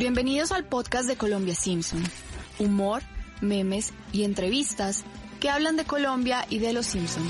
Bienvenidos 0.00 0.50
al 0.50 0.64
podcast 0.64 1.06
de 1.06 1.16
Colombia 1.16 1.54
Simpson. 1.54 2.02
Humor, 2.58 3.02
memes 3.42 3.92
y 4.12 4.24
entrevistas 4.24 5.04
que 5.40 5.50
hablan 5.50 5.76
de 5.76 5.84
Colombia 5.84 6.46
y 6.48 6.58
de 6.58 6.72
los 6.72 6.86
Simpson. 6.86 7.22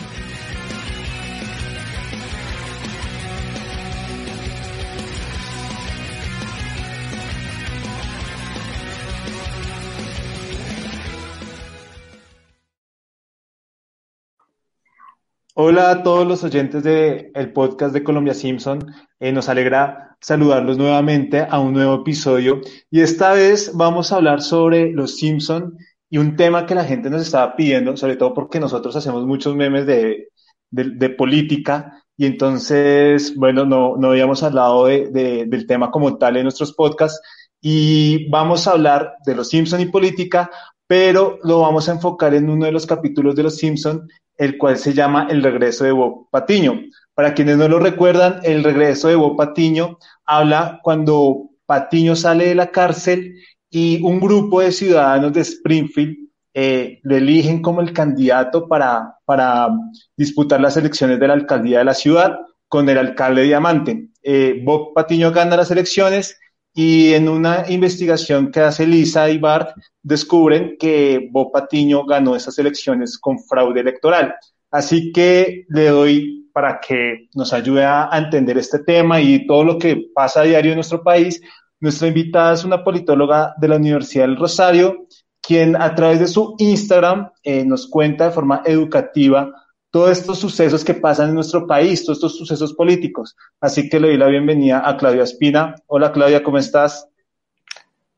Hola 15.55 15.91
a 15.91 16.03
todos 16.05 16.27
los 16.27 16.45
oyentes 16.45 16.85
del 16.85 17.53
podcast 17.53 17.93
de 17.93 18.05
Colombia 18.05 18.35
Simpson. 18.35 18.87
Eh, 19.19 19.33
nos 19.33 19.49
alegra 19.49 20.17
saludarlos 20.21 20.79
nuevamente 20.79 21.45
a 21.49 21.59
un 21.59 21.73
nuevo 21.73 21.97
episodio. 21.97 22.61
Y 22.89 23.01
esta 23.01 23.33
vez 23.33 23.73
vamos 23.75 24.13
a 24.13 24.17
hablar 24.17 24.43
sobre 24.43 24.93
los 24.93 25.17
Simpson 25.17 25.77
y 26.09 26.19
un 26.19 26.37
tema 26.37 26.67
que 26.67 26.77
la 26.77 26.85
gente 26.85 27.11
nos 27.11 27.23
estaba 27.23 27.57
pidiendo, 27.57 27.97
sobre 27.97 28.15
todo 28.15 28.33
porque 28.33 28.61
nosotros 28.61 28.95
hacemos 28.95 29.27
muchos 29.27 29.57
memes 29.57 29.87
de, 29.87 30.29
de, 30.71 31.11
política. 31.11 32.01
Y 32.17 32.27
entonces, 32.27 33.35
bueno, 33.35 33.65
no, 33.65 33.97
no 33.97 34.11
habíamos 34.11 34.45
hablado 34.45 34.87
de, 34.87 35.09
del 35.49 35.67
tema 35.67 35.91
como 35.91 36.17
tal 36.17 36.37
en 36.37 36.45
nuestros 36.45 36.73
podcasts. 36.75 37.21
Y 37.61 38.29
vamos 38.31 38.69
a 38.69 38.73
hablar 38.73 39.15
de 39.27 39.35
los 39.35 39.49
Simpson 39.49 39.81
y 39.81 39.87
política, 39.87 40.49
pero 40.91 41.39
lo 41.45 41.61
vamos 41.61 41.89
a 41.89 41.93
enfocar 41.93 42.35
en 42.35 42.51
uno 42.51 42.67
de 42.67 42.73
los 42.73 42.85
capítulos 42.85 43.37
de 43.37 43.45
los 43.45 43.59
Simpson 43.59 44.09
el 44.37 44.59
cual 44.59 44.77
se 44.77 44.93
llama 44.93 45.29
El 45.31 45.41
regreso 45.41 45.85
de 45.85 45.93
Bob 45.93 46.29
Patiño. 46.31 46.81
Para 47.15 47.33
quienes 47.33 47.59
no 47.59 47.69
lo 47.69 47.79
recuerdan, 47.79 48.41
el 48.43 48.65
regreso 48.65 49.07
de 49.07 49.15
Bob 49.15 49.37
Patiño 49.37 49.99
habla 50.27 50.81
cuando 50.83 51.51
Patiño 51.65 52.17
sale 52.17 52.47
de 52.49 52.57
la 52.57 52.73
cárcel 52.73 53.37
y 53.71 54.03
un 54.03 54.19
grupo 54.19 54.63
de 54.63 54.73
ciudadanos 54.73 55.33
de 55.33 55.43
Springfield 55.43 56.17
eh, 56.55 56.99
lo 57.05 57.15
eligen 57.15 57.63
como 57.63 57.83
el 57.83 57.93
candidato 57.93 58.67
para, 58.67 59.15
para 59.25 59.69
disputar 60.17 60.61
las 60.61 60.77
elecciones 60.77 61.21
de 61.21 61.29
la 61.29 61.35
alcaldía 61.35 61.79
de 61.79 61.85
la 61.85 61.95
ciudad 61.95 62.37
con 62.67 62.89
el 62.89 62.99
alcalde 62.99 63.45
Diamante. 63.45 64.09
Eh, 64.25 64.61
Bob 64.65 64.93
Patiño 64.93 65.31
gana 65.31 65.57
las 65.57 65.71
elecciones 65.71 66.37
y 66.75 67.15
en 67.15 67.29
una 67.29 67.65
investigación 67.69 68.51
que 68.51 68.61
hace 68.61 68.87
Lisa 68.87 69.29
y 69.29 69.39
Bart 69.39 69.77
descubren 70.03 70.77
que 70.79 71.29
Bob 71.31 71.53
Patiño 71.53 72.05
ganó 72.05 72.37
esas 72.37 72.59
elecciones 72.59 73.19
con 73.19 73.39
fraude 73.39 73.81
electoral. 73.81 74.35
Así 74.71 75.13
que 75.13 75.65
le 75.69 75.89
doy 75.89 76.49
para 76.53 76.81
que 76.81 77.29
nos 77.35 77.53
ayude 77.53 77.85
a, 77.85 78.09
entender 78.13 78.59
este 78.59 78.81
tema 78.81 79.21
y 79.21 79.47
todo 79.47 79.65
lo 79.65 79.79
que 79.79 80.11
pasa 80.15 80.41
a 80.41 80.45
diario 80.45 80.73
en 80.73 80.77
nuestro 80.77 81.03
país. 81.03 81.41
Nuestra 81.81 82.09
invitada 82.09 82.55
es 82.55 82.65
una 82.65 82.85
politóloga 82.85 83.55
de 83.59 83.69
la 83.69 83.77
Universidad 83.77 84.27
del 84.27 84.37
Rosario, 84.37 85.07
quien 85.41 85.75
a 85.75 85.95
través 85.95 86.21
de 86.21 86.29
su 86.29 86.55
Instagram 86.59 87.31
eh, 87.43 87.65
nos 87.65 87.89
cuenta 87.89 88.27
de 88.27 88.31
forma 88.33 88.63
educativa 88.65 89.53
todos 89.91 90.19
estos 90.19 90.39
sucesos 90.39 90.85
que 90.85 90.95
pasan 90.95 91.31
en 91.31 91.35
nuestro 91.35 91.67
país, 91.67 92.05
todos 92.05 92.19
estos 92.19 92.39
sucesos 92.39 92.75
políticos. 92.75 93.37
Así 93.61 93.89
que 93.89 93.99
le 93.99 94.09
doy 94.09 94.17
la 94.17 94.29
bienvenida 94.29 94.89
a 94.89 94.97
Claudia 94.97 95.25
Espina. 95.25 95.75
Hola 95.87 96.13
Claudia, 96.13 96.43
¿cómo 96.43 96.59
estás? 96.59 97.09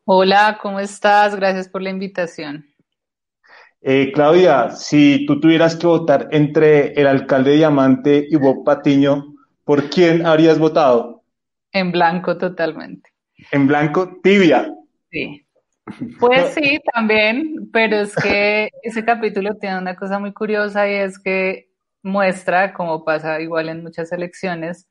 Hola, 0.05 0.59
¿cómo 0.61 0.81
estás? 0.81 1.34
Gracias 1.37 1.69
por 1.69 1.83
la 1.83 1.91
invitación. 1.91 2.67
Eh, 3.81 4.12
Claudia, 4.12 4.70
si 4.70 5.27
tú 5.27 5.41
tuvieras 5.41 5.75
que 5.77 5.87
votar 5.87 6.28
entre 6.31 6.93
el 6.93 7.06
alcalde 7.06 7.56
Diamante 7.56 8.27
y 8.31 8.37
Bob 8.37 8.65
Patiño, 8.65 9.34
¿por 9.65 9.91
quién 9.91 10.27
habrías 10.27 10.59
votado? 10.59 11.23
En 11.73 11.91
blanco 11.91 12.37
totalmente. 12.37 13.11
En 13.50 13.67
blanco, 13.67 14.20
tibia. 14.23 14.73
Sí. 15.11 15.45
Pues 16.20 16.55
sí, 16.55 16.80
también, 16.94 17.69
pero 17.72 17.97
es 17.97 18.15
que 18.15 18.69
ese 18.82 19.04
capítulo 19.04 19.56
tiene 19.56 19.78
una 19.78 19.97
cosa 19.97 20.19
muy 20.19 20.32
curiosa 20.32 20.88
y 20.88 20.94
es 20.94 21.19
que 21.19 21.70
muestra, 22.03 22.72
como 22.72 23.04
pasa 23.04 23.41
igual 23.41 23.69
en 23.69 23.82
muchas 23.82 24.12
elecciones, 24.12 24.88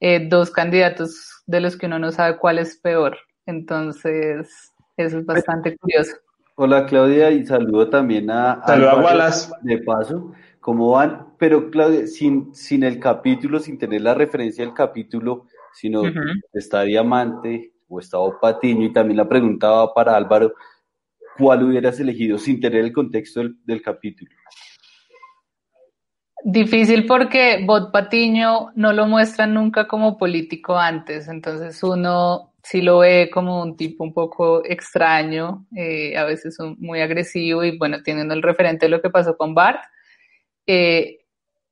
eh, 0.00 0.26
dos 0.28 0.50
candidatos 0.50 1.42
de 1.46 1.60
los 1.60 1.76
que 1.76 1.86
uno 1.86 1.98
no 1.98 2.10
sabe 2.12 2.38
cuál 2.38 2.58
es 2.58 2.78
peor. 2.78 3.18
Entonces, 3.46 4.72
eso 4.96 5.18
es 5.18 5.26
bastante 5.26 5.76
curioso. 5.76 6.16
Hola 6.54 6.86
Claudia 6.86 7.30
y 7.30 7.46
saludo 7.46 7.88
también 7.88 8.30
a, 8.30 8.52
a 8.52 9.02
Wallace. 9.02 9.50
De 9.62 9.78
paso, 9.78 10.32
¿cómo 10.60 10.90
van? 10.90 11.28
Pero 11.38 11.70
Claudia, 11.70 12.06
sin, 12.06 12.54
sin 12.54 12.82
el 12.84 13.00
capítulo, 13.00 13.58
sin 13.58 13.78
tener 13.78 14.02
la 14.02 14.14
referencia 14.14 14.64
del 14.64 14.74
capítulo, 14.74 15.46
sino 15.72 16.02
está 16.52 16.82
Diamante, 16.82 17.71
o 17.92 18.00
estaba 18.00 18.40
Patiño, 18.40 18.86
y 18.86 18.92
también 18.92 19.18
la 19.18 19.28
preguntaba 19.28 19.92
para 19.92 20.16
Álvaro, 20.16 20.54
¿cuál 21.36 21.64
hubieras 21.64 22.00
elegido 22.00 22.38
sin 22.38 22.60
tener 22.60 22.84
el 22.84 22.92
contexto 22.92 23.42
del, 23.64 23.82
capítulo? 23.82 24.30
Difícil 26.44 27.06
porque 27.06 27.62
Bot 27.64 27.92
Patiño 27.92 28.70
no 28.74 28.92
lo 28.92 29.06
muestran 29.06 29.54
nunca 29.54 29.86
como 29.86 30.16
político 30.16 30.76
antes, 30.76 31.28
entonces 31.28 31.82
uno 31.82 32.54
sí 32.62 32.80
lo 32.80 32.98
ve 32.98 33.30
como 33.32 33.62
un 33.62 33.76
tipo 33.76 34.04
un 34.04 34.12
poco 34.12 34.64
extraño, 34.64 35.66
eh, 35.76 36.16
a 36.16 36.24
veces 36.24 36.56
muy 36.78 37.00
agresivo 37.00 37.62
y 37.64 37.76
bueno, 37.76 38.02
teniendo 38.02 38.34
el 38.34 38.42
referente 38.42 38.86
de 38.86 38.90
lo 38.90 39.02
que 39.02 39.10
pasó 39.10 39.36
con 39.36 39.54
Bart. 39.54 39.82
Eh, 40.66 41.21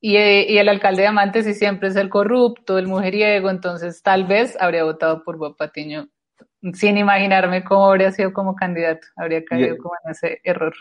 y, 0.01 0.17
y, 0.17 0.57
el 0.57 0.67
alcalde 0.67 1.03
de 1.03 1.07
Amantes 1.07 1.45
sí 1.45 1.53
siempre 1.53 1.89
es 1.89 1.95
el 1.95 2.09
corrupto, 2.09 2.77
el 2.77 2.87
mujeriego, 2.87 3.49
entonces 3.49 4.01
tal 4.01 4.25
vez 4.25 4.57
habría 4.59 4.83
votado 4.83 5.23
por 5.23 5.37
Bob 5.37 5.55
Patiño 5.55 6.09
sin 6.73 6.97
imaginarme 6.97 7.63
cómo 7.63 7.87
habría 7.87 8.11
sido 8.11 8.33
como 8.33 8.55
candidato, 8.55 9.07
habría 9.15 9.43
caído 9.43 9.77
como 9.77 9.95
en 10.03 10.11
ese 10.11 10.41
error. 10.43 10.73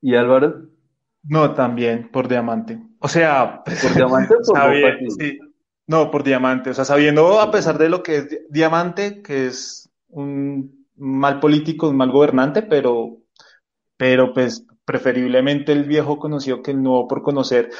¿Y 0.00 0.14
Álvaro? 0.14 0.66
No, 1.22 1.54
también 1.54 2.10
por 2.10 2.28
Diamante. 2.28 2.78
O 2.98 3.08
sea, 3.08 3.62
pues, 3.64 3.84
por 3.84 3.94
Diamante 3.94 4.34
por 4.44 5.10
sí. 5.18 5.38
No, 5.86 6.10
por 6.10 6.22
Diamante. 6.22 6.70
O 6.70 6.74
sea, 6.74 6.84
sabiendo 6.84 7.40
a 7.40 7.50
pesar 7.50 7.78
de 7.78 7.88
lo 7.88 8.02
que 8.02 8.16
es 8.16 8.40
Diamante, 8.50 9.22
que 9.22 9.46
es 9.46 9.90
un 10.08 10.86
mal 10.96 11.40
político, 11.40 11.88
un 11.88 11.96
mal 11.96 12.10
gobernante, 12.10 12.62
pero, 12.62 13.18
pero 13.96 14.32
pues 14.32 14.66
preferiblemente 14.92 15.72
el 15.72 15.84
viejo 15.84 16.18
conocido 16.18 16.62
que 16.62 16.72
el 16.72 16.82
nuevo 16.82 17.08
por 17.08 17.22
conocer. 17.22 17.70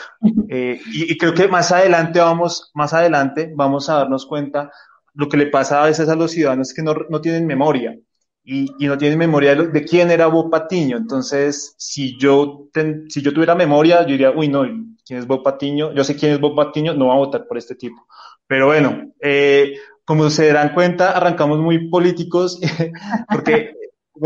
Eh, 0.48 0.80
y, 0.86 1.18
creo 1.18 1.34
que 1.34 1.46
más 1.46 1.70
adelante 1.70 2.20
vamos, 2.20 2.70
más 2.74 2.94
adelante 2.94 3.52
vamos 3.54 3.90
a 3.90 3.96
darnos 3.96 4.24
cuenta 4.24 4.70
lo 5.12 5.28
que 5.28 5.36
le 5.36 5.48
pasa 5.48 5.82
a 5.82 5.86
veces 5.86 6.08
a 6.08 6.16
los 6.16 6.30
ciudadanos 6.30 6.72
que 6.72 6.82
no, 6.82 6.94
no 7.10 7.20
tienen 7.20 7.46
memoria 7.46 7.94
y, 8.42 8.72
y, 8.78 8.86
no 8.86 8.96
tienen 8.96 9.18
memoria 9.18 9.54
de, 9.54 9.84
quién 9.84 10.10
era 10.10 10.26
Bob 10.26 10.50
Patiño. 10.50 10.96
Entonces, 10.96 11.74
si 11.76 12.18
yo, 12.18 12.70
si 13.10 13.20
yo 13.20 13.34
tuviera 13.34 13.54
memoria, 13.54 14.00
yo 14.02 14.12
diría, 14.12 14.30
uy, 14.30 14.48
no, 14.48 14.62
¿quién 15.04 15.18
es 15.18 15.26
Bob 15.26 15.42
Patiño? 15.42 15.92
Yo 15.92 16.04
sé 16.04 16.16
quién 16.16 16.32
es 16.32 16.40
Bob 16.40 16.56
Patiño, 16.56 16.94
no 16.94 17.06
voy 17.06 17.14
a 17.14 17.18
votar 17.18 17.46
por 17.46 17.58
este 17.58 17.74
tipo. 17.74 18.06
Pero 18.46 18.68
bueno, 18.68 19.12
eh, 19.20 19.74
como 20.06 20.30
se 20.30 20.46
darán 20.46 20.72
cuenta, 20.72 21.10
arrancamos 21.10 21.58
muy 21.58 21.90
políticos, 21.90 22.58
porque 23.28 23.74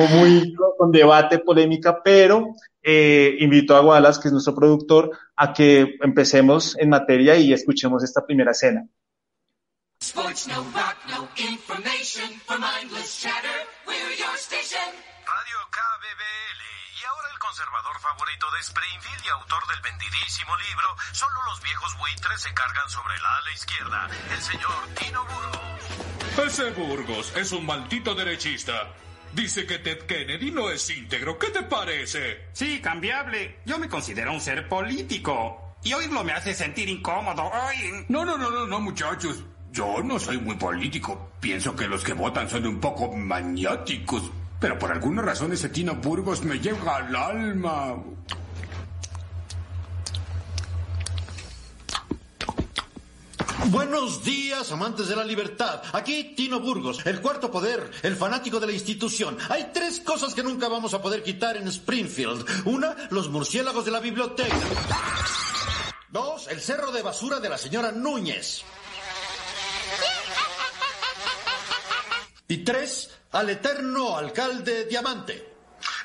muy 0.05 0.55
con 0.77 0.93
debate, 0.93 1.39
polémica, 1.39 2.03
pero 2.03 2.55
eh, 2.83 3.37
invito 3.41 3.75
a 3.75 3.81
Wallace, 3.81 4.21
que 4.21 4.29
es 4.29 4.33
nuestro 4.33 4.55
productor, 4.55 5.11
a 5.35 5.53
que 5.53 5.97
empecemos 6.03 6.77
en 6.79 6.91
materia 6.91 7.37
y 7.37 7.53
escuchemos 7.53 8.05
esta 8.05 8.25
primera 8.25 8.53
escena. 8.53 8.87
Sports, 10.01 10.49
no 10.49 10.63
rock, 10.77 10.97
no 11.09 11.29
information 11.37 12.29
for 12.45 12.59
mindless 12.61 13.23
chatter. 13.23 13.67
We're 13.89 14.15
your 14.17 14.37
station. 14.37 14.93
Radio 15.25 15.59
KBBL. 15.73 16.63
Y 17.01 17.05
ahora 17.09 17.29
el 17.33 17.39
conservador 17.39 17.99
favorito 17.99 18.47
de 18.53 18.61
Springfield 18.61 19.25
y 19.25 19.29
autor 19.31 19.67
del 19.73 19.81
vendidísimo 19.81 20.53
libro 20.57 20.87
Solo 21.13 21.43
los 21.49 21.63
viejos 21.63 21.97
buitres 21.99 22.41
se 22.43 22.53
cargan 22.53 22.89
sobre 22.91 23.19
la 23.19 23.37
ala 23.39 23.53
izquierda, 23.53 24.09
el 24.31 24.41
señor 24.43 24.79
Tino 25.01 25.25
Burgos. 25.25 26.47
Ese 26.47 26.71
Burgos 26.73 27.33
es 27.37 27.53
un 27.53 27.65
maldito 27.65 28.15
derechista. 28.15 28.93
Dice 29.37 29.67
que 29.67 29.79
Ted 29.81 30.07
Kennedy 30.07 30.51
no 30.51 30.71
es 30.71 30.89
íntegro. 30.89 31.39
¿Qué 31.39 31.49
te 31.51 31.63
parece? 31.63 32.47
Sí, 32.55 32.81
cambiable. 32.81 33.59
Yo 33.67 33.79
me 33.79 33.87
considero 33.87 34.33
un 34.33 34.41
ser 34.41 34.67
político. 34.67 35.77
Y 35.85 35.93
oírlo 35.93 36.25
me 36.25 36.33
hace 36.33 36.55
sentir 36.55 36.89
incómodo. 36.89 37.51
Ay. 37.53 38.07
No, 38.09 38.25
no, 38.25 38.39
no, 38.39 38.51
no, 38.51 38.67
no, 38.67 38.81
muchachos. 38.81 39.45
Yo 39.71 40.03
no 40.03 40.19
soy 40.19 40.39
muy 40.39 40.57
político. 40.57 41.33
Pienso 41.39 41.77
que 41.77 41.87
los 41.87 42.03
que 42.03 42.15
votan 42.15 42.49
son 42.49 42.67
un 42.67 42.81
poco 42.81 43.15
maniáticos. 43.15 44.31
Pero 44.59 44.79
por 44.79 44.91
alguna 44.91 45.21
razón 45.21 45.53
ese 45.53 45.69
Tino 45.69 45.97
Burgos 45.97 46.43
me 46.43 46.59
llega 46.59 46.97
al 46.97 47.15
alma. 47.15 47.95
Buenos 53.65 54.23
días, 54.23 54.71
amantes 54.71 55.09
de 55.09 55.17
la 55.17 55.25
libertad. 55.25 55.83
Aquí 55.93 56.35
Tino 56.37 56.61
Burgos, 56.61 57.05
el 57.05 57.21
cuarto 57.21 57.51
poder, 57.51 57.91
el 58.03 58.15
fanático 58.15 58.61
de 58.61 58.67
la 58.67 58.73
institución. 58.73 59.37
Hay 59.49 59.71
tres 59.73 60.01
cosas 60.01 60.35
que 60.35 60.43
nunca 60.43 60.69
vamos 60.69 60.95
a 60.95 61.03
poder 61.03 61.23
quitar 61.23 61.57
en 61.57 61.67
Springfield. 61.69 62.47
Una, 62.67 62.95
los 63.11 63.29
murciélagos 63.29 63.85
de 63.85 63.91
la 63.91 64.01
biblioteca. 64.01 64.55
Dos, 66.11 66.47
el 66.49 66.61
cerro 66.61 66.93
de 66.93 67.03
basura 67.03 67.41
de 67.41 67.49
la 67.49 67.59
señora 67.59 67.91
Núñez. 67.91 68.63
Y 72.49 72.59
tres, 72.59 73.11
al 73.33 73.51
eterno 73.51 74.17
alcalde 74.17 74.85
Diamante. 74.85 75.55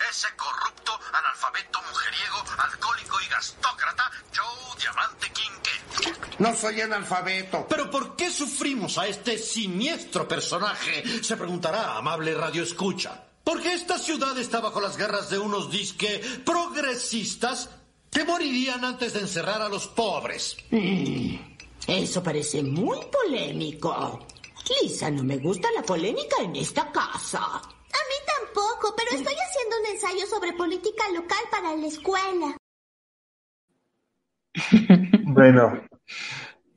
Ese 0.09 0.27
corrupto, 0.35 0.80
analfabeto, 1.13 1.81
mujeriego, 1.81 2.37
alcohólico 2.57 3.21
y 3.21 3.27
gastócrata, 3.29 4.11
Joe 4.35 4.77
Diamante 4.79 5.31
Quinque. 5.31 6.21
No 6.39 6.55
soy 6.55 6.81
analfabeto. 6.81 7.67
¿Pero 7.69 7.89
por 7.91 8.15
qué 8.15 8.31
sufrimos 8.31 8.97
a 8.97 9.07
este 9.07 9.37
siniestro 9.37 10.27
personaje? 10.27 11.23
Se 11.23 11.37
preguntará, 11.37 11.97
amable 11.97 12.33
radio 12.33 12.63
escucha. 12.63 13.25
Porque 13.43 13.73
esta 13.73 13.97
ciudad 13.97 14.37
está 14.37 14.59
bajo 14.59 14.79
las 14.81 14.97
garras 14.97 15.29
de 15.29 15.39
unos 15.39 15.71
disque 15.71 16.21
progresistas 16.45 17.69
que 18.11 18.23
morirían 18.25 18.83
antes 18.85 19.13
de 19.13 19.21
encerrar 19.21 19.61
a 19.61 19.69
los 19.69 19.87
pobres. 19.87 20.57
Mm, 20.69 21.35
eso 21.87 22.21
parece 22.21 22.61
muy 22.61 22.99
polémico. 23.11 24.27
Lisa, 24.81 25.09
no 25.09 25.23
me 25.23 25.37
gusta 25.37 25.69
la 25.75 25.81
polémica 25.81 26.37
en 26.41 26.55
esta 26.55 26.91
casa. 26.91 27.41
A 27.41 27.59
mí 27.59 28.15
tampoco, 28.25 28.93
pero 28.95 29.11
estoy 29.11 29.35
haciendo 29.35 29.77
un 29.79 29.85
ensayo 30.11 30.27
sobre 30.27 30.53
política 30.53 31.03
local 31.13 31.39
para 31.49 31.75
la 31.75 31.87
escuela. 31.87 32.57
Bueno, 35.33 35.81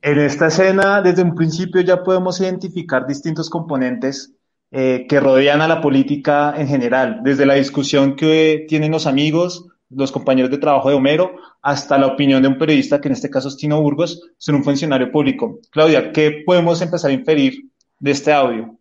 en 0.01 0.19
esta 0.19 0.47
escena, 0.47 1.01
desde 1.01 1.23
un 1.23 1.35
principio 1.35 1.81
ya 1.81 2.03
podemos 2.03 2.39
identificar 2.39 3.05
distintos 3.05 3.49
componentes 3.49 4.33
eh, 4.71 5.05
que 5.09 5.19
rodean 5.19 5.59
a 5.59 5.67
la 5.67 5.81
política 5.81 6.53
en 6.55 6.69
general, 6.69 7.19
desde 7.21 7.45
la 7.45 7.55
discusión 7.55 8.15
que 8.15 8.65
tienen 8.69 8.91
los 8.91 9.07
amigos, 9.07 9.65
los 9.89 10.13
compañeros 10.13 10.51
de 10.51 10.57
trabajo 10.57 10.87
de 10.87 10.95
Homero, 10.95 11.35
hasta 11.61 11.97
la 11.97 12.07
opinión 12.07 12.41
de 12.41 12.47
un 12.47 12.57
periodista, 12.57 13.01
que 13.01 13.09
en 13.09 13.13
este 13.13 13.29
caso 13.29 13.49
es 13.49 13.57
Tino 13.57 13.81
Burgos, 13.81 14.21
sobre 14.37 14.59
un 14.59 14.63
funcionario 14.63 15.11
público. 15.11 15.59
Claudia, 15.69 16.13
¿qué 16.13 16.43
podemos 16.45 16.81
empezar 16.81 17.11
a 17.11 17.13
inferir 17.13 17.65
de 17.99 18.11
este 18.11 18.31
audio? 18.31 18.79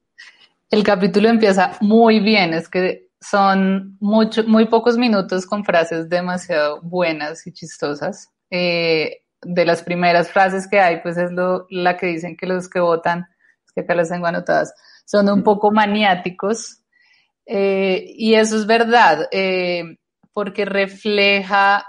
El 0.70 0.84
capítulo 0.84 1.28
empieza 1.28 1.76
muy 1.80 2.20
bien, 2.20 2.54
es 2.54 2.68
que 2.68 3.03
son 3.30 3.96
mucho, 4.00 4.44
muy 4.44 4.66
pocos 4.66 4.98
minutos 4.98 5.46
con 5.46 5.64
frases 5.64 6.08
demasiado 6.08 6.80
buenas 6.82 7.46
y 7.46 7.52
chistosas. 7.52 8.30
Eh, 8.50 9.22
de 9.42 9.64
las 9.64 9.82
primeras 9.82 10.30
frases 10.30 10.66
que 10.68 10.80
hay, 10.80 11.00
pues 11.02 11.16
es 11.16 11.30
lo, 11.30 11.66
la 11.70 11.96
que 11.96 12.06
dicen 12.06 12.36
que 12.36 12.46
los 12.46 12.68
que 12.68 12.80
votan, 12.80 13.26
que 13.74 13.82
acá 13.82 13.94
las 13.94 14.08
tengo 14.08 14.26
anotadas, 14.26 14.74
son 15.04 15.28
un 15.28 15.42
poco 15.42 15.70
maniáticos. 15.70 16.82
Eh, 17.46 18.06
y 18.16 18.34
eso 18.34 18.56
es 18.56 18.66
verdad, 18.66 19.28
eh, 19.30 19.98
porque 20.32 20.64
refleja, 20.64 21.86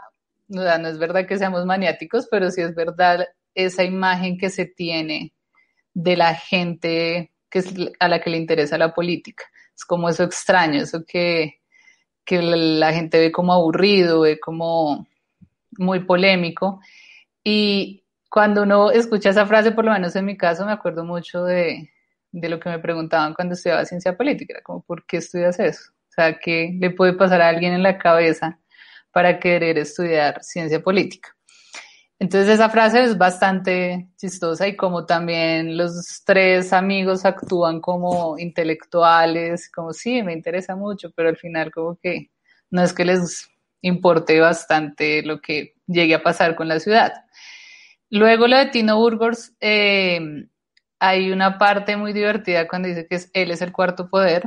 no, 0.47 0.77
no 0.77 0.88
es 0.88 0.99
verdad 0.99 1.25
que 1.25 1.38
seamos 1.38 1.65
maniáticos, 1.65 2.27
pero 2.29 2.51
sí 2.51 2.61
es 2.61 2.75
verdad 2.75 3.25
esa 3.53 3.83
imagen 3.83 4.38
que 4.38 4.49
se 4.49 4.65
tiene 4.65 5.33
de 5.93 6.17
la 6.17 6.35
gente 6.35 7.31
que 7.49 7.59
es 7.59 7.73
a 7.99 8.09
la 8.09 8.19
que 8.21 8.29
le 8.29 8.38
interesa 8.38 8.77
la 8.77 8.93
política. 8.93 9.45
Es 9.75 9.86
como 9.86 10.10
eso 10.10 10.24
extraño, 10.24 10.81
eso 10.81 11.04
que, 11.06 11.60
que 12.24 12.42
la 12.42 12.94
gente 12.94 13.19
ve 13.19 13.31
como 13.31 13.54
aburrido, 13.54 14.22
ve 14.22 14.39
como 14.39 15.07
muy 15.77 16.01
polémico. 16.01 16.80
Y 17.44 18.04
cuando 18.30 18.63
uno 18.63 18.92
escucha 18.92 19.30
esa 19.30 19.45
frase, 19.45 19.72
por 19.72 19.86
lo 19.86 19.92
menos 19.92 20.16
en 20.16 20.25
mi 20.25 20.38
caso, 20.38 20.66
me 20.66 20.72
acuerdo 20.72 21.04
mucho 21.06 21.44
de, 21.44 21.92
de 22.31 22.50
lo 22.50 22.60
que 22.60 22.69
me 22.69 22.80
preguntaban 22.80 23.33
cuando 23.33 23.54
estudiaba 23.54 23.86
ciencia 23.86 24.16
política, 24.18 24.54
era 24.56 24.63
como, 24.63 24.81
¿por 24.83 25.06
qué 25.06 25.18
estudias 25.18 25.60
eso? 25.60 25.92
O 26.10 26.12
sea, 26.16 26.38
¿qué 26.39 26.75
le 26.80 26.92
puede 26.92 27.13
pasar 27.13 27.42
a 27.42 27.50
alguien 27.50 27.74
en 27.74 27.83
la 27.83 27.98
cabeza 27.98 28.60
para 29.12 29.39
querer 29.39 29.77
estudiar 29.77 30.44
ciencia 30.44 30.81
política? 30.81 31.34
Entonces 32.17 32.53
esa 32.53 32.69
frase 32.69 33.03
es 33.03 33.17
bastante 33.17 34.09
chistosa 34.17 34.67
y 34.67 34.75
como 34.75 35.06
también 35.06 35.77
los 35.77 36.23
tres 36.25 36.71
amigos 36.71 37.25
actúan 37.25 37.81
como 37.81 38.38
intelectuales, 38.39 39.69
como 39.69 39.91
sí, 39.91 40.23
me 40.23 40.33
interesa 40.33 40.75
mucho, 40.75 41.12
pero 41.12 41.29
al 41.29 41.38
final 41.38 41.71
como 41.71 41.97
que 41.97 42.31
no 42.71 42.83
es 42.83 42.94
que 42.94 43.06
les 43.06 43.50
importe 43.81 44.39
bastante 44.39 45.23
lo 45.23 45.41
que 45.41 45.75
llegue 45.88 46.15
a 46.15 46.23
pasar 46.23 46.56
con 46.56 46.67
la 46.69 46.79
ciudad. 46.79 47.13
Luego 48.09 48.47
lo 48.47 48.57
de 48.57 48.67
Tino 48.67 48.97
Burgos, 48.97 49.53
eh, 49.59 50.47
hay 51.00 51.31
una 51.31 51.57
parte 51.57 51.97
muy 51.97 52.13
divertida 52.13 52.67
cuando 52.67 52.88
dice 52.88 53.07
que 53.07 53.15
es, 53.15 53.29
él 53.33 53.51
es 53.51 53.62
el 53.62 53.73
cuarto 53.73 54.09
poder 54.09 54.44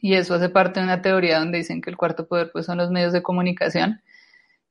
y 0.00 0.14
eso 0.14 0.34
hace 0.34 0.48
parte 0.48 0.80
de 0.80 0.84
una 0.86 1.02
teoría 1.02 1.38
donde 1.38 1.58
dicen 1.58 1.80
que 1.80 1.90
el 1.90 1.96
cuarto 1.96 2.26
poder 2.26 2.50
pues 2.52 2.66
son 2.66 2.78
los 2.78 2.90
medios 2.90 3.12
de 3.12 3.22
comunicación. 3.22 4.02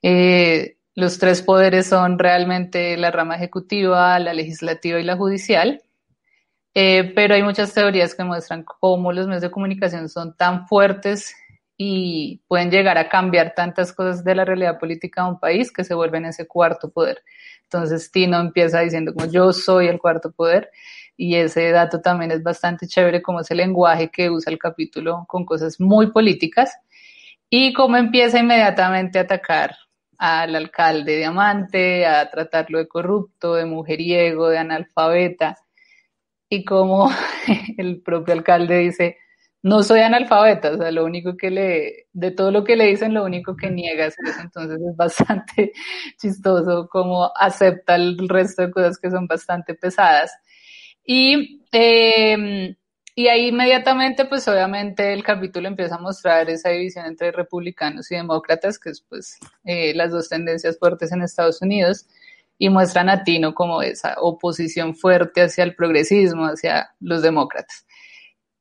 Eh, 0.01 0.77
los 0.95 1.19
tres 1.19 1.41
poderes 1.41 1.87
son 1.87 2.19
realmente 2.19 2.97
la 2.97 3.11
rama 3.11 3.35
ejecutiva, 3.35 4.19
la 4.19 4.33
legislativa 4.33 4.99
y 4.99 5.03
la 5.03 5.15
judicial, 5.15 5.81
eh, 6.73 7.11
pero 7.15 7.35
hay 7.35 7.43
muchas 7.43 7.73
teorías 7.73 8.15
que 8.15 8.23
muestran 8.23 8.63
cómo 8.63 9.11
los 9.11 9.27
medios 9.27 9.41
de 9.41 9.51
comunicación 9.51 10.09
son 10.09 10.35
tan 10.35 10.67
fuertes 10.67 11.35
y 11.77 12.41
pueden 12.47 12.71
llegar 12.71 12.97
a 12.97 13.09
cambiar 13.09 13.53
tantas 13.55 13.91
cosas 13.91 14.23
de 14.23 14.35
la 14.35 14.45
realidad 14.45 14.79
política 14.79 15.23
de 15.23 15.29
un 15.31 15.39
país 15.39 15.71
que 15.71 15.83
se 15.83 15.93
vuelven 15.93 16.25
ese 16.25 16.47
cuarto 16.47 16.91
poder. 16.91 17.23
Entonces 17.63 18.11
Tino 18.11 18.39
empieza 18.39 18.81
diciendo 18.81 19.13
como 19.13 19.25
yo 19.27 19.51
soy 19.51 19.87
el 19.87 19.99
cuarto 19.99 20.31
poder 20.31 20.69
y 21.17 21.35
ese 21.35 21.71
dato 21.71 22.01
también 22.01 22.31
es 22.31 22.43
bastante 22.43 22.87
chévere 22.87 23.21
como 23.21 23.41
ese 23.41 23.55
lenguaje 23.55 24.09
que 24.09 24.29
usa 24.29 24.51
el 24.51 24.59
capítulo 24.59 25.25
con 25.27 25.45
cosas 25.45 25.79
muy 25.79 26.11
políticas. 26.11 26.75
Y 27.49 27.73
cómo 27.73 27.97
empieza 27.97 28.39
inmediatamente 28.39 29.19
a 29.19 29.23
atacar 29.23 29.75
al 30.21 30.55
alcalde 30.55 31.17
de 31.17 31.25
Amante, 31.25 32.05
a 32.05 32.29
tratarlo 32.29 32.77
de 32.77 32.87
corrupto, 32.87 33.55
de 33.55 33.65
mujeriego, 33.65 34.49
de 34.49 34.59
analfabeta, 34.59 35.57
y 36.47 36.63
como 36.63 37.09
el 37.77 38.01
propio 38.03 38.35
alcalde 38.35 38.77
dice, 38.77 39.17
no 39.63 39.81
soy 39.81 40.01
analfabeta, 40.01 40.73
o 40.73 40.77
sea, 40.77 40.91
lo 40.91 41.05
único 41.05 41.35
que 41.35 41.49
le, 41.49 42.07
de 42.13 42.29
todo 42.29 42.51
lo 42.51 42.63
que 42.63 42.75
le 42.75 42.85
dicen, 42.85 43.15
lo 43.15 43.23
único 43.23 43.55
que 43.55 43.71
niega 43.71 44.05
es 44.05 44.15
entonces 44.39 44.79
es 44.79 44.95
bastante 44.95 45.71
chistoso 46.21 46.87
como 46.87 47.31
acepta 47.35 47.95
el 47.95 48.29
resto 48.29 48.61
de 48.61 48.71
cosas 48.71 48.99
que 48.99 49.09
son 49.09 49.25
bastante 49.25 49.73
pesadas. 49.73 50.31
Y 51.03 51.63
eh, 51.71 52.75
y 53.15 53.27
ahí 53.27 53.47
inmediatamente, 53.47 54.25
pues 54.25 54.47
obviamente 54.47 55.13
el 55.13 55.23
capítulo 55.23 55.67
empieza 55.67 55.95
a 55.95 55.99
mostrar 55.99 56.49
esa 56.49 56.69
división 56.69 57.05
entre 57.05 57.31
republicanos 57.31 58.11
y 58.11 58.15
demócratas, 58.15 58.79
que 58.79 58.89
es 58.91 59.01
pues 59.01 59.37
eh, 59.65 59.93
las 59.93 60.11
dos 60.11 60.29
tendencias 60.29 60.79
fuertes 60.79 61.11
en 61.11 61.21
Estados 61.21 61.61
Unidos, 61.61 62.07
y 62.57 62.69
muestran 62.69 63.09
a 63.09 63.23
Tino 63.23 63.55
como 63.55 63.81
esa 63.81 64.15
oposición 64.19 64.95
fuerte 64.95 65.41
hacia 65.41 65.63
el 65.63 65.75
progresismo, 65.75 66.45
hacia 66.45 66.91
los 66.99 67.23
demócratas. 67.23 67.87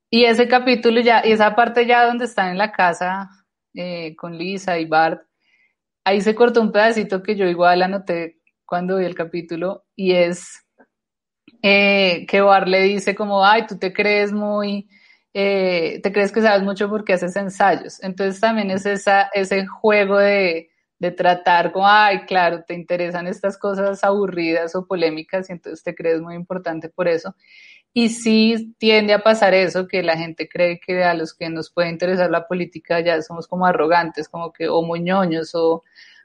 Y 0.09 0.25
ese 0.25 0.49
capítulo 0.49 1.01
ya, 1.01 1.23
y 1.25 1.33
esa 1.33 1.55
parte 1.55 1.87
ya 1.87 2.07
donde 2.07 2.25
están 2.25 2.51
en 2.51 2.59
la 2.59 2.73
casa 2.73 3.29
eh, 3.75 4.17
con 4.17 4.37
Lisa 4.37 4.79
y 4.79 4.87
Bart, 4.87 5.23
ahí 6.05 6.21
se 6.23 6.35
cortó 6.35 6.63
un 6.63 6.73
pedacito 6.73 7.23
que 7.23 7.37
yo 7.37 7.47
igual 7.47 7.83
anoté 7.83 8.39
cuando 8.65 8.97
vi 8.97 9.05
el 9.05 9.15
capítulo, 9.15 9.85
y 9.95 10.13
es 10.13 10.65
eh, 11.63 12.27
que 12.29 12.41
Bar 12.41 12.69
le 12.69 12.83
dice 12.83 13.15
como, 13.15 13.45
ay, 13.45 13.67
tú 13.67 13.79
te 13.79 13.93
crees 13.93 14.33
muy, 14.33 14.89
eh, 15.35 16.01
te 16.03 16.13
crees 16.13 16.33
que 16.33 16.43
sabes 16.43 16.63
mucho 16.63 16.89
porque 16.89 17.13
haces 17.15 17.37
ensayos. 17.37 18.03
Entonces 18.03 18.41
también 18.41 18.71
es 18.71 18.87
ese 18.87 19.67
juego 19.67 20.19
de, 20.19 20.71
de 21.01 21.11
tratar 21.11 21.73
como, 21.73 21.89
ay, 21.89 22.21
claro, 22.27 22.63
te 22.65 22.75
interesan 22.75 23.27
estas 23.27 23.59
cosas 23.59 24.05
aburridas 24.05 24.75
o 24.77 24.87
polémicas 24.87 25.49
y 25.49 25.53
entonces 25.53 25.83
te 25.83 25.95
crees 25.95 26.21
muy 26.21 26.35
importante 26.35 26.89
por 26.91 27.09
eso. 27.09 27.35
Y 27.93 28.11
sí 28.11 28.75
tiende 28.79 29.15
a 29.15 29.23
pasar 29.23 29.53
eso, 29.55 29.89
que 29.89 30.03
la 30.03 30.17
gente 30.17 30.49
cree 30.49 30.79
que 30.79 31.03
a 31.03 31.15
los 31.15 31.35
que 31.35 31.49
nos 31.49 31.71
puede 31.71 31.89
interesar 31.89 32.31
la 32.31 32.47
política 32.47 33.01
ya 33.01 33.21
somos 33.23 33.49
como 33.49 33.67
arrogantes, 33.67 34.29
como 34.29 34.53
que 34.53 34.69
o 34.69 34.83
moñoños 34.83 35.55
o 35.55 35.83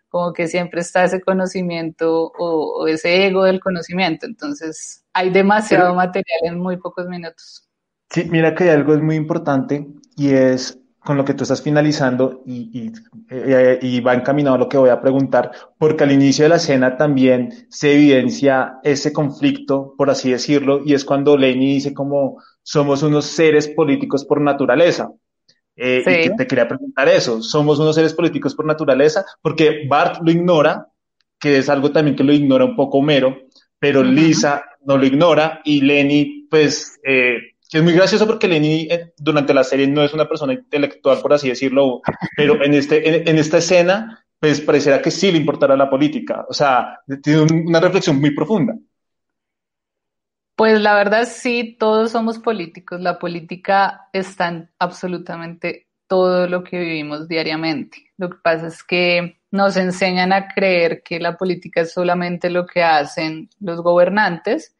como 0.09 0.33
que 0.33 0.47
siempre 0.47 0.81
está 0.81 1.03
ese 1.03 1.21
conocimiento 1.21 2.31
o, 2.37 2.87
ese 2.87 3.27
ego 3.27 3.43
del 3.43 3.59
conocimiento. 3.59 4.25
Entonces, 4.25 5.03
hay 5.13 5.29
demasiado 5.29 5.93
material 5.93 6.39
en 6.43 6.59
muy 6.59 6.77
pocos 6.77 7.07
minutos. 7.07 7.67
Sí, 8.09 8.25
mira 8.29 8.53
que 8.53 8.65
hay 8.65 8.69
algo 8.69 8.93
es 8.93 9.01
muy 9.01 9.15
importante 9.15 9.87
y 10.15 10.29
es 10.29 10.79
con 11.05 11.17
lo 11.17 11.23
que 11.23 11.35
tú 11.35 11.43
estás 11.43 11.61
finalizando 11.61 12.41
y, 12.47 12.91
eh, 13.29 13.79
y, 13.79 13.99
va 14.01 14.15
encaminado 14.15 14.55
a 14.55 14.59
lo 14.59 14.67
que 14.67 14.77
voy 14.77 14.89
a 14.89 14.99
preguntar, 14.99 15.51
porque 15.77 16.03
al 16.03 16.11
inicio 16.11 16.43
de 16.45 16.49
la 16.49 16.55
escena 16.55 16.97
también 16.97 17.67
se 17.69 17.93
evidencia 17.93 18.79
ese 18.83 19.13
conflicto, 19.13 19.93
por 19.97 20.09
así 20.09 20.31
decirlo, 20.31 20.81
y 20.83 20.95
es 20.95 21.05
cuando 21.05 21.37
Lenny 21.37 21.75
dice 21.75 21.93
como 21.93 22.41
somos 22.63 23.03
unos 23.03 23.25
seres 23.25 23.67
políticos 23.67 24.25
por 24.25 24.41
naturaleza. 24.41 25.11
Eh, 25.75 26.29
y 26.31 26.35
te 26.35 26.47
quería 26.47 26.67
preguntar 26.67 27.09
eso, 27.09 27.41
¿somos 27.41 27.79
unos 27.79 27.95
seres 27.95 28.13
políticos 28.13 28.55
por 28.55 28.65
naturaleza? 28.65 29.25
Porque 29.41 29.85
Bart 29.87 30.21
lo 30.23 30.31
ignora, 30.31 30.87
que 31.39 31.57
es 31.57 31.69
algo 31.69 31.91
también 31.91 32.15
que 32.15 32.23
lo 32.23 32.31
ignora 32.31 32.65
un 32.65 32.75
poco 32.75 32.99
Homero, 32.99 33.37
pero 33.77 34.03
Lisa 34.03 34.63
no 34.85 34.97
lo 34.97 35.05
ignora 35.05 35.61
y 35.65 35.81
Lenny, 35.81 36.47
pues, 36.49 36.97
eh, 37.03 37.37
que 37.69 37.79
es 37.79 37.83
muy 37.83 37.93
gracioso 37.93 38.25
porque 38.25 38.47
Lenny 38.47 38.87
eh, 38.89 39.13
durante 39.17 39.53
la 39.53 39.63
serie 39.63 39.87
no 39.87 40.03
es 40.03 40.13
una 40.13 40.27
persona 40.27 40.53
intelectual, 40.53 41.19
por 41.21 41.33
así 41.33 41.49
decirlo, 41.49 42.01
pero 42.37 42.63
en, 42.63 42.73
este, 42.73 43.29
en, 43.29 43.37
esta 43.37 43.57
escena, 43.57 44.25
pues 44.39 44.61
pareciera 44.61 45.01
que 45.01 45.11
sí 45.11 45.31
le 45.31 45.39
importará 45.39 45.75
la 45.75 45.89
política, 45.89 46.45
o 46.47 46.53
sea, 46.53 46.99
tiene 47.21 47.41
una 47.41 47.79
reflexión 47.79 48.19
muy 48.19 48.31
profunda. 48.31 48.75
Pues 50.55 50.79
la 50.79 50.95
verdad 50.95 51.27
sí, 51.29 51.75
todos 51.77 52.11
somos 52.11 52.39
políticos. 52.39 53.01
La 53.01 53.19
política 53.19 54.07
está 54.13 54.47
en 54.47 54.69
absolutamente 54.79 55.87
todo 56.07 56.47
lo 56.47 56.63
que 56.63 56.79
vivimos 56.79 57.27
diariamente. 57.27 57.97
Lo 58.17 58.29
que 58.29 58.37
pasa 58.41 58.67
es 58.67 58.81
que 58.83 59.41
nos 59.51 59.75
enseñan 59.75 60.31
a 60.31 60.47
creer 60.47 61.03
que 61.03 61.19
la 61.19 61.35
política 61.37 61.81
es 61.81 61.91
solamente 61.93 62.49
lo 62.49 62.65
que 62.67 62.83
hacen 62.83 63.49
los 63.59 63.81
gobernantes 63.81 64.75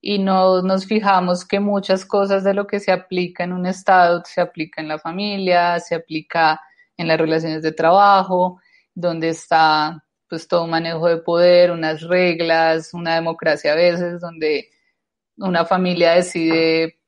y 0.00 0.18
no 0.18 0.62
nos 0.62 0.86
fijamos 0.86 1.44
que 1.46 1.60
muchas 1.60 2.04
cosas 2.04 2.42
de 2.44 2.54
lo 2.54 2.66
que 2.66 2.80
se 2.80 2.92
aplica 2.92 3.44
en 3.44 3.52
un 3.52 3.66
Estado 3.66 4.22
se 4.24 4.40
aplica 4.40 4.82
en 4.82 4.88
la 4.88 4.98
familia, 4.98 5.78
se 5.80 5.94
aplica 5.94 6.60
en 6.96 7.08
las 7.08 7.18
relaciones 7.18 7.62
de 7.62 7.72
trabajo, 7.72 8.60
donde 8.94 9.30
está 9.30 10.04
pues 10.28 10.48
todo 10.48 10.64
un 10.64 10.70
manejo 10.70 11.08
de 11.08 11.18
poder, 11.18 11.70
unas 11.70 12.02
reglas, 12.02 12.92
una 12.94 13.14
democracia 13.14 13.72
a 13.72 13.76
veces, 13.76 14.20
donde 14.20 14.70
una 15.36 15.64
familia 15.64 16.12
decide 16.12 17.00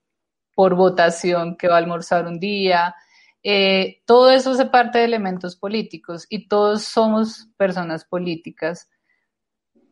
por 0.55 0.75
votación 0.75 1.57
que 1.57 1.69
va 1.69 1.75
a 1.75 1.79
almorzar 1.79 2.27
un 2.27 2.41
día, 2.41 2.95
eh, 3.43 4.03
todo 4.07 4.31
eso 4.33 4.55
se 4.55 4.67
parte 4.67 4.99
de 4.99 5.05
elementos 5.05 5.55
políticos 5.55 6.27
y 6.29 6.49
todos 6.49 6.83
somos 6.85 7.49
personas 7.57 8.05
políticas 8.05 8.89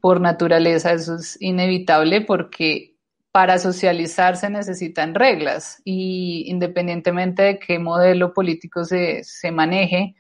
por 0.01 0.21
naturaleza, 0.21 0.93
eso 0.93 1.17
es 1.17 1.41
inevitable 1.41 2.23
porque 2.23 2.97
para 3.31 3.59
socializar 3.59 4.37
se 4.37 4.51
necesitan 4.51 5.15
reglas 5.15 5.81
y 5.85 6.45
independientemente 6.47 7.43
de 7.43 7.59
qué 7.59 7.79
modelo 7.79 8.33
político 8.33 8.85
se, 8.85 9.25
se 9.25 9.51
maneje, 9.51 10.15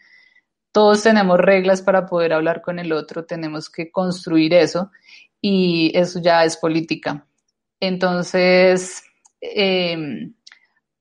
todos 0.72 1.02
tenemos 1.02 1.38
reglas 1.38 1.82
para 1.82 2.06
poder 2.06 2.32
hablar 2.32 2.60
con 2.60 2.78
el 2.78 2.92
otro, 2.92 3.24
tenemos 3.24 3.70
que 3.70 3.90
construir 3.90 4.54
eso 4.54 4.90
y 5.40 5.92
eso 5.94 6.20
ya 6.20 6.44
es 6.44 6.56
política. 6.56 7.26
Entonces, 7.80 9.02
eh, 9.40 10.32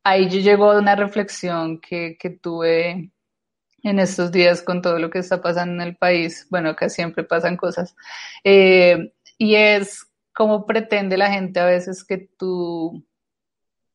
ahí 0.03 0.29
yo 0.29 0.39
llego 0.39 0.71
a 0.71 0.79
una 0.79 0.95
reflexión 0.95 1.79
que, 1.79 2.17
que 2.19 2.29
tuve 2.29 3.11
en 3.83 3.99
estos 3.99 4.31
días 4.31 4.61
con 4.61 4.81
todo 4.81 4.99
lo 4.99 5.09
que 5.09 5.19
está 5.19 5.41
pasando 5.41 5.81
en 5.81 5.89
el 5.89 5.95
país. 5.97 6.47
Bueno, 6.49 6.69
acá 6.69 6.89
siempre 6.89 7.23
pasan 7.23 7.57
cosas. 7.57 7.95
Eh, 8.43 9.13
y 9.37 9.55
es 9.55 10.07
cómo 10.33 10.65
pretende 10.65 11.17
la 11.17 11.31
gente 11.31 11.59
a 11.59 11.65
veces 11.65 12.03
que 12.03 12.17
tu, 12.37 13.05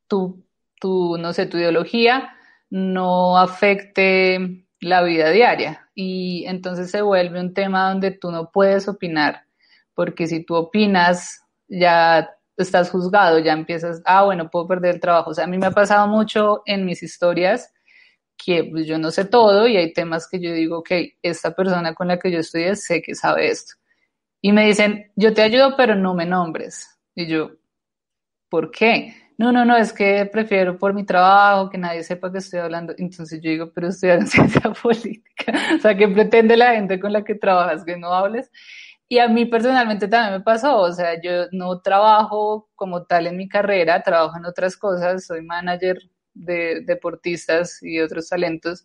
tu, 0.06 0.44
tu, 0.80 1.16
no 1.18 1.32
sé, 1.32 1.46
tu 1.46 1.56
ideología 1.56 2.34
no 2.70 3.38
afecte 3.38 4.66
la 4.80 5.02
vida 5.02 5.30
diaria. 5.30 5.88
Y 5.94 6.44
entonces 6.46 6.90
se 6.90 7.02
vuelve 7.02 7.40
un 7.40 7.54
tema 7.54 7.88
donde 7.88 8.10
tú 8.10 8.30
no 8.30 8.50
puedes 8.50 8.88
opinar, 8.88 9.44
porque 9.94 10.26
si 10.26 10.44
tú 10.44 10.54
opinas, 10.54 11.42
ya 11.66 12.30
estás 12.62 12.90
juzgado, 12.90 13.38
ya 13.38 13.52
empiezas, 13.52 14.02
ah, 14.04 14.24
bueno, 14.24 14.50
puedo 14.50 14.66
perder 14.66 14.96
el 14.96 15.00
trabajo. 15.00 15.30
O 15.30 15.34
sea, 15.34 15.44
a 15.44 15.48
mí 15.48 15.58
me 15.58 15.66
ha 15.66 15.70
pasado 15.70 16.06
mucho 16.06 16.62
en 16.66 16.84
mis 16.84 17.02
historias 17.02 17.72
que 18.36 18.64
pues, 18.64 18.86
yo 18.86 18.98
no 18.98 19.10
sé 19.10 19.24
todo 19.24 19.66
y 19.66 19.76
hay 19.76 19.92
temas 19.92 20.28
que 20.28 20.40
yo 20.40 20.52
digo, 20.52 20.78
ok, 20.78 20.90
esta 21.22 21.54
persona 21.54 21.94
con 21.94 22.08
la 22.08 22.18
que 22.18 22.30
yo 22.30 22.38
estudié 22.38 22.76
sé 22.76 23.02
que 23.02 23.14
sabe 23.14 23.48
esto. 23.48 23.74
Y 24.40 24.52
me 24.52 24.66
dicen, 24.66 25.10
yo 25.16 25.34
te 25.34 25.42
ayudo, 25.42 25.76
pero 25.76 25.94
no 25.96 26.14
me 26.14 26.24
nombres. 26.24 26.98
Y 27.14 27.26
yo, 27.26 27.50
¿por 28.48 28.70
qué? 28.70 29.14
No, 29.36 29.52
no, 29.52 29.64
no, 29.64 29.76
es 29.76 29.92
que 29.92 30.26
prefiero 30.26 30.78
por 30.78 30.94
mi 30.94 31.04
trabajo 31.04 31.70
que 31.70 31.78
nadie 31.78 32.02
sepa 32.02 32.30
que 32.32 32.38
estoy 32.38 32.60
hablando. 32.60 32.94
Entonces 32.98 33.40
yo 33.40 33.50
digo, 33.50 33.72
pero 33.72 33.88
estoy 33.88 34.10
haciendo 34.10 34.30
ciencia 34.50 34.72
política. 34.72 35.52
O 35.76 35.78
sea, 35.80 35.96
¿qué 35.96 36.08
pretende 36.08 36.56
la 36.56 36.74
gente 36.74 36.98
con 36.98 37.12
la 37.12 37.22
que 37.22 37.34
trabajas 37.34 37.84
que 37.84 37.96
no 37.96 38.12
hables? 38.12 38.50
Y 39.08 39.18
a 39.18 39.28
mí 39.28 39.46
personalmente 39.46 40.06
también 40.06 40.34
me 40.34 40.44
pasó, 40.44 40.80
o 40.80 40.92
sea, 40.92 41.20
yo 41.20 41.46
no 41.52 41.80
trabajo 41.80 42.68
como 42.74 43.04
tal 43.04 43.26
en 43.26 43.38
mi 43.38 43.48
carrera, 43.48 44.02
trabajo 44.02 44.36
en 44.36 44.44
otras 44.44 44.76
cosas, 44.76 45.24
soy 45.26 45.42
manager 45.42 45.98
de 46.34 46.82
deportistas 46.84 47.82
y 47.82 48.00
otros 48.00 48.28
talentos. 48.28 48.84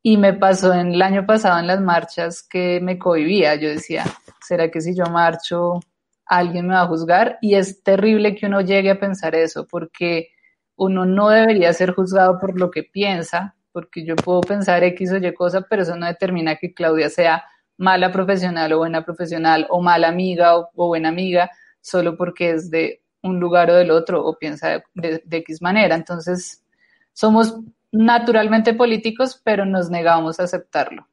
Y 0.00 0.16
me 0.16 0.32
pasó 0.32 0.72
en 0.72 0.92
el 0.94 1.02
año 1.02 1.26
pasado 1.26 1.58
en 1.58 1.66
las 1.66 1.80
marchas 1.80 2.42
que 2.42 2.80
me 2.80 2.98
cohibía. 2.98 3.56
Yo 3.56 3.68
decía, 3.68 4.04
¿será 4.40 4.70
que 4.70 4.80
si 4.80 4.94
yo 4.94 5.04
marcho 5.06 5.80
alguien 6.26 6.68
me 6.68 6.74
va 6.74 6.82
a 6.82 6.86
juzgar? 6.88 7.38
Y 7.40 7.54
es 7.56 7.82
terrible 7.82 8.36
que 8.36 8.46
uno 8.46 8.60
llegue 8.60 8.90
a 8.90 9.00
pensar 9.00 9.34
eso, 9.34 9.66
porque 9.66 10.28
uno 10.76 11.04
no 11.04 11.30
debería 11.30 11.72
ser 11.72 11.92
juzgado 11.92 12.38
por 12.38 12.58
lo 12.58 12.70
que 12.70 12.84
piensa, 12.84 13.56
porque 13.72 14.04
yo 14.04 14.16
puedo 14.16 14.40
pensar 14.40 14.84
X 14.84 15.12
o 15.12 15.16
Y 15.16 15.34
cosa, 15.34 15.62
pero 15.68 15.82
eso 15.82 15.96
no 15.96 16.06
determina 16.06 16.56
que 16.56 16.74
Claudia 16.74 17.08
sea 17.08 17.44
mala 17.82 18.12
profesional 18.12 18.72
o 18.72 18.78
buena 18.78 19.04
profesional 19.04 19.66
o 19.68 19.82
mala 19.82 20.08
amiga 20.08 20.56
o, 20.56 20.70
buena 20.74 21.08
amiga 21.08 21.50
solo 21.80 22.16
porque 22.16 22.50
es 22.50 22.70
de 22.70 23.02
un 23.22 23.40
lugar 23.40 23.70
o 23.70 23.74
del 23.74 23.90
otro 23.90 24.24
o 24.24 24.38
piensa 24.38 24.84
de, 24.94 25.22
X 25.28 25.60
manera. 25.60 25.96
Entonces, 25.96 26.64
somos 27.12 27.58
naturalmente 27.90 28.72
políticos, 28.72 29.40
pero 29.44 29.64
nos 29.64 29.90
negamos 29.90 30.38
a 30.38 30.44
aceptarlo. 30.44 31.08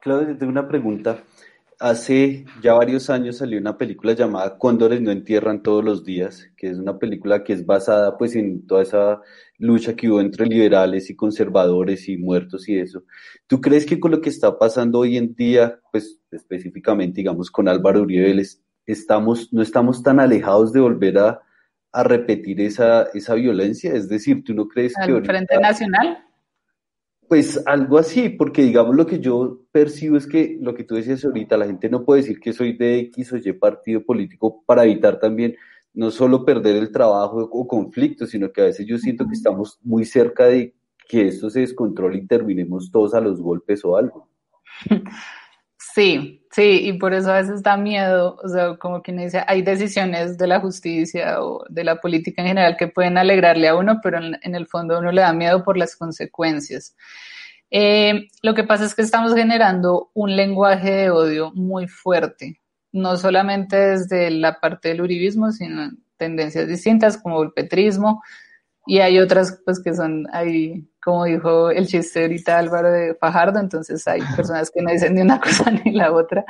Claudia, 0.00 0.36
tengo 0.36 0.50
una 0.50 0.66
pregunta. 0.66 1.18
Hace 1.78 2.46
ya 2.62 2.72
varios 2.72 3.10
años 3.10 3.36
salió 3.36 3.58
una 3.58 3.76
película 3.76 4.14
llamada 4.14 4.56
Cóndores 4.56 5.02
no 5.02 5.10
entierran 5.10 5.62
todos 5.62 5.84
los 5.84 6.04
días, 6.04 6.50
que 6.56 6.70
es 6.70 6.78
una 6.78 6.98
película 6.98 7.44
que 7.44 7.52
es 7.52 7.66
basada 7.66 8.16
pues 8.16 8.34
en 8.34 8.66
toda 8.66 8.82
esa 8.82 9.20
lucha 9.58 9.94
que 9.94 10.08
hubo 10.08 10.22
entre 10.22 10.46
liberales 10.46 11.10
y 11.10 11.16
conservadores 11.16 12.08
y 12.08 12.16
muertos 12.16 12.66
y 12.70 12.78
eso. 12.78 13.04
¿Tú 13.46 13.60
crees 13.60 13.84
que 13.84 14.00
con 14.00 14.10
lo 14.10 14.22
que 14.22 14.30
está 14.30 14.58
pasando 14.58 15.00
hoy 15.00 15.18
en 15.18 15.34
día, 15.34 15.78
pues 15.92 16.18
específicamente 16.30 17.16
digamos 17.16 17.50
con 17.50 17.68
Álvaro 17.68 18.00
Uribe, 18.00 18.42
estamos, 18.86 19.52
no 19.52 19.60
estamos 19.60 20.02
tan 20.02 20.18
alejados 20.18 20.72
de 20.72 20.80
volver 20.80 21.18
a, 21.18 21.42
a 21.92 22.02
repetir 22.02 22.58
esa, 22.62 23.02
esa 23.12 23.34
violencia? 23.34 23.92
Es 23.92 24.08
decir, 24.08 24.44
¿tú 24.44 24.54
no 24.54 24.66
crees 24.66 24.94
que... 24.94 25.12
¿El 25.12 25.24
Frente 25.26 25.58
Nacional? 25.58 26.24
Pues 27.28 27.60
algo 27.66 27.98
así, 27.98 28.28
porque 28.28 28.62
digamos 28.62 28.94
lo 28.94 29.06
que 29.06 29.18
yo 29.18 29.60
percibo 29.72 30.16
es 30.16 30.26
que 30.26 30.58
lo 30.60 30.74
que 30.74 30.84
tú 30.84 30.94
decías 30.94 31.24
ahorita, 31.24 31.56
la 31.56 31.66
gente 31.66 31.88
no 31.88 32.04
puede 32.04 32.22
decir 32.22 32.38
que 32.38 32.52
soy 32.52 32.76
de 32.76 33.00
X 33.00 33.32
o 33.32 33.36
Y 33.36 33.52
partido 33.52 34.04
político 34.04 34.62
para 34.64 34.84
evitar 34.84 35.18
también 35.18 35.56
no 35.92 36.10
solo 36.10 36.44
perder 36.44 36.76
el 36.76 36.92
trabajo 36.92 37.48
o 37.50 37.66
conflictos, 37.66 38.30
sino 38.30 38.52
que 38.52 38.60
a 38.60 38.64
veces 38.66 38.86
yo 38.86 38.98
siento 38.98 39.26
que 39.26 39.32
estamos 39.32 39.78
muy 39.82 40.04
cerca 40.04 40.44
de 40.44 40.74
que 41.08 41.28
esto 41.28 41.50
se 41.50 41.60
descontrole 41.60 42.18
y 42.18 42.26
terminemos 42.26 42.90
todos 42.92 43.14
a 43.14 43.20
los 43.20 43.40
golpes 43.40 43.84
o 43.84 43.96
algo. 43.96 44.28
Sí, 45.96 46.46
sí, 46.50 46.80
y 46.88 46.92
por 46.98 47.14
eso 47.14 47.32
a 47.32 47.36
veces 47.40 47.62
da 47.62 47.78
miedo, 47.78 48.36
o 48.44 48.48
sea, 48.50 48.76
como 48.76 49.00
quien 49.00 49.16
dice, 49.16 49.42
hay 49.46 49.62
decisiones 49.62 50.36
de 50.36 50.46
la 50.46 50.60
justicia 50.60 51.40
o 51.42 51.64
de 51.70 51.84
la 51.84 52.02
política 52.02 52.42
en 52.42 52.48
general 52.48 52.76
que 52.76 52.88
pueden 52.88 53.16
alegrarle 53.16 53.66
a 53.66 53.76
uno, 53.76 54.00
pero 54.02 54.18
en, 54.18 54.54
el 54.54 54.66
fondo 54.66 54.98
uno 54.98 55.10
le 55.10 55.22
da 55.22 55.32
miedo 55.32 55.64
por 55.64 55.78
las 55.78 55.96
consecuencias. 55.96 56.94
Eh, 57.70 58.28
lo 58.42 58.52
que 58.54 58.64
pasa 58.64 58.84
es 58.84 58.94
que 58.94 59.00
estamos 59.00 59.34
generando 59.34 60.10
un 60.12 60.36
lenguaje 60.36 60.90
de 60.90 61.10
odio 61.10 61.50
muy 61.54 61.88
fuerte, 61.88 62.60
no 62.92 63.16
solamente 63.16 63.76
desde 63.78 64.30
la 64.30 64.60
parte 64.60 64.90
del 64.90 65.00
uribismo, 65.00 65.50
sino 65.50 65.92
tendencias 66.18 66.68
distintas 66.68 67.16
como 67.16 67.42
el 67.42 67.52
petrismo, 67.52 68.22
y 68.86 69.00
hay 69.00 69.18
otras 69.18 69.60
pues 69.64 69.82
que 69.82 69.94
son 69.94 70.26
ahí, 70.32 70.88
como 71.02 71.24
dijo 71.24 71.70
el 71.70 71.86
chiste 71.86 72.22
ahorita 72.22 72.58
Álvaro 72.58 72.92
de 72.92 73.14
Fajardo, 73.14 73.58
entonces 73.58 74.06
hay 74.06 74.20
personas 74.36 74.70
que 74.70 74.80
no 74.80 74.92
dicen 74.92 75.14
ni 75.14 75.22
una 75.22 75.40
cosa 75.42 75.70
ni 75.70 75.92
la 75.92 76.12
otra. 76.12 76.44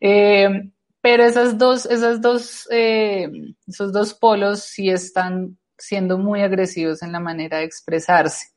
Eh, 0.00 0.70
pero 1.00 1.24
esas 1.24 1.56
dos, 1.56 1.86
esas 1.86 2.20
dos, 2.20 2.68
eh, 2.70 3.30
esos 3.66 3.92
dos 3.92 4.12
polos 4.12 4.60
sí 4.60 4.90
están 4.90 5.58
siendo 5.78 6.18
muy 6.18 6.42
agresivos 6.42 7.02
en 7.02 7.12
la 7.12 7.20
manera 7.20 7.58
de 7.58 7.64
expresarse. 7.64 8.48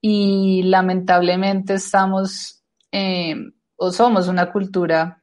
Y 0.00 0.64
lamentablemente 0.64 1.74
estamos 1.74 2.64
eh, 2.90 3.36
o 3.76 3.92
somos 3.92 4.26
una 4.26 4.50
cultura, 4.52 5.22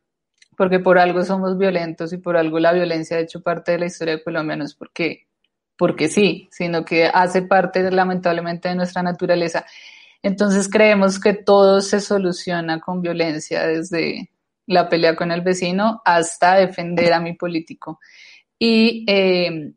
porque 0.56 0.80
por 0.80 0.98
algo 0.98 1.24
somos 1.24 1.58
violentos 1.58 2.14
y 2.14 2.18
por 2.18 2.38
algo 2.38 2.60
la 2.60 2.72
violencia 2.72 3.18
ha 3.18 3.22
hecho 3.22 3.42
parte 3.42 3.74
de 3.74 3.80
la 3.80 3.88
historia 3.88 4.16
de 4.16 4.24
Colombia, 4.24 4.56
no 4.56 4.64
es 4.64 4.76
porque 4.76 5.28
porque 5.78 6.08
sí, 6.08 6.50
sino 6.52 6.86
que 6.86 7.06
hace 7.06 7.42
parte 7.42 7.90
lamentablemente 7.92 8.70
de 8.70 8.76
nuestra 8.76 9.04
naturaleza. 9.04 9.66
Entonces 10.22 10.70
creemos 10.70 11.20
que 11.20 11.34
todo 11.34 11.82
se 11.82 12.00
soluciona 12.00 12.80
con 12.80 13.02
violencia, 13.02 13.68
desde 13.68 14.30
la 14.66 14.88
pelea 14.90 15.16
con 15.16 15.32
el 15.32 15.42
vecino 15.42 16.02
hasta 16.06 16.56
defender 16.56 17.14
a 17.14 17.20
mi 17.20 17.34
político. 17.34 18.00
Y 18.58 19.06
eh, 19.08 19.74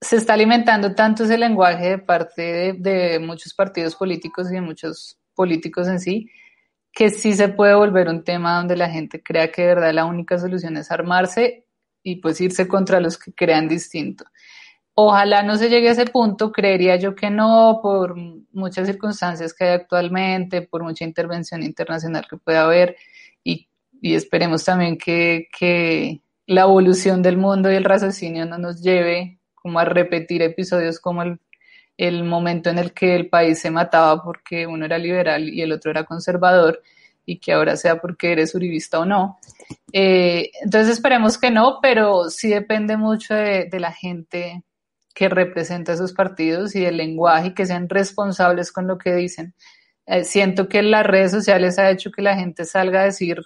se 0.00 0.16
está 0.16 0.34
alimentando 0.34 0.94
tanto 0.94 1.24
ese 1.24 1.38
lenguaje 1.38 1.90
de 1.90 1.98
parte 1.98 2.74
de, 2.78 3.18
muchos 3.18 3.54
partidos 3.54 3.96
políticos 3.96 4.50
y 4.50 4.54
de 4.54 4.60
muchos 4.60 5.18
políticos 5.34 5.88
en 5.88 5.98
sí, 5.98 6.30
que 6.92 7.10
sí 7.10 7.34
se 7.34 7.48
puede 7.48 7.74
volver 7.74 8.08
un 8.08 8.22
tema 8.22 8.56
donde 8.56 8.76
la 8.76 8.88
gente 8.88 9.22
crea 9.22 9.50
que 9.50 9.62
de 9.62 9.68
verdad 9.68 9.92
la 9.92 10.04
única 10.04 10.38
solución 10.38 10.76
es 10.76 10.90
armarse 10.90 11.66
y 12.02 12.16
pues 12.16 12.40
irse 12.40 12.68
contra 12.68 13.00
los 13.00 13.18
que 13.18 13.32
crean 13.32 13.66
distinto. 13.66 14.24
Ojalá 14.96 15.42
no 15.42 15.56
se 15.56 15.68
llegue 15.68 15.88
a 15.88 15.92
ese 15.92 16.06
punto, 16.06 16.52
creería 16.52 16.96
yo 16.96 17.16
que 17.16 17.28
no, 17.28 17.80
por 17.82 18.14
muchas 18.52 18.86
circunstancias 18.86 19.52
que 19.52 19.64
hay 19.64 19.70
actualmente, 19.70 20.62
por 20.62 20.84
mucha 20.84 21.04
intervención 21.04 21.64
internacional 21.64 22.26
que 22.30 22.36
pueda 22.36 22.64
haber 22.64 22.96
y, 23.42 23.68
esperemos 24.02 24.64
también 24.64 24.96
que, 24.98 26.20
la 26.46 26.62
evolución 26.62 27.22
del 27.22 27.38
mundo 27.38 27.72
y 27.72 27.74
el 27.74 27.84
raciocinio 27.84 28.44
no 28.44 28.58
nos 28.58 28.82
lleve 28.82 29.38
como 29.54 29.78
a 29.78 29.86
repetir 29.86 30.42
episodios 30.42 31.00
como 31.00 31.22
el, 31.22 31.40
el 31.96 32.22
momento 32.22 32.68
en 32.68 32.78
el 32.78 32.92
que 32.92 33.14
el 33.16 33.30
país 33.30 33.60
se 33.60 33.70
mataba 33.70 34.22
porque 34.22 34.66
uno 34.66 34.84
era 34.84 34.98
liberal 34.98 35.48
y 35.48 35.62
el 35.62 35.72
otro 35.72 35.90
era 35.90 36.04
conservador 36.04 36.82
y 37.24 37.38
que 37.38 37.54
ahora 37.54 37.76
sea 37.78 37.98
porque 37.98 38.32
eres 38.32 38.54
uribista 38.54 39.00
o 39.00 39.06
no. 39.06 39.38
Eh, 39.90 40.50
entonces 40.62 40.92
esperemos 40.92 41.38
que 41.38 41.50
no, 41.50 41.78
pero 41.80 42.28
sí 42.28 42.48
depende 42.48 42.98
mucho 42.98 43.34
de, 43.34 43.64
de, 43.70 43.80
la 43.80 43.92
gente 43.92 44.62
que 45.14 45.28
representa 45.28 45.92
esos 45.92 46.12
partidos 46.12 46.74
y 46.74 46.80
del 46.80 46.96
lenguaje 46.96 47.48
y 47.48 47.54
que 47.54 47.66
sean 47.66 47.88
responsables 47.88 48.72
con 48.72 48.86
lo 48.86 48.98
que 48.98 49.14
dicen. 49.14 49.54
Eh, 50.06 50.24
siento 50.24 50.68
que 50.68 50.82
las 50.82 51.06
redes 51.06 51.30
sociales 51.30 51.78
ha 51.78 51.90
hecho 51.90 52.10
que 52.10 52.22
la 52.22 52.36
gente 52.36 52.64
salga 52.64 53.00
a 53.00 53.04
decir 53.04 53.40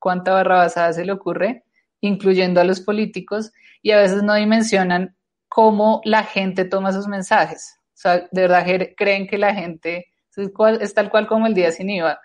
cuánta 0.00 0.32
barrabasada 0.32 0.92
se 0.92 1.04
le 1.04 1.12
ocurre, 1.12 1.64
incluyendo 2.00 2.60
a 2.60 2.64
los 2.64 2.80
políticos, 2.80 3.52
y 3.82 3.92
a 3.92 3.98
veces 3.98 4.22
no 4.22 4.34
dimensionan 4.34 5.16
cómo 5.48 6.00
la 6.04 6.24
gente 6.24 6.64
toma 6.64 6.92
sus 6.92 7.06
mensajes. 7.06 7.78
O 7.88 7.96
sea, 7.96 8.28
de 8.30 8.40
verdad 8.40 8.66
creen 8.96 9.26
que 9.26 9.38
la 9.38 9.54
gente 9.54 10.06
es 10.36 10.94
tal 10.94 11.10
cual 11.10 11.26
como 11.28 11.46
el 11.46 11.54
día 11.54 11.70
sin 11.70 11.90
IVA 11.90 12.18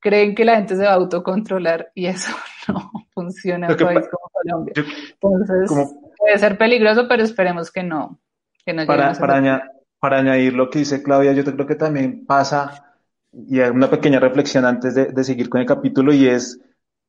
creen 0.00 0.34
que 0.34 0.44
la 0.44 0.56
gente 0.56 0.76
se 0.76 0.82
va 0.82 0.90
a 0.90 0.94
autocontrolar 0.94 1.92
y 1.94 2.06
eso 2.06 2.32
no 2.68 2.90
funciona 3.12 3.66
en 3.66 3.72
un 3.72 3.78
país 3.78 4.08
como 4.10 4.28
Colombia. 4.32 4.74
Entonces, 4.76 5.94
puede 6.20 6.38
ser 6.38 6.58
peligroso, 6.58 7.08
pero 7.08 7.22
esperemos 7.24 7.70
que 7.72 7.82
no. 7.82 8.20
Que 8.64 8.72
no 8.72 8.86
para, 8.86 9.14
para, 9.14 9.72
para, 9.98 10.18
añadir 10.18 10.52
lo 10.52 10.68
que 10.68 10.80
dice 10.80 11.02
Claudia, 11.02 11.32
yo 11.32 11.44
creo 11.44 11.66
que 11.66 11.74
también 11.74 12.26
pasa, 12.26 12.94
y 13.32 13.60
hay 13.60 13.70
una 13.70 13.90
pequeña 13.90 14.20
reflexión 14.20 14.64
antes 14.64 14.94
de, 14.94 15.06
de 15.06 15.24
seguir 15.24 15.48
con 15.48 15.60
el 15.60 15.66
capítulo, 15.66 16.12
y 16.12 16.28
es 16.28 16.60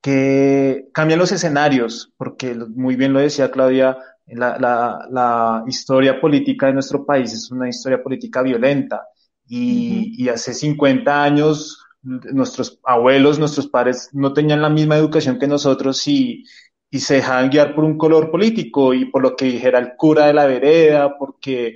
que 0.01 0.87
cambian 0.93 1.19
los 1.19 1.31
escenarios, 1.31 2.11
porque 2.17 2.55
muy 2.55 2.95
bien 2.95 3.13
lo 3.13 3.19
decía 3.19 3.51
Claudia, 3.51 3.97
la, 4.27 4.57
la, 4.57 5.07
la 5.11 5.63
historia 5.67 6.19
política 6.21 6.67
de 6.67 6.73
nuestro 6.73 7.05
país 7.05 7.33
es 7.33 7.51
una 7.51 7.67
historia 7.67 8.01
política 8.01 8.41
violenta, 8.41 9.07
y, 9.47 10.15
y 10.17 10.29
hace 10.29 10.53
50 10.53 11.23
años 11.23 11.85
nuestros 12.03 12.79
abuelos, 12.83 13.37
nuestros 13.37 13.67
padres 13.67 14.09
no 14.13 14.33
tenían 14.33 14.61
la 14.61 14.69
misma 14.69 14.95
educación 14.97 15.37
que 15.37 15.47
nosotros 15.47 16.07
y, 16.07 16.45
y 16.91 17.00
se 17.00 17.15
dejaban 17.15 17.50
guiar 17.50 17.74
por 17.74 17.86
un 17.86 17.98
color 17.98 18.29
político 18.29 18.93
y 18.93 19.05
por 19.05 19.24
lo 19.24 19.36
que 19.36 19.45
dijera 19.45 19.79
el 19.79 19.95
cura 19.95 20.27
de 20.27 20.33
la 20.33 20.45
vereda, 20.45 21.17
porque, 21.17 21.75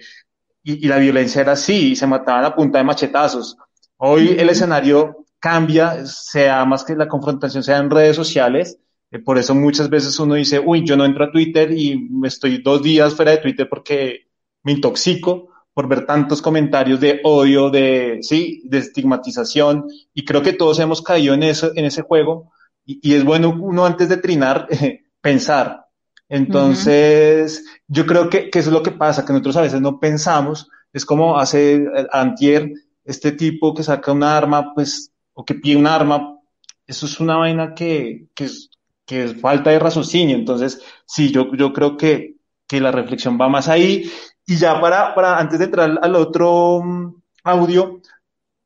y, 0.62 0.86
y 0.86 0.88
la 0.88 0.98
violencia 0.98 1.42
era 1.42 1.54
así, 1.54 1.92
y 1.92 1.96
se 1.96 2.06
mataban 2.06 2.46
a 2.46 2.56
punta 2.56 2.78
de 2.78 2.84
machetazos. 2.84 3.58
Hoy 3.98 4.36
el 4.38 4.50
escenario 4.50 5.26
cambia, 5.40 6.06
sea 6.06 6.66
más 6.66 6.84
que 6.84 6.96
la 6.96 7.08
confrontación 7.08 7.64
sea 7.64 7.78
en 7.78 7.90
redes 7.90 8.16
sociales, 8.16 8.78
eh, 9.12 9.20
por 9.20 9.38
eso 9.38 9.56
muchas 9.56 9.90
veces 9.90 10.20
uno 10.20 10.36
dice, 10.36 10.60
uy, 10.60 10.86
yo 10.86 10.98
no 10.98 11.06
entro 11.06 11.26
a 11.26 11.32
Twitter 11.32 11.72
y 11.72 12.10
estoy 12.26 12.58
dos 12.62 12.84
días 12.84 13.16
fuera 13.16 13.32
de 13.32 13.38
Twitter 13.38 13.70
porque 13.70 14.28
me 14.64 14.74
intoxico 14.74 15.50
por 15.74 15.88
ver 15.88 16.06
tantos 16.06 16.42
comentarios 16.42 17.00
de 17.00 17.22
odio, 17.24 17.70
de, 17.70 18.20
sí, 18.22 18.62
de 18.66 18.80
estigmatización, 18.80 19.86
y 20.14 20.26
creo 20.26 20.42
que 20.42 20.54
todos 20.54 20.80
hemos 20.80 21.02
caído 21.02 21.34
en 21.34 21.44
eso, 21.44 21.72
en 21.76 21.86
ese 21.86 22.02
juego, 22.02 22.52
y, 22.86 23.00
y 23.02 23.14
es 23.14 23.24
bueno 23.26 23.50
uno 23.50 23.86
antes 23.86 24.10
de 24.10 24.18
trinar, 24.18 24.68
eh, 24.72 25.05
pensar. 25.26 25.88
Entonces, 26.30 27.60
uh 27.60 27.64
-huh. 27.64 27.82
yo 27.88 28.06
creo 28.06 28.30
que, 28.30 28.52
que, 28.52 28.60
eso 28.60 28.70
es 28.70 28.74
lo 28.74 28.84
que 28.84 28.92
pasa, 28.92 29.26
que 29.26 29.34
nosotros 29.34 29.58
a 29.58 29.62
veces 29.62 29.82
no 29.82 30.00
pensamos, 30.00 30.70
es 30.94 31.04
como 31.04 31.40
hace 31.40 31.78
eh, 31.78 32.08
Antier, 32.12 32.72
este 33.04 33.32
tipo 33.32 33.74
que 33.74 33.82
saca 33.82 34.12
un 34.12 34.22
arma, 34.22 34.72
pues, 34.76 35.12
o 35.34 35.44
que 35.44 35.56
pide 35.56 35.78
un 35.78 35.88
arma, 35.88 36.40
eso 36.86 37.08
es 37.08 37.20
una 37.20 37.38
vaina 37.38 37.74
que, 37.74 38.28
que, 38.36 38.46
es, 38.46 38.70
que 39.04 39.24
es 39.24 39.42
falta 39.42 39.72
de 39.72 39.80
raciocinio, 39.80 40.36
entonces, 40.36 40.80
sí, 41.08 41.32
yo, 41.32 41.52
yo 41.56 41.74
creo 41.74 41.98
que, 41.98 42.36
que 42.68 42.80
la 42.80 42.92
reflexión 42.92 43.38
va 43.42 43.50
más 43.50 43.68
ahí, 43.68 44.12
y 44.46 44.58
ya 44.58 44.80
para, 44.80 45.16
para 45.16 45.40
antes 45.40 45.58
de 45.58 45.66
entrar 45.66 46.00
al 46.02 46.16
otro 46.16 46.78
um, 46.78 47.20
audio, 47.44 48.00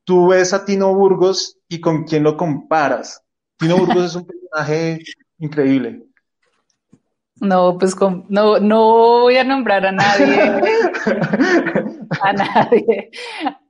tú 0.04 0.28
ves 0.28 0.52
a 0.52 0.64
Tino 0.66 0.94
Burgos 0.94 1.56
y 1.68 1.80
con 1.80 2.04
quién 2.04 2.22
lo 2.22 2.36
comparas. 2.36 3.22
Tino 3.56 3.78
Burgos 3.78 4.04
es 4.04 4.14
un 4.16 4.26
personaje 4.50 4.98
increíble. 5.38 6.09
No, 7.40 7.78
pues 7.78 7.94
con, 7.94 8.26
no, 8.28 8.58
no 8.58 9.20
voy 9.22 9.36
a 9.38 9.44
nombrar 9.44 9.86
a 9.86 9.92
nadie. 9.92 10.42
a 12.20 12.32
nadie. 12.34 13.10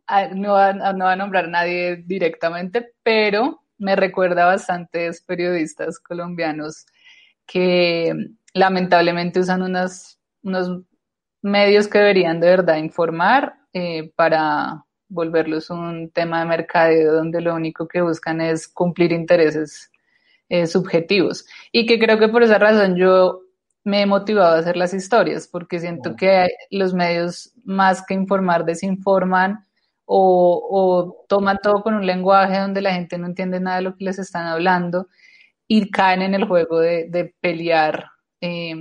A, 0.09 0.26
no, 0.28 0.56
a, 0.56 0.72
no 0.92 1.04
va 1.04 1.12
a 1.12 1.16
nombrar 1.16 1.44
a 1.44 1.48
nadie 1.48 2.02
directamente, 2.04 2.94
pero 3.04 3.62
me 3.78 3.94
recuerda 3.94 4.42
a 4.42 4.46
bastantes 4.46 5.22
periodistas 5.22 6.00
colombianos 6.00 6.85
que 7.46 8.12
lamentablemente 8.54 9.38
usan 9.38 9.62
unas, 9.62 10.18
unos 10.42 10.83
medios 11.40 11.87
que 11.87 11.98
deberían 11.98 12.40
de 12.40 12.48
verdad 12.48 12.76
informar 12.76 13.54
eh, 13.72 14.12
para 14.16 14.85
volverlos 15.09 15.70
un 15.70 16.11
tema 16.11 16.40
de 16.40 16.46
mercadeo 16.46 17.12
donde 17.12 17.40
lo 17.40 17.54
único 17.54 17.87
que 17.87 18.00
buscan 18.00 18.40
es 18.40 18.66
cumplir 18.66 19.12
intereses 19.12 19.90
eh, 20.48 20.66
subjetivos. 20.66 21.46
Y 21.70 21.87
que 21.87 22.00
creo 22.00 22.18
que 22.18 22.28
por 22.28 22.42
esa 22.42 22.59
razón 22.59 22.96
yo 22.96 23.42
me 23.90 24.03
he 24.03 24.07
motivado 24.07 24.55
a 24.55 24.59
hacer 24.59 24.76
las 24.76 24.94
historias, 24.94 25.48
porque 25.48 25.81
siento 25.81 26.16
que 26.16 26.48
los 26.70 26.94
medios 26.94 27.53
más 27.64 28.05
que 28.07 28.14
informar 28.14 28.64
desinforman 28.64 29.66
o, 30.05 30.61
o, 30.70 31.26
toman 31.29 31.59
todo 31.62 31.83
con 31.83 31.94
un 31.94 32.07
lenguaje 32.07 32.59
donde 32.59 32.81
la 32.81 32.94
gente 32.94 33.18
no 33.18 33.26
entiende 33.26 33.61
nada 33.61 33.76
de 33.76 33.83
lo 33.83 33.96
que 33.96 34.05
les 34.05 34.18
están 34.18 34.46
hablando 34.46 35.09
y 35.66 35.90
caen 35.90 36.22
en 36.22 36.35
el 36.35 36.46
juego 36.46 36.81
de, 36.81 37.09
de 37.11 37.35
pelear. 37.40 38.07
Eh, 38.40 38.74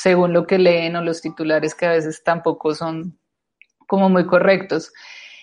según 0.00 0.32
lo 0.32 0.46
que 0.46 0.58
leen 0.58 0.96
o 0.96 1.02
los 1.02 1.20
titulares 1.20 1.74
que 1.74 1.84
a 1.84 1.90
veces 1.90 2.22
tampoco 2.24 2.74
son 2.74 3.18
como 3.86 4.08
muy 4.08 4.26
correctos. 4.26 4.92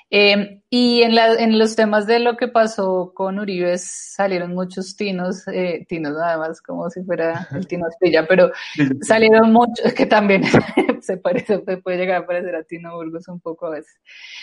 Eh, 0.10 0.62
y 0.70 1.02
en, 1.02 1.16
la, 1.16 1.34
en, 1.34 1.60
los 1.60 1.76
temas 1.76 2.08
de 2.08 2.20
lo 2.20 2.38
que 2.38 2.48
pasó 2.48 3.12
con 3.14 3.40
Uribe 3.40 3.78
salieron 3.78 4.54
muchos 4.54 4.96
tinos, 4.96 5.46
eh, 5.50 5.86
tinos 5.90 6.14
nada 6.14 6.38
más 6.38 6.62
como 6.62 6.90
si 6.90 7.04
fuera 7.04 7.46
el 7.52 7.68
tino 7.68 7.90
Espilla, 7.90 8.26
pero 8.26 8.52
salieron 9.02 9.52
muchos, 9.52 9.94
que 9.94 10.06
también 10.06 10.44
se 11.02 11.18
parece, 11.18 11.62
se 11.66 11.78
puede 11.78 11.98
llegar 11.98 12.24
a 12.24 12.26
parecer 12.26 12.56
a 12.56 12.64
Tino 12.64 12.96
Burgos 12.96 13.28
un 13.28 13.42
poco 13.42 13.68
a 13.68 13.72
veces, 13.72 14.00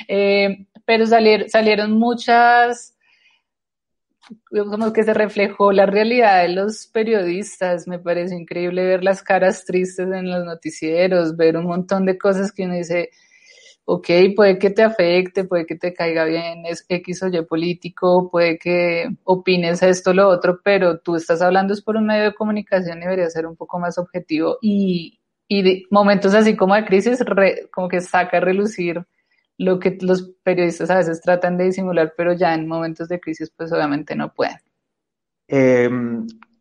eh, 0.06 0.66
pero 0.84 1.06
salir, 1.06 1.48
salieron 1.48 1.92
muchas 1.92 2.94
como 4.48 4.92
que 4.92 5.02
se 5.02 5.14
reflejó 5.14 5.72
la 5.72 5.86
realidad 5.86 6.42
de 6.42 6.48
los 6.48 6.86
periodistas. 6.86 7.86
Me 7.86 7.98
parece 7.98 8.34
increíble 8.34 8.84
ver 8.84 9.04
las 9.04 9.22
caras 9.22 9.64
tristes 9.64 10.06
en 10.10 10.30
los 10.30 10.44
noticieros, 10.44 11.36
ver 11.36 11.56
un 11.56 11.66
montón 11.66 12.06
de 12.06 12.16
cosas 12.16 12.52
que 12.52 12.64
uno 12.64 12.74
dice, 12.74 13.10
ok, 13.86 14.08
puede 14.34 14.58
que 14.58 14.70
te 14.70 14.82
afecte, 14.82 15.44
puede 15.44 15.66
que 15.66 15.76
te 15.76 15.92
caiga 15.92 16.24
bien, 16.24 16.64
es 16.66 16.86
X 16.88 17.22
o 17.22 17.28
Y 17.28 17.44
político, 17.44 18.30
puede 18.30 18.58
que 18.58 19.08
opines 19.24 19.82
esto 19.82 20.10
o 20.10 20.14
lo 20.14 20.28
otro, 20.28 20.60
pero 20.62 20.98
tú 21.00 21.16
estás 21.16 21.42
hablando 21.42 21.74
es 21.74 21.82
por 21.82 21.96
un 21.96 22.06
medio 22.06 22.24
de 22.24 22.34
comunicación 22.34 22.98
y 22.98 23.02
debería 23.02 23.28
ser 23.30 23.46
un 23.46 23.56
poco 23.56 23.78
más 23.78 23.98
objetivo 23.98 24.58
y, 24.62 25.20
y 25.48 25.62
de 25.62 25.82
momentos 25.90 26.34
así 26.34 26.56
como 26.56 26.74
de 26.74 26.84
crisis, 26.84 27.20
re, 27.20 27.68
como 27.72 27.88
que 27.88 28.00
saca 28.00 28.38
a 28.38 28.40
relucir 28.40 29.04
lo 29.58 29.78
que 29.78 29.98
los 30.00 30.32
periodistas 30.42 30.90
a 30.90 30.96
veces 30.96 31.20
tratan 31.20 31.56
de 31.56 31.64
disimular, 31.64 32.14
pero 32.16 32.32
ya 32.32 32.54
en 32.54 32.66
momentos 32.66 33.08
de 33.08 33.20
crisis 33.20 33.52
pues 33.54 33.70
obviamente 33.72 34.16
no 34.16 34.32
pueden. 34.32 34.56
Eh, 35.46 35.90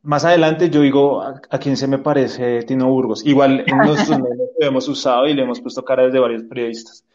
más 0.02 0.26
adelante 0.26 0.70
yo 0.70 0.82
digo 0.82 1.22
a, 1.22 1.42
a 1.50 1.58
quién 1.58 1.78
se 1.78 1.88
me 1.88 1.98
parece 1.98 2.62
Tino 2.64 2.90
Burgos. 2.90 3.26
Igual 3.26 3.64
en 3.66 3.78
nuestros 3.78 4.20
medios 4.22 4.50
lo 4.60 4.68
hemos 4.68 4.88
usado 4.90 5.28
y 5.28 5.34
le 5.34 5.44
hemos 5.44 5.62
puesto 5.62 5.84
cara 5.84 6.10
de 6.10 6.20
varios 6.20 6.44
periodistas, 6.44 7.06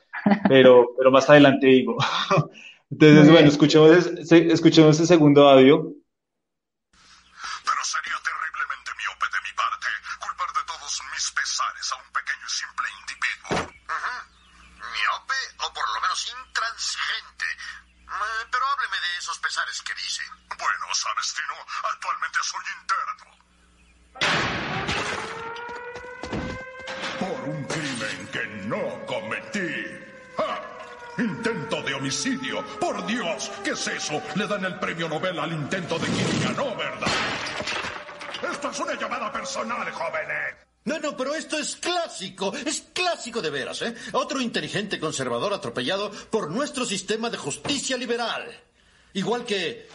pero, 0.49 0.95
pero 0.97 1.11
más 1.11 1.29
adelante 1.29 1.67
digo. 1.67 1.97
Entonces, 2.91 3.25
Muy 3.25 3.33
bueno, 3.33 3.49
escuchemos, 3.49 3.91
escuchemos 4.31 4.99
el 5.01 5.07
segundo 5.07 5.49
audio. 5.49 5.93
Pero 6.89 7.81
sería 7.85 8.17
terriblemente 8.25 8.91
miope 8.97 9.27
de 9.29 9.41
mi 9.45 9.53
parte 9.53 9.89
culpar 10.19 10.49
de 10.57 10.65
todos 10.65 11.03
mis 11.13 11.31
pesares 11.33 11.93
a 11.93 11.97
un 12.01 12.09
pequeño 12.17 12.47
y 12.49 12.51
simple 12.51 12.87
individuo. 13.05 13.61
Uh 13.61 13.93
-huh. 13.93 14.21
Miope 14.89 15.41
o 15.61 15.73
por 15.75 15.85
lo 15.95 16.01
menos 16.01 16.21
intransigente. 16.33 17.45
Pero 18.51 18.65
hábleme 18.73 18.97
de 19.05 19.19
esos 19.19 19.39
pesares 19.39 19.83
que 19.83 19.95
dice. 19.95 20.23
Bueno, 20.59 20.87
sabes, 20.95 21.35
Tino, 21.37 21.61
actualmente 21.93 22.39
soy 22.43 22.65
interno. 22.81 23.27
Por 27.21 27.49
un 27.53 27.65
crimen 27.65 28.29
que 28.33 28.45
no 28.67 29.07
cometí. 29.07 29.88
Intento 31.19 31.83
de 31.83 31.95
homicidio. 31.95 32.65
Por 32.79 33.05
Dios, 33.07 33.51
¿qué 33.65 33.71
es 33.71 33.89
eso? 33.89 34.23
Le 34.37 34.47
dan 34.47 34.65
el 34.65 34.79
premio 34.79 35.09
Nobel 35.09 35.39
al 35.39 35.53
intento 35.53 35.99
de 35.99 36.07
química, 36.07 36.51
¿no, 36.53 36.77
verdad? 36.77 37.09
Esto 38.51 38.71
es 38.71 38.79
una 38.79 38.95
llamada 38.95 39.33
personal, 39.33 39.91
jóvenes. 39.91 40.57
No, 40.85 40.99
no, 41.01 41.17
pero 41.17 41.35
esto 41.35 41.59
es 41.59 41.77
clásico, 41.77 42.55
es 42.55 42.85
clásico 42.95 43.43
de 43.43 43.51
veras, 43.51 43.83
¿eh? 43.83 43.95
Otro 44.13 44.41
inteligente 44.41 45.01
conservador 45.01 45.53
atropellado 45.53 46.11
por 46.11 46.51
nuestro 46.51 46.85
sistema 46.85 47.29
de 47.31 47.37
justicia 47.37 47.97
liberal. 47.97 48.49
Igual 49.13 49.45
que 49.45 49.89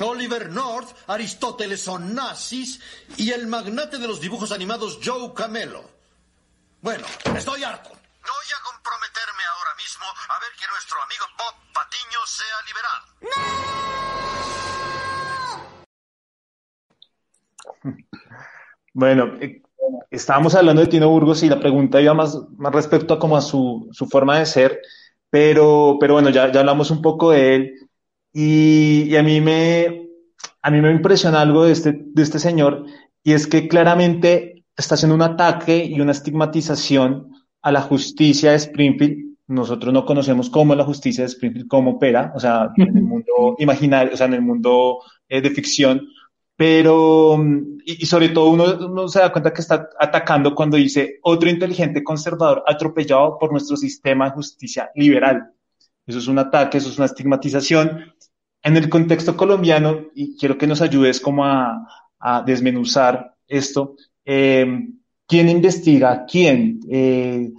Oliver 0.00 0.50
North, 0.50 0.90
Aristóteles 1.06 1.86
Onassis 1.86 2.80
y 3.16 3.30
el 3.30 3.46
magnate 3.46 3.98
de 3.98 4.08
los 4.08 4.20
dibujos 4.20 4.52
animados 4.52 4.98
Joe 5.02 5.32
Camelo. 5.34 5.88
Bueno, 6.80 7.06
estoy 7.36 7.64
harto. 7.64 7.90
Voy 7.90 8.48
a 8.54 8.68
mismo 8.68 9.17
a 10.08 10.38
ver 10.40 10.52
que 10.58 10.66
nuestro 10.70 10.96
amigo 11.02 11.24
Bob 11.38 11.54
Patiño 11.74 12.20
sea 12.26 12.58
liberado. 12.68 13.04
Bueno, 18.94 19.36
eh, 19.40 19.62
estábamos 20.10 20.54
hablando 20.56 20.82
de 20.82 20.88
Tino 20.88 21.08
Burgos 21.08 21.44
y 21.44 21.48
la 21.48 21.60
pregunta 21.60 22.00
iba 22.00 22.14
más, 22.14 22.36
más 22.56 22.74
respecto 22.74 23.14
a 23.14 23.18
como 23.20 23.36
a 23.36 23.40
su, 23.40 23.88
su 23.92 24.08
forma 24.08 24.40
de 24.40 24.46
ser, 24.46 24.80
pero, 25.30 25.98
pero 26.00 26.14
bueno, 26.14 26.30
ya, 26.30 26.50
ya 26.50 26.60
hablamos 26.60 26.90
un 26.90 27.00
poco 27.00 27.30
de 27.30 27.54
él 27.54 27.88
y, 28.32 29.04
y 29.04 29.16
a 29.16 29.22
mí 29.22 29.40
me, 29.40 30.08
a 30.62 30.70
mí 30.70 30.80
me 30.80 30.90
impresiona 30.90 31.42
algo 31.42 31.64
de 31.64 31.72
este, 31.72 31.92
de 31.96 32.22
este 32.22 32.40
señor 32.40 32.86
y 33.22 33.34
es 33.34 33.46
que 33.46 33.68
claramente 33.68 34.64
está 34.76 34.94
haciendo 34.94 35.14
un 35.14 35.22
ataque 35.22 35.84
y 35.84 36.00
una 36.00 36.12
estigmatización 36.12 37.32
a 37.62 37.72
la 37.72 37.82
justicia 37.82 38.52
de 38.52 38.56
Springfield. 38.56 39.27
Nosotros 39.48 39.92
no 39.92 40.04
conocemos 40.04 40.50
cómo 40.50 40.74
es 40.74 40.78
la 40.78 40.84
justicia 40.84 41.24
de 41.24 41.28
Springfield, 41.28 41.68
cómo 41.68 41.92
opera, 41.92 42.32
o 42.34 42.40
sea, 42.40 42.70
en 42.76 42.96
el 42.96 43.02
mundo 43.02 43.56
imaginario, 43.58 44.14
o 44.14 44.16
sea, 44.16 44.26
en 44.26 44.34
el 44.34 44.42
mundo 44.42 44.98
eh, 45.28 45.40
de 45.40 45.50
ficción, 45.50 46.06
pero, 46.54 47.42
y, 47.84 48.02
y 48.02 48.06
sobre 48.06 48.28
todo 48.28 48.50
uno, 48.50 48.64
uno 48.86 49.08
se 49.08 49.20
da 49.20 49.32
cuenta 49.32 49.52
que 49.52 49.62
está 49.62 49.88
atacando 49.98 50.54
cuando 50.54 50.76
dice 50.76 51.18
otro 51.22 51.48
inteligente 51.48 52.04
conservador 52.04 52.62
atropellado 52.66 53.38
por 53.38 53.50
nuestro 53.52 53.76
sistema 53.76 54.26
de 54.26 54.32
justicia 54.32 54.90
liberal. 54.94 55.52
Eso 56.06 56.18
es 56.18 56.26
un 56.26 56.38
ataque, 56.38 56.78
eso 56.78 56.90
es 56.90 56.96
una 56.98 57.06
estigmatización. 57.06 58.12
En 58.62 58.76
el 58.76 58.88
contexto 58.88 59.36
colombiano, 59.36 60.06
y 60.14 60.36
quiero 60.36 60.58
que 60.58 60.66
nos 60.66 60.82
ayudes 60.82 61.20
como 61.20 61.44
a, 61.44 61.86
a 62.18 62.42
desmenuzar 62.42 63.34
esto, 63.46 63.94
eh, 64.24 64.66
¿quién 65.26 65.48
investiga 65.48 66.26
quién? 66.26 66.80
Eh, 66.90 67.50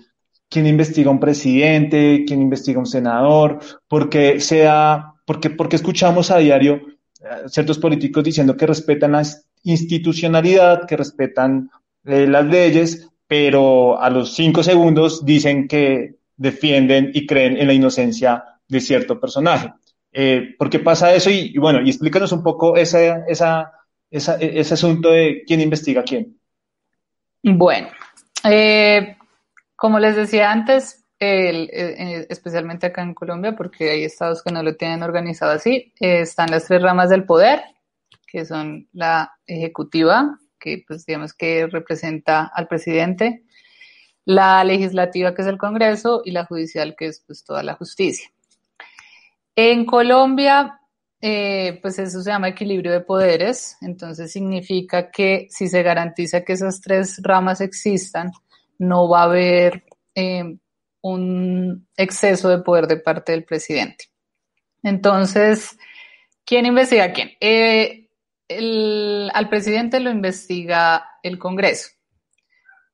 ¿Quién 0.49 0.65
investiga 0.65 1.11
un 1.11 1.19
presidente? 1.19 2.23
¿Quién 2.25 2.41
investiga 2.41 2.79
un 2.79 2.87
senador? 2.87 3.59
Porque 3.87 4.39
sea, 4.39 5.13
porque, 5.25 5.51
porque 5.51 5.75
escuchamos 5.75 6.31
a 6.31 6.39
diario 6.39 6.81
eh, 7.21 7.47
ciertos 7.47 7.77
políticos 7.77 8.23
diciendo 8.23 8.57
que 8.57 8.65
respetan 8.65 9.11
la 9.11 9.23
institucionalidad, 9.63 10.87
que 10.87 10.97
respetan 10.97 11.69
eh, 12.05 12.25
las 12.27 12.45
leyes, 12.45 13.09
pero 13.27 14.01
a 14.01 14.09
los 14.09 14.33
cinco 14.33 14.63
segundos 14.63 15.23
dicen 15.23 15.67
que 15.67 16.15
defienden 16.35 17.11
y 17.13 17.27
creen 17.27 17.57
en 17.57 17.67
la 17.67 17.73
inocencia 17.73 18.43
de 18.67 18.79
cierto 18.79 19.19
personaje. 19.19 19.71
Eh, 20.11 20.55
¿Por 20.57 20.69
qué 20.69 20.79
pasa 20.79 21.13
eso? 21.13 21.29
Y, 21.29 21.55
bueno, 21.57 21.81
y 21.81 21.89
explícanos 21.89 22.31
un 22.31 22.41
poco 22.41 22.75
esa, 22.75 23.25
esa, 23.27 23.71
ese 24.09 24.73
asunto 24.73 25.11
de 25.11 25.43
quién 25.45 25.61
investiga 25.61 26.03
quién. 26.03 26.39
Bueno, 27.43 27.89
eh, 28.43 29.15
como 29.79 29.97
les 29.97 30.15
decía 30.15 30.51
antes, 30.51 31.05
el, 31.19 31.69
eh, 31.71 32.27
especialmente 32.29 32.87
acá 32.87 33.01
en 33.01 33.13
Colombia, 33.13 33.55
porque 33.55 33.89
hay 33.89 34.03
estados 34.03 34.43
que 34.43 34.51
no 34.51 34.61
lo 34.61 34.75
tienen 34.75 35.03
organizado 35.03 35.53
así, 35.53 35.93
eh, 35.99 36.21
están 36.21 36.51
las 36.51 36.65
tres 36.65 36.81
ramas 36.81 37.09
del 37.09 37.25
poder, 37.25 37.61
que 38.27 38.45
son 38.45 38.89
la 38.91 39.31
ejecutiva, 39.47 40.37
que 40.59 40.83
pues 40.85 41.05
digamos 41.05 41.33
que 41.33 41.67
representa 41.67 42.51
al 42.53 42.67
presidente, 42.67 43.43
la 44.25 44.63
legislativa, 44.65 45.33
que 45.33 45.43
es 45.43 45.47
el 45.47 45.57
Congreso, 45.57 46.23
y 46.25 46.31
la 46.31 46.45
judicial, 46.45 46.95
que 46.97 47.07
es 47.07 47.23
pues 47.25 47.45
toda 47.45 47.63
la 47.63 47.75
justicia. 47.75 48.29
En 49.55 49.85
Colombia, 49.85 50.79
eh, 51.21 51.79
pues 51.81 51.99
eso 51.99 52.21
se 52.21 52.31
llama 52.31 52.49
equilibrio 52.49 52.91
de 52.91 53.01
poderes, 53.01 53.77
entonces 53.79 54.31
significa 54.31 55.09
que 55.09 55.47
si 55.49 55.69
se 55.69 55.83
garantiza 55.83 56.43
que 56.43 56.53
esas 56.53 56.81
tres 56.81 57.21
ramas 57.23 57.61
existan, 57.61 58.31
no 58.79 59.07
va 59.07 59.21
a 59.21 59.25
haber 59.25 59.83
eh, 60.15 60.57
un 61.01 61.87
exceso 61.95 62.49
de 62.49 62.59
poder 62.59 62.87
de 62.87 62.97
parte 62.97 63.31
del 63.33 63.45
presidente. 63.45 64.05
Entonces, 64.83 65.77
¿quién 66.45 66.65
investiga 66.65 67.05
a 67.05 67.13
quién? 67.13 67.31
Eh, 67.39 68.09
al 68.49 69.49
presidente 69.49 69.99
lo 69.99 70.09
investiga 70.09 71.05
el 71.21 71.37
Congreso, 71.37 71.89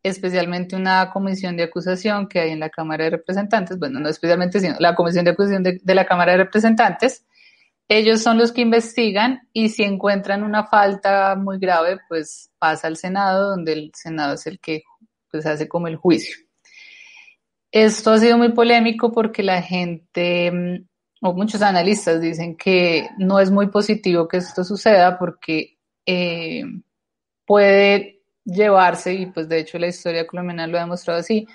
especialmente 0.04 0.76
una 0.76 1.10
comisión 1.12 1.56
de 1.56 1.63
acusación 1.63 2.28
que 2.28 2.41
hay 2.41 2.52
en 2.52 2.60
la 2.60 2.69
Cámara 2.69 3.06
de 3.06 3.12
Representantes, 3.12 3.80
bueno, 3.80 4.00
no 4.00 4.10
especialmente, 4.10 4.60
sino 4.60 4.76
la 4.80 4.95
comisión 4.95 5.24
de 5.24 5.32
acusación 5.32 5.63
de, 5.63 5.80
de 5.82 5.95
la 5.95 6.06
Cámara 6.06 6.34
de 6.34 6.39
Representantes. 6.39 7.26
Ellos 7.88 8.24
son 8.24 8.39
los 8.39 8.52
que 8.52 8.62
investigan 8.62 9.48
y 9.54 9.69
si 9.69 9.84
encuentran 9.84 10.43
una 10.43 10.65
falta 10.65 11.36
muy 11.36 11.60
grave, 11.60 12.00
pues 12.10 12.52
pasa 12.58 12.88
al 12.88 12.98
Senado, 12.98 13.52
donde 13.52 13.74
el 13.74 13.91
Senado 13.93 14.34
es 14.34 14.48
el 14.48 14.60
que 14.60 14.84
pues, 15.43 15.45
hace 15.45 15.67
como 15.67 15.88
el 15.88 15.95
juicio. 15.98 16.36
Esto 17.71 18.12
ha 18.12 18.19
sido 18.19 18.38
muy 18.38 18.54
polémico 18.54 19.12
porque 19.12 19.43
la 19.43 19.62
gente 19.62 20.86
o 21.21 21.34
muchos 21.34 21.62
analistas 21.62 22.21
dicen 22.21 22.56
que 22.56 23.10
no 23.17 23.39
es 23.39 23.50
muy 23.50 23.67
positivo 23.67 24.28
que 24.28 24.38
esto 24.38 24.63
suceda 24.63 25.17
porque 25.17 25.78
eh, 26.06 26.63
puede 27.45 28.21
llevarse, 28.43 29.13
y 29.13 29.26
pues 29.28 29.50
de 29.50 29.60
hecho 29.60 29.80
la 29.80 29.88
historia 29.88 30.28
colombiana 30.28 30.67
lo 30.67 30.78
ha 30.78 30.82
demostrado 30.82 31.19
así, 31.19 31.48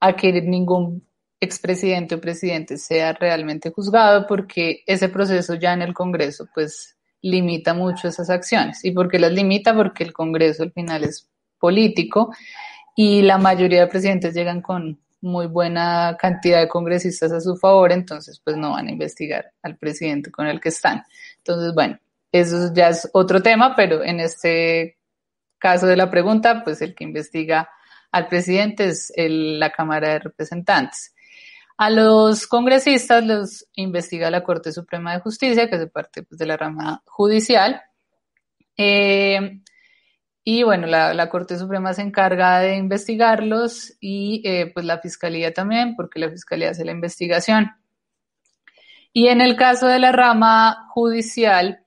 a 0.00 0.16
que 0.16 0.32
ningún 0.42 1.06
expresidente 1.40 2.16
o 2.16 2.20
presidente 2.20 2.76
sea 2.76 3.12
realmente 3.12 3.70
juzgado 3.70 4.26
porque 4.26 4.82
ese 4.86 5.08
proceso 5.08 5.54
ya 5.54 5.72
en 5.72 5.82
el 5.82 5.94
Congreso 5.94 6.46
pues 6.54 6.96
limita 7.20 7.74
mucho 7.74 8.08
esas 8.08 8.28
acciones. 8.30 8.84
¿Y 8.84 8.90
por 8.90 9.08
qué 9.08 9.18
las 9.18 9.32
limita? 9.32 9.74
Porque 9.74 10.04
el 10.04 10.12
Congreso 10.12 10.64
al 10.64 10.72
final 10.72 11.04
es 11.04 11.28
político 11.58 12.34
y 12.94 13.22
la 13.22 13.38
mayoría 13.38 13.80
de 13.80 13.86
presidentes 13.86 14.34
llegan 14.34 14.60
con 14.60 15.00
muy 15.20 15.46
buena 15.46 16.16
cantidad 16.18 16.60
de 16.60 16.68
congresistas 16.68 17.32
a 17.32 17.40
su 17.40 17.56
favor, 17.56 17.92
entonces 17.92 18.40
pues 18.44 18.56
no 18.56 18.72
van 18.72 18.88
a 18.88 18.90
investigar 18.90 19.52
al 19.62 19.76
presidente 19.76 20.30
con 20.30 20.46
el 20.46 20.60
que 20.60 20.70
están. 20.70 21.04
Entonces, 21.38 21.72
bueno, 21.74 21.98
eso 22.32 22.72
ya 22.74 22.88
es 22.88 23.08
otro 23.12 23.40
tema, 23.42 23.74
pero 23.76 24.02
en 24.02 24.20
este 24.20 24.98
caso 25.58 25.86
de 25.86 25.96
la 25.96 26.10
pregunta, 26.10 26.62
pues 26.64 26.82
el 26.82 26.94
que 26.94 27.04
investiga 27.04 27.70
al 28.10 28.26
presidente 28.28 28.86
es 28.86 29.12
el, 29.16 29.60
la 29.60 29.70
Cámara 29.70 30.08
de 30.08 30.18
Representantes. 30.18 31.14
A 31.78 31.88
los 31.88 32.46
congresistas 32.46 33.24
los 33.24 33.66
investiga 33.74 34.30
la 34.30 34.44
Corte 34.44 34.72
Suprema 34.72 35.14
de 35.14 35.20
Justicia, 35.20 35.68
que 35.68 35.76
es 35.76 35.90
parte 35.90 36.22
pues, 36.22 36.38
de 36.38 36.46
la 36.46 36.56
rama 36.56 37.02
judicial. 37.06 37.80
Eh, 38.76 39.60
y 40.44 40.64
bueno, 40.64 40.86
la, 40.88 41.28
Corte 41.28 41.56
Suprema 41.56 41.94
se 41.94 42.02
encarga 42.02 42.58
de 42.58 42.76
investigarlos 42.76 43.96
y 44.00 44.42
eh, 44.44 44.72
pues 44.72 44.84
la 44.84 44.98
Fiscalía 44.98 45.54
también, 45.54 45.94
porque 45.94 46.18
la 46.18 46.30
Fiscalía 46.30 46.70
hace 46.70 46.84
la 46.84 46.92
investigación. 46.92 47.70
Y 49.12 49.28
en 49.28 49.40
el 49.40 49.56
caso 49.56 49.86
de 49.86 50.00
la 50.00 50.10
rama 50.10 50.88
judicial, 50.90 51.84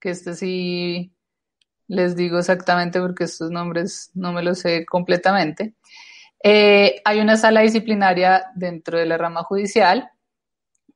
que 0.00 0.10
este 0.10 0.34
sí 0.34 1.12
les 1.86 2.16
digo 2.16 2.38
exactamente 2.38 2.98
porque 2.98 3.24
estos 3.24 3.50
nombres 3.50 4.10
no 4.14 4.32
me 4.32 4.42
los 4.42 4.60
sé 4.60 4.86
completamente, 4.86 5.74
eh, 6.42 7.02
hay 7.04 7.20
una 7.20 7.36
sala 7.36 7.60
disciplinaria 7.60 8.46
dentro 8.54 8.98
de 8.98 9.06
la 9.06 9.18
rama 9.18 9.44
judicial 9.44 10.10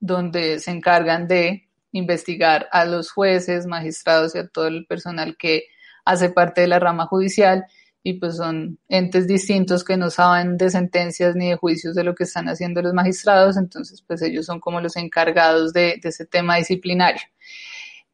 donde 0.00 0.60
se 0.60 0.70
encargan 0.70 1.28
de 1.28 1.68
investigar 1.92 2.68
a 2.72 2.84
los 2.84 3.10
jueces, 3.10 3.66
magistrados 3.66 4.34
y 4.34 4.38
a 4.38 4.48
todo 4.48 4.66
el 4.66 4.86
personal 4.86 5.36
que 5.36 5.64
hace 6.06 6.30
parte 6.30 6.62
de 6.62 6.68
la 6.68 6.78
rama 6.78 7.06
judicial 7.06 7.66
y 8.02 8.14
pues 8.14 8.36
son 8.36 8.78
entes 8.88 9.26
distintos 9.26 9.84
que 9.84 9.96
no 9.96 10.10
saben 10.10 10.56
de 10.56 10.70
sentencias 10.70 11.36
ni 11.36 11.50
de 11.50 11.56
juicios 11.56 11.94
de 11.94 12.04
lo 12.04 12.14
que 12.14 12.24
están 12.24 12.48
haciendo 12.48 12.80
los 12.80 12.94
magistrados, 12.94 13.56
entonces 13.58 14.00
pues 14.00 14.22
ellos 14.22 14.46
son 14.46 14.60
como 14.60 14.80
los 14.80 14.96
encargados 14.96 15.72
de, 15.74 15.98
de 16.00 16.08
ese 16.08 16.24
tema 16.24 16.56
disciplinario. 16.56 17.22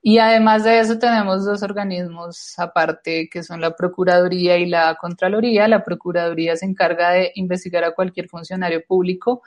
Y 0.05 0.19
además 0.19 0.65
de 0.65 0.81
eso 0.81 0.99
tenemos 0.99 1.45
dos 1.45 1.63
organismos 1.63 2.59
aparte 2.59 3.29
que 3.31 3.45
son 3.45 3.61
la 3.61 3.77
Procuraduría 3.77 4.57
y 4.57 4.67
la 4.67 4.97
Contraloría. 4.97 5.69
La 5.69 5.85
Procuraduría 5.85 6.57
se 6.57 6.67
encarga 6.67 7.13
de 7.13 7.31
investigar 7.37 7.85
a 7.85 7.95
cualquier 7.95 8.29
funcionario 8.29 8.85
público 8.85 9.43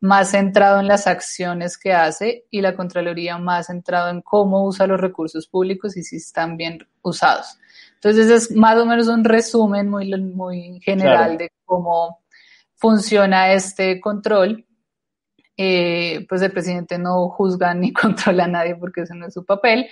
más 0.00 0.30
centrado 0.30 0.80
en 0.80 0.86
las 0.86 1.06
acciones 1.06 1.76
que 1.76 1.92
hace 1.92 2.46
y 2.50 2.62
la 2.62 2.74
Contraloría 2.74 3.36
más 3.36 3.66
centrado 3.66 4.08
en 4.08 4.22
cómo 4.22 4.64
usa 4.64 4.86
los 4.86 4.98
recursos 4.98 5.46
públicos 5.46 5.96
y 5.98 6.02
si 6.02 6.16
están 6.16 6.56
bien 6.56 6.78
usados. 7.02 7.58
Entonces 8.02 8.30
es 8.30 8.56
más 8.56 8.76
o 8.78 8.86
menos 8.86 9.08
un 9.08 9.24
resumen 9.24 9.90
muy, 9.90 10.14
muy 10.20 10.80
general 10.80 11.16
claro. 11.16 11.38
de 11.38 11.52
cómo 11.64 12.22
funciona 12.76 13.52
este 13.52 14.00
control. 14.00 14.64
Eh, 15.56 16.24
pues 16.28 16.40
el 16.42 16.52
presidente 16.52 16.98
no 16.98 17.28
juzga 17.30 17.74
ni 17.74 17.92
controla 17.92 18.44
a 18.44 18.48
nadie 18.48 18.76
porque 18.76 19.02
ese 19.02 19.14
no 19.14 19.26
es 19.26 19.34
su 19.34 19.44
papel, 19.44 19.88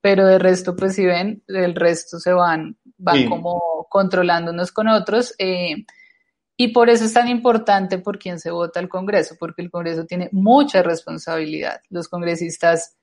pero 0.00 0.26
de 0.26 0.38
resto, 0.38 0.74
pues 0.74 0.94
si 0.94 1.04
ven, 1.04 1.42
el 1.46 1.74
resto 1.74 2.18
se 2.18 2.32
van, 2.32 2.78
van 2.96 3.16
sí. 3.16 3.28
como 3.28 3.86
controlando 3.90 4.52
unos 4.52 4.72
con 4.72 4.88
otros. 4.88 5.34
Eh, 5.38 5.84
y 6.56 6.68
por 6.68 6.88
eso 6.88 7.04
es 7.04 7.12
tan 7.12 7.28
importante 7.28 7.98
por 7.98 8.18
quién 8.18 8.38
se 8.38 8.50
vota 8.50 8.80
el 8.80 8.88
Congreso, 8.88 9.36
porque 9.38 9.62
el 9.62 9.70
Congreso 9.70 10.06
tiene 10.06 10.28
mucha 10.32 10.82
responsabilidad. 10.82 11.80
Los 11.90 12.08
congresistas 12.08 12.96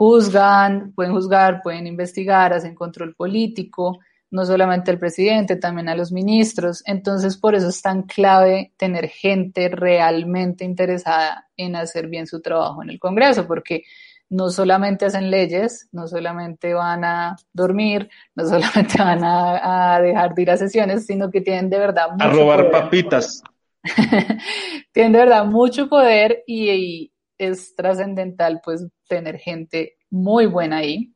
juzgan, 0.00 0.94
pueden 0.94 1.12
juzgar, 1.12 1.60
pueden 1.62 1.86
investigar, 1.86 2.54
hacen 2.54 2.74
control 2.74 3.14
político, 3.14 3.98
no 4.30 4.46
solamente 4.46 4.90
al 4.90 4.98
presidente, 4.98 5.56
también 5.56 5.90
a 5.90 5.94
los 5.94 6.10
ministros. 6.10 6.82
Entonces, 6.86 7.36
por 7.36 7.54
eso 7.54 7.68
es 7.68 7.82
tan 7.82 8.04
clave 8.04 8.72
tener 8.78 9.08
gente 9.08 9.68
realmente 9.68 10.64
interesada 10.64 11.46
en 11.54 11.76
hacer 11.76 12.06
bien 12.06 12.26
su 12.26 12.40
trabajo 12.40 12.82
en 12.82 12.88
el 12.88 12.98
Congreso, 12.98 13.46
porque 13.46 13.82
no 14.30 14.48
solamente 14.48 15.04
hacen 15.04 15.30
leyes, 15.30 15.90
no 15.92 16.08
solamente 16.08 16.72
van 16.72 17.04
a 17.04 17.36
dormir, 17.52 18.08
no 18.34 18.46
solamente 18.46 18.94
van 18.98 19.20
a, 19.22 20.00
dejar 20.00 20.34
de 20.34 20.40
ir 20.40 20.50
a 20.50 20.56
sesiones, 20.56 21.04
sino 21.04 21.30
que 21.30 21.42
tienen 21.42 21.68
de 21.68 21.78
verdad 21.78 22.12
mucho 22.12 22.24
a 22.24 22.30
robar 22.30 22.70
papitas. 22.70 23.42
tienen 24.92 25.12
de 25.12 25.18
verdad 25.18 25.44
mucho 25.44 25.90
poder 25.90 26.42
y, 26.46 26.70
y 26.70 27.12
es 27.40 27.74
trascendental 27.74 28.60
pues 28.62 28.86
tener 29.08 29.38
gente 29.38 29.96
muy 30.10 30.46
buena 30.46 30.78
ahí. 30.78 31.14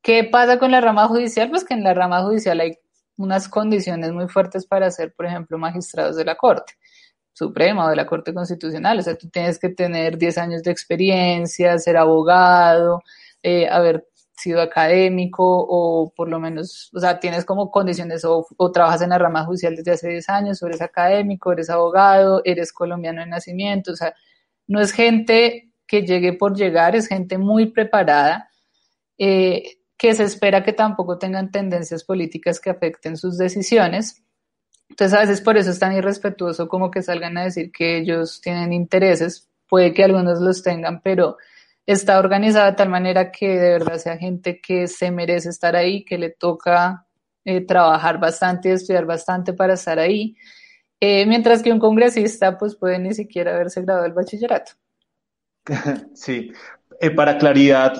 ¿Qué 0.00 0.24
pasa 0.24 0.58
con 0.58 0.70
la 0.70 0.80
rama 0.80 1.08
judicial? 1.08 1.50
Pues 1.50 1.64
que 1.64 1.74
en 1.74 1.82
la 1.82 1.94
rama 1.94 2.22
judicial 2.22 2.60
hay 2.60 2.78
unas 3.16 3.48
condiciones 3.48 4.12
muy 4.12 4.28
fuertes 4.28 4.64
para 4.64 4.90
ser, 4.90 5.12
por 5.12 5.26
ejemplo, 5.26 5.58
magistrados 5.58 6.16
de 6.16 6.24
la 6.24 6.36
Corte. 6.36 6.74
Suprema 7.32 7.86
o 7.86 7.90
de 7.90 7.96
la 7.96 8.06
Corte 8.06 8.32
Constitucional. 8.32 8.98
O 8.98 9.02
sea, 9.02 9.16
tú 9.16 9.28
tienes 9.28 9.58
que 9.58 9.68
tener 9.68 10.16
10 10.16 10.38
años 10.38 10.62
de 10.62 10.70
experiencia, 10.70 11.78
ser 11.78 11.96
abogado, 11.96 13.02
eh, 13.42 13.68
haber 13.68 14.06
sido 14.38 14.60
académico 14.62 15.44
o 15.44 16.12
por 16.14 16.28
lo 16.28 16.38
menos, 16.38 16.90
o 16.94 17.00
sea, 17.00 17.18
tienes 17.18 17.44
como 17.44 17.70
condiciones 17.70 18.24
o, 18.24 18.46
trabajas 18.72 19.02
en 19.02 19.10
la 19.10 19.18
rama 19.18 19.44
judicial 19.44 19.74
desde 19.74 19.92
hace 19.92 20.08
10 20.10 20.28
años, 20.28 20.62
o 20.62 20.66
eres 20.68 20.80
académico, 20.80 21.52
eres 21.52 21.70
abogado, 21.70 22.40
eres 22.44 22.72
colombiano 22.72 23.20
de 23.20 23.26
nacimiento, 23.26 23.92
o 23.92 23.96
sea, 23.96 24.14
no 24.68 24.80
es 24.80 24.92
gente 24.92 25.72
que 25.86 26.02
llegue 26.02 26.34
por 26.34 26.56
llegar, 26.56 26.94
es 26.94 27.08
gente 27.08 27.38
muy 27.38 27.66
preparada, 27.66 28.50
eh, 29.16 29.78
que 29.96 30.14
se 30.14 30.22
espera 30.22 30.62
que 30.62 30.72
tampoco 30.72 31.18
tengan 31.18 31.50
tendencias 31.50 32.04
políticas 32.04 32.60
que 32.60 32.70
afecten 32.70 33.16
sus 33.16 33.36
decisiones. 33.36 34.22
Entonces 34.88 35.18
a 35.18 35.22
veces 35.22 35.40
por 35.40 35.56
eso 35.56 35.70
es 35.70 35.78
tan 35.78 35.92
irrespetuoso 35.92 36.68
como 36.68 36.90
que 36.90 37.02
salgan 37.02 37.36
a 37.36 37.44
decir 37.44 37.72
que 37.72 37.98
ellos 37.98 38.40
tienen 38.40 38.72
intereses, 38.72 39.48
puede 39.68 39.92
que 39.92 40.04
algunos 40.04 40.40
los 40.40 40.62
tengan, 40.62 41.00
pero 41.02 41.36
está 41.84 42.18
organizada 42.18 42.70
de 42.70 42.76
tal 42.76 42.90
manera 42.90 43.32
que 43.32 43.48
de 43.48 43.70
verdad 43.70 43.96
sea 43.96 44.18
gente 44.18 44.60
que 44.60 44.86
se 44.86 45.10
merece 45.10 45.48
estar 45.48 45.74
ahí, 45.74 46.04
que 46.04 46.18
le 46.18 46.30
toca 46.30 47.06
eh, 47.44 47.62
trabajar 47.62 48.20
bastante 48.20 48.68
y 48.68 48.72
estudiar 48.72 49.06
bastante 49.06 49.52
para 49.52 49.74
estar 49.74 49.98
ahí, 49.98 50.36
eh, 51.00 51.26
mientras 51.26 51.62
que 51.62 51.72
un 51.72 51.78
congresista 51.78 52.58
pues 52.58 52.74
puede 52.74 52.98
ni 52.98 53.14
siquiera 53.14 53.54
haberse 53.54 53.82
graduado 53.82 54.04
del 54.04 54.14
bachillerato. 54.14 54.72
Sí, 56.14 56.50
eh, 57.00 57.10
para 57.10 57.36
claridad, 57.36 57.94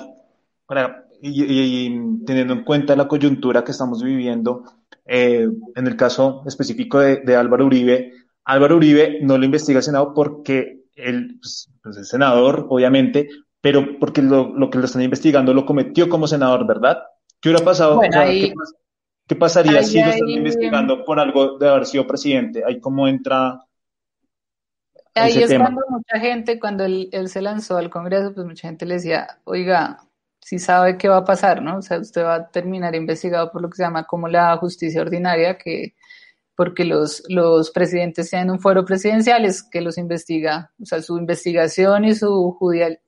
para, 0.65 1.05
y 1.21 1.89
teniendo 2.25 2.53
en 2.53 2.63
cuenta 2.63 2.95
la 2.95 3.07
coyuntura 3.07 3.63
que 3.63 3.71
estamos 3.71 4.03
viviendo, 4.03 4.63
eh, 5.05 5.49
en 5.75 5.87
el 5.87 5.95
caso 5.95 6.43
específico 6.45 6.99
de, 6.99 7.35
Álvaro 7.35 7.65
Uribe, 7.65 8.13
Álvaro 8.45 8.75
Uribe 8.75 9.19
no 9.21 9.39
lo 9.39 9.45
investiga 9.45 9.79
el 9.79 9.83
Senado 9.83 10.13
porque 10.13 10.83
él 10.95 11.39
pues, 11.41 11.67
pues, 11.81 11.97
es 11.97 12.09
senador, 12.09 12.67
obviamente, 12.69 13.27
pero 13.59 13.97
porque 13.99 14.21
lo, 14.21 14.69
que 14.69 14.77
lo 14.77 14.85
están 14.85 15.01
investigando 15.01 15.53
lo 15.53 15.65
cometió 15.65 16.09
como 16.09 16.27
senador, 16.27 16.67
¿verdad? 16.67 16.99
¿Qué 17.39 17.49
hubiera 17.49 17.65
pasado? 17.65 17.99
¿qué, 18.01 18.53
pasaría 19.35 19.83
si 19.83 20.01
lo 20.01 20.09
están 20.09 20.29
investigando 20.29 21.05
por 21.05 21.19
algo 21.19 21.57
de 21.57 21.69
haber 21.69 21.85
sido 21.85 22.07
presidente? 22.07 22.63
Ahí 22.65 22.79
cómo 22.79 23.07
entra. 23.07 23.63
Ahí 25.15 25.43
es 25.43 25.53
cuando 25.55 25.81
mucha 25.89 26.19
gente, 26.19 26.59
cuando 26.59 26.85
él, 26.85 27.09
él 27.11 27.29
se 27.29 27.41
lanzó 27.41 27.77
al 27.77 27.89
Congreso, 27.89 28.33
pues 28.33 28.45
mucha 28.45 28.67
gente 28.67 28.85
le 28.85 28.95
decía, 28.95 29.27
oiga, 29.43 29.99
si 30.39 30.59
sabe 30.59 30.97
qué 30.97 31.07
va 31.09 31.17
a 31.17 31.25
pasar, 31.25 31.61
¿no? 31.61 31.77
O 31.77 31.81
sea, 31.81 31.99
usted 31.99 32.23
va 32.23 32.35
a 32.35 32.49
terminar 32.49 32.95
investigado 32.95 33.51
por 33.51 33.61
lo 33.61 33.69
que 33.69 33.77
se 33.77 33.83
llama 33.83 34.05
como 34.05 34.27
la 34.27 34.55
justicia 34.57 35.01
ordinaria, 35.01 35.57
que 35.57 35.93
porque 36.55 36.83
los, 36.83 37.23
los 37.29 37.71
presidentes 37.71 38.29
tienen 38.29 38.51
un 38.51 38.59
fuero 38.59 38.83
presidencial 38.83 39.45
es 39.45 39.63
que 39.63 39.79
los 39.79 39.97
investiga, 39.97 40.73
o 40.81 40.85
sea, 40.85 41.01
su 41.01 41.17
investigación 41.17 42.03
y 42.03 42.15
su 42.15 42.51
judial, 42.59 42.99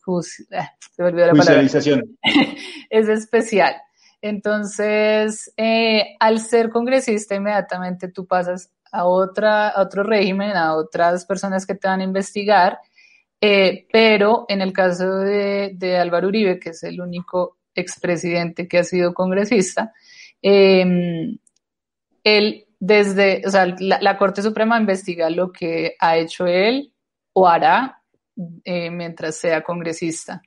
ah, 0.53 0.71
se 0.95 1.03
olvidó 1.03 1.27
la 1.27 1.33
palabra, 1.33 1.61
es 2.89 3.09
especial. 3.09 3.75
Entonces, 4.21 5.51
eh, 5.57 6.15
al 6.19 6.39
ser 6.39 6.69
congresista, 6.69 7.35
inmediatamente 7.35 8.09
tú 8.09 8.27
pasas 8.27 8.71
a, 8.91 9.05
otra, 9.05 9.69
a 9.69 9.81
otro 9.81 10.03
régimen, 10.03 10.55
a 10.55 10.75
otras 10.75 11.25
personas 11.25 11.65
que 11.65 11.75
te 11.75 11.87
van 11.87 12.01
a 12.01 12.05
investigar, 12.05 12.79
eh, 13.39 13.87
pero 13.91 14.45
en 14.47 14.61
el 14.61 14.71
caso 14.71 15.17
de, 15.17 15.97
Álvaro 15.99 16.27
Uribe, 16.27 16.59
que 16.59 16.69
es 16.69 16.83
el 16.83 17.01
único 17.01 17.57
expresidente 17.73 18.67
que 18.67 18.79
ha 18.79 18.83
sido 18.83 19.13
congresista, 19.13 19.91
em, 20.41 21.37
él 22.23 22.67
desde, 22.79 23.41
o 23.45 23.49
sea, 23.49 23.75
la, 23.79 24.17
Corte 24.17 24.41
Suprema 24.41 24.79
investiga 24.79 25.29
lo 25.29 25.51
que 25.51 25.95
ha 25.99 26.17
hecho 26.17 26.45
él 26.47 26.93
o 27.33 27.47
hará 27.47 28.01
eh, 28.63 28.89
mientras 28.89 29.37
sea 29.37 29.63
congresista. 29.63 30.41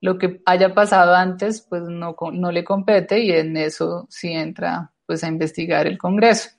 Lo 0.00 0.18
que 0.18 0.40
haya 0.46 0.74
pasado 0.74 1.14
antes, 1.14 1.66
pues 1.68 1.82
no, 1.82 2.16
no 2.32 2.52
le 2.52 2.64
compete 2.64 3.20
y 3.20 3.32
en 3.32 3.56
eso 3.56 4.06
sí 4.08 4.32
entra 4.32 4.92
pues 5.06 5.24
a 5.24 5.28
investigar 5.28 5.86
el 5.86 5.98
Congreso. 5.98 6.50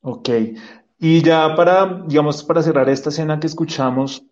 Ok. 0.00 0.30
Y 0.98 1.22
ya 1.22 1.54
para, 1.54 2.04
digamos, 2.06 2.42
para 2.42 2.62
cerrar 2.62 2.88
esta 2.88 3.10
escena 3.10 3.38
que 3.38 3.46
escuchamos, 3.46 4.24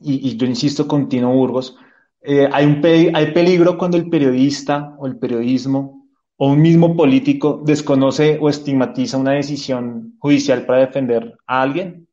y, 0.00 0.36
yo 0.36 0.46
insisto 0.46 0.86
con 0.86 1.08
Tino 1.08 1.32
Burgos, 1.32 1.76
eh, 2.20 2.48
hay, 2.52 2.66
un 2.66 2.82
hay 2.84 3.32
peligro 3.32 3.78
cuando 3.78 3.96
el 3.96 4.08
periodista 4.08 4.94
o 4.98 5.06
el 5.06 5.18
periodismo 5.18 6.08
o 6.36 6.50
un 6.50 6.60
mismo 6.60 6.96
político 6.96 7.62
desconoce 7.64 8.38
o 8.40 8.48
estigmatiza 8.48 9.16
una 9.16 9.32
decisión 9.32 10.16
judicial 10.18 10.66
para 10.66 10.80
defender 10.80 11.38
a 11.46 11.62
alguien. 11.62 12.08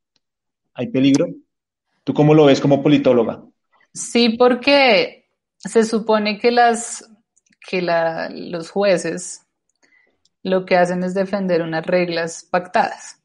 ¿Hay 0.74 0.88
peligro? 0.88 1.28
¿Tú 2.04 2.14
cómo 2.14 2.34
lo 2.34 2.46
ves 2.46 2.62
como 2.62 2.82
politóloga? 2.82 3.44
Sí, 3.94 4.30
porque 4.30 5.30
se 5.58 5.84
supone 5.84 6.40
que, 6.40 6.52
las, 6.52 7.10
que 7.70 7.82
los 7.82 8.72
jueces 8.72 9.46
lo 10.42 10.66
que 10.66 10.76
hacen 10.76 11.04
es 11.04 11.14
defender 11.14 11.62
unas 11.62 11.86
reglas 11.86 12.48
pactadas. 12.50 13.22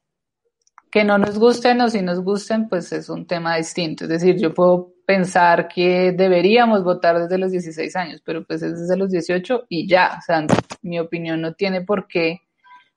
Que 0.91 1.03
no 1.03 1.17
nos 1.17 1.37
gusten 1.37 1.81
o 1.81 1.89
si 1.89 2.01
nos 2.01 2.21
gusten, 2.21 2.67
pues 2.69 2.91
es 2.93 3.09
un 3.09 3.27
tema 3.27 3.57
distinto. 3.57 4.05
Es 4.05 4.09
decir, 4.09 4.37
yo 4.37 4.53
puedo 4.53 4.93
pensar 5.05 5.67
que 5.67 6.13
deberíamos 6.13 6.83
votar 6.83 7.19
desde 7.19 7.37
los 7.37 7.51
16 7.51 7.95
años, 7.95 8.21
pero 8.23 8.45
pues 8.45 8.61
es 8.63 8.79
desde 8.79 8.97
los 8.97 9.11
18 9.11 9.65
y 9.69 9.87
ya. 9.87 10.15
O 10.17 10.21
sea, 10.21 10.45
mi 10.81 10.99
opinión 10.99 11.41
no 11.41 11.53
tiene 11.53 11.81
por 11.81 12.07
qué 12.07 12.41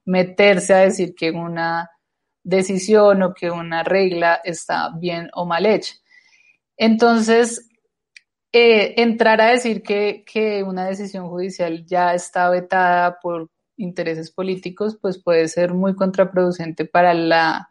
meterse 0.04 0.74
a 0.74 0.78
decir 0.78 1.14
que 1.14 1.30
una 1.30 1.90
decisión 2.42 3.22
o 3.22 3.35
que 3.35 3.50
una 3.50 3.82
regla 3.82 4.40
está 4.44 4.90
bien 4.98 5.30
o 5.35 5.44
mal 5.44 5.66
hecha. 5.66 5.94
Entonces, 6.76 7.68
eh, 8.52 8.94
entrar 9.00 9.40
a 9.40 9.50
decir 9.50 9.82
que, 9.82 10.24
que, 10.30 10.62
una 10.62 10.87
decisión 10.87 11.28
judicial 11.28 11.87
ya 11.87 12.14
está 12.14 12.50
vetada 12.50 13.18
por 13.20 13.48
intereses 13.76 14.30
políticos, 14.30 14.98
pues 15.00 15.22
puede 15.22 15.48
ser 15.48 15.74
muy 15.74 15.94
contraproducente 15.94 16.85
para 16.85 17.14
la 17.14 17.68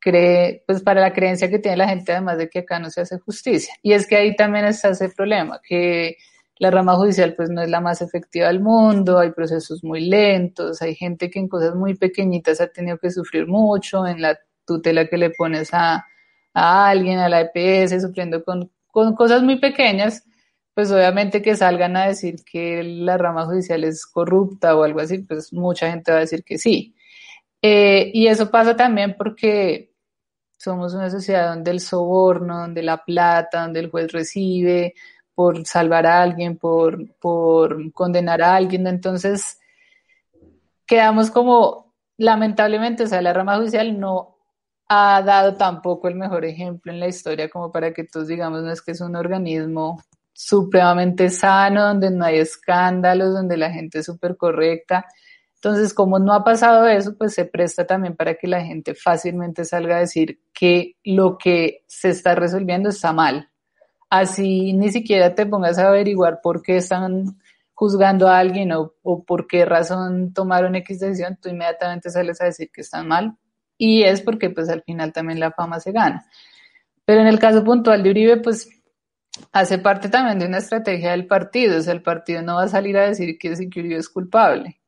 cree, 0.00 0.64
pues 0.66 0.82
para 0.82 1.00
la 1.00 1.12
creencia 1.12 1.50
que 1.50 1.58
tiene 1.58 1.76
la 1.76 1.88
gente, 1.88 2.12
además 2.12 2.38
de 2.38 2.48
que 2.48 2.60
acá 2.60 2.78
no 2.78 2.90
se 2.90 3.02
hace 3.02 3.18
justicia. 3.18 3.74
Y 3.82 3.92
es 3.92 4.06
que 4.06 4.16
ahí 4.16 4.36
también 4.36 4.64
está 4.64 4.90
ese 4.90 5.08
problema, 5.10 5.60
que 5.62 6.16
la 6.58 6.70
rama 6.70 6.96
judicial 6.96 7.34
pues 7.36 7.50
no 7.50 7.62
es 7.62 7.70
la 7.70 7.80
más 7.80 8.02
efectiva 8.02 8.48
del 8.48 8.60
mundo, 8.60 9.18
hay 9.18 9.30
procesos 9.30 9.84
muy 9.84 10.00
lentos, 10.08 10.82
hay 10.82 10.94
gente 10.94 11.30
que 11.30 11.38
en 11.38 11.48
cosas 11.48 11.74
muy 11.74 11.94
pequeñitas 11.94 12.60
ha 12.60 12.68
tenido 12.68 12.98
que 12.98 13.10
sufrir 13.10 13.46
mucho, 13.46 14.06
en 14.06 14.20
la 14.22 14.38
tutela 14.66 15.06
que 15.06 15.16
le 15.16 15.30
pones 15.30 15.70
a, 15.72 16.04
a 16.54 16.88
alguien, 16.88 17.18
a 17.18 17.28
la 17.28 17.40
EPS, 17.40 18.02
sufriendo 18.02 18.44
con, 18.44 18.70
con 18.88 19.14
cosas 19.14 19.42
muy 19.42 19.58
pequeñas, 19.58 20.24
pues 20.74 20.90
obviamente 20.92 21.42
que 21.42 21.56
salgan 21.56 21.96
a 21.96 22.06
decir 22.06 22.36
que 22.44 22.82
la 22.84 23.18
rama 23.18 23.46
judicial 23.46 23.84
es 23.84 24.06
corrupta 24.06 24.76
o 24.76 24.84
algo 24.84 25.00
así, 25.00 25.18
pues 25.18 25.52
mucha 25.52 25.90
gente 25.90 26.12
va 26.12 26.18
a 26.18 26.20
decir 26.20 26.44
que 26.44 26.58
sí. 26.58 26.94
Eh, 27.62 28.10
y 28.14 28.28
eso 28.28 28.50
pasa 28.50 28.76
también 28.76 29.16
porque 29.18 29.92
somos 30.56 30.94
una 30.94 31.10
sociedad 31.10 31.48
donde 31.50 31.70
el 31.70 31.80
soborno, 31.80 32.60
donde 32.60 32.82
la 32.82 33.04
plata, 33.04 33.62
donde 33.62 33.80
el 33.80 33.90
juez 33.90 34.12
recibe 34.12 34.94
por 35.34 35.64
salvar 35.66 36.06
a 36.06 36.22
alguien, 36.22 36.58
por, 36.58 37.16
por 37.18 37.92
condenar 37.92 38.42
a 38.42 38.56
alguien. 38.56 38.86
Entonces, 38.86 39.60
quedamos 40.86 41.30
como, 41.30 41.94
lamentablemente, 42.16 43.04
o 43.04 43.06
sea, 43.06 43.22
la 43.22 43.32
rama 43.32 43.56
judicial 43.56 44.00
no 44.00 44.37
ha 44.88 45.22
dado 45.22 45.56
tampoco 45.56 46.08
el 46.08 46.14
mejor 46.14 46.44
ejemplo 46.44 46.90
en 46.92 47.00
la 47.00 47.08
historia 47.08 47.50
como 47.50 47.70
para 47.70 47.92
que 47.92 48.04
todos 48.04 48.28
digamos, 48.28 48.62
no 48.62 48.72
es 48.72 48.82
que 48.82 48.92
es 48.92 49.00
un 49.00 49.16
organismo 49.16 50.02
supremamente 50.32 51.30
sano, 51.30 51.84
donde 51.88 52.10
no 52.10 52.24
hay 52.24 52.38
escándalos, 52.38 53.34
donde 53.34 53.56
la 53.56 53.70
gente 53.70 53.98
es 53.98 54.06
súper 54.06 54.36
correcta. 54.36 55.04
Entonces, 55.56 55.92
como 55.92 56.20
no 56.20 56.32
ha 56.32 56.44
pasado 56.44 56.86
eso, 56.86 57.16
pues 57.18 57.34
se 57.34 57.44
presta 57.44 57.86
también 57.86 58.14
para 58.14 58.34
que 58.34 58.46
la 58.46 58.64
gente 58.64 58.94
fácilmente 58.94 59.64
salga 59.64 59.96
a 59.96 60.00
decir 60.00 60.40
que 60.54 60.96
lo 61.02 61.36
que 61.36 61.82
se 61.88 62.10
está 62.10 62.36
resolviendo 62.36 62.88
está 62.90 63.12
mal, 63.12 63.50
así 64.10 64.72
ni 64.72 64.90
siquiera 64.90 65.34
te 65.34 65.46
pongas 65.46 65.78
a 65.78 65.88
averiguar 65.88 66.40
por 66.42 66.62
qué 66.62 66.76
están 66.76 67.36
juzgando 67.74 68.28
a 68.28 68.38
alguien 68.38 68.72
o, 68.72 68.94
o 69.02 69.24
por 69.24 69.46
qué 69.48 69.64
razón 69.64 70.32
tomaron 70.32 70.76
X 70.76 71.00
decisión, 71.00 71.38
tú 71.42 71.48
inmediatamente 71.48 72.10
sales 72.10 72.40
a 72.40 72.46
decir 72.46 72.70
que 72.72 72.82
están 72.82 73.08
mal 73.08 73.36
y 73.78 74.02
es 74.02 74.20
porque 74.20 74.50
pues 74.50 74.68
al 74.68 74.82
final 74.82 75.12
también 75.12 75.40
la 75.40 75.52
fama 75.52 75.80
se 75.80 75.92
gana. 75.92 76.26
Pero 77.04 77.22
en 77.22 77.28
el 77.28 77.38
caso 77.38 77.64
puntual 77.64 78.02
de 78.02 78.10
Uribe, 78.10 78.36
pues 78.38 78.68
hace 79.52 79.78
parte 79.78 80.08
también 80.08 80.38
de 80.38 80.46
una 80.46 80.58
estrategia 80.58 81.12
del 81.12 81.26
partido, 81.26 81.78
o 81.78 81.80
sea, 81.80 81.94
el 81.94 82.02
partido 82.02 82.42
no 82.42 82.56
va 82.56 82.64
a 82.64 82.68
salir 82.68 82.96
a 82.98 83.08
decir 83.08 83.38
que, 83.38 83.54
que 83.70 83.80
Uribe 83.80 83.96
es 83.96 84.08
culpable 84.08 84.80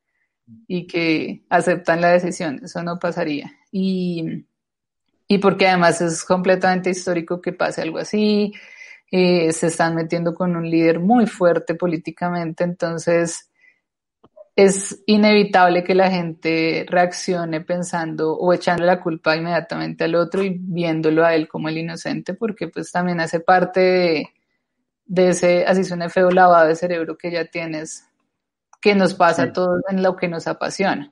y 0.67 0.87
que 0.87 1.45
aceptan 1.49 2.01
la 2.01 2.11
decisión, 2.11 2.61
eso 2.65 2.83
no 2.83 2.99
pasaría. 2.99 3.53
Y, 3.71 4.45
y 5.29 5.39
porque 5.39 5.69
además 5.69 6.01
es 6.01 6.25
completamente 6.25 6.91
histórico 6.91 7.41
que 7.41 7.53
pase 7.53 7.83
algo 7.83 7.99
así, 7.99 8.53
eh, 9.13 9.53
se 9.53 9.69
están 9.69 9.95
metiendo 9.95 10.35
con 10.35 10.57
un 10.57 10.69
líder 10.69 11.01
muy 11.01 11.27
fuerte 11.27 11.75
políticamente, 11.75 12.65
entonces 12.65 13.50
es 14.65 15.03
inevitable 15.07 15.83
que 15.83 15.95
la 15.95 16.11
gente 16.11 16.85
reaccione 16.87 17.63
pensando 17.63 18.37
o 18.37 18.53
echando 18.53 18.85
la 18.85 19.01
culpa 19.01 19.35
inmediatamente 19.35 20.05
al 20.05 20.15
otro 20.15 20.43
y 20.43 20.59
viéndolo 20.61 21.25
a 21.25 21.35
él 21.35 21.49
como 21.49 21.71
el 21.71 21.79
inocente, 21.79 22.35
porque 22.35 22.69
pues 22.69 22.93
también 22.93 23.21
hace 23.21 23.41
parte 23.41 23.81
de, 23.81 24.27
de 25.07 25.29
ese, 25.31 25.65
así 25.65 25.83
suena 25.83 26.11
feo, 26.11 26.31
lavado 26.31 26.69
de 26.69 26.77
cerebro 26.77 27.17
que 27.17 27.31
ya 27.31 27.47
tienes, 27.47 28.07
que 28.83 28.95
nos 28.95 29.15
pasa 29.15 29.45
a 29.45 29.53
todos 29.55 29.81
en 29.89 30.03
lo 30.03 30.15
que 30.15 30.29
nos 30.29 30.47
apasiona. 30.47 31.11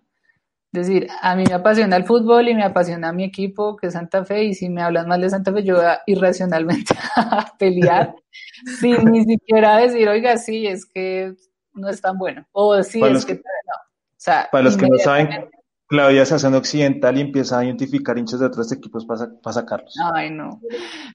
Es 0.70 0.86
decir, 0.86 1.08
a 1.22 1.34
mí 1.34 1.44
me 1.48 1.54
apasiona 1.54 1.96
el 1.96 2.04
fútbol 2.04 2.50
y 2.50 2.54
me 2.54 2.64
apasiona 2.64 3.14
mi 3.14 3.24
equipo, 3.24 3.78
que 3.78 3.86
es 3.86 3.94
Santa 3.94 4.26
Fe, 4.26 4.44
y 4.44 4.54
si 4.54 4.68
me 4.68 4.82
hablan 4.82 5.08
mal 5.08 5.22
de 5.22 5.30
Santa 5.30 5.54
Fe, 5.54 5.64
yo 5.64 5.76
voy 5.76 5.86
a 5.86 6.02
irracionalmente 6.06 6.94
a 7.16 7.50
pelear, 7.58 8.14
sin 8.78 9.10
ni 9.10 9.24
siquiera 9.24 9.78
decir, 9.78 10.06
oiga, 10.06 10.36
sí, 10.36 10.66
es 10.66 10.84
que 10.84 11.34
no 11.78 11.88
es 11.88 12.00
tan 12.00 12.18
bueno, 12.18 12.46
o 12.52 12.82
sí, 12.82 13.00
es 13.02 13.24
que, 13.24 13.34
no. 13.34 13.40
O 13.40 14.20
sea, 14.20 14.48
para 14.50 14.64
los 14.64 14.76
que 14.76 14.88
no 14.88 14.98
saben, 14.98 15.48
Claudia 15.86 16.26
se 16.26 16.34
hace 16.34 16.46
en 16.46 16.54
occidental 16.54 17.16
y 17.16 17.22
empieza 17.22 17.58
a 17.58 17.64
identificar 17.64 18.18
hinchas 18.18 18.40
de 18.40 18.46
otros 18.46 18.70
equipos 18.72 19.06
para, 19.06 19.28
para 19.42 19.54
sacarlos. 19.54 19.94
Ay, 20.14 20.30
no, 20.30 20.60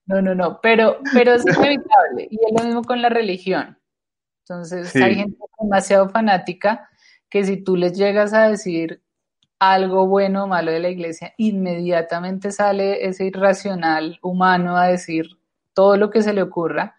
no, 0.05 0.21
no, 0.21 0.33
no, 0.33 0.59
pero, 0.61 0.97
pero 1.13 1.33
es 1.33 1.45
inevitable, 1.45 2.27
y 2.29 2.35
es 2.35 2.51
lo 2.57 2.65
mismo 2.65 2.83
con 2.83 3.01
la 3.01 3.09
religión. 3.09 3.77
Entonces, 4.47 4.89
sí. 4.89 5.01
hay 5.01 5.15
gente 5.15 5.37
demasiado 5.59 6.09
fanática 6.09 6.89
que 7.29 7.43
si 7.43 7.57
tú 7.63 7.75
les 7.75 7.97
llegas 7.97 8.33
a 8.33 8.49
decir 8.49 9.01
algo 9.59 10.07
bueno 10.07 10.43
o 10.43 10.47
malo 10.47 10.71
de 10.71 10.79
la 10.79 10.89
iglesia, 10.89 11.33
inmediatamente 11.37 12.51
sale 12.51 13.05
ese 13.05 13.25
irracional 13.25 14.19
humano 14.21 14.75
a 14.75 14.87
decir 14.87 15.27
todo 15.73 15.95
lo 15.97 16.09
que 16.09 16.21
se 16.21 16.33
le 16.33 16.41
ocurra. 16.41 16.97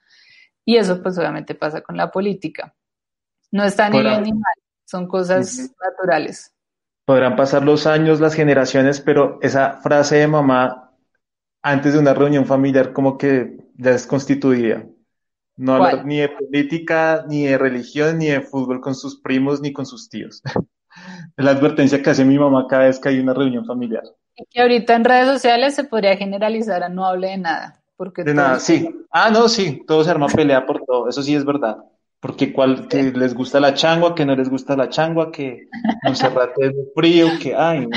Y 0.65 0.77
eso 0.77 1.03
pues 1.03 1.19
obviamente 1.19 1.55
pasa 1.55 1.83
con 1.83 1.97
la 1.97 2.11
política. 2.11 2.75
No 3.55 3.63
está 3.63 3.89
ni 3.89 4.03
bien 4.03 4.25
ni 4.25 4.33
mal, 4.33 4.55
son 4.85 5.07
cosas 5.07 5.71
naturales. 5.81 6.53
Podrán 7.05 7.37
pasar 7.37 7.63
los 7.63 7.87
años, 7.87 8.19
las 8.19 8.35
generaciones, 8.35 9.01
pero 9.01 9.39
esa 9.43 9.75
frase 9.81 10.17
de 10.17 10.27
mamá 10.27 10.91
antes 11.63 11.93
de 11.93 12.01
una 12.01 12.15
reunión 12.15 12.47
familiar 12.47 12.93
como 12.93 13.17
que 13.17 13.57
ya 13.77 13.93
es 13.93 14.09
constituida. 14.09 14.85
No 15.57 15.77
hablar 15.77 16.05
ni 16.05 16.19
de 16.19 16.31
política, 16.31 17.25
ni 17.29 17.47
de 17.47 17.57
religión, 17.57 18.19
ni 18.19 18.27
de 18.27 18.41
fútbol 18.41 18.81
con 18.81 18.97
sus 18.97 19.21
primos, 19.21 19.61
ni 19.61 19.73
con 19.73 19.87
sus 19.87 20.09
tíos. 20.09 20.43
Es 21.37 21.45
la 21.45 21.53
advertencia 21.53 22.03
que 22.03 22.11
hace 22.11 22.25
mi 22.25 22.39
mamá 22.39 22.67
cada 22.69 22.85
vez 22.85 22.99
que 22.99 23.09
hay 23.09 23.21
una 23.21 23.35
reunión 23.35 23.65
familiar. 23.67 24.03
Y 24.37 24.45
que 24.47 24.63
ahorita 24.63 24.95
en 24.95 25.05
redes 25.05 25.27
sociales 25.27 25.75
se 25.75 25.85
podría 25.85 26.17
generalizar 26.17 26.83
a 26.83 26.89
no 26.89 27.05
hable 27.05 27.29
de 27.29 27.39
nada. 27.39 27.83
Porque 27.97 28.25
de 28.25 28.35
nada, 28.35 28.59
sí. 28.59 28.89
Ah, 29.11 29.31
no, 29.31 29.49
sí, 29.49 29.85
todo 29.87 30.03
se 30.03 30.11
arma 30.11 30.27
pelea 30.27 30.67
por 30.67 30.85
todo, 30.85 31.09
eso 31.09 31.23
sí 31.23 31.35
es 31.35 31.45
verdad. 31.45 31.79
Porque 32.25 32.55
cual, 32.55 32.89
que 32.89 33.03
les 33.03 33.35
gusta 33.35 33.61
la 33.61 33.75
changua, 33.75 34.15
que 34.15 34.25
no 34.25 34.35
les 34.35 34.49
gusta 34.49 34.75
la 34.75 34.89
changua, 34.89 35.31
que 35.31 35.69
Monserrate 36.05 36.69
es 36.69 36.73
muy 36.73 36.87
frío, 36.97 37.39
que 37.39 37.55
ay, 37.55 37.81
no. 37.87 37.91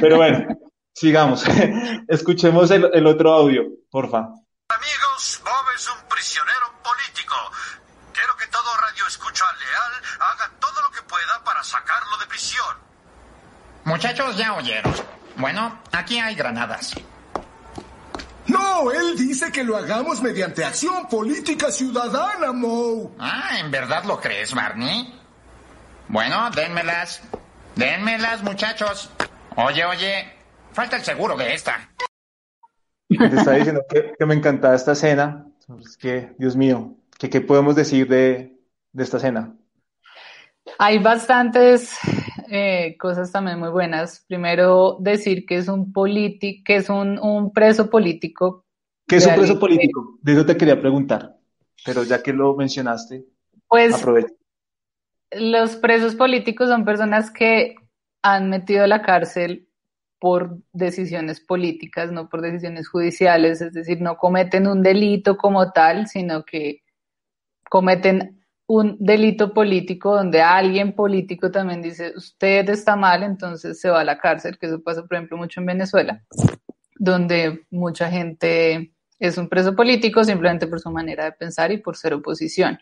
Pero 0.00 0.16
bueno, 0.16 0.44
sigamos. 0.92 1.44
Escuchemos 2.08 2.68
el, 2.72 2.90
el 2.92 3.06
otro 3.06 3.32
audio, 3.32 3.62
porfa. 3.88 4.18
Amigos, 4.18 5.40
Bob 5.44 5.66
es 5.76 5.88
un 5.88 6.08
prisionero 6.08 6.66
político. 6.82 7.36
Quiero 8.12 8.36
que 8.36 8.48
todo 8.48 8.76
radio 8.76 9.06
escucha 9.06 9.44
leal 9.52 10.02
haga 10.18 10.50
todo 10.58 10.82
lo 10.82 10.90
que 10.90 11.02
pueda 11.08 11.44
para 11.44 11.62
sacarlo 11.62 12.18
de 12.18 12.26
prisión. 12.26 12.76
Muchachos, 13.84 14.36
ya 14.36 14.54
oyeron. 14.54 14.92
Bueno, 15.36 15.80
aquí 15.92 16.18
hay 16.18 16.34
granadas. 16.34 16.96
No, 18.50 18.90
él 18.90 19.16
dice 19.16 19.52
que 19.52 19.62
lo 19.62 19.76
hagamos 19.76 20.20
mediante 20.20 20.64
acción 20.64 21.06
política 21.08 21.70
ciudadana, 21.70 22.52
Moe. 22.52 23.10
Ah, 23.18 23.58
¿en 23.60 23.70
verdad 23.70 24.04
lo 24.04 24.20
crees, 24.20 24.52
Barney? 24.54 25.14
Bueno, 26.08 26.50
dénmelas. 26.50 27.22
Dénmelas, 27.76 28.42
muchachos. 28.42 29.08
Oye, 29.54 29.84
oye, 29.84 30.32
falta 30.72 30.96
el 30.96 31.04
seguro 31.04 31.36
de 31.36 31.54
esta. 31.54 31.88
Te 33.08 33.36
está 33.36 33.52
diciendo 33.52 33.82
que, 33.88 34.14
que 34.18 34.26
me 34.26 34.34
encantaba 34.34 34.74
esta 34.74 34.92
escena. 34.92 35.46
Es 35.84 35.96
que, 35.96 36.34
Dios 36.36 36.56
mío, 36.56 36.96
¿qué, 37.18 37.30
qué 37.30 37.40
podemos 37.40 37.76
decir 37.76 38.08
de, 38.08 38.58
de 38.92 39.02
esta 39.04 39.18
escena? 39.18 39.54
Hay 40.78 40.98
bastantes 40.98 41.96
eh, 42.50 42.96
cosas 42.98 43.30
también 43.30 43.58
muy 43.58 43.70
buenas. 43.70 44.24
Primero, 44.26 44.96
decir 45.00 45.46
que 45.46 45.56
es 45.56 45.68
un 45.68 45.92
político, 45.92 46.62
que 46.64 46.76
es 46.76 46.90
un, 46.90 47.18
un, 47.18 47.52
preso 47.52 47.88
político. 47.88 48.64
¿Qué 49.06 49.16
es 49.16 49.26
un 49.26 49.36
preso 49.36 49.58
político? 49.58 50.18
De 50.20 50.32
eso 50.32 50.44
te 50.44 50.56
quería 50.56 50.80
preguntar, 50.80 51.36
pero 51.84 52.02
ya 52.02 52.22
que 52.22 52.32
lo 52.32 52.54
mencionaste, 52.56 53.24
pues 53.68 53.94
aprovecho. 53.94 54.34
Los 55.30 55.76
presos 55.76 56.16
políticos 56.16 56.68
son 56.68 56.84
personas 56.84 57.30
que 57.30 57.76
han 58.22 58.50
metido 58.50 58.84
a 58.84 58.88
la 58.88 59.02
cárcel 59.02 59.68
por 60.18 60.58
decisiones 60.72 61.40
políticas, 61.40 62.10
no 62.12 62.28
por 62.28 62.42
decisiones 62.42 62.88
judiciales, 62.88 63.60
es 63.60 63.72
decir, 63.72 64.00
no 64.00 64.16
cometen 64.16 64.66
un 64.66 64.82
delito 64.82 65.36
como 65.36 65.72
tal, 65.72 66.08
sino 66.08 66.44
que 66.44 66.82
cometen 67.70 68.39
un 68.70 68.96
delito 69.00 69.52
político 69.52 70.14
donde 70.14 70.42
alguien 70.42 70.94
político 70.94 71.50
también 71.50 71.82
dice, 71.82 72.12
usted 72.14 72.68
está 72.68 72.94
mal, 72.94 73.24
entonces 73.24 73.80
se 73.80 73.90
va 73.90 74.02
a 74.02 74.04
la 74.04 74.16
cárcel, 74.16 74.58
que 74.58 74.66
eso 74.66 74.80
pasa, 74.80 75.02
por 75.02 75.14
ejemplo, 75.14 75.36
mucho 75.36 75.58
en 75.58 75.66
Venezuela, 75.66 76.22
donde 76.94 77.66
mucha 77.70 78.08
gente 78.08 78.92
es 79.18 79.36
un 79.38 79.48
preso 79.48 79.74
político 79.74 80.22
simplemente 80.22 80.68
por 80.68 80.78
su 80.78 80.88
manera 80.88 81.24
de 81.24 81.32
pensar 81.32 81.72
y 81.72 81.78
por 81.78 81.96
ser 81.96 82.14
oposición. 82.14 82.78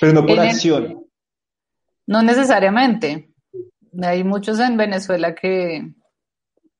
Pero 0.00 0.14
no 0.14 0.22
por 0.22 0.32
en 0.32 0.40
acción. 0.40 0.84
El, 0.84 0.98
no 2.08 2.22
necesariamente. 2.22 3.32
Hay 4.02 4.24
muchos 4.24 4.58
en 4.58 4.76
Venezuela 4.76 5.32
que 5.32 5.92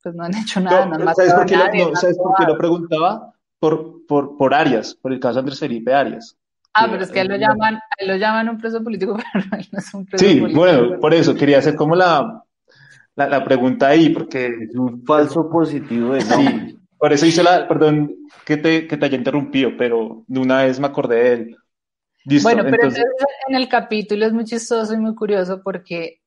pues 0.02 0.12
no 0.12 0.24
han 0.24 0.34
hecho 0.34 0.58
nada, 0.58 0.86
no, 0.86 0.98
no 0.98 1.14
¿Sabes, 1.14 1.34
por 1.34 1.46
qué, 1.46 1.56
nadie, 1.56 1.84
lo, 1.84 1.90
no, 1.90 1.96
¿sabes 1.96 2.18
por 2.18 2.34
qué 2.36 2.44
lo 2.46 2.58
preguntaba? 2.58 3.32
Por, 3.60 4.06
por, 4.08 4.36
por 4.36 4.54
Arias, 4.54 4.96
por 4.96 5.12
el 5.12 5.20
caso 5.20 5.34
de 5.34 5.40
Andrés 5.40 5.60
Felipe 5.60 5.94
Arias. 5.94 6.36
Ah, 6.72 6.86
pero 6.90 7.02
es 7.02 7.10
que 7.10 7.20
él 7.20 7.28
lo 7.28 7.36
llaman, 7.36 7.80
él 7.98 8.08
lo 8.08 8.16
llaman 8.16 8.48
un 8.48 8.58
preso 8.58 8.82
político, 8.82 9.16
pero 9.32 9.44
él 9.58 9.68
no 9.72 9.78
es 9.78 9.94
un 9.94 10.06
preso 10.06 10.24
sí, 10.24 10.40
político. 10.40 10.60
bueno, 10.60 11.00
por 11.00 11.14
eso 11.14 11.34
quería 11.34 11.58
hacer 11.58 11.74
como 11.74 11.96
la, 11.96 12.44
la, 13.16 13.28
la 13.28 13.44
pregunta 13.44 13.88
ahí, 13.88 14.10
porque 14.10 14.46
es 14.46 14.74
un 14.74 15.04
falso 15.04 15.50
positivo 15.50 16.14
de. 16.14 16.20
Sí, 16.20 16.78
por 17.00 17.12
eso 17.12 17.26
hice 17.26 17.42
la, 17.42 17.66
perdón 17.66 18.14
que 18.44 18.56
te, 18.58 18.86
que 18.86 18.96
te 18.96 19.06
haya 19.06 19.16
interrumpido, 19.16 19.70
pero 19.76 20.24
de 20.26 20.38
una 20.38 20.64
vez 20.64 20.78
me 20.78 20.86
acordé 20.86 21.16
de 21.16 21.32
él. 21.32 21.56
Listo, 22.24 22.46
bueno, 22.46 22.62
pero 22.62 22.76
entonces... 22.76 23.04
en 23.48 23.54
el 23.54 23.68
capítulo 23.68 24.26
es 24.26 24.32
muy 24.32 24.44
chistoso 24.44 24.92
y 24.92 24.98
muy 24.98 25.14
curioso 25.14 25.62
porque, 25.62 26.20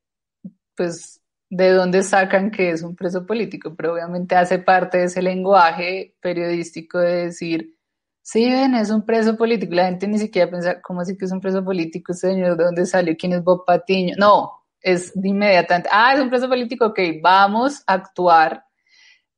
pues, 0.75 1.21
de 1.51 1.69
dónde 1.71 2.01
sacan 2.01 2.49
que 2.49 2.71
es 2.71 2.81
un 2.81 2.95
preso 2.95 3.27
político, 3.27 3.75
pero 3.75 3.93
obviamente 3.93 4.35
hace 4.35 4.57
parte 4.57 4.97
de 4.97 5.03
ese 5.03 5.21
lenguaje 5.21 6.15
periodístico 6.19 6.97
de 6.97 7.25
decir, 7.25 7.75
sí, 8.23 8.49
ven, 8.49 8.73
es 8.75 8.89
un 8.89 9.05
preso 9.05 9.37
político. 9.37 9.75
La 9.75 9.85
gente 9.85 10.07
ni 10.07 10.17
siquiera 10.17 10.49
piensa, 10.49 10.81
¿cómo 10.81 11.01
así 11.01 11.15
que 11.15 11.25
es 11.25 11.31
un 11.31 11.41
preso 11.41 11.63
político, 11.63 12.13
señor? 12.13 12.57
¿De 12.57 12.63
dónde 12.63 12.85
salió? 12.87 13.15
¿Quién 13.17 13.33
es 13.33 13.43
Bob 13.43 13.65
Patiño? 13.65 14.15
No, 14.17 14.63
es 14.81 15.13
de 15.13 15.29
inmediatamente, 15.29 15.89
ah, 15.91 16.13
es 16.13 16.19
un 16.19 16.29
preso 16.29 16.49
político, 16.49 16.87
ok, 16.87 16.99
vamos 17.21 17.83
a 17.87 17.93
actuar. 17.93 18.65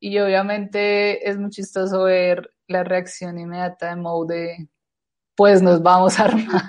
Y 0.00 0.18
obviamente 0.18 1.28
es 1.28 1.38
muy 1.38 1.50
chistoso 1.50 2.04
ver 2.04 2.50
la 2.68 2.84
reacción 2.84 3.38
inmediata 3.38 3.88
de 3.90 3.96
Moe 3.96 4.26
de, 4.26 4.68
pues 5.36 5.62
nos 5.62 5.82
vamos 5.82 6.18
a 6.18 6.24
armar. 6.24 6.62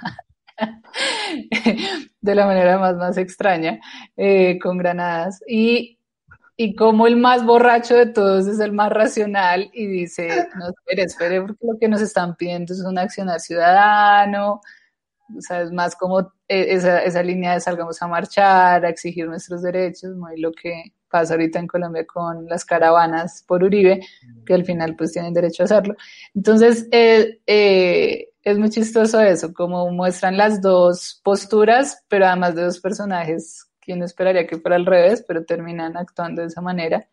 de 2.22 2.36
la 2.36 2.46
manera 2.46 2.78
más, 2.78 2.96
más 2.96 3.18
extraña, 3.18 3.80
eh, 4.16 4.60
con 4.60 4.78
granadas. 4.78 5.42
Y, 5.48 5.97
y 6.58 6.76
como 6.76 7.08
el 7.08 7.16
más 7.16 7.46
borracho 7.46 7.96
de 7.96 8.08
todos 8.08 8.48
es 8.48 8.60
el 8.60 8.74
más 8.74 8.92
racional 8.92 9.70
y 9.74 9.88
dice, 9.88 10.28
no, 10.58 10.70
espere, 10.70 11.04
espere, 11.04 11.42
porque 11.42 11.68
lo 11.68 11.78
que 11.80 11.88
nos 11.88 12.02
están 12.02 12.36
pidiendo 12.36 12.74
es 12.74 12.82
un 12.82 12.98
accionar 12.98 13.40
ciudadano, 13.40 14.60
o 15.38 15.42
sea, 15.42 15.62
es 15.62 15.72
más 15.72 15.96
como 15.96 16.34
esa, 16.48 17.04
esa 17.04 17.24
línea 17.24 17.54
de 17.54 17.62
salgamos 17.62 18.02
a 18.02 18.08
marchar, 18.08 18.86
a 18.86 18.90
exigir 18.90 19.28
nuestros 19.28 19.62
derechos, 19.62 20.16
muy 20.16 20.40
lo 20.40 20.52
que, 20.52 20.94
pasa 21.10 21.34
ahorita 21.34 21.60
en 21.60 21.68
Colombia 21.68 22.06
con 22.06 22.48
las 22.48 22.66
caravanas 22.66 23.44
por 23.48 23.64
Uribe, 23.64 24.02
que 24.46 24.54
al 24.54 24.66
final 24.66 24.96
pues 24.96 25.14
tienen 25.14 25.34
derecho 25.34 25.64
a 25.64 25.66
hacerlo. 25.66 25.96
Entonces, 26.36 26.88
eh, 26.92 27.40
eh, 27.48 28.30
es 28.44 28.58
muy 28.58 28.70
chistoso 28.70 29.20
eso, 29.22 29.54
como 29.54 29.90
muestran 29.92 30.38
las 30.38 30.62
dos 30.62 31.22
posturas, 31.24 32.04
pero 32.08 32.26
además 32.28 32.56
de 32.56 32.64
dos 32.64 32.80
personajes, 32.80 33.68
quien 33.88 34.04
esperaría 34.04 34.46
que 34.46 34.58
fuera 34.58 34.76
al 34.76 34.86
revés, 34.86 35.24
pero 35.26 35.46
terminan 35.46 35.96
actuando 35.96 36.42
de 36.42 36.50
esa 36.50 36.62
manera. 36.62 37.08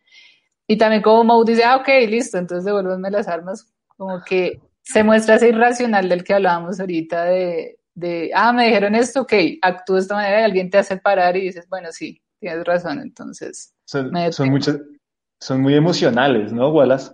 Y 0.67 0.77
también 0.77 1.03
como 1.03 1.23
Moe 1.23 1.45
dice, 1.47 1.63
ah, 1.63 1.77
ok, 1.77 1.89
listo, 2.09 2.37
entonces 2.37 2.65
devuélvanme 2.65 3.11
las 3.13 3.29
armas, 3.29 3.73
como 3.87 4.23
que 4.25 4.61
se 4.83 5.05
muestra 5.05 5.37
ese 5.37 5.51
irracional 5.51 6.09
del 6.09 6.25
que 6.25 6.35
hablábamos 6.35 6.81
ahorita 6.81 7.25
de, 7.27 7.79
de, 7.95 8.33
ah, 8.35 8.53
me 8.53 8.67
dijeron 8.67 8.97
esto, 8.97 9.23
ok, 9.23 9.33
actúo 9.63 9.97
de 9.97 10.03
esta 10.03 10.17
manera 10.17 10.41
y 10.41 10.45
alguien 10.45 10.69
te 10.69 10.79
hace 10.79 10.97
parar 10.97 11.37
y 11.37 11.43
dices, 11.43 11.69
bueno, 11.69 11.93
sí, 11.93 12.21
tienes 12.41 12.65
razón, 12.65 12.99
entonces. 13.01 13.73
Son, 13.85 14.11
son, 14.33 14.51
muchas, 14.51 14.81
son 15.39 15.63
muy 15.63 15.75
emocionales, 15.75 16.53
¿no, 16.53 16.71
Wallace? 16.71 17.13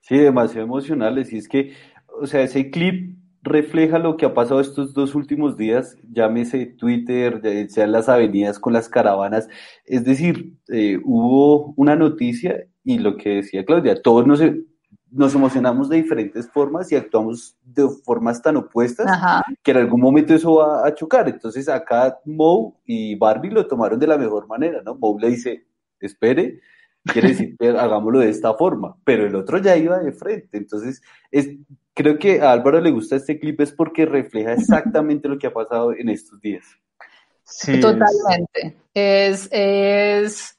Sí, 0.00 0.16
demasiado 0.16 0.64
emocionales. 0.64 1.30
Y 1.32 1.38
es 1.38 1.46
que, 1.46 1.74
o 2.20 2.26
sea, 2.26 2.40
ese 2.40 2.70
clip 2.70 3.19
refleja 3.42 3.98
lo 3.98 4.16
que 4.16 4.26
ha 4.26 4.34
pasado 4.34 4.60
estos 4.60 4.92
dos 4.92 5.14
últimos 5.14 5.56
días, 5.56 5.96
llámese 6.12 6.66
Twitter, 6.66 7.40
sean 7.68 7.92
las 7.92 8.08
avenidas 8.08 8.58
con 8.58 8.72
las 8.72 8.88
caravanas. 8.88 9.48
Es 9.84 10.04
decir, 10.04 10.54
eh, 10.68 10.98
hubo 11.04 11.72
una 11.76 11.96
noticia 11.96 12.66
y 12.84 12.98
lo 12.98 13.16
que 13.16 13.36
decía 13.36 13.64
Claudia, 13.64 14.00
todos 14.02 14.26
nos, 14.26 14.40
nos 15.10 15.34
emocionamos 15.34 15.88
de 15.88 15.96
diferentes 15.96 16.50
formas 16.50 16.90
y 16.92 16.96
actuamos 16.96 17.56
de 17.64 17.88
formas 18.04 18.42
tan 18.42 18.56
opuestas 18.56 19.06
que 19.62 19.70
en 19.70 19.76
algún 19.78 20.00
momento 20.00 20.34
eso 20.34 20.56
va 20.56 20.86
a 20.86 20.94
chocar. 20.94 21.28
Entonces 21.28 21.68
acá 21.68 22.18
Moe 22.24 22.72
y 22.84 23.14
Barbie 23.16 23.50
lo 23.50 23.66
tomaron 23.66 23.98
de 23.98 24.06
la 24.06 24.18
mejor 24.18 24.46
manera, 24.46 24.82
¿no? 24.82 24.94
Moe 24.94 25.20
le 25.20 25.30
dice, 25.30 25.66
espere, 25.98 26.60
quiere 27.04 27.28
decir 27.28 27.56
hagámoslo 27.60 28.20
de 28.20 28.30
esta 28.30 28.54
forma, 28.54 28.96
pero 29.04 29.26
el 29.26 29.34
otro 29.34 29.58
ya 29.58 29.76
iba 29.76 29.98
de 29.98 30.12
frente. 30.12 30.58
Entonces, 30.58 31.02
es, 31.30 31.48
creo 31.94 32.18
que 32.18 32.40
a 32.40 32.52
Álvaro 32.52 32.80
le 32.80 32.90
gusta 32.90 33.16
este 33.16 33.38
clip 33.38 33.60
es 33.60 33.72
porque 33.72 34.06
refleja 34.06 34.52
exactamente 34.52 35.28
lo 35.28 35.38
que 35.38 35.46
ha 35.46 35.52
pasado 35.52 35.92
en 35.92 36.08
estos 36.08 36.40
días. 36.40 36.64
Sí, 37.44 37.80
Totalmente. 37.80 38.76
Es, 38.94 39.48
es 39.50 40.56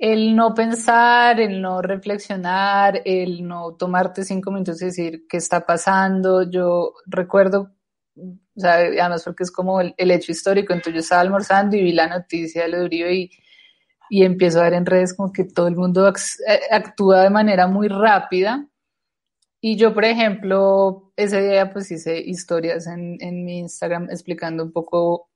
el 0.00 0.34
no 0.34 0.54
pensar, 0.54 1.40
el 1.40 1.60
no 1.60 1.82
reflexionar, 1.82 3.02
el 3.04 3.46
no 3.46 3.74
tomarte 3.74 4.24
cinco 4.24 4.50
minutos 4.50 4.80
y 4.80 4.86
decir 4.86 5.26
qué 5.28 5.36
está 5.36 5.66
pasando. 5.66 6.50
Yo 6.50 6.94
recuerdo, 7.04 7.70
o 8.16 8.60
sea, 8.60 8.76
además 8.76 9.22
porque 9.24 9.42
es 9.42 9.52
como 9.52 9.80
el, 9.80 9.94
hecho 9.98 10.32
histórico, 10.32 10.72
entonces 10.72 10.94
yo 10.94 11.00
estaba 11.00 11.20
almorzando 11.20 11.76
y 11.76 11.82
vi 11.82 11.92
la 11.92 12.08
noticia 12.08 12.62
de 12.62 12.68
lo 12.68 12.78
de 12.78 12.84
Uribe 12.86 13.14
y, 13.14 13.30
y 14.10 14.24
empiezo 14.24 14.60
a 14.60 14.64
ver 14.64 14.74
en 14.74 14.86
redes 14.86 15.14
como 15.14 15.32
que 15.32 15.44
todo 15.44 15.68
el 15.68 15.76
mundo 15.76 16.06
eh, 16.08 16.60
actúa 16.70 17.22
de 17.22 17.30
manera 17.30 17.68
muy 17.68 17.88
rápida. 17.88 18.66
Y 19.62 19.76
yo, 19.76 19.94
por 19.94 20.04
ejemplo, 20.04 21.12
ese 21.16 21.40
día 21.48 21.72
pues 21.72 21.90
hice 21.90 22.18
historias 22.20 22.86
en, 22.86 23.18
en 23.20 23.44
mi 23.44 23.60
Instagram 23.60 24.10
explicando 24.10 24.64
un 24.64 24.72
poco 24.72 25.30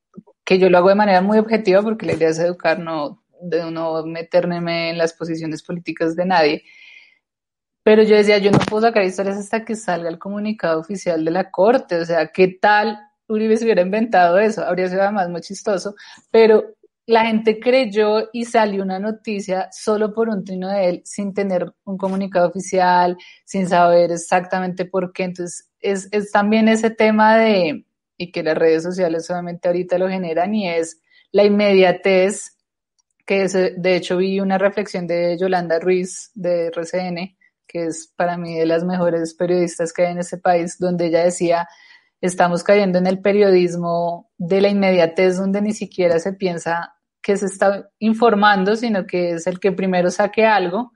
que 0.44 0.58
yo 0.58 0.68
lo 0.68 0.78
hago 0.78 0.88
de 0.88 0.94
manera 0.94 1.20
muy 1.22 1.38
objetiva 1.38 1.82
porque 1.82 2.06
la 2.06 2.14
idea 2.14 2.28
es 2.30 2.38
educar, 2.38 2.78
no 2.78 3.22
de 3.40 3.70
no 3.70 4.04
meterme 4.06 4.90
en 4.90 4.98
las 4.98 5.12
posiciones 5.12 5.62
políticas 5.62 6.16
de 6.16 6.24
nadie. 6.24 6.64
Pero 7.82 8.02
yo 8.02 8.16
decía, 8.16 8.38
yo 8.38 8.50
no 8.50 8.58
puedo 8.58 8.86
sacar 8.86 9.04
historias 9.04 9.36
hasta 9.36 9.64
que 9.64 9.76
salga 9.76 10.08
el 10.08 10.18
comunicado 10.18 10.80
oficial 10.80 11.24
de 11.24 11.30
la 11.30 11.50
Corte. 11.50 11.96
O 12.00 12.04
sea, 12.04 12.28
¿qué 12.28 12.48
tal 12.48 12.98
Uribe 13.28 13.56
se 13.56 13.64
hubiera 13.64 13.82
inventado 13.82 14.38
eso? 14.38 14.64
Habría 14.64 14.88
sido 14.88 15.02
además 15.02 15.28
muy 15.28 15.42
chistoso. 15.42 15.94
Pero 16.30 16.64
la 17.06 17.26
gente 17.26 17.60
creyó 17.60 18.30
y 18.32 18.44
salió 18.46 18.82
una 18.82 18.98
noticia 18.98 19.68
solo 19.72 20.14
por 20.14 20.28
un 20.28 20.44
trino 20.44 20.68
de 20.68 20.88
él, 20.88 21.02
sin 21.04 21.34
tener 21.34 21.72
un 21.84 21.98
comunicado 21.98 22.48
oficial, 22.48 23.16
sin 23.44 23.68
saber 23.68 24.10
exactamente 24.12 24.84
por 24.86 25.12
qué. 25.12 25.24
Entonces, 25.24 25.70
es, 25.80 26.08
es 26.12 26.30
también 26.32 26.68
ese 26.68 26.90
tema 26.90 27.36
de, 27.36 27.84
y 28.16 28.32
que 28.32 28.42
las 28.42 28.56
redes 28.56 28.82
sociales 28.82 29.26
solamente 29.26 29.68
ahorita 29.68 29.98
lo 29.98 30.08
generan, 30.08 30.54
y 30.54 30.68
es 30.68 31.00
la 31.30 31.44
inmediatez 31.44 32.56
que 33.26 33.48
de 33.48 33.96
hecho 33.96 34.18
vi 34.18 34.40
una 34.40 34.58
reflexión 34.58 35.06
de 35.06 35.36
Yolanda 35.38 35.78
Ruiz 35.78 36.30
de 36.34 36.66
RCN, 36.66 37.36
que 37.66 37.86
es 37.86 38.12
para 38.16 38.36
mí 38.36 38.58
de 38.58 38.66
las 38.66 38.84
mejores 38.84 39.34
periodistas 39.34 39.92
que 39.92 40.06
hay 40.06 40.12
en 40.12 40.18
este 40.18 40.38
país, 40.38 40.78
donde 40.78 41.06
ella 41.06 41.24
decía, 41.24 41.66
estamos 42.26 42.64
cayendo 42.64 42.98
en 42.98 43.06
el 43.06 43.20
periodismo 43.20 44.30
de 44.38 44.62
la 44.62 44.68
inmediatez, 44.68 45.36
donde 45.36 45.60
ni 45.60 45.72
siquiera 45.72 46.18
se 46.18 46.32
piensa 46.32 46.94
que 47.22 47.36
se 47.36 47.46
está 47.46 47.90
informando, 47.98 48.76
sino 48.76 49.06
que 49.06 49.32
es 49.32 49.46
el 49.46 49.60
que 49.60 49.72
primero 49.72 50.10
saque 50.10 50.46
algo. 50.46 50.92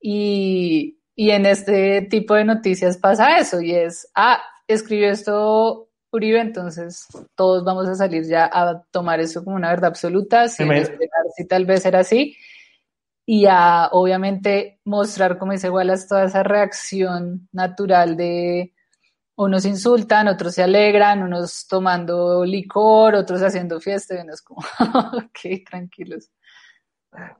Y, 0.00 0.98
y 1.14 1.30
en 1.30 1.46
este 1.46 2.02
tipo 2.02 2.34
de 2.34 2.44
noticias 2.44 2.96
pasa 2.96 3.38
eso, 3.38 3.60
y 3.60 3.74
es, 3.74 4.08
ah, 4.14 4.42
escribió 4.66 5.10
esto 5.10 5.88
Uribe, 6.12 6.40
entonces 6.40 7.06
todos 7.36 7.64
vamos 7.64 7.86
a 7.88 7.94
salir 7.94 8.24
ya 8.24 8.50
a 8.52 8.82
tomar 8.90 9.20
eso 9.20 9.44
como 9.44 9.56
una 9.56 9.70
verdad 9.70 9.90
absoluta, 9.90 10.48
sin 10.48 10.72
esperar 10.72 11.24
si 11.36 11.46
tal 11.46 11.64
vez 11.64 11.86
era 11.86 12.00
así, 12.00 12.36
y 13.24 13.46
a 13.46 13.88
obviamente 13.92 14.80
mostrar, 14.84 15.38
como 15.38 15.52
dice 15.52 15.70
Wallace, 15.70 16.08
toda 16.08 16.24
esa 16.24 16.42
reacción 16.42 17.48
natural 17.52 18.16
de 18.16 18.72
unos 19.36 19.64
insultan, 19.66 20.28
otros 20.28 20.54
se 20.54 20.62
alegran, 20.62 21.22
unos 21.22 21.66
tomando 21.66 22.44
licor, 22.44 23.14
otros 23.14 23.42
haciendo 23.42 23.80
fiesta, 23.80 24.14
y 24.14 24.22
uno 24.22 24.32
es 24.32 24.42
como, 24.42 24.60
ok, 25.18 25.64
tranquilos. 25.68 26.30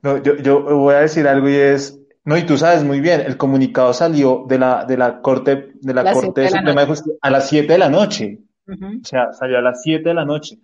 No, 0.01 0.21
yo, 0.21 0.35
yo 0.37 0.63
voy 0.63 0.95
a 0.95 0.99
decir 0.99 1.27
algo 1.27 1.49
y 1.49 1.55
es, 1.55 1.99
no, 2.23 2.37
y 2.37 2.43
tú 2.43 2.57
sabes 2.57 2.83
muy 2.83 2.99
bien, 2.99 3.21
el 3.21 3.37
comunicado 3.37 3.93
salió 3.93 4.45
de 4.47 4.59
la, 4.59 4.85
de 4.85 4.97
la 4.97 5.21
Corte, 5.21 5.71
de 5.79 5.93
la 5.93 6.11
Corte 6.11 6.49
Suprema 6.49 6.81
de 6.81 6.87
Justicia 6.87 7.13
a 7.21 7.29
las 7.29 7.49
7 7.49 7.71
de 7.71 7.79
la 7.79 7.89
noche. 7.89 8.39
O 8.67 9.05
sea, 9.05 9.31
salió 9.31 9.59
a 9.59 9.61
las 9.61 9.81
7 9.81 10.09
de 10.09 10.13
la 10.13 10.25
noche. 10.25 10.57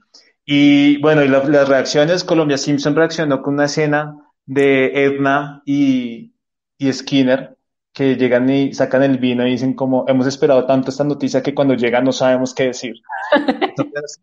Y 0.46 1.00
bueno, 1.02 1.24
y 1.24 1.30
las 1.30 1.70
reacciones, 1.70 2.24
Colombia 2.24 2.58
Simpson 2.58 2.96
reaccionó 2.96 3.42
con 3.42 3.54
una 3.54 3.66
escena 3.66 4.18
de 4.46 5.06
Edna 5.06 5.62
y, 5.66 6.34
y 6.78 6.92
Skinner, 6.92 7.56
que 7.94 8.16
llegan 8.16 8.50
y 8.50 8.74
sacan 8.74 9.04
el 9.04 9.18
vino 9.20 9.46
y 9.48 9.52
dicen 9.52 9.74
como, 9.74 10.06
hemos 10.08 10.28
esperado 10.28 10.66
tanto 10.66 10.90
esta 10.90 11.04
noticia 11.04 11.44
que 11.44 11.54
cuando 11.54 11.76
llega 11.76 12.02
no 12.02 12.12
sabemos 12.12 12.54
qué 12.54 12.66
decir. 12.68 12.96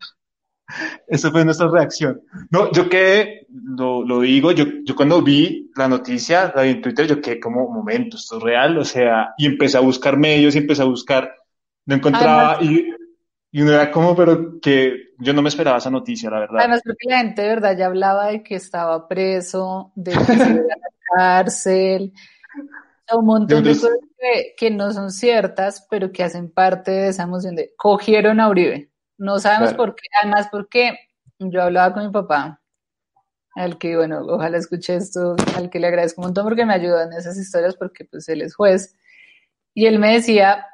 Esa 1.07 1.31
fue 1.31 1.43
nuestra 1.43 1.69
reacción. 1.69 2.21
No, 2.49 2.71
yo 2.71 2.87
quedé, 2.87 3.47
lo, 3.49 4.05
lo 4.05 4.21
digo, 4.21 4.51
yo, 4.51 4.65
yo 4.83 4.95
cuando 4.95 5.21
vi 5.21 5.69
la 5.75 5.87
noticia, 5.87 6.53
la 6.55 6.61
vi 6.61 6.69
en 6.69 6.81
Twitter, 6.81 7.07
yo 7.07 7.19
quedé 7.19 7.39
como, 7.39 7.69
momento, 7.69 8.15
esto 8.15 8.37
es 8.37 8.43
real, 8.43 8.77
o 8.77 8.85
sea, 8.85 9.33
y 9.37 9.47
empecé 9.47 9.77
a 9.77 9.81
buscar 9.81 10.17
medios 10.17 10.55
y 10.55 10.59
empecé 10.59 10.81
a 10.81 10.85
buscar, 10.85 11.35
no 11.85 11.95
encontraba, 11.95 12.63
y 12.63 12.87
y 13.53 13.61
uno 13.61 13.73
era 13.73 13.91
como, 13.91 14.15
pero 14.15 14.59
que 14.61 15.09
yo 15.17 15.33
no 15.33 15.41
me 15.41 15.49
esperaba 15.49 15.77
esa 15.77 15.91
noticia, 15.91 16.29
la 16.29 16.39
verdad. 16.39 16.59
Además, 16.59 16.81
porque 16.85 17.09
la 17.09 17.17
gente 17.17 17.41
verdad 17.41 17.77
ya 17.77 17.87
hablaba 17.87 18.27
de 18.27 18.43
que 18.43 18.55
estaba 18.55 19.07
preso, 19.09 19.91
de 19.95 20.11
que 20.11 20.23
se 20.23 20.33
iba 20.33 20.61
a 20.61 20.77
la 20.77 21.17
cárcel, 21.17 22.13
un 23.17 23.25
montón 23.25 23.63
de 23.63 23.71
cosas 23.71 23.97
que, 24.17 24.53
que, 24.57 24.71
no 24.71 24.91
son 24.91 25.11
ciertas, 25.11 25.87
pero 25.89 26.11
que 26.11 26.23
hacen 26.23 26.51
parte 26.51 26.91
de 26.91 27.07
esa 27.09 27.23
emoción 27.23 27.55
de 27.55 27.73
cogieron 27.77 28.39
a 28.39 28.49
Uribe. 28.49 28.91
No 29.17 29.39
sabemos 29.39 29.73
por 29.73 29.95
qué, 29.95 30.07
además 30.21 30.47
porque 30.51 30.97
yo 31.39 31.61
hablaba 31.61 31.93
con 31.93 32.05
mi 32.05 32.11
papá, 32.11 32.61
al 33.55 33.77
que, 33.77 33.95
bueno, 33.97 34.21
ojalá 34.27 34.57
escuche 34.57 34.95
esto, 34.95 35.35
al 35.55 35.69
que 35.69 35.79
le 35.79 35.87
agradezco 35.87 36.21
un 36.21 36.27
montón 36.27 36.45
porque 36.45 36.65
me 36.65 36.73
ayudó 36.73 37.01
en 37.01 37.13
esas 37.13 37.37
historias, 37.37 37.75
porque 37.75 38.05
pues 38.05 38.27
él 38.29 38.41
es 38.41 38.55
juez, 38.55 38.95
y 39.73 39.85
él 39.85 39.99
me 39.99 40.13
decía, 40.13 40.67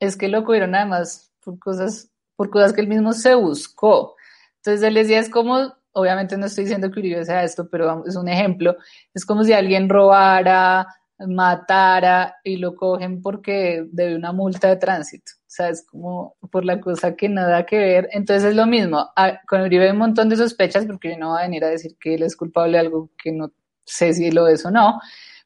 es 0.00 0.16
que 0.16 0.28
lo 0.28 0.44
cogieron 0.44 0.74
además 0.74 1.32
por 1.42 1.58
cosas 1.58 2.10
por 2.36 2.50
cosas 2.50 2.72
que 2.72 2.82
él 2.82 2.88
mismo 2.88 3.12
se 3.12 3.34
buscó. 3.34 4.14
Entonces 4.56 4.86
él 4.86 4.94
decía, 4.94 5.18
es 5.18 5.30
como, 5.30 5.74
obviamente 5.92 6.36
no 6.36 6.46
estoy 6.46 6.64
diciendo 6.64 6.90
que 6.90 7.00
Uribe 7.00 7.24
sea 7.24 7.42
esto, 7.42 7.68
pero 7.68 8.04
es 8.06 8.16
un 8.16 8.28
ejemplo, 8.28 8.76
es 9.14 9.24
como 9.24 9.42
si 9.42 9.52
alguien 9.52 9.88
robara, 9.88 10.86
matara 11.18 12.36
y 12.44 12.56
lo 12.56 12.74
cogen 12.74 13.22
porque 13.22 13.86
debe 13.90 14.16
una 14.16 14.32
multa 14.32 14.68
de 14.68 14.76
tránsito. 14.76 15.32
O 15.38 15.48
sea, 15.56 15.70
es 15.70 15.86
como 15.86 16.36
por 16.50 16.64
la 16.64 16.80
cosa 16.80 17.16
que 17.16 17.28
nada 17.28 17.64
que 17.64 17.78
ver. 17.78 18.08
Entonces 18.12 18.50
es 18.50 18.56
lo 18.56 18.66
mismo. 18.66 19.08
Ah, 19.16 19.40
con 19.46 19.62
Uribe 19.62 19.84
hay 19.84 19.92
un 19.92 19.98
montón 19.98 20.28
de 20.28 20.36
sospechas 20.36 20.86
porque 20.86 21.10
yo 21.10 21.18
no 21.18 21.30
voy 21.30 21.40
a 21.40 21.44
venir 21.44 21.64
a 21.64 21.68
decir 21.68 21.96
que 21.98 22.14
él 22.14 22.22
es 22.22 22.36
culpable 22.36 22.72
de 22.72 22.80
algo 22.80 23.10
que 23.22 23.32
no 23.32 23.52
sé 23.84 24.12
si 24.12 24.30
lo 24.30 24.48
es 24.48 24.64
o 24.66 24.70
no, 24.70 25.00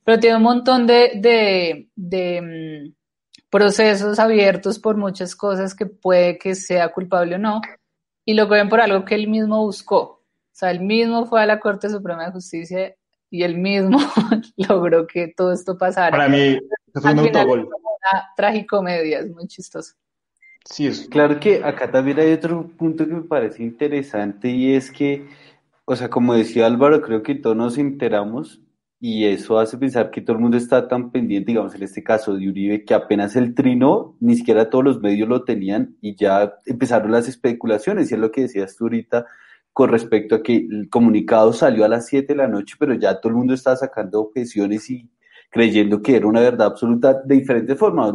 pero 0.05 0.19
tiene 0.19 0.37
un 0.37 0.43
montón 0.43 0.87
de, 0.87 1.13
de, 1.17 1.91
de 1.95 2.41
mm, 2.91 2.95
procesos 3.51 4.19
abiertos 4.19 4.79
por 4.79 4.97
muchas 4.97 5.37
cosas 5.37 5.75
que 5.75 5.87
puede 5.87 6.39
que 6.39 6.55
sea 6.55 6.91
culpable 6.93 7.37
o 7.37 7.39
no, 7.39 7.61
y 8.25 8.35
lo 8.35 8.49
cogen 8.49 8.69
por 8.69 8.81
algo 8.81 9.05
que 9.05 9.15
él 9.15 9.29
mismo 9.29 9.65
buscó. 9.65 10.01
O 10.01 10.53
sea, 10.53 10.71
él 10.71 10.81
mismo 10.81 11.27
fue 11.27 11.43
a 11.43 11.47
la 11.47 11.61
Corte 11.61 11.89
Suprema 11.89 12.27
de 12.27 12.33
Justicia 12.33 12.95
y 13.31 13.43
él 13.43 13.59
mismo 13.59 13.99
logró 14.57 15.07
que 15.07 15.29
todo 15.29 15.53
esto 15.53 15.79
pasara. 15.79 16.11
Para 16.11 16.29
mí, 16.29 16.59
fue 16.95 17.13
un 17.13 17.19
autogol. 17.21 17.61
Una 17.61 18.25
tragicomedia, 18.37 19.21
es 19.21 19.31
muy 19.31 19.47
chistoso. 19.47 19.95
Sí, 20.65 20.87
es 20.87 21.09
claro 21.09 21.41
que 21.41 21.65
acá 21.65 21.91
también 21.91 22.19
hay 22.21 22.33
otro 22.33 22.69
punto 22.77 23.07
que 23.07 23.15
me 23.15 23.23
parece 23.23 23.63
interesante 23.63 24.49
y 24.49 24.75
es 24.75 24.91
que 24.91 25.27
o 25.93 25.97
sea, 25.97 26.09
como 26.09 26.35
decía 26.35 26.67
Álvaro, 26.67 27.03
creo 27.03 27.25
que 27.25 27.35
todos 27.35 27.57
nos 27.57 27.77
enteramos 27.77 28.61
y 29.01 29.25
eso 29.25 29.59
hace 29.59 29.77
pensar 29.77 30.13
que 30.13 30.21
todo 30.21 30.37
el 30.37 30.43
mundo 30.43 30.57
está 30.57 30.87
tan 30.87 31.11
pendiente, 31.11 31.51
digamos, 31.51 31.75
en 31.75 31.83
este 31.83 32.05
caso 32.05 32.37
de 32.37 32.49
Uribe, 32.49 32.85
que 32.85 32.95
apenas 32.95 33.35
el 33.35 33.57
trino, 33.57 34.17
ni 34.21 34.37
siquiera 34.37 34.71
todos 34.71 34.85
los 34.85 35.01
medios 35.01 35.29
lo 35.29 35.43
tenían 35.43 35.97
y 36.01 36.15
ya 36.15 36.55
empezaron 36.65 37.11
las 37.11 37.27
especulaciones, 37.27 38.09
y 38.09 38.15
es 38.15 38.21
lo 38.21 38.31
que 38.31 38.43
decías 38.43 38.77
tú 38.77 38.85
ahorita 38.85 39.27
con 39.73 39.89
respecto 39.89 40.35
a 40.35 40.43
que 40.43 40.57
el 40.57 40.89
comunicado 40.91 41.53
salió 41.53 41.85
a 41.85 41.89
las 41.89 42.07
7 42.07 42.33
de 42.33 42.37
la 42.37 42.49
noche, 42.49 42.77
pero 42.79 42.95
ya 42.95 43.21
todo 43.21 43.31
el 43.31 43.37
mundo 43.37 43.55
está 43.55 43.77
sacando 43.77 44.21
objeciones 44.21 44.91
y 44.91 45.09
creyendo 45.51 46.01
que 46.03 46.17
era 46.17 46.27
una 46.27 46.41
verdad 46.41 46.69
absoluta 46.69 47.15
de 47.25 47.37
diferentes 47.37 47.79
formas. 47.79 48.15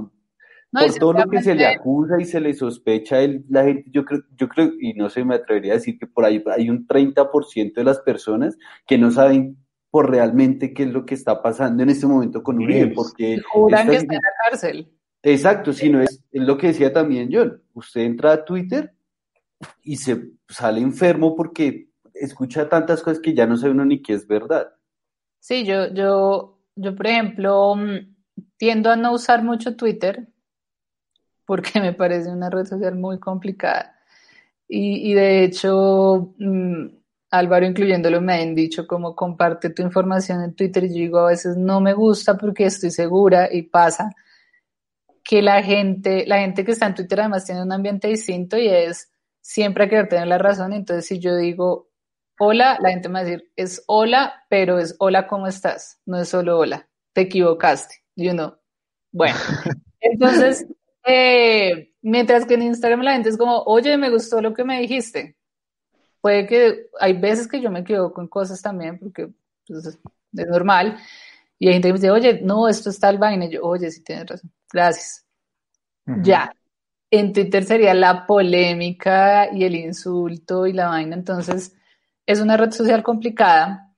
por 0.72 0.94
todo 1.00 1.14
lo 1.14 1.30
que 1.30 1.42
se 1.42 1.56
le 1.56 1.66
acusa 1.66 2.20
y 2.20 2.26
se 2.26 2.40
le 2.40 2.54
sospecha, 2.54 3.18
la 3.50 3.64
gente, 3.64 3.90
yo 3.92 4.04
creo, 4.04 4.22
yo 4.36 4.48
creo, 4.50 4.72
y 4.80 4.94
no 4.94 5.10
sé, 5.10 5.24
me 5.24 5.36
atrevería 5.36 5.74
a 5.74 5.76
decir 5.76 5.98
que 5.98 6.08
por 6.08 6.26
ahí 6.26 6.44
hay 6.56 6.70
un 6.70 6.86
30% 6.88 7.74
de 7.74 7.84
las 7.84 8.00
personas 8.00 8.58
que 8.86 8.98
no 8.98 9.12
saben 9.12 9.58
por 9.90 10.10
realmente 10.10 10.74
qué 10.74 10.84
es 10.84 10.90
lo 10.90 11.06
que 11.06 11.16
está 11.16 11.42
pasando 11.42 11.84
en 11.84 11.90
este 11.90 12.06
momento 12.06 12.44
con 12.44 12.58
Uribe, 12.58 12.88
porque... 12.88 13.40
Juran 13.50 13.88
que 13.90 13.96
está 13.96 14.16
en 14.16 14.22
la 14.22 14.50
cárcel. 14.50 14.92
Exacto, 15.24 15.72
sino 15.72 16.02
es, 16.02 16.22
es 16.32 16.42
lo 16.44 16.58
que 16.58 16.68
decía 16.68 16.92
también 16.92 17.30
John. 17.32 17.62
Usted 17.74 18.02
entra 18.02 18.34
a 18.34 18.46
Twitter 18.46 18.95
y 19.84 19.98
se 19.98 20.32
sale 20.50 20.82
enfermo 20.82 21.36
porque 21.36 21.90
escucha 22.14 22.70
tantas 22.70 23.02
cosas 23.02 23.20
que 23.20 23.34
ya 23.34 23.46
no 23.46 23.58
sabe 23.58 23.72
uno 23.72 23.86
ni 23.86 24.02
qué 24.02 24.14
es 24.14 24.28
verdad. 24.28 24.74
Sí, 25.40 25.66
yo, 25.66 25.94
yo, 25.94 26.60
yo, 26.76 26.96
por 26.96 27.08
ejemplo, 27.08 27.76
mm, 27.76 28.16
tiendo 28.58 28.90
a 28.90 28.96
no 28.96 29.14
usar 29.14 29.44
mucho 29.44 29.76
Twitter 29.76 30.28
porque 31.46 31.80
me 31.82 31.94
parece 31.94 32.30
una 32.30 32.50
red 32.50 32.66
social 32.66 32.96
muy 32.96 33.20
complicada. 33.20 33.96
Y, 34.68 35.12
y 35.12 35.14
de 35.14 35.44
hecho, 35.44 36.34
mm, 36.40 36.88
Álvaro 37.30 37.66
incluyéndolo 37.66 38.22
me 38.22 38.34
han 38.42 38.56
dicho 38.56 38.88
como 38.88 39.16
comparte 39.16 39.70
tu 39.70 39.82
información 39.84 40.42
en 40.44 40.56
Twitter 40.56 40.88
yo 40.88 40.94
digo 40.94 41.20
a 41.20 41.30
veces 41.30 41.58
no 41.58 41.82
me 41.82 41.94
gusta 41.94 42.38
porque 42.38 42.66
estoy 42.66 42.92
segura 42.92 43.50
y 43.52 43.64
pasa 43.64 44.12
que 45.24 45.42
la 45.42 45.62
gente, 45.64 46.26
la 46.28 46.40
gente 46.40 46.64
que 46.64 46.72
está 46.72 46.86
en 46.86 46.96
Twitter 46.96 47.20
además 47.20 47.46
tiene 47.46 47.64
un 47.64 47.72
ambiente 47.72 48.08
distinto 48.08 48.58
y 48.58 48.68
es 48.68 49.12
siempre 49.46 49.90
querer 49.90 50.10
tener 50.10 50.28
la 50.28 50.38
razón. 50.38 50.74
Entonces 50.74 51.08
si 51.08 51.20
yo 51.20 51.36
digo 51.36 51.90
hola, 52.40 52.78
la 52.82 52.90
gente 52.90 53.10
me 53.10 53.14
va 53.14 53.20
a 53.20 53.24
decir 53.24 53.52
es 53.56 53.84
hola, 53.88 54.46
pero 54.50 54.80
es 54.80 54.96
hola, 55.00 55.28
¿cómo 55.28 55.48
estás? 55.48 56.00
No 56.06 56.20
es 56.20 56.30
solo 56.30 56.60
hola, 56.60 56.88
te 57.14 57.22
equivocaste. 57.22 57.96
You 58.16 58.32
know. 58.32 58.56
Bueno, 59.12 59.36
entonces, 60.00 60.66
eh, 61.06 61.94
mientras 62.02 62.46
que 62.46 62.56
en 62.56 62.64
Instagram 62.64 63.02
la 63.02 63.14
gente 63.14 63.30
es 63.30 63.38
como, 63.38 63.64
oye, 63.64 63.98
me 63.98 64.10
gustó 64.10 64.42
lo 64.42 64.54
que 64.54 64.64
me 64.64 64.80
dijiste 64.82 65.36
puede 66.26 66.48
que 66.48 66.88
hay 67.00 67.14
veces 67.14 67.48
que 67.48 67.62
yo 67.62 67.70
me 67.70 67.82
equivoco 67.82 68.20
en 68.20 68.28
cosas 68.28 68.60
también, 68.60 68.98
porque 68.98 69.30
pues, 69.68 69.86
es 69.86 70.00
normal. 70.48 70.98
Y 71.60 71.68
hay 71.68 71.74
gente 71.74 71.90
que 71.90 71.94
me 71.94 72.00
dice, 72.00 72.10
oye, 72.10 72.40
no, 72.42 72.68
esto 72.68 72.90
está 72.90 73.10
al 73.10 73.20
vaina. 73.20 73.46
Y 73.46 73.52
yo, 73.52 73.62
oye, 73.62 73.92
sí 73.92 74.04
tienes 74.04 74.26
razón. 74.26 74.52
Gracias. 74.74 75.24
Ya. 76.24 76.52
En 77.18 77.32
Twitter 77.32 77.64
sería 77.64 77.94
la 77.94 78.26
polémica 78.28 79.50
y 79.54 79.64
el 79.64 79.76
insulto 79.76 80.68
y 80.68 80.74
la 80.74 80.90
vaina. 80.90 81.16
Entonces, 81.16 81.74
es 82.26 82.42
una 82.42 82.58
red 82.58 82.72
social 82.72 83.04
complicada, 83.04 83.96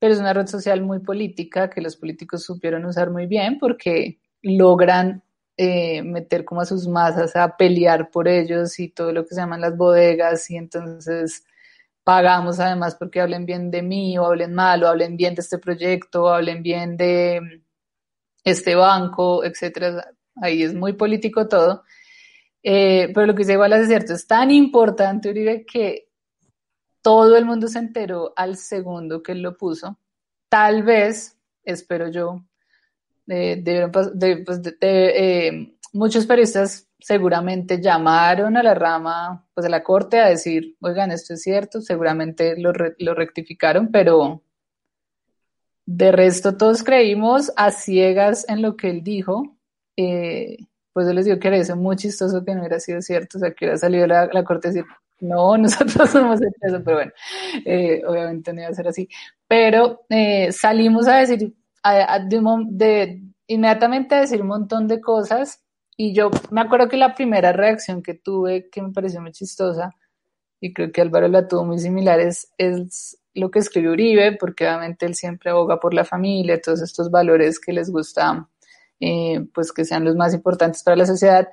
pero 0.00 0.14
es 0.14 0.18
una 0.18 0.32
red 0.32 0.48
social 0.48 0.82
muy 0.82 0.98
política 0.98 1.70
que 1.70 1.80
los 1.80 1.96
políticos 1.96 2.42
supieron 2.42 2.84
usar 2.86 3.10
muy 3.10 3.26
bien 3.26 3.58
porque 3.60 4.18
logran 4.42 5.22
eh, 5.56 6.02
meter 6.02 6.44
como 6.44 6.62
a 6.62 6.64
sus 6.66 6.88
masas 6.88 7.36
a 7.36 7.56
pelear 7.56 8.10
por 8.10 8.26
ellos 8.26 8.80
y 8.80 8.88
todo 8.88 9.12
lo 9.12 9.24
que 9.24 9.34
se 9.34 9.40
llaman 9.42 9.60
las 9.60 9.76
bodegas 9.76 10.50
y 10.50 10.56
entonces 10.56 11.44
pagamos 12.02 12.58
además 12.58 12.96
porque 12.96 13.20
hablen 13.20 13.46
bien 13.46 13.70
de 13.70 13.82
mí 13.82 14.18
o 14.18 14.26
hablen 14.26 14.54
mal 14.54 14.82
o 14.82 14.88
hablen 14.88 15.16
bien 15.16 15.36
de 15.36 15.42
este 15.42 15.58
proyecto 15.58 16.24
o 16.24 16.28
hablen 16.30 16.62
bien 16.62 16.96
de 16.96 17.62
este 18.42 18.74
banco, 18.74 19.44
etcétera. 19.44 20.12
Ahí 20.42 20.62
es 20.64 20.74
muy 20.74 20.94
político 20.94 21.46
todo. 21.46 21.84
Eh, 22.62 23.10
pero 23.14 23.26
lo 23.26 23.34
que 23.34 23.40
dice 23.40 23.54
igual 23.54 23.72
es 23.72 23.88
cierto, 23.88 24.14
es 24.14 24.26
tan 24.26 24.50
importante, 24.50 25.30
Uribe, 25.30 25.64
que 25.64 26.08
todo 27.02 27.36
el 27.36 27.44
mundo 27.44 27.68
se 27.68 27.78
enteró 27.78 28.32
al 28.36 28.56
segundo 28.56 29.22
que 29.22 29.32
él 29.32 29.42
lo 29.42 29.56
puso. 29.56 29.98
Tal 30.48 30.82
vez, 30.82 31.38
espero 31.64 32.08
yo, 32.08 32.44
de, 33.26 33.88
pues, 33.92 34.60
eh, 34.80 35.74
muchos 35.92 36.26
periodistas 36.26 36.88
seguramente 36.98 37.80
llamaron 37.80 38.56
a 38.56 38.62
la 38.62 38.74
rama, 38.74 39.46
pues 39.54 39.66
a 39.66 39.70
la 39.70 39.82
corte 39.82 40.18
a 40.18 40.28
decir, 40.28 40.76
oigan, 40.80 41.12
esto 41.12 41.34
es 41.34 41.42
cierto, 41.42 41.80
seguramente 41.80 42.58
lo, 42.58 42.72
lo 42.98 43.14
rectificaron, 43.14 43.90
pero 43.90 44.42
de 45.86 46.12
resto 46.12 46.56
todos 46.56 46.82
creímos 46.82 47.52
a 47.56 47.70
ciegas 47.70 48.46
en 48.48 48.62
lo 48.62 48.76
que 48.76 48.90
él 48.90 49.02
dijo. 49.02 49.56
Eh, 49.96 50.56
pues 50.92 51.06
yo 51.06 51.12
les 51.12 51.24
digo 51.24 51.38
que 51.38 51.48
era 51.48 51.56
eso 51.56 51.76
muy 51.76 51.96
chistoso 51.96 52.44
que 52.44 52.54
no 52.54 52.60
hubiera 52.60 52.80
sido 52.80 53.00
cierto, 53.02 53.38
o 53.38 53.40
sea, 53.40 53.50
que 53.52 53.64
hubiera 53.64 53.78
salido 53.78 54.06
la, 54.06 54.26
la 54.26 54.44
corte 54.44 54.68
a 54.68 54.70
decir, 54.72 54.86
no, 55.20 55.56
nosotros 55.58 56.14
no 56.14 56.20
hemos 56.20 56.42
hecho 56.42 56.58
eso, 56.62 56.82
pero 56.84 56.96
bueno, 56.96 57.12
eh, 57.64 58.02
obviamente 58.06 58.52
no 58.52 58.60
iba 58.62 58.70
a 58.70 58.74
ser 58.74 58.88
así. 58.88 59.08
Pero 59.46 60.02
eh, 60.08 60.52
salimos 60.52 61.06
a 61.08 61.18
decir, 61.18 61.54
a, 61.82 62.18
de, 62.20 63.22
inmediatamente 63.46 64.14
a 64.14 64.20
decir 64.20 64.42
un 64.42 64.48
montón 64.48 64.86
de 64.88 65.00
cosas 65.00 65.62
y 65.96 66.14
yo 66.14 66.30
me 66.50 66.62
acuerdo 66.62 66.88
que 66.88 66.96
la 66.96 67.14
primera 67.14 67.52
reacción 67.52 68.02
que 68.02 68.14
tuve, 68.14 68.70
que 68.70 68.80
me 68.82 68.92
pareció 68.92 69.20
muy 69.20 69.32
chistosa, 69.32 69.94
y 70.58 70.72
creo 70.72 70.92
que 70.92 71.00
Álvaro 71.00 71.28
la 71.28 71.46
tuvo 71.46 71.64
muy 71.64 71.78
similar, 71.78 72.20
es, 72.20 72.48
lo 73.32 73.50
que 73.50 73.60
escribió 73.60 73.92
Uribe, 73.92 74.36
porque 74.38 74.66
obviamente 74.66 75.06
él 75.06 75.14
siempre 75.14 75.50
aboga 75.50 75.78
por 75.78 75.94
la 75.94 76.04
familia, 76.04 76.60
todos 76.60 76.82
estos 76.82 77.10
valores 77.10 77.60
que 77.60 77.72
les 77.72 77.90
gusta, 77.90 78.48
eh, 79.00 79.46
pues 79.52 79.72
que 79.72 79.84
sean 79.84 80.04
los 80.04 80.14
más 80.14 80.34
importantes 80.34 80.82
para 80.82 80.96
la 80.96 81.06
sociedad. 81.06 81.48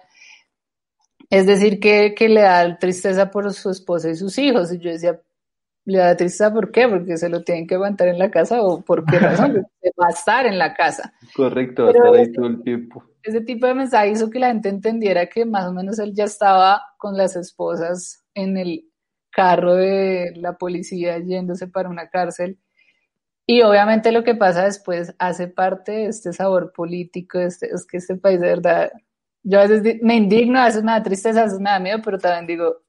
Es 1.30 1.46
decir, 1.46 1.80
que, 1.80 2.14
que 2.16 2.30
le 2.30 2.42
da 2.42 2.78
tristeza 2.78 3.32
por 3.32 3.54
su 3.54 3.70
esposa 3.70 4.10
y 4.10 4.16
sus 4.16 4.38
hijos. 4.38 4.72
Y 4.72 4.80
yo 4.80 4.92
decía, 4.92 5.20
le 5.88 6.00
da 6.00 6.18
tristeza, 6.18 6.54
¿por 6.54 6.72
qué? 6.72 6.88
Porque 6.88 7.18
se 7.18 7.30
lo 7.30 7.44
tienen 7.44 7.66
que 7.66 7.76
aguantar 7.76 8.10
en 8.10 8.20
la 8.20 8.30
casa 8.30 8.62
o 8.62 8.82
por 8.82 9.06
qué 9.06 9.20
razón, 9.20 9.66
va 10.02 10.08
a 10.08 10.12
estar 10.12 10.46
en 10.46 10.58
la 10.58 10.74
casa. 10.74 11.14
Correcto, 11.34 11.84
va 11.84 11.90
a 11.90 11.94
estar 11.94 12.14
ahí 12.14 12.32
todo 12.34 12.48
el 12.48 12.62
tiempo. 12.62 13.04
Ese 13.24 13.42
tipo 13.42 13.68
de 13.68 13.74
mensaje 13.74 14.12
hizo 14.12 14.30
que 14.30 14.40
la 14.40 14.48
gente 14.48 14.70
entendiera 14.70 15.28
que 15.28 15.46
más 15.46 15.66
o 15.66 15.74
menos 15.74 15.98
él 16.00 16.14
ya 16.14 16.26
estaba 16.26 16.82
con 16.98 17.16
las 17.16 17.36
esposas 17.38 18.26
en 18.34 18.58
el 18.58 18.86
carro 19.32 19.76
de 19.76 20.34
la 20.36 20.58
policía 20.58 21.20
yéndose 21.20 21.68
para 21.68 21.90
una 21.90 22.10
cárcel. 22.10 22.58
Y 23.50 23.62
obviamente 23.62 24.12
lo 24.12 24.26
que 24.26 24.36
pasa 24.36 24.66
después 24.66 25.16
hace 25.20 25.48
parte 25.48 25.94
de 25.94 26.06
este 26.08 26.34
sabor 26.34 26.74
político, 26.74 27.40
este, 27.40 27.68
es 27.74 27.88
que 27.88 27.98
este 27.98 28.18
país 28.18 28.42
de 28.42 28.48
verdad, 28.48 28.92
yo 29.42 29.60
a 29.62 29.68
veces 29.68 30.02
me 30.02 30.16
indigno, 30.16 30.60
a 30.60 30.66
veces 30.66 30.84
me 30.84 30.92
da 30.92 31.02
tristeza, 31.02 31.40
a 31.40 31.44
veces 31.46 31.60
me 31.60 31.70
da 31.70 31.80
miedo, 31.80 32.00
pero 32.04 32.18
también 32.18 32.46
digo, 32.46 32.82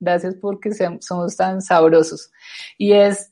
gracias 0.00 0.34
porque 0.34 0.72
somos 1.00 1.36
tan 1.36 1.62
sabrosos. 1.62 2.32
Y 2.76 2.92
es 2.92 3.30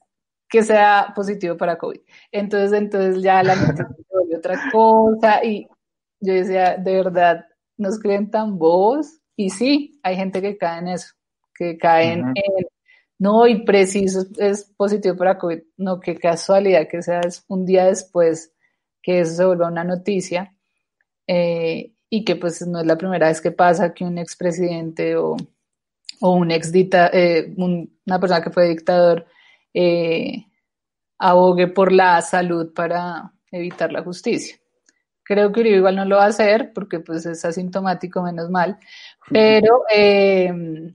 que 0.49 0.63
sea 0.63 1.13
positivo 1.17 1.57
para 1.57 1.77
COVID. 1.77 2.01
Entonces, 2.31 2.73
entonces 2.79 3.23
ya 3.25 3.43
la 3.43 3.57
gente 3.57 3.83
se 3.85 4.37
otra 4.37 4.71
cosa 4.71 5.45
y 5.45 5.67
yo 6.21 6.33
decía, 6.33 6.77
de 6.77 6.95
verdad, 6.95 7.45
nos 7.77 7.99
creen 7.99 8.31
tan 8.31 8.57
bobos 8.57 9.21
y 9.37 9.51
sí, 9.51 9.99
hay 10.05 10.15
gente 10.15 10.41
que 10.41 10.57
cae 10.57 10.79
en 10.79 10.89
eso, 10.89 11.15
que 11.55 11.77
caen 11.77 12.21
en, 12.35 12.67
no, 13.19 13.47
y 13.47 13.65
preciso 13.65 14.27
es 14.39 14.65
positivo 14.77 15.17
para 15.17 15.39
COVID, 15.39 15.61
no, 15.77 16.01
qué 16.01 16.17
casualidad 16.17 16.89
que 16.89 17.03
sea 17.03 17.21
un 17.49 17.67
día 17.67 17.87
después 17.87 18.53
que 19.03 19.21
eso 19.21 19.35
se 19.35 19.45
vuelva 19.45 19.69
una 19.69 19.85
noticia 19.85 20.55
eh, 21.27 21.93
y 22.11 22.25
que 22.25 22.37
pues 22.37 22.67
no 22.67 22.81
es 22.81 22.87
la 22.87 22.97
primera 22.97 23.29
vez 23.29 23.41
que 23.41 23.53
pasa 23.53 23.93
que 23.93 24.05
un 24.05 24.19
expresidente 24.19 25.17
o 25.17 25.37
o 26.21 26.33
un 26.33 26.51
ex 26.51 26.73
eh, 26.75 27.55
una 27.57 28.21
persona 28.21 28.43
que 28.43 28.51
fue 28.51 28.69
dictador 28.69 29.27
eh, 29.73 30.47
abogue 31.19 31.69
por 31.69 31.93
la 31.93 32.21
salud 32.23 32.73
para 32.75 33.33
evitar 33.51 33.93
la 33.93 34.03
justicia. 34.03 34.57
Creo 35.23 35.53
que 35.53 35.61
Uribe 35.61 35.77
igual 35.77 35.97
no 35.97 36.05
lo 36.05 36.17
va 36.17 36.25
a 36.25 36.29
hacer 36.29 36.73
porque 36.73 37.01
pues 37.01 37.27
es 37.27 37.45
asintomático, 37.45 38.23
menos 38.23 38.51
mal, 38.51 38.79
pero, 39.31 39.83
eh, 39.95 40.93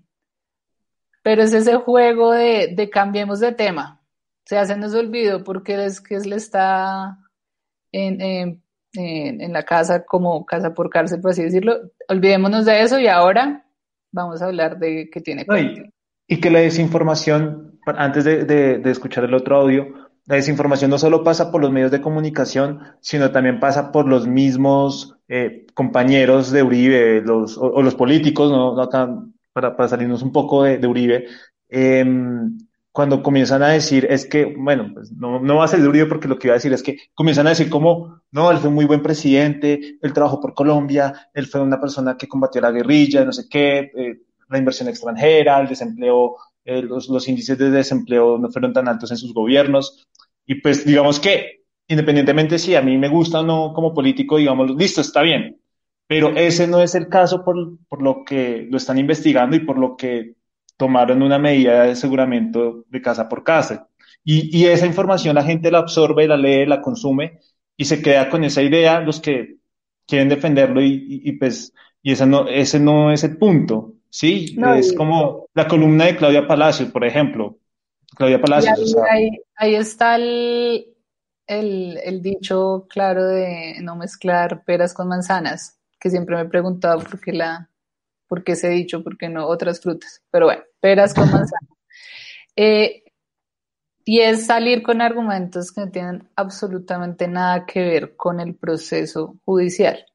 pero 1.23 1.41
es 1.41 1.53
ese 1.53 1.75
juego 1.75 2.33
de, 2.33 2.73
de, 2.75 2.89
cambiemos 2.89 3.39
de 3.39 3.53
tema. 3.53 4.01
Se 4.45 4.57
hace 4.57 4.77
nos 4.77 4.93
olvido 4.93 5.43
porque 5.43 5.83
es 5.85 6.01
que 6.01 6.15
él 6.15 6.33
está 6.33 7.17
en, 7.91 8.21
en, 8.21 8.61
en 8.93 9.53
la 9.53 9.63
casa 9.63 10.05
como 10.05 10.45
casa 10.45 10.73
por 10.73 10.89
cárcel, 10.89 11.21
por 11.21 11.31
así 11.31 11.43
decirlo. 11.43 11.79
Olvidémonos 12.09 12.65
de 12.65 12.81
eso 12.81 12.99
y 12.99 13.07
ahora 13.07 13.65
vamos 14.13 14.41
a 14.41 14.45
hablar 14.45 14.77
de 14.77 15.09
que 15.09 15.19
tiene 15.19 15.45
y, 16.27 16.39
que 16.39 16.49
la 16.49 16.59
desinformación, 16.59 17.79
antes 17.85 18.23
de, 18.23 18.81
escuchar 18.85 19.25
el 19.25 19.33
otro 19.33 19.57
audio, 19.57 19.87
la 20.25 20.35
desinformación 20.35 20.89
no 20.89 20.97
solo 20.97 21.23
pasa 21.23 21.51
por 21.51 21.61
los 21.61 21.71
medios 21.71 21.91
de 21.91 21.99
comunicación, 21.99 22.79
sino 23.01 23.31
también 23.31 23.59
pasa 23.59 23.91
por 23.91 24.07
los 24.07 24.25
mismos 24.25 25.17
eh, 25.27 25.65
compañeros 25.73 26.51
de 26.51 26.63
Uribe, 26.63 27.21
los, 27.21 27.57
o, 27.57 27.81
los 27.81 27.95
políticos, 27.95 28.51
¿no? 28.51 28.73
Para, 29.53 29.87
salirnos 29.87 30.23
un 30.23 30.31
poco 30.31 30.63
de, 30.63 30.85
Uribe. 30.87 31.27
Em, 31.69 32.57
cuando 32.91 33.23
comienzan 33.23 33.63
a 33.63 33.69
decir, 33.69 34.05
es 34.09 34.25
que, 34.25 34.45
bueno, 34.45 34.91
pues 34.93 35.11
no, 35.11 35.39
no 35.39 35.57
va 35.57 35.65
a 35.65 35.67
ser 35.67 35.81
de 35.81 36.05
porque 36.05 36.27
lo 36.27 36.37
que 36.37 36.47
iba 36.47 36.53
a 36.53 36.57
decir 36.57 36.73
es 36.73 36.83
que 36.83 36.97
comienzan 37.15 37.47
a 37.47 37.49
decir 37.49 37.69
como, 37.69 38.21
no, 38.31 38.51
él 38.51 38.59
fue 38.59 38.69
muy 38.69 38.85
buen 38.85 39.01
presidente, 39.01 39.97
él 39.99 40.13
trabajó 40.13 40.39
por 40.39 40.53
Colombia, 40.53 41.29
él 41.33 41.47
fue 41.47 41.61
una 41.61 41.81
persona 41.81 42.15
que 42.15 42.27
combatió 42.27 42.61
la 42.61 42.71
guerrilla, 42.71 43.25
no 43.25 43.33
sé 43.33 43.47
qué, 43.49 43.91
eh, 43.95 44.19
la 44.47 44.59
inversión 44.59 44.89
extranjera, 44.89 45.59
el 45.59 45.67
desempleo, 45.67 46.35
eh, 46.65 46.83
los, 46.83 47.09
los 47.09 47.27
índices 47.27 47.57
de 47.57 47.71
desempleo 47.71 48.37
no 48.37 48.49
fueron 48.49 48.73
tan 48.73 48.87
altos 48.87 49.09
en 49.09 49.17
sus 49.17 49.33
gobiernos. 49.33 50.05
Y 50.45 50.61
pues 50.61 50.85
digamos 50.85 51.19
que, 51.19 51.63
independientemente 51.87 52.59
si 52.59 52.75
a 52.75 52.81
mí 52.81 52.97
me 52.99 53.09
gusta 53.09 53.39
o 53.39 53.43
no 53.43 53.73
como 53.73 53.93
político, 53.93 54.37
digamos, 54.37 54.69
listo, 54.75 55.01
está 55.01 55.23
bien. 55.23 55.59
Pero 56.07 56.35
ese 56.35 56.67
no 56.67 56.81
es 56.81 56.95
el 56.95 57.07
caso 57.07 57.43
por, 57.43 57.77
por 57.87 58.01
lo 58.01 58.23
que 58.25 58.67
lo 58.69 58.77
están 58.77 58.97
investigando 58.97 59.55
y 59.55 59.61
por 59.61 59.77
lo 59.77 59.95
que 59.95 60.35
tomaron 60.77 61.21
una 61.21 61.39
medida 61.39 61.83
de 61.83 61.91
aseguramiento 61.91 62.85
de 62.89 63.01
casa 63.01 63.29
por 63.29 63.43
casa. 63.43 63.87
Y, 64.23 64.57
y, 64.57 64.67
esa 64.67 64.85
información 64.85 65.35
la 65.35 65.43
gente 65.43 65.71
la 65.71 65.79
absorbe, 65.79 66.27
la 66.27 66.37
lee, 66.37 66.65
la 66.65 66.81
consume 66.81 67.39
y 67.75 67.85
se 67.85 68.01
queda 68.01 68.29
con 68.29 68.43
esa 68.43 68.61
idea 68.61 69.01
los 69.01 69.19
que 69.19 69.57
quieren 70.07 70.29
defenderlo 70.29 70.81
y, 70.81 71.21
y, 71.23 71.31
pues 71.33 71.73
y 72.01 72.11
ese 72.11 72.25
no, 72.25 72.47
ese 72.47 72.79
no 72.79 73.11
es 73.11 73.23
el 73.23 73.37
punto, 73.37 73.93
¿sí? 74.09 74.57
es 74.75 74.93
como 74.93 75.47
la 75.53 75.67
columna 75.67 76.05
de 76.05 76.15
Claudia 76.15 76.47
Palacios, 76.47 76.89
por 76.91 77.05
ejemplo. 77.05 77.57
Claudia 78.15 78.41
Palacios. 78.41 78.77
Ahí, 78.77 78.83
o 78.83 78.87
sea, 78.87 79.03
ahí, 79.09 79.29
ahí, 79.55 79.75
está 79.75 80.15
el, 80.15 80.85
el, 81.47 81.97
el, 82.03 82.21
dicho 82.21 82.85
claro 82.89 83.25
de 83.25 83.77
no 83.81 83.95
mezclar 83.95 84.63
peras 84.65 84.93
con 84.93 85.07
manzanas, 85.07 85.79
que 86.03 86.09
siempre 86.09 86.35
me 86.35 86.41
he 86.41 86.45
preguntado 86.45 86.99
por 86.99 87.21
qué 87.21 87.31
la, 87.31 87.69
por 88.27 88.43
qué 88.43 88.51
ese 88.51 88.67
dicho, 88.67 89.01
por 89.01 89.17
qué 89.17 89.29
no 89.29 89.47
otras 89.47 89.79
frutas. 89.79 90.21
Pero 90.29 90.47
bueno, 90.47 90.61
peras 90.81 91.13
con 91.13 91.23
manzanas. 91.31 91.69
Eh, 92.57 93.03
y 94.03 94.19
es 94.19 94.45
salir 94.45 94.83
con 94.83 95.01
argumentos 95.01 95.71
que 95.71 95.79
no 95.79 95.91
tienen 95.91 96.27
absolutamente 96.35 97.29
nada 97.29 97.65
que 97.65 97.79
ver 97.79 98.17
con 98.17 98.41
el 98.41 98.53
proceso 98.53 99.37
judicial. 99.45 100.05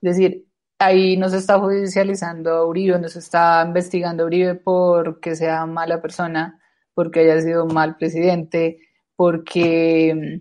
Es 0.00 0.16
decir, 0.16 0.46
ahí 0.78 1.18
no 1.18 1.28
se 1.28 1.36
está 1.36 1.58
judicializando 1.58 2.50
a 2.52 2.64
Uribe, 2.64 2.98
no 2.98 3.08
se 3.08 3.18
está 3.18 3.62
investigando 3.66 4.22
a 4.22 4.26
Uribe 4.26 4.54
porque 4.54 5.36
sea 5.36 5.66
mala 5.66 6.00
persona, 6.00 6.58
porque 6.94 7.20
haya 7.20 7.42
sido 7.42 7.66
mal 7.66 7.98
presidente, 7.98 8.78
porque 9.16 10.40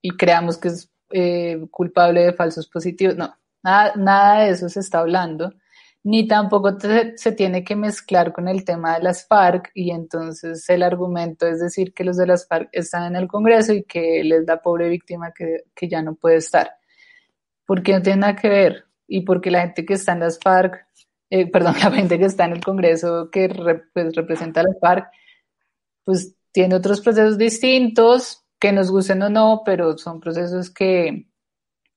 y 0.00 0.10
creamos 0.16 0.58
que 0.58 0.68
es 0.68 0.92
eh, 1.10 1.66
culpable 1.72 2.20
de 2.20 2.32
falsos 2.34 2.68
positivos. 2.68 3.16
No, 3.16 3.34
nada, 3.62 4.40
de 4.40 4.50
eso 4.50 4.68
se 4.68 4.80
está 4.80 5.00
hablando 5.00 5.52
ni 6.02 6.26
tampoco 6.26 6.76
se 7.16 7.32
tiene 7.32 7.62
que 7.62 7.76
mezclar 7.76 8.32
con 8.32 8.48
el 8.48 8.64
tema 8.64 8.96
de 8.96 9.02
las 9.02 9.26
FARC 9.26 9.70
y 9.74 9.90
entonces 9.90 10.68
el 10.70 10.82
argumento 10.82 11.46
es 11.46 11.60
decir 11.60 11.92
que 11.92 12.04
los 12.04 12.16
de 12.16 12.26
las 12.26 12.46
FARC 12.48 12.70
están 12.72 13.04
en 13.04 13.16
el 13.16 13.28
Congreso 13.28 13.74
y 13.74 13.84
que 13.84 14.20
él 14.20 14.32
es 14.32 14.46
la 14.46 14.62
pobre 14.62 14.88
víctima 14.88 15.32
que, 15.32 15.64
que 15.74 15.88
ya 15.88 16.02
no 16.02 16.14
puede 16.14 16.36
estar. 16.36 16.70
Porque 17.66 17.92
no 17.92 18.02
tiene 18.02 18.20
nada 18.20 18.36
que 18.36 18.48
ver 18.48 18.84
y 19.06 19.22
porque 19.22 19.50
la 19.50 19.62
gente 19.62 19.84
que 19.84 19.94
está 19.94 20.12
en 20.12 20.20
las 20.20 20.38
FARC, 20.40 20.86
eh, 21.28 21.50
perdón, 21.50 21.74
la 21.84 21.90
gente 21.90 22.18
que 22.18 22.24
está 22.24 22.46
en 22.46 22.52
el 22.52 22.64
Congreso 22.64 23.28
que 23.30 23.48
pues, 23.92 24.14
representa 24.14 24.60
a 24.60 24.64
las 24.64 24.80
FARC, 24.80 25.06
pues 26.04 26.34
tiene 26.50 26.76
otros 26.76 27.00
procesos 27.02 27.36
distintos 27.36 28.46
que 28.58 28.72
nos 28.72 28.90
gusten 28.90 29.22
o 29.22 29.28
no, 29.30 29.62
pero 29.64 29.96
son 29.98 30.18
procesos 30.20 30.70
que 30.70 31.29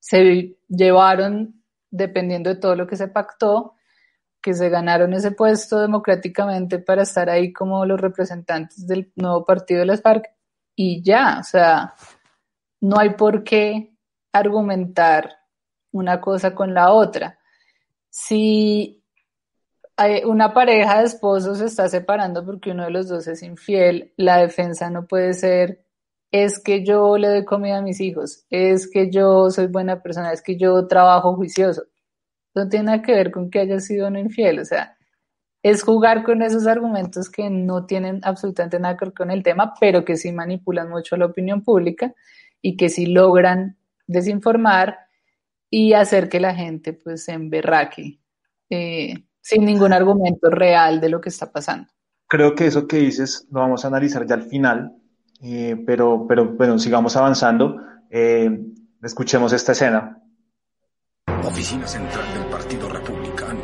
se 0.03 0.57
llevaron 0.67 1.63
dependiendo 1.89 2.49
de 2.49 2.57
todo 2.57 2.75
lo 2.75 2.87
que 2.87 2.97
se 2.97 3.07
pactó 3.07 3.75
que 4.41 4.53
se 4.53 4.67
ganaron 4.67 5.13
ese 5.13 5.31
puesto 5.31 5.79
democráticamente 5.79 6.77
para 6.77 7.03
estar 7.03 7.29
ahí 7.29 7.53
como 7.53 7.85
los 7.85 8.01
representantes 8.01 8.85
del 8.85 9.13
nuevo 9.15 9.45
partido 9.45 9.79
de 9.79 9.85
las 9.85 10.01
FARC 10.01 10.25
y 10.75 11.01
ya, 11.01 11.37
o 11.39 11.43
sea, 11.43 11.93
no 12.81 12.99
hay 12.99 13.11
por 13.11 13.45
qué 13.45 13.95
argumentar 14.33 15.37
una 15.93 16.19
cosa 16.19 16.53
con 16.53 16.73
la 16.73 16.91
otra. 16.91 17.39
Si 18.09 19.01
una 20.25 20.53
pareja 20.53 20.99
de 20.99 21.05
esposos 21.05 21.59
se 21.59 21.65
está 21.65 21.87
separando 21.87 22.45
porque 22.45 22.71
uno 22.71 22.83
de 22.83 22.91
los 22.91 23.07
dos 23.07 23.25
es 23.27 23.41
infiel, 23.41 24.11
la 24.17 24.39
defensa 24.39 24.89
no 24.89 25.07
puede 25.07 25.33
ser 25.33 25.85
es 26.33 26.59
que 26.59 26.83
yo 26.83 27.17
le 27.17 27.29
doy 27.29 27.45
comida 27.45 27.77
a 27.77 27.81
mis 27.81 28.01
hijos, 28.01 28.45
es 28.49 28.89
que 28.89 29.09
yo 29.09 29.49
soy 29.51 29.67
buena 29.67 30.01
persona, 30.01 30.33
es 30.33 30.41
que 30.41 30.57
yo 30.57 30.87
trabajo 30.87 31.35
juicioso 31.35 31.83
no 32.55 32.69
tiene 32.69 32.85
nada 32.85 33.01
que 33.01 33.13
ver 33.13 33.31
con 33.31 33.49
que 33.49 33.59
haya 33.59 33.79
sido 33.79 34.09
no 34.09 34.19
infiel, 34.19 34.59
o 34.59 34.65
sea, 34.65 34.97
es 35.61 35.83
jugar 35.83 36.23
con 36.23 36.41
esos 36.41 36.67
argumentos 36.67 37.29
que 37.29 37.49
no 37.49 37.85
tienen 37.85 38.19
absolutamente 38.23 38.79
nada 38.79 38.97
que 38.97 39.05
ver 39.05 39.13
con 39.13 39.31
el 39.31 39.43
tema, 39.43 39.73
pero 39.79 40.03
que 40.03 40.17
sí 40.17 40.31
manipulan 40.31 40.89
mucho 40.89 41.15
la 41.15 41.25
opinión 41.25 41.63
pública 41.63 42.13
y 42.61 42.75
que 42.75 42.89
sí 42.89 43.05
logran 43.05 43.77
desinformar 44.07 44.97
y 45.69 45.93
hacer 45.93 46.29
que 46.29 46.39
la 46.39 46.53
gente 46.53 46.93
pues 46.93 47.25
se 47.25 47.31
emberraque 47.31 48.19
eh, 48.69 49.25
sin 49.39 49.65
ningún 49.65 49.93
argumento 49.93 50.49
real 50.49 50.99
de 50.99 51.09
lo 51.09 51.21
que 51.21 51.29
está 51.29 51.51
pasando. 51.51 51.87
Creo 52.27 52.55
que 52.55 52.67
eso 52.67 52.87
que 52.87 52.97
dices 52.97 53.47
lo 53.49 53.61
vamos 53.61 53.85
a 53.85 53.87
analizar 53.87 54.25
ya 54.27 54.35
al 54.35 54.43
final, 54.43 54.93
eh, 55.43 55.75
pero, 55.85 56.25
pero 56.27 56.45
bueno, 56.55 56.79
sigamos 56.79 57.15
avanzando. 57.17 57.77
Eh, 58.09 58.49
escuchemos 59.01 59.51
esta 59.51 59.73
escena. 59.73 60.19
Oficina 61.43 61.85
Central 61.85 62.33
del 62.33 62.45
Partido 62.45 62.87
Republicano. 62.87 63.59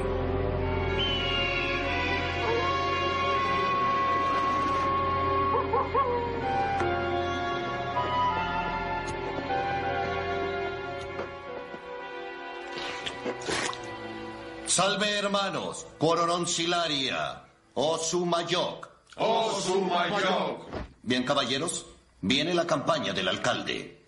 Salve 14.65 15.17
hermanos, 15.17 15.87
Corononcilaria, 15.97 17.43
Osumayok. 17.73 18.89
Osumayok. 19.17 20.88
Bien 21.01 21.23
caballeros, 21.23 21.85
viene 22.21 22.53
la 22.53 22.67
campaña 22.67 23.13
del 23.13 23.27
alcalde. 23.27 24.03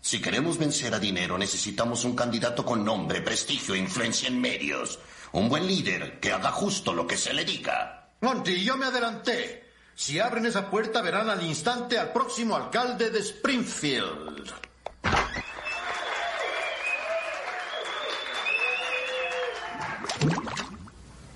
Si 0.00 0.20
queremos 0.20 0.58
vencer 0.58 0.94
a 0.94 0.98
dinero, 0.98 1.36
necesitamos 1.38 2.04
un 2.04 2.14
candidato 2.14 2.64
con 2.64 2.84
nombre, 2.84 3.22
prestigio 3.22 3.74
e 3.74 3.78
influencia 3.78 4.28
en 4.28 4.40
medios. 4.40 4.98
Un 5.32 5.48
buen 5.48 5.66
líder 5.66 6.20
que 6.20 6.32
haga 6.32 6.52
justo 6.52 6.92
lo 6.92 7.06
que 7.06 7.16
se 7.16 7.32
le 7.32 7.44
diga. 7.44 8.10
Monty, 8.20 8.62
yo 8.62 8.76
me 8.76 8.86
adelanté. 8.86 9.64
Si 9.94 10.20
abren 10.20 10.46
esa 10.46 10.70
puerta, 10.70 11.02
verán 11.02 11.30
al 11.30 11.42
instante 11.42 11.98
al 11.98 12.12
próximo 12.12 12.54
alcalde 12.54 13.10
de 13.10 13.20
Springfield. 13.20 14.52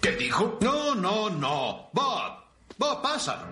¿Qué 0.01 0.13
dijo? 0.13 0.59
No, 0.61 0.95
no, 0.95 1.31
no. 1.31 1.91
Bob. 1.93 2.45
Bob, 2.79 3.03
pasa. 3.03 3.47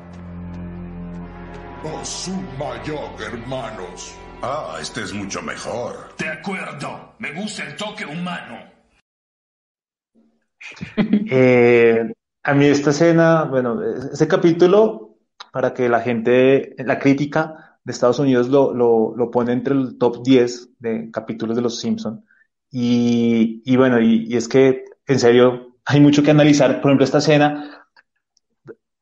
Oh, 1.85 2.05
su 2.05 2.33
mayor, 2.59 3.09
hermanos. 3.25 4.19
Ah, 4.43 4.79
este 4.81 5.03
es 5.03 5.15
mucho 5.15 5.41
mejor. 5.43 5.95
De 6.19 6.27
acuerdo, 6.27 7.15
me 7.21 7.33
gusta 7.33 7.65
el 7.65 7.77
toque 7.77 8.05
humano. 8.05 8.59
Eh, 11.31 12.13
a 12.43 12.55
mí 12.55 12.65
esta 12.67 12.91
escena, 12.91 13.45
bueno, 13.45 13.81
ese 14.13 14.27
capítulo, 14.27 15.19
para 15.53 15.73
que 15.73 15.89
la 15.89 16.01
gente, 16.01 16.75
la 16.79 16.99
crítica 16.99 17.79
de 17.85 17.93
Estados 17.93 18.19
Unidos 18.19 18.49
lo, 18.49 18.75
lo, 18.75 19.15
lo 19.17 19.31
pone 19.31 19.53
entre 19.53 19.75
el 19.75 19.99
top 19.99 20.25
10 20.25 20.71
de 20.81 21.11
capítulos 21.13 21.55
de 21.55 21.63
Los 21.63 21.79
Simpson. 21.79 22.25
Y, 22.71 23.63
y 23.65 23.77
bueno, 23.77 24.01
y, 24.01 24.27
y 24.27 24.37
es 24.37 24.49
que, 24.49 24.85
en 25.07 25.21
serio, 25.21 25.77
hay 25.85 26.01
mucho 26.01 26.25
que 26.25 26.33
analizar. 26.33 26.81
Por 26.81 26.91
ejemplo, 26.91 27.05
esta 27.05 27.19
escena 27.19 27.88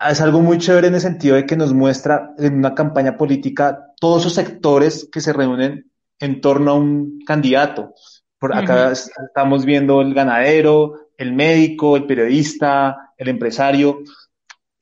es 0.01 0.21
algo 0.21 0.41
muy 0.41 0.59
chévere 0.59 0.89
en 0.89 0.95
el 0.95 1.01
sentido 1.01 1.37
de 1.37 1.47
que 1.47 1.57
nos 1.57 1.73
muestra 1.73 2.35
en 2.39 2.55
una 2.59 2.75
campaña 2.75 3.17
política 3.17 3.93
todos 3.99 4.23
esos 4.23 4.35
sectores 4.35 5.09
que 5.11 5.21
se 5.21 5.33
reúnen 5.33 5.91
en 6.19 6.41
torno 6.41 6.73
a 6.73 6.75
un 6.75 7.21
candidato. 7.27 7.95
Por 8.39 8.55
acá 8.55 8.89
uh 8.89 8.91
-huh. 8.91 9.11
estamos 9.29 9.65
viendo 9.65 10.01
el 10.03 10.13
ganadero, 10.13 10.95
el 11.17 11.33
médico, 11.33 11.97
el 11.97 12.07
periodista, 12.07 13.13
el 13.17 13.29
empresario. 13.29 14.01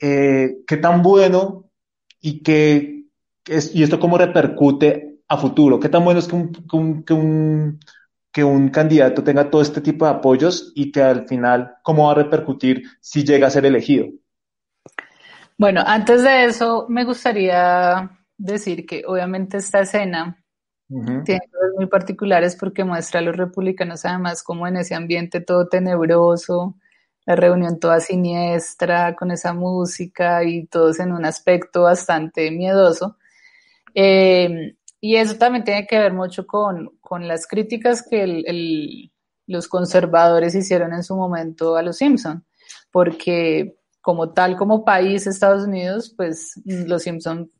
Eh, 0.01 0.57
qué 0.67 0.77
tan 0.77 1.03
bueno 1.03 1.71
y 2.21 2.43
que 2.43 3.05
es, 3.47 3.75
y 3.75 3.83
esto 3.83 4.01
cómo 4.01 4.19
repercute 4.19 5.21
a 5.29 5.37
futuro. 5.37 5.79
Qué 5.79 5.89
tan 5.89 6.05
bueno 6.05 6.21
es 6.21 6.27
que 6.27 6.37
un, 6.37 6.53
que 6.53 6.77
un, 6.77 7.05
que 7.05 7.15
un 7.15 7.79
que 8.35 8.43
un 8.43 8.69
candidato 8.71 9.23
tenga 9.23 9.49
todo 9.49 9.63
este 9.63 9.81
tipo 9.81 10.05
de 10.05 10.11
apoyos 10.11 10.73
y 10.75 10.91
que 10.91 11.01
al 11.01 11.29
final 11.29 11.77
cómo 11.85 12.07
va 12.07 12.13
a 12.13 12.15
repercutir 12.17 12.83
si 13.01 13.23
llega 13.23 13.47
a 13.47 13.51
ser 13.51 13.65
elegido. 13.65 14.09
Bueno, 15.57 15.83
antes 15.87 16.23
de 16.23 16.47
eso, 16.47 16.87
me 16.89 17.05
gustaría 17.05 18.11
decir 18.37 18.87
que 18.87 19.05
obviamente 19.07 19.59
esta 19.59 19.81
escena 19.81 20.43
uh 20.89 21.01
-huh. 21.01 21.25
tiene 21.25 21.43
cosas 21.53 21.71
muy 21.77 21.87
particulares 21.87 22.57
porque 22.57 22.85
muestra 22.85 23.21
a 23.21 23.23
los 23.23 23.37
republicanos 23.37 24.05
además 24.05 24.43
como 24.43 24.67
en 24.67 24.77
ese 24.77 24.95
ambiente 24.95 25.41
todo 25.41 25.69
tenebroso, 25.69 26.77
la 27.27 27.37
reunión 27.37 27.79
toda 27.79 28.01
siniestra 28.01 29.15
con 29.15 29.31
esa 29.31 29.55
música 29.55 30.45
y 30.45 30.67
todos 30.67 30.99
en 31.01 31.13
un 31.13 31.25
aspecto 31.25 31.83
bastante 31.83 32.51
miedoso. 32.51 33.17
Eh, 33.95 34.77
y 35.01 35.17
eso 35.17 35.37
también 35.37 35.65
tiene 35.65 35.87
que 35.87 35.99
ver 35.99 36.13
mucho 36.13 36.47
con, 36.47 36.97
con 37.01 37.29
las 37.29 37.47
críticas 37.47 38.07
que 38.09 39.11
los 39.47 39.69
conservadores 39.69 40.55
hicieron 40.55 40.93
en 40.95 41.05
su 41.05 41.15
momento 41.17 41.77
a 41.77 41.83
los 41.83 41.99
Simpson, 41.99 42.45
porque 42.91 43.77
como 44.05 44.35
tal, 44.35 44.59
como 44.59 44.85
país, 44.85 45.27
Estados 45.27 45.67
Unidos, 45.67 46.13
pues 46.15 46.61
los 46.67 47.05
Simpson 47.05 47.51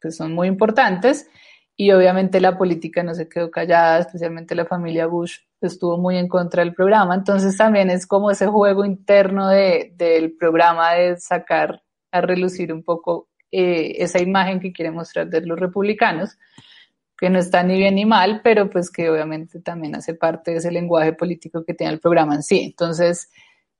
pues, 0.00 0.16
son 0.16 0.32
muy 0.32 0.46
importantes 0.46 1.28
y 1.76 1.90
obviamente 1.90 2.40
la 2.40 2.56
política 2.56 3.02
no 3.02 3.14
se 3.14 3.28
quedó 3.28 3.50
callada, 3.50 3.98
especialmente 3.98 4.54
la 4.54 4.64
familia 4.64 5.08
Bush 5.08 5.38
estuvo 5.60 5.98
muy 5.98 6.16
en 6.16 6.28
contra 6.28 6.62
del 6.62 6.72
programa, 6.72 7.16
entonces 7.16 7.56
también 7.56 7.90
es 7.90 8.06
como 8.06 8.30
ese 8.30 8.46
juego 8.46 8.84
interno 8.84 9.48
de, 9.48 9.92
del 9.96 10.36
programa 10.36 10.92
de 10.92 11.16
sacar 11.16 11.82
a 12.12 12.20
relucir 12.20 12.72
un 12.72 12.84
poco 12.84 13.28
eh, 13.50 13.96
esa 13.98 14.22
imagen 14.22 14.60
que 14.60 14.72
quiere 14.72 14.92
mostrar 14.92 15.28
de 15.28 15.40
los 15.40 15.58
republicanos, 15.58 16.38
que 17.16 17.28
no 17.28 17.40
está 17.40 17.64
ni 17.64 17.76
bien 17.76 17.96
ni 17.96 18.06
mal, 18.06 18.40
pero 18.44 18.70
pues 18.70 18.88
que 18.88 19.10
obviamente 19.10 19.60
también 19.60 19.96
hace 19.96 20.14
parte 20.14 20.52
de 20.52 20.58
ese 20.58 20.70
lenguaje 20.70 21.12
político 21.12 21.64
que 21.64 21.74
tiene 21.74 21.92
el 21.94 21.98
programa 21.98 22.36
en 22.36 22.44
sí. 22.44 22.60
Entonces, 22.60 23.28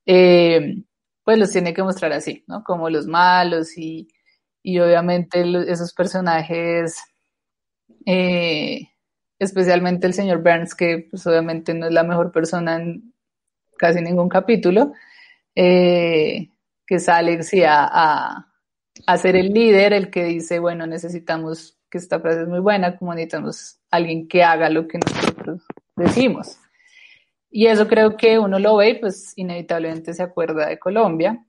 eh, 0.04 0.82
pues 1.28 1.36
los 1.36 1.52
tiene 1.52 1.74
que 1.74 1.82
mostrar 1.82 2.10
así, 2.14 2.42
¿no? 2.46 2.64
Como 2.64 2.88
los 2.88 3.06
malos 3.06 3.76
y, 3.76 4.08
y 4.62 4.78
obviamente 4.78 5.44
esos 5.70 5.92
personajes 5.92 6.96
eh, 8.06 8.88
especialmente 9.38 10.06
el 10.06 10.14
señor 10.14 10.42
Burns, 10.42 10.74
que 10.74 11.06
pues 11.10 11.26
obviamente 11.26 11.74
no 11.74 11.84
es 11.84 11.92
la 11.92 12.02
mejor 12.02 12.32
persona 12.32 12.76
en 12.76 13.12
casi 13.76 14.00
ningún 14.00 14.30
capítulo, 14.30 14.94
eh, 15.54 16.48
que 16.86 16.98
sale 16.98 17.38
a, 17.66 18.46
a, 19.06 19.16
ser 19.18 19.36
el 19.36 19.52
líder, 19.52 19.92
el 19.92 20.08
que 20.08 20.24
dice, 20.24 20.58
bueno, 20.60 20.86
necesitamos, 20.86 21.78
que 21.90 21.98
esta 21.98 22.20
frase 22.20 22.40
es 22.44 22.48
muy 22.48 22.60
buena, 22.60 22.96
como 22.96 23.12
necesitamos 23.12 23.80
alguien 23.90 24.28
que 24.28 24.44
haga 24.44 24.70
lo 24.70 24.88
que 24.88 24.96
nosotros 24.96 25.60
decimos. 25.94 26.58
Y 27.50 27.66
eso 27.66 27.88
creo 27.88 28.16
que 28.16 28.38
uno 28.38 28.58
lo 28.58 28.76
ve 28.76 28.90
y 28.90 28.94
pues 28.98 29.32
inevitablemente 29.36 30.12
se 30.14 30.22
acuerda 30.22 30.66
de 30.68 30.78
Colombia 30.78 31.44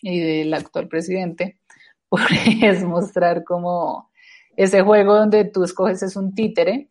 y 0.00 0.20
del 0.20 0.54
actual 0.54 0.88
presidente, 0.88 1.58
porque 2.08 2.58
es 2.62 2.82
mostrar 2.84 3.44
como 3.44 4.10
ese 4.56 4.82
juego 4.82 5.16
donde 5.16 5.44
tú 5.44 5.64
escoges 5.64 6.02
es 6.02 6.16
un 6.16 6.34
títere 6.34 6.90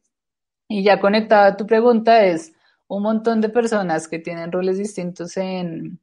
y 0.68 0.84
ya 0.84 0.99
conectada 0.99 1.47
a 1.47 1.57
tu 1.57 1.68
pregunta 1.68 2.26
es 2.26 2.53
un 2.88 3.03
montón 3.03 3.41
de 3.41 3.49
personas 3.49 4.07
que 4.07 4.20
tienen 4.20 4.51
roles 4.51 4.78
distintos 4.78 5.38
en, 5.38 5.99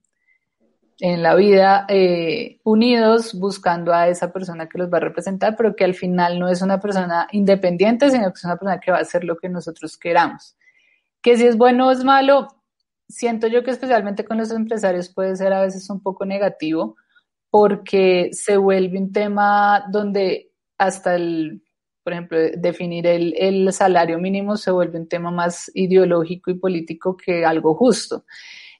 en 1.00 1.22
la 1.22 1.34
vida, 1.34 1.84
eh, 1.88 2.61
unidos 2.64 3.38
buscando 3.38 3.92
a 3.92 4.09
esa 4.09 4.32
persona 4.32 4.68
que 4.68 4.78
los 4.78 4.92
va 4.92 4.98
a 4.98 5.02
representar, 5.02 5.56
pero 5.56 5.76
que 5.76 5.84
al 5.84 5.94
final 5.94 6.38
no 6.38 6.48
es 6.48 6.62
una 6.62 6.80
persona 6.80 7.28
independiente, 7.32 8.11
sino 8.11 8.32
que 8.32 8.38
es 8.38 8.44
una 8.44 8.56
persona 8.56 8.80
que 8.80 8.90
va 8.90 8.98
a 8.98 9.02
hacer 9.02 9.24
lo 9.24 9.36
que 9.36 9.48
nosotros 9.48 9.96
queramos. 9.98 10.56
Que 11.22 11.36
si 11.36 11.46
es 11.46 11.56
bueno 11.56 11.88
o 11.88 11.90
es 11.90 12.04
malo, 12.04 12.48
siento 13.08 13.46
yo 13.46 13.64
que 13.64 13.70
especialmente 13.70 14.24
con 14.24 14.38
los 14.38 14.50
empresarios 14.50 15.12
puede 15.12 15.36
ser 15.36 15.52
a 15.52 15.62
veces 15.62 15.88
un 15.90 16.02
poco 16.02 16.24
negativo, 16.24 16.96
porque 17.50 18.30
se 18.32 18.56
vuelve 18.56 18.98
un 18.98 19.12
tema 19.12 19.84
donde 19.90 20.52
hasta 20.78 21.16
el 21.16 21.62
por 22.08 22.14
ejemplo, 22.14 22.38
definir 22.56 23.06
el, 23.06 23.70
salario 23.70 24.18
mínimo 24.18 24.56
se 24.56 24.70
vuelve 24.70 24.98
un 24.98 25.10
tema 25.10 25.30
más 25.30 25.70
ideológico 25.74 26.50
y 26.50 26.54
político 26.54 27.14
que 27.18 27.44
algo 27.44 27.74
justo. 27.74 28.24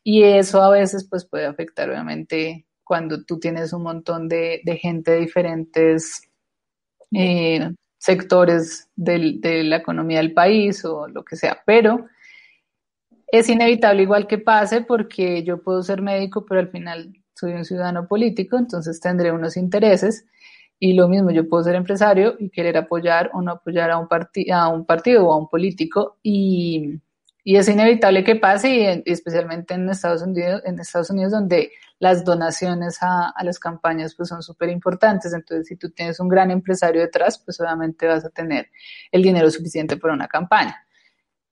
Y 0.03 0.23
eso 0.23 0.63
a 0.63 0.71
veces 0.71 1.07
pues 1.07 1.27
puede 1.27 1.45
afectar 1.45 1.91
obviamente 1.91 2.65
cuando 2.85 3.23
tú 3.27 3.39
tienes 3.39 3.75
un 3.75 3.83
montón 3.83 4.31
de, 4.31 4.63
gente 4.81 5.11
de 5.11 5.21
diferentes 5.21 6.23
eh, 7.13 7.71
sectores 7.99 8.89
de 8.97 9.63
la 9.63 9.77
economía 9.77 10.21
del 10.21 10.33
país 10.33 10.83
o 10.87 11.07
lo 11.07 11.23
que 11.23 11.37
sea. 11.37 11.63
Pero 11.67 12.07
es 13.31 13.49
inevitable 13.49 14.03
igual 14.03 14.27
que 14.27 14.39
pase 14.39 14.83
porque 14.83 15.43
yo 15.45 15.63
puedo 15.63 15.83
ser 15.83 16.03
médico, 16.03 16.45
pero 16.47 16.61
al 16.61 16.69
final 16.69 17.13
soy 17.35 17.53
un 17.53 17.65
ciudadano 17.65 18.07
político, 18.09 18.57
entonces 18.57 19.01
tendré 19.01 19.33
unos 19.33 19.57
intereses 19.57 20.27
y 20.81 20.93
lo 20.95 21.09
mismo, 21.09 21.31
yo 21.31 21.49
puedo 21.49 21.65
ser 21.65 21.75
empresario 21.75 22.37
y 22.39 22.51
querer 22.51 22.77
apoyar 22.77 23.31
o 23.35 23.43
no 23.43 23.53
apoyar 23.53 23.91
a 23.91 23.99
un, 23.99 24.09
a 24.53 24.69
un 24.69 24.87
partido 24.87 25.27
o 25.27 25.33
a 25.33 25.37
un 25.37 25.49
político 25.49 26.19
y, 26.23 27.01
y 27.43 27.57
es 27.57 27.69
inevitable 27.69 28.23
que 28.23 28.37
pase 28.37 29.03
y, 29.05 29.11
especialmente 29.11 29.75
en 29.75 29.89
Estados 29.89 30.23
Unidos, 30.23 30.63
en 30.65 30.79
Estados 30.79 31.11
Unidos 31.11 31.33
donde 31.33 31.73
las 31.99 32.25
donaciones 32.25 32.99
a, 33.03 33.31
a 33.31 33.45
las 33.45 33.59
campañas 33.59 34.15
pues 34.15 34.29
son 34.29 34.43
súper 34.43 34.69
importantes. 34.69 35.33
Entonces, 35.33 35.67
si 35.67 35.75
tú 35.75 35.91
tienes 35.91 36.21
un 36.21 36.29
gran 36.29 36.53
empresario 36.53 37.01
detrás, 37.01 37.39
pues 37.45 37.61
obviamente 37.61 38.07
vas 38.07 38.25
a 38.25 38.31
tener 38.31 38.71
el 39.11 39.23
dinero 39.23 39.51
suficiente 39.51 39.97
para 39.97 40.15
una 40.15 40.29
campaña. 40.29 40.87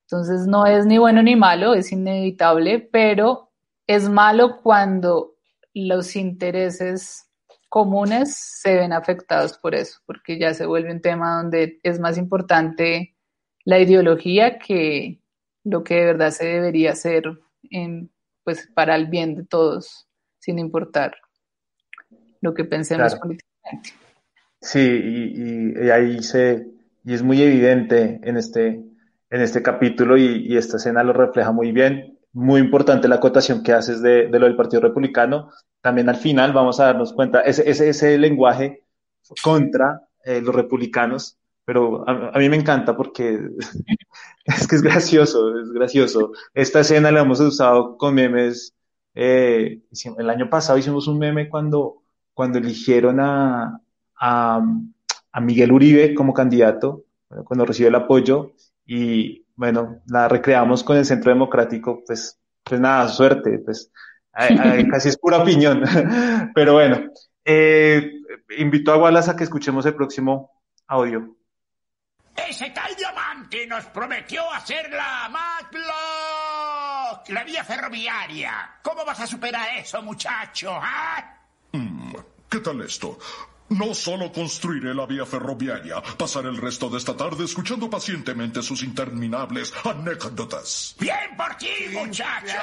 Entonces, 0.08 0.46
no 0.46 0.66
es 0.66 0.86
ni 0.86 0.98
bueno 0.98 1.22
ni 1.22 1.34
malo, 1.34 1.74
es 1.74 1.90
inevitable, 1.90 2.78
pero 2.78 3.50
es 3.86 4.08
malo 4.08 4.60
cuando 4.62 5.34
los 5.74 6.14
intereses 6.16 7.28
comunes 7.68 8.34
se 8.36 8.76
ven 8.76 8.92
afectados 8.92 9.58
por 9.58 9.74
eso, 9.74 10.00
porque 10.06 10.38
ya 10.38 10.54
se 10.54 10.64
vuelve 10.64 10.92
un 10.92 11.00
tema 11.00 11.42
donde 11.42 11.80
es 11.82 11.98
más 11.98 12.16
importante 12.18 13.16
la 13.64 13.80
ideología 13.80 14.58
que 14.58 15.20
lo 15.64 15.82
que 15.82 15.96
de 15.96 16.04
verdad 16.04 16.30
se 16.30 16.46
debería 16.46 16.92
hacer 16.92 17.24
en, 17.70 18.10
pues, 18.44 18.68
para 18.72 18.94
el 18.94 19.08
bien 19.08 19.34
de 19.34 19.44
todos, 19.44 20.08
sin 20.38 20.60
importar 20.60 21.16
lo 22.40 22.54
que 22.54 22.64
pensemos 22.64 23.16
políticamente. 23.16 23.90
Sí, 24.60 24.80
y, 24.80 25.90
ahí 25.90 26.22
se, 26.22 26.66
y 27.04 27.12
es 27.12 27.22
muy 27.22 27.42
evidente 27.42 28.20
en 28.22 28.36
este, 28.36 28.80
en 29.30 29.40
este 29.40 29.62
capítulo 29.62 30.16
y, 30.16 30.46
y, 30.46 30.56
esta 30.56 30.76
escena 30.76 31.02
lo 31.02 31.12
refleja 31.12 31.52
muy 31.52 31.72
bien. 31.72 32.18
Muy 32.32 32.60
importante 32.60 33.08
la 33.08 33.16
acotación 33.16 33.62
que 33.62 33.72
haces 33.72 34.02
de, 34.02 34.28
de 34.28 34.38
lo 34.38 34.46
del 34.46 34.56
Partido 34.56 34.82
Republicano, 34.82 35.50
también 35.80 36.08
al 36.08 36.16
final 36.16 36.52
vamos 36.52 36.80
a 36.80 36.86
darnos 36.86 37.12
cuenta, 37.12 37.40
ese, 37.42 37.68
ese, 37.70 37.88
ese 37.88 38.18
lenguaje 38.18 38.82
contra 39.42 40.02
eh, 40.24 40.40
los 40.40 40.54
republicanos, 40.54 41.38
pero 41.64 42.08
a, 42.08 42.38
mí 42.38 42.48
me 42.48 42.56
encanta 42.56 42.96
porque 42.96 43.38
es 44.44 44.66
que 44.66 44.76
es 44.76 44.82
gracioso, 44.82 45.58
es 45.60 45.70
gracioso. 45.70 46.32
Esta 46.54 46.80
escena 46.80 47.10
la 47.10 47.20
hemos 47.20 47.40
usado 47.40 47.96
con 47.96 48.14
memes. 48.14 48.74
Eh, 49.14 49.80
el 50.18 50.30
año 50.30 50.50
pasado 50.50 50.78
hicimos 50.78 51.08
un 51.08 51.18
meme 51.18 51.48
cuando, 51.48 52.02
cuando 52.34 52.58
eligieron 52.58 53.20
a, 53.20 53.80
a, 54.20 54.62
a 55.32 55.40
Miguel 55.40 55.72
Uribe 55.72 56.14
como 56.14 56.34
candidato, 56.34 57.04
cuando 57.44 57.64
recibió 57.64 57.88
el 57.88 57.94
apoyo, 57.94 58.52
y 58.86 59.44
bueno, 59.54 60.02
la 60.06 60.28
recreamos 60.28 60.84
con 60.84 60.96
el 60.96 61.04
Centro 61.04 61.32
Democrático, 61.32 62.02
pues, 62.06 62.38
pues 62.62 62.80
nada, 62.80 63.08
suerte, 63.08 63.58
pues 63.64 63.90
casi 64.90 65.08
es 65.08 65.18
pura 65.18 65.38
opinión. 65.38 65.82
Pero 66.54 66.74
bueno, 66.74 67.10
eh, 67.44 68.12
invito 68.58 68.92
a 68.92 68.98
Wallace 68.98 69.30
a 69.30 69.36
que 69.36 69.44
escuchemos 69.44 69.84
el 69.86 69.94
próximo 69.94 70.62
audio. 70.86 71.36
Ese 72.36 72.70
tal 72.70 72.94
diamante 72.94 73.66
nos 73.66 73.86
prometió 73.86 74.50
hacerla 74.52 75.28
más 75.30 75.64
la 77.28 77.44
vía 77.44 77.64
ferroviaria. 77.64 78.78
¿Cómo 78.82 79.04
vas 79.04 79.20
a 79.20 79.26
superar 79.26 79.68
eso, 79.78 80.02
muchacho? 80.02 80.70
Ah? 80.72 81.38
Mm, 81.72 82.14
¿Qué 82.48 82.60
tal 82.60 82.82
esto? 82.82 83.18
No 83.68 83.94
solo 83.94 84.30
construiré 84.30 84.94
la 84.94 85.06
vía 85.06 85.26
ferroviaria, 85.26 86.00
pasaré 86.16 86.48
el 86.48 86.56
resto 86.56 86.88
de 86.88 86.98
esta 86.98 87.16
tarde 87.16 87.44
escuchando 87.44 87.90
pacientemente 87.90 88.62
sus 88.62 88.82
interminables 88.84 89.72
anécdotas. 89.84 90.94
Bien 91.00 91.36
por 91.36 91.54
ti, 91.56 91.68
muchacho. 91.92 92.56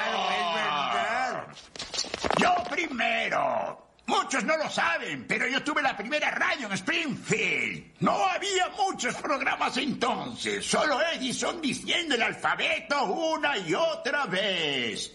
Yo 2.38 2.54
primero. 2.70 3.80
Muchos 4.06 4.44
no 4.44 4.56
lo 4.56 4.68
saben, 4.68 5.26
pero 5.26 5.46
yo 5.48 5.62
tuve 5.62 5.80
la 5.80 5.96
primera 5.96 6.30
radio 6.30 6.66
en 6.66 6.72
Springfield. 6.74 7.94
No 8.00 8.26
había 8.26 8.68
muchos 8.70 9.14
programas 9.16 9.76
entonces, 9.78 10.64
solo 10.66 11.00
Edison 11.14 11.60
diciendo 11.62 12.14
el 12.14 12.22
alfabeto 12.22 13.04
una 13.04 13.56
y 13.56 13.74
otra 13.74 14.26
vez. 14.26 15.10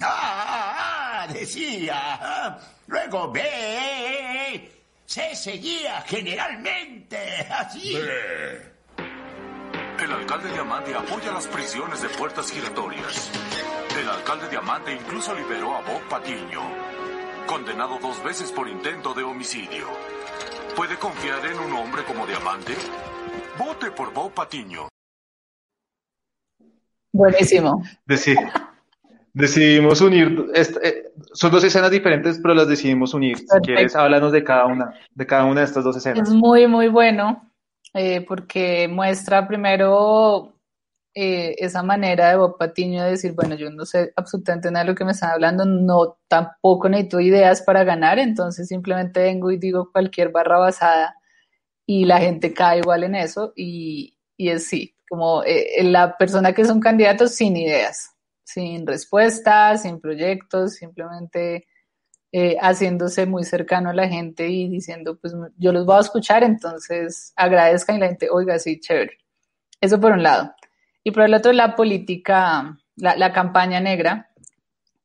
Ah, 0.00 0.06
ah, 0.06 1.22
ah 1.22 1.32
decía. 1.32 2.58
Luego 2.88 3.30
B, 3.30 4.81
se 5.06 5.34
seguía 5.34 6.00
generalmente 6.02 7.46
así. 7.50 7.96
El 10.02 10.12
alcalde 10.12 10.52
Diamante 10.52 10.94
apoya 10.94 11.32
las 11.32 11.46
prisiones 11.46 12.02
de 12.02 12.08
puertas 12.08 12.50
giratorias. 12.50 13.30
El 13.98 14.08
alcalde 14.08 14.48
Diamante 14.48 14.92
incluso 14.92 15.34
liberó 15.34 15.76
a 15.76 15.82
Bob 15.82 16.02
Patiño, 16.08 16.62
condenado 17.46 17.98
dos 18.00 18.22
veces 18.24 18.50
por 18.50 18.68
intento 18.68 19.14
de 19.14 19.22
homicidio. 19.22 19.86
¿Puede 20.74 20.96
confiar 20.96 21.44
en 21.46 21.58
un 21.58 21.72
hombre 21.74 22.04
como 22.04 22.26
Diamante? 22.26 22.74
Vote 23.58 23.90
por 23.90 24.12
Bob 24.12 24.32
Patiño. 24.32 24.88
Buenísimo. 27.12 27.82
Decir, 28.06 28.38
decidimos 29.34 30.00
unir, 30.00 30.46
eh, 30.54 31.12
son 31.32 31.50
dos 31.50 31.64
escenas 31.64 31.90
diferentes, 31.90 32.38
pero 32.40 32.54
las 32.54 32.68
decidimos 32.68 33.14
unir. 33.14 33.38
Si 33.38 33.60
quieres, 33.62 33.96
háblanos 33.96 34.32
de 34.32 34.44
cada 34.44 34.66
una, 34.66 34.94
de 35.14 35.26
cada 35.26 35.44
una 35.44 35.60
de 35.60 35.66
estas 35.66 35.84
dos 35.84 35.96
escenas. 35.96 36.28
Es 36.28 36.34
muy, 36.34 36.66
muy 36.66 36.88
bueno, 36.88 37.50
eh, 37.94 38.24
porque 38.26 38.88
muestra 38.88 39.48
primero 39.48 40.52
eh, 41.14 41.54
esa 41.58 41.82
manera 41.82 42.30
de 42.30 42.36
Bob 42.36 42.58
Patiño 42.58 43.02
de 43.02 43.12
decir, 43.12 43.32
bueno, 43.32 43.54
yo 43.54 43.70
no 43.70 43.86
sé 43.86 44.12
absolutamente 44.16 44.70
nada 44.70 44.84
de 44.84 44.90
lo 44.90 44.96
que 44.96 45.04
me 45.04 45.12
están 45.12 45.30
hablando, 45.30 45.64
no 45.64 46.18
tampoco 46.28 46.88
necesito 46.88 47.20
ideas 47.20 47.62
para 47.62 47.84
ganar, 47.84 48.18
entonces 48.18 48.68
simplemente 48.68 49.20
vengo 49.20 49.50
y 49.50 49.58
digo 49.58 49.90
cualquier 49.92 50.30
barra 50.30 50.58
basada 50.58 51.16
y 51.86 52.04
la 52.04 52.18
gente 52.18 52.52
cae 52.52 52.78
igual 52.78 53.04
en 53.04 53.14
eso 53.14 53.52
y, 53.56 54.16
y 54.36 54.50
es 54.50 54.68
sí, 54.68 54.94
como 55.08 55.42
la 55.82 56.16
persona 56.16 56.52
que 56.54 56.62
es 56.62 56.70
un 56.70 56.80
candidato 56.80 57.28
sin 57.28 57.56
ideas 57.56 58.11
sin 58.52 58.86
respuestas, 58.86 59.82
sin 59.82 60.00
proyectos, 60.00 60.74
simplemente 60.74 61.66
eh, 62.34 62.56
haciéndose 62.60 63.26
muy 63.26 63.44
cercano 63.44 63.90
a 63.90 63.94
la 63.94 64.08
gente 64.08 64.48
y 64.48 64.68
diciendo, 64.68 65.18
pues 65.20 65.34
yo 65.58 65.70
los 65.70 65.84
voy 65.84 65.96
a 65.96 66.00
escuchar, 66.00 66.42
entonces 66.42 67.34
agradezcan 67.36 67.96
y 67.96 68.00
la 68.00 68.08
gente, 68.08 68.30
oiga, 68.30 68.58
sí, 68.58 68.80
chévere. 68.80 69.18
Eso 69.80 70.00
por 70.00 70.12
un 70.12 70.22
lado. 70.22 70.54
Y 71.04 71.10
por 71.10 71.24
el 71.24 71.34
otro, 71.34 71.52
la 71.52 71.76
política, 71.76 72.78
la, 72.96 73.32
campaña 73.32 73.80
negra, 73.80 74.30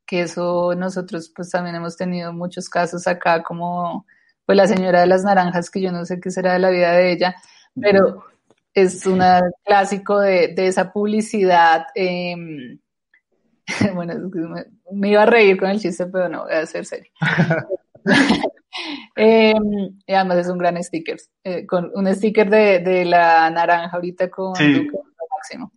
que 0.05 0.21
eso 0.21 0.73
nosotros 0.75 1.31
pues 1.35 1.49
también 1.49 1.75
hemos 1.75 1.97
tenido 1.97 2.31
muchos 2.31 2.69
casos 2.69 3.07
acá, 3.07 3.43
como 3.43 4.05
pues 4.45 4.55
la 4.57 4.67
señora 4.67 5.01
de 5.01 5.07
las 5.07 5.23
naranjas, 5.23 5.69
que 5.69 5.81
yo 5.81 5.91
no 5.91 6.05
sé 6.05 6.21
qué 6.21 6.31
será 6.31 6.53
de 6.53 6.59
la 6.59 6.69
vida 6.69 6.93
de 6.93 7.11
ella, 7.11 7.35
pero 7.75 8.23
es 8.73 9.05
un 9.05 9.21
clásico 9.65 10.19
de, 10.19 10.53
esa 10.55 10.93
publicidad. 10.93 11.87
Eh, 11.93 12.77
bueno, 13.95 14.13
me, 14.91 15.09
iba 15.09 15.23
a 15.23 15.25
reír 15.25 15.57
con 15.57 15.69
el 15.69 15.79
chiste, 15.79 16.05
pero 16.07 16.29
no, 16.29 16.43
voy 16.43 16.53
a 16.53 16.65
ser 16.65 16.85
serio. 16.85 17.11
Em, 19.15 19.97
y 20.05 20.13
además 20.13 20.37
es 20.37 20.49
un 20.49 20.59
gran 20.59 20.81
sticker, 20.83 21.17
eh, 21.43 21.65
con 21.65 21.91
un 21.95 22.13
sticker 22.13 22.47
de, 22.47 23.05
la 23.05 23.49
naranja 23.49 23.95
ahorita 23.95 24.29
con 24.29 24.51
máximo. 24.51 25.73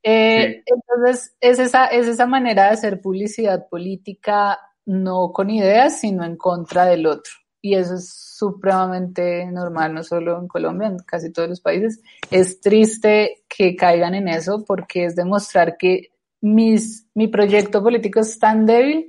Eh, 0.00 0.62
entonces, 0.64 1.34
es 1.40 1.58
esa, 1.58 1.86
es 1.86 2.06
esa 2.06 2.26
manera 2.26 2.64
de 2.64 2.70
hacer 2.70 3.00
publicidad 3.00 3.68
política 3.68 4.60
no 4.86 5.32
con 5.32 5.50
ideas, 5.50 6.00
sino 6.00 6.24
en 6.24 6.36
contra 6.36 6.84
del 6.84 7.06
otro. 7.06 7.32
Y 7.60 7.74
eso 7.74 7.94
es 7.94 8.14
supremamente 8.14 9.46
normal, 9.46 9.94
no 9.94 10.02
solo 10.02 10.38
en 10.38 10.48
Colombia, 10.48 10.88
en 10.88 10.98
casi 10.98 11.32
todos 11.32 11.48
los 11.48 11.60
países. 11.60 12.02
Es 12.30 12.60
triste 12.60 13.44
que 13.48 13.74
caigan 13.74 14.14
en 14.14 14.28
eso 14.28 14.64
porque 14.66 15.06
es 15.06 15.16
demostrar 15.16 15.76
que 15.78 16.10
mis, 16.44 17.08
mi 17.14 17.28
proyecto 17.28 17.82
político 17.82 18.20
es 18.20 18.38
tan 18.38 18.66
débil 18.66 19.08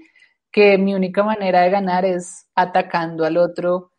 que 0.49 0.77
mi 0.77 0.95
única 0.95 1.21
manera 1.21 1.63
de 1.63 1.69
ganar 1.69 2.05
es 2.05 2.47
atacando 2.55 3.25
al 3.25 3.35
otro. 3.35 3.91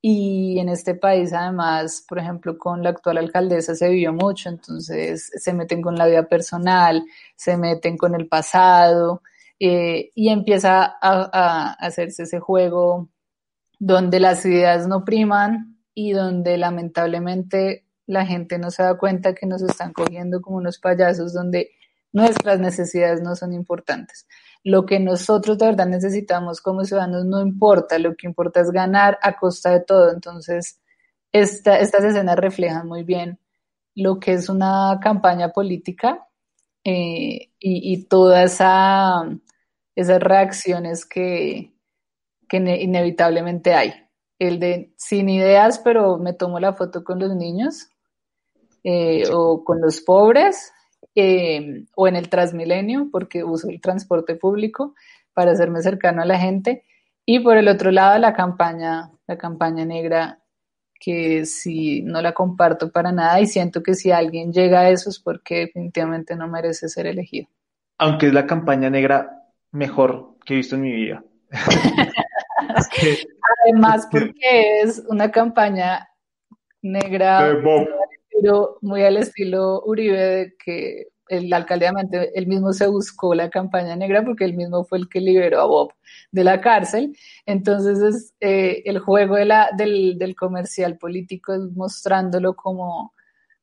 Y 0.00 0.60
en 0.60 0.68
este 0.68 0.94
país, 0.94 1.32
además, 1.32 2.04
por 2.08 2.20
ejemplo, 2.20 2.56
con 2.56 2.84
la 2.84 2.90
actual 2.90 3.18
alcaldesa 3.18 3.74
se 3.74 3.88
vivió 3.88 4.12
mucho, 4.12 4.48
entonces 4.48 5.28
se 5.34 5.52
meten 5.54 5.82
con 5.82 5.96
la 5.96 6.06
vida 6.06 6.28
personal, 6.28 7.02
se 7.34 7.56
meten 7.56 7.96
con 7.96 8.14
el 8.14 8.28
pasado, 8.28 9.22
eh, 9.58 10.10
y 10.14 10.28
empieza 10.28 10.84
a, 10.84 10.98
a, 11.00 11.72
hacerse 11.72 12.24
ese 12.24 12.38
juego 12.38 13.08
donde 13.80 14.20
las 14.20 14.44
ideas 14.46 14.86
no 14.86 15.04
priman 15.04 15.78
y 15.94 16.12
donde 16.12 16.58
lamentablemente 16.58 17.86
la 18.06 18.24
gente 18.24 18.58
no 18.58 18.70
se 18.70 18.84
da 18.84 18.96
cuenta 18.98 19.34
que 19.34 19.46
nos 19.46 19.62
están 19.62 19.92
cogiendo 19.92 20.40
como 20.40 20.58
unos 20.58 20.78
payasos, 20.78 21.32
donde 21.32 21.70
nuestras 22.14 22.60
necesidades 22.60 23.20
no 23.20 23.34
son 23.34 23.52
importantes. 23.52 24.26
Lo 24.62 24.86
que 24.86 25.00
nosotros 25.00 25.58
de 25.58 25.66
verdad 25.66 25.86
necesitamos 25.86 26.60
como 26.60 26.84
ciudadanos 26.84 27.24
no 27.26 27.42
importa, 27.42 27.98
lo 27.98 28.14
que 28.14 28.28
importa 28.28 28.60
es 28.60 28.70
ganar 28.70 29.18
a 29.20 29.36
costa 29.36 29.72
de 29.72 29.80
todo. 29.80 30.12
Entonces, 30.12 30.80
esta, 31.32 31.78
estas 31.80 32.04
escenas 32.04 32.36
reflejan 32.36 32.86
muy 32.86 33.02
bien 33.02 33.40
lo 33.96 34.20
que 34.20 34.32
es 34.34 34.48
una 34.48 35.00
campaña 35.02 35.50
política 35.50 36.28
eh, 36.84 37.50
y, 37.58 38.04
todas 38.04 38.54
esa, 38.54 39.22
esas 39.96 40.20
reacciones 40.20 41.04
que, 41.04 41.74
que 42.48 42.56
inevitablemente 42.58 43.74
hay. 43.74 43.92
El 44.38 44.60
de 44.60 44.94
sin 44.96 45.28
ideas, 45.28 45.80
pero 45.80 46.18
me 46.18 46.32
tomo 46.32 46.60
la 46.60 46.74
foto 46.74 47.02
con 47.02 47.18
los 47.18 47.34
niños 47.34 47.88
eh, 48.84 49.24
o 49.32 49.64
con 49.64 49.80
los 49.80 50.00
pobres, 50.00 50.73
eh, 51.14 51.84
o 51.94 52.08
en 52.08 52.16
el 52.16 52.28
Transmilenio, 52.28 53.08
porque 53.10 53.44
uso 53.44 53.68
el 53.68 53.80
transporte 53.80 54.34
público 54.34 54.94
para 55.32 55.52
hacerme 55.52 55.82
cercano 55.82 56.22
a 56.22 56.26
la 56.26 56.38
gente. 56.38 56.84
Y 57.26 57.40
por 57.40 57.56
el 57.56 57.68
otro 57.68 57.90
lado, 57.90 58.18
la 58.18 58.34
campaña, 58.34 59.10
la 59.26 59.38
campaña 59.38 59.84
negra, 59.84 60.40
que 60.98 61.44
si 61.44 62.02
no 62.02 62.22
la 62.22 62.32
comparto 62.32 62.90
para 62.90 63.12
nada 63.12 63.40
y 63.40 63.46
siento 63.46 63.82
que 63.82 63.94
si 63.94 64.10
alguien 64.10 64.52
llega 64.52 64.80
a 64.80 64.90
eso 64.90 65.10
es 65.10 65.18
porque 65.18 65.66
definitivamente 65.66 66.36
no 66.36 66.48
merece 66.48 66.88
ser 66.88 67.06
elegido. 67.06 67.48
Aunque 67.98 68.28
es 68.28 68.32
la 68.32 68.46
campaña 68.46 68.90
negra 68.90 69.42
mejor 69.70 70.36
que 70.44 70.54
he 70.54 70.56
visto 70.58 70.76
en 70.76 70.82
mi 70.82 70.92
vida. 70.92 71.24
Además, 73.64 74.08
porque 74.10 74.80
es 74.82 75.02
una 75.08 75.30
campaña 75.30 76.08
negra 76.82 77.54
pero 78.34 78.78
muy 78.82 79.02
al 79.02 79.16
estilo 79.16 79.82
Uribe, 79.84 80.18
de 80.18 80.56
que 80.56 81.08
el 81.28 81.52
alcalde 81.52 81.90
de 82.10 82.30
él 82.34 82.46
mismo 82.46 82.72
se 82.72 82.86
buscó 82.86 83.34
la 83.34 83.48
campaña 83.48 83.96
negra 83.96 84.24
porque 84.24 84.44
él 84.44 84.54
mismo 84.54 84.84
fue 84.84 84.98
el 84.98 85.08
que 85.08 85.20
liberó 85.20 85.60
a 85.60 85.66
Bob 85.66 85.94
de 86.30 86.44
la 86.44 86.60
cárcel. 86.60 87.16
Entonces, 87.46 88.00
es, 88.02 88.34
eh, 88.40 88.82
el 88.84 88.98
juego 88.98 89.36
de 89.36 89.46
la, 89.46 89.70
del, 89.76 90.18
del, 90.18 90.36
comercial 90.36 90.98
político 90.98 91.54
es 91.54 91.62
mostrándolo 91.74 92.54
como, 92.54 93.14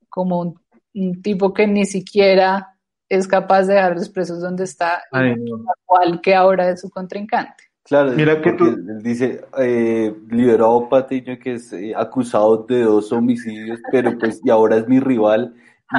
como 0.09 0.55
un, 0.93 1.21
tipo 1.21 1.53
que 1.53 1.67
ni 1.67 1.85
siquiera 1.85 2.75
es 3.07 3.27
capaz 3.27 3.63
de 3.63 3.75
dejar 3.75 3.95
los 3.95 4.09
presos 4.09 4.41
donde 4.41 4.63
está, 4.63 5.03
igual 5.13 6.21
que 6.21 6.35
ahora 6.35 6.69
es 6.69 6.81
su 6.81 6.89
contrincante. 6.89 7.70
Claro, 7.83 8.11
Mira 8.11 8.41
que 8.41 8.53
tú... 8.53 8.65
él 8.65 9.01
dice, 9.01 9.41
eh, 9.57 10.13
liberó 10.29 10.85
a 10.85 10.89
Patiño 10.89 11.37
que 11.39 11.55
es 11.55 11.73
eh, 11.73 11.93
acusado 11.95 12.65
de 12.67 12.83
dos 12.83 13.11
homicidios, 13.11 13.79
pero 13.91 14.17
pues 14.17 14.39
y 14.43 14.49
ahora 14.49 14.77
es 14.77 14.87
mi 14.87 14.99
rival 14.99 15.55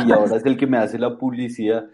y 0.06 0.12
ahora 0.12 0.36
es 0.36 0.46
el 0.46 0.56
que 0.56 0.66
me 0.66 0.78
hace 0.78 0.98
la 0.98 1.18
publicidad, 1.18 1.86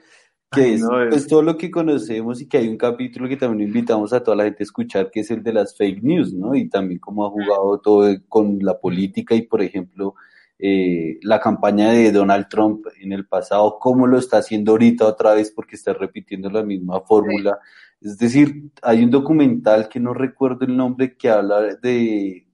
que 0.52 0.74
es, 0.74 0.82
pues, 1.10 1.26
todo 1.26 1.42
lo 1.42 1.56
que 1.56 1.70
conocemos 1.70 2.40
y 2.40 2.48
que 2.48 2.58
hay 2.58 2.68
un 2.68 2.76
capítulo 2.76 3.28
que 3.28 3.36
también 3.36 3.68
invitamos 3.68 4.12
a 4.12 4.22
toda 4.22 4.36
la 4.36 4.44
gente 4.44 4.62
a 4.62 4.64
escuchar, 4.64 5.10
que 5.10 5.20
es 5.20 5.30
el 5.30 5.42
de 5.42 5.52
las 5.52 5.76
fake 5.76 6.02
news, 6.02 6.32
¿no? 6.32 6.54
Y 6.54 6.68
también 6.68 7.00
cómo 7.00 7.26
ha 7.26 7.30
jugado 7.30 7.80
todo 7.80 8.08
con 8.28 8.58
la 8.60 8.78
política 8.78 9.34
y, 9.34 9.42
por 9.42 9.62
ejemplo, 9.62 10.14
eh, 10.58 11.18
la 11.22 11.40
campaña 11.40 11.90
de 11.90 12.10
Donald 12.12 12.48
Trump 12.48 12.86
en 13.00 13.12
el 13.12 13.26
pasado, 13.26 13.78
cómo 13.78 14.06
lo 14.06 14.18
está 14.18 14.38
haciendo 14.38 14.72
ahorita 14.72 15.06
otra 15.06 15.34
vez 15.34 15.50
porque 15.50 15.76
está 15.76 15.92
repitiendo 15.92 16.50
la 16.50 16.62
misma 16.62 17.00
fórmula. 17.00 17.58
Es 18.00 18.16
decir, 18.18 18.70
hay 18.82 19.02
un 19.02 19.10
documental 19.10 19.88
que 19.88 19.98
no 19.98 20.14
recuerdo 20.14 20.64
el 20.64 20.76
nombre 20.76 21.16
que 21.16 21.30
habla 21.30 21.60
de, 21.76 22.46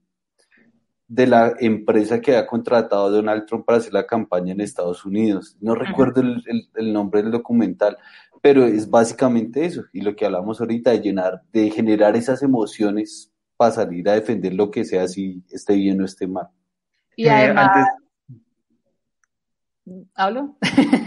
de 1.06 1.26
la 1.26 1.54
empresa 1.60 2.20
que 2.20 2.36
ha 2.36 2.46
contratado 2.46 3.06
a 3.06 3.10
Donald 3.10 3.44
Trump 3.46 3.66
para 3.66 3.78
hacer 3.78 3.92
la 3.92 4.06
campaña 4.06 4.52
en 4.52 4.60
Estados 4.60 5.04
Unidos. 5.04 5.56
No 5.60 5.74
recuerdo 5.74 6.22
el, 6.22 6.92
nombre 6.92 7.22
del 7.22 7.30
documental, 7.30 7.98
pero 8.40 8.64
es 8.64 8.88
básicamente 8.88 9.64
eso. 9.64 9.84
Y 9.92 10.00
lo 10.00 10.16
que 10.16 10.24
hablamos 10.24 10.60
ahorita 10.60 10.92
de 10.92 11.00
llenar, 11.00 11.42
de 11.52 11.70
generar 11.70 12.16
esas 12.16 12.42
emociones 12.42 13.30
para 13.56 13.72
salir 13.72 14.08
a 14.08 14.14
defender 14.14 14.54
lo 14.54 14.70
que 14.70 14.84
sea, 14.84 15.06
si 15.06 15.44
esté 15.50 15.74
bien 15.74 16.00
o 16.00 16.04
esté 16.04 16.26
mal. 16.26 16.48
Y 17.16 17.28
además... 17.28 17.86
¿Hablo? 20.14 20.56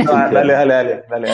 dale, 0.06 0.54
dale, 0.54 0.74
dale, 0.74 1.04
dale. 1.10 1.32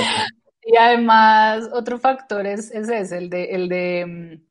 Y 0.74 0.76
además, 0.76 1.69
otro 1.71 1.99
factor 1.99 2.47
es, 2.47 2.71
ese, 2.71 3.15
el 3.15 3.30
de, 3.30 3.43
el 3.43 3.69
de 3.69 4.05
mm, 4.07 4.43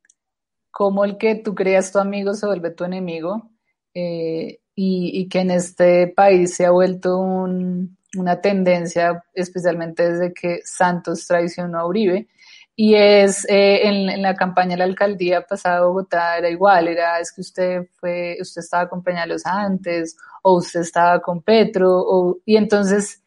cómo 0.71 1.03
el 1.03 1.17
que 1.17 1.35
tú 1.35 1.53
creas 1.53 1.91
tu 1.91 1.99
amigo 1.99 2.33
se 2.33 2.45
vuelve 2.45 2.71
tu 2.71 2.85
enemigo 2.85 3.51
eh, 3.93 4.61
y, 4.73 5.27
que 5.27 5.41
en 5.41 5.51
este 5.51 6.07
país 6.07 6.55
se 6.55 6.65
ha 6.65 6.71
vuelto 6.71 7.19
una 7.19 8.39
tendencia, 8.39 9.21
especialmente 9.33 10.13
desde 10.13 10.33
que 10.33 10.61
Santos 10.63 11.27
traicionó 11.27 11.79
a 11.79 11.87
Uribe. 11.87 12.29
Y 12.73 12.95
es 12.95 13.45
eh, 13.49 13.85
en, 13.85 14.21
la 14.21 14.33
campaña 14.33 14.71
de 14.71 14.77
la 14.77 14.85
alcaldía 14.85 15.41
pasada 15.41 15.81
de 15.81 15.87
Bogotá 15.87 16.37
era 16.37 16.49
igual, 16.49 16.87
era 16.87 17.19
es 17.19 17.33
que 17.33 17.41
usted 17.41 17.89
fue, 17.99 18.37
usted 18.39 18.61
estaba 18.61 18.87
con 18.87 19.03
Peñalos 19.03 19.45
antes, 19.45 20.15
o 20.41 20.55
usted 20.55 20.79
estaba 20.79 21.21
con 21.21 21.41
Petro, 21.41 21.89
o, 21.91 22.39
y 22.45 22.55
entonces 22.55 23.23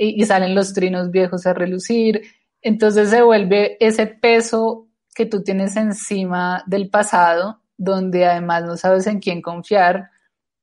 y, 0.00 0.24
salen 0.24 0.54
los 0.54 0.72
trinos 0.72 1.10
viejos 1.10 1.46
a 1.46 1.52
relucir. 1.52 2.22
Entonces 2.62 3.10
se 3.10 3.22
vuelve 3.22 3.76
ese 3.80 4.06
peso 4.06 4.88
que 5.14 5.26
tú 5.26 5.42
tienes 5.42 5.76
encima 5.76 6.62
del 6.66 6.90
pasado, 6.90 7.60
donde 7.76 8.26
además 8.26 8.64
no 8.64 8.76
sabes 8.76 9.06
en 9.06 9.20
quién 9.20 9.42
confiar, 9.42 10.10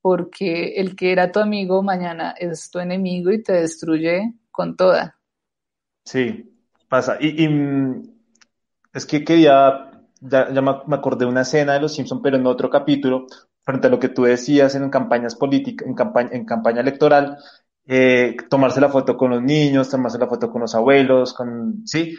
porque 0.00 0.74
el 0.76 0.94
que 0.96 1.12
era 1.12 1.32
tu 1.32 1.40
amigo 1.40 1.82
mañana 1.82 2.34
es 2.38 2.70
tu 2.70 2.78
enemigo 2.78 3.30
y 3.30 3.42
te 3.42 3.52
destruye 3.52 4.34
con 4.50 4.76
toda. 4.76 5.18
Sí, 6.04 6.50
pasa. 6.88 7.18
Y, 7.20 7.48
es 8.94 9.04
que 9.04 9.24
quería, 9.24 9.90
ya, 10.20 10.52
ya 10.52 10.62
me 10.62 10.96
acordé 10.96 11.24
de 11.24 11.30
una 11.30 11.42
escena 11.42 11.74
de 11.74 11.80
Los 11.80 11.94
Simpson, 11.94 12.22
pero 12.22 12.36
en 12.36 12.46
otro 12.46 12.70
capítulo, 12.70 13.26
frente 13.62 13.88
a 13.88 13.90
lo 13.90 13.98
que 13.98 14.08
tú 14.08 14.22
decías 14.22 14.74
en 14.74 14.88
campañas 14.88 15.34
políticas, 15.34 15.86
en 15.86 16.44
campaña 16.46 16.80
electoral, 16.80 17.36
eh, 17.90 18.36
tomarse 18.50 18.82
la 18.82 18.90
foto 18.90 19.16
con 19.16 19.30
los 19.30 19.42
niños, 19.42 19.88
tomarse 19.88 20.18
la 20.18 20.26
foto 20.26 20.50
con 20.50 20.60
los 20.60 20.74
abuelos, 20.74 21.32
con, 21.32 21.86
sí, 21.86 22.14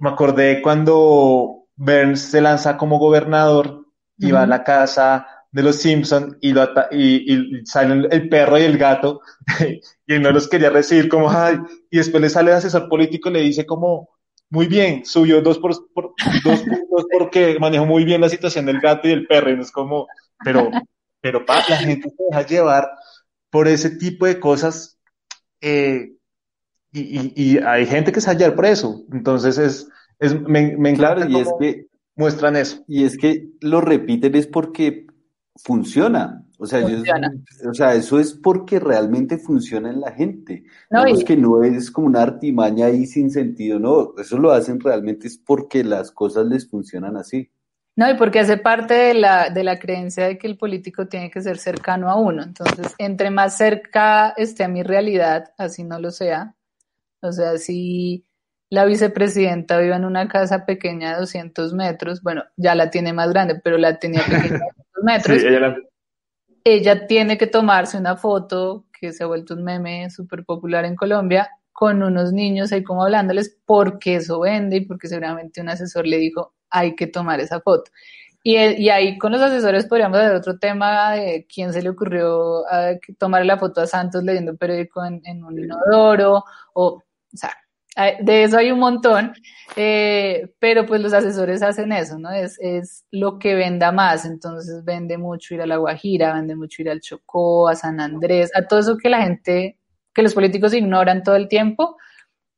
me 0.00 0.08
acordé 0.08 0.62
cuando 0.62 1.66
Burns 1.76 2.20
se 2.22 2.40
lanza 2.40 2.78
como 2.78 2.98
gobernador 2.98 3.84
y 4.16 4.30
va 4.30 4.44
a 4.44 4.46
la 4.46 4.64
casa 4.64 5.26
de 5.52 5.62
los 5.62 5.76
Simpson 5.76 6.38
y, 6.40 6.52
lo 6.52 6.66
y, 6.90 7.34
y 7.34 7.66
salen 7.66 8.06
el 8.10 8.28
perro 8.30 8.58
y 8.58 8.62
el 8.62 8.78
gato 8.78 9.20
y 10.06 10.18
no 10.18 10.30
los 10.30 10.48
quería 10.48 10.70
recibir 10.70 11.08
como, 11.08 11.30
ay, 11.30 11.58
y 11.90 11.98
después 11.98 12.22
le 12.22 12.30
sale 12.30 12.50
el 12.50 12.56
asesor 12.56 12.88
político 12.88 13.28
y 13.28 13.32
le 13.32 13.40
dice 13.40 13.66
como, 13.66 14.08
muy 14.48 14.68
bien, 14.68 15.04
subió 15.04 15.42
dos, 15.42 15.58
por, 15.58 15.74
dos 15.74 16.60
puntos 16.60 17.06
porque 17.18 17.58
manejó 17.60 17.84
muy 17.84 18.04
bien 18.04 18.22
la 18.22 18.28
situación 18.30 18.64
del 18.64 18.80
gato 18.80 19.06
y 19.06 19.10
del 19.10 19.26
perro 19.26 19.50
y 19.50 19.56
no 19.56 19.62
es 19.62 19.70
como, 19.70 20.06
pero, 20.42 20.70
pero 21.20 21.44
pa, 21.44 21.62
la 21.68 21.76
gente 21.76 22.08
se 22.08 22.24
deja 22.30 22.46
llevar 22.46 22.90
por 23.50 23.68
ese 23.68 23.90
tipo 23.90 24.26
de 24.26 24.40
cosas 24.40 24.99
eh, 25.60 26.12
y, 26.92 27.00
y, 27.00 27.32
y, 27.36 27.58
hay 27.58 27.86
gente 27.86 28.12
que 28.12 28.20
se 28.20 28.30
hallar 28.30 28.54
por 28.54 28.66
eso, 28.66 29.04
entonces 29.12 29.58
es, 29.58 29.88
es 30.18 30.40
me, 30.40 30.76
me 30.76 30.90
encanta 30.90 31.28
y 31.28 31.36
es 31.36 31.48
que 31.58 31.86
muestran 32.16 32.56
eso. 32.56 32.84
Y 32.86 33.04
es 33.04 33.16
que 33.16 33.48
lo 33.60 33.80
repiten 33.80 34.34
es 34.36 34.46
porque 34.46 35.06
funciona. 35.56 36.44
O 36.58 36.66
sea, 36.66 36.86
o 37.68 37.74
sea, 37.74 37.94
eso 37.94 38.20
es 38.20 38.34
porque 38.34 38.78
realmente 38.78 39.38
funciona 39.38 39.88
en 39.90 40.00
la 40.00 40.12
gente. 40.12 40.64
No, 40.90 41.06
es 41.06 41.24
que 41.24 41.34
no 41.34 41.64
es 41.64 41.90
como 41.90 42.06
una 42.06 42.20
artimaña 42.20 42.86
ahí 42.86 43.06
sin 43.06 43.30
sentido, 43.30 43.78
no. 43.78 44.12
Eso 44.18 44.38
lo 44.38 44.52
hacen 44.52 44.78
realmente 44.78 45.26
es 45.26 45.38
porque 45.38 45.82
las 45.82 46.10
cosas 46.12 46.46
les 46.46 46.68
funcionan 46.68 47.16
así. 47.16 47.50
No, 47.96 48.10
y 48.10 48.14
porque 48.14 48.40
hace 48.40 48.56
parte 48.56 48.94
de 48.94 49.14
la, 49.14 49.50
de 49.50 49.64
la 49.64 49.78
creencia 49.78 50.26
de 50.26 50.38
que 50.38 50.46
el 50.46 50.56
político 50.56 51.06
tiene 51.06 51.30
que 51.30 51.42
ser 51.42 51.58
cercano 51.58 52.08
a 52.08 52.16
uno. 52.16 52.42
Entonces, 52.42 52.94
entre 52.98 53.30
más 53.30 53.56
cerca 53.56 54.30
esté 54.36 54.64
a 54.64 54.68
mi 54.68 54.82
realidad, 54.82 55.52
así 55.58 55.84
no 55.84 55.98
lo 55.98 56.10
sea. 56.10 56.54
O 57.20 57.32
sea, 57.32 57.58
si 57.58 58.24
la 58.70 58.84
vicepresidenta 58.84 59.78
vive 59.78 59.96
en 59.96 60.04
una 60.04 60.28
casa 60.28 60.64
pequeña 60.64 61.12
de 61.12 61.20
200 61.20 61.74
metros, 61.74 62.22
bueno, 62.22 62.44
ya 62.56 62.74
la 62.74 62.90
tiene 62.90 63.12
más 63.12 63.30
grande, 63.30 63.60
pero 63.62 63.76
la 63.76 63.98
tenía 63.98 64.22
pequeña 64.22 64.58
de 64.58 64.72
200 64.94 65.02
metros. 65.02 65.42
ella, 66.64 67.06
tiene 67.06 67.36
que 67.36 67.48
tomarse 67.48 67.98
una 67.98 68.16
foto 68.16 68.86
que 68.98 69.12
se 69.12 69.24
ha 69.24 69.26
vuelto 69.26 69.54
un 69.54 69.64
meme 69.64 70.08
súper 70.10 70.44
popular 70.44 70.84
en 70.84 70.94
Colombia 70.94 71.50
con 71.72 72.02
unos 72.02 72.32
niños 72.32 72.72
ahí 72.72 72.84
como 72.84 73.02
hablándoles 73.02 73.58
porque 73.64 74.16
eso 74.16 74.40
vende 74.40 74.76
y 74.76 74.86
porque 74.86 75.08
seguramente 75.08 75.60
un 75.60 75.70
asesor 75.70 76.06
le 76.06 76.18
dijo 76.18 76.54
hay 76.70 76.94
que 76.94 77.06
tomar 77.06 77.40
esa 77.40 77.60
foto. 77.60 77.90
Y, 78.42 78.56
y, 78.56 78.88
ahí 78.88 79.18
con 79.18 79.32
los 79.32 79.42
asesores 79.42 79.86
podríamos 79.86 80.18
hacer 80.18 80.34
otro 80.34 80.58
tema 80.58 81.12
de 81.12 81.46
quién 81.52 81.74
se 81.74 81.82
le 81.82 81.90
ocurrió 81.90 82.66
a, 82.70 82.94
tomar 83.18 83.44
la 83.44 83.58
foto 83.58 83.82
a 83.82 83.86
Santos 83.86 84.24
leyendo 84.24 84.52
un 84.52 84.58
periódico 84.58 85.04
en, 85.04 85.20
en 85.24 85.44
un 85.44 85.58
inodoro, 85.58 86.44
o, 86.72 86.86
o 86.86 87.02
sea, 87.36 87.50
de 88.20 88.44
eso 88.44 88.56
hay 88.56 88.70
un 88.70 88.78
montón, 88.78 89.32
eh, 89.76 90.52
pero 90.58 90.86
pues 90.86 91.00
los 91.00 91.12
asesores 91.12 91.62
hacen 91.62 91.92
eso, 91.92 92.18
¿no? 92.18 92.30
Es, 92.30 92.56
es 92.60 93.04
lo 93.10 93.38
que 93.38 93.54
venda 93.54 93.92
más, 93.92 94.24
entonces 94.24 94.84
vende 94.84 95.18
mucho 95.18 95.54
ir 95.54 95.62
a 95.62 95.66
La 95.66 95.76
Guajira, 95.76 96.34
vende 96.34 96.56
mucho 96.56 96.82
ir 96.82 96.90
al 96.90 97.00
Chocó, 97.00 97.68
a 97.68 97.76
San 97.76 98.00
Andrés, 98.00 98.50
a 98.54 98.66
todo 98.66 98.80
eso 98.80 98.96
que 98.96 99.10
la 99.10 99.22
gente, 99.22 99.78
que 100.14 100.22
los 100.22 100.34
políticos 100.34 100.72
ignoran 100.72 101.22
todo 101.22 101.36
el 101.36 101.48
tiempo, 101.48 101.96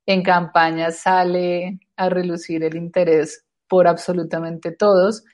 en 0.06 0.22
campaña 0.22 0.90
sale 0.90 1.80
a 1.96 2.08
relucir 2.08 2.62
el 2.64 2.76
interés 2.76 3.44
por 3.72 3.88
absolutamente 3.88 4.70
todos 4.70 5.24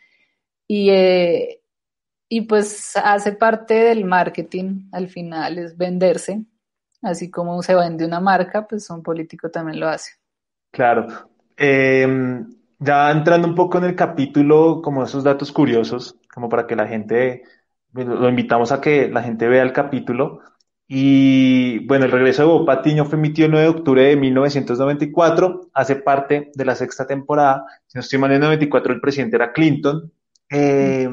y, 0.69 0.91
eh, 0.91 1.61
y 2.29 2.43
pues 2.43 2.97
hace 2.97 3.33
parte 3.33 3.75
del 3.75 4.05
marketing 4.05 4.89
al 4.93 5.09
final, 5.09 5.59
es 5.59 5.77
venderse 5.77 6.45
Así 7.03 7.31
como 7.31 7.61
se 7.63 7.75
vende 7.75 8.05
una 8.05 8.21
marca, 8.21 8.67
pues 8.67 8.89
un 8.91 9.03
político 9.03 9.51
también 9.51 9.81
lo 9.81 9.89
hace. 9.89 10.13
Claro. 10.71 11.07
Em, 11.57 12.49
ya 12.79 13.11
entrando 13.11 13.49
un 13.49 13.55
poco 13.55 13.79
en 13.79 13.85
el 13.85 13.97
capítulo, 13.97 14.81
como 14.83 15.05
esos 15.05 15.25
datos 15.25 15.53
curiosos, 15.53 16.17
como 16.33 16.49
para 16.49 16.67
que 16.67 16.77
la 16.77 16.87
gente, 16.87 17.43
lo 17.93 18.29
invitamos 18.29 18.73
a 18.73 18.81
que 18.81 19.09
la 19.09 19.23
gente 19.23 19.49
vea 19.49 19.63
el 19.63 19.73
capítulo. 19.73 20.41
Y 20.91 21.81
bueno, 21.87 22.07
el 22.07 22.11
regreso 22.11 22.43
de 22.43 22.49
Bob 22.49 22.65
Patiño 22.67 23.05
fue 23.05 23.19
emitido 23.19 23.47
el 23.47 23.53
9 23.53 23.67
de 23.67 23.79
octubre 23.79 24.03
de 24.05 24.17
1994, 24.17 25.69
hace 25.75 25.97
parte 25.97 26.51
de 26.55 26.65
la 26.65 26.75
sexta 26.75 27.07
temporada. 27.07 27.67
Si 27.87 27.99
no 27.99 28.01
estoy 28.01 28.19
mal, 28.19 28.33
en 28.33 28.41
94 28.41 28.95
el 28.95 29.01
presidente 29.01 29.37
era 29.37 29.53
Clinton. 29.53 30.11
Eh, 30.51 31.11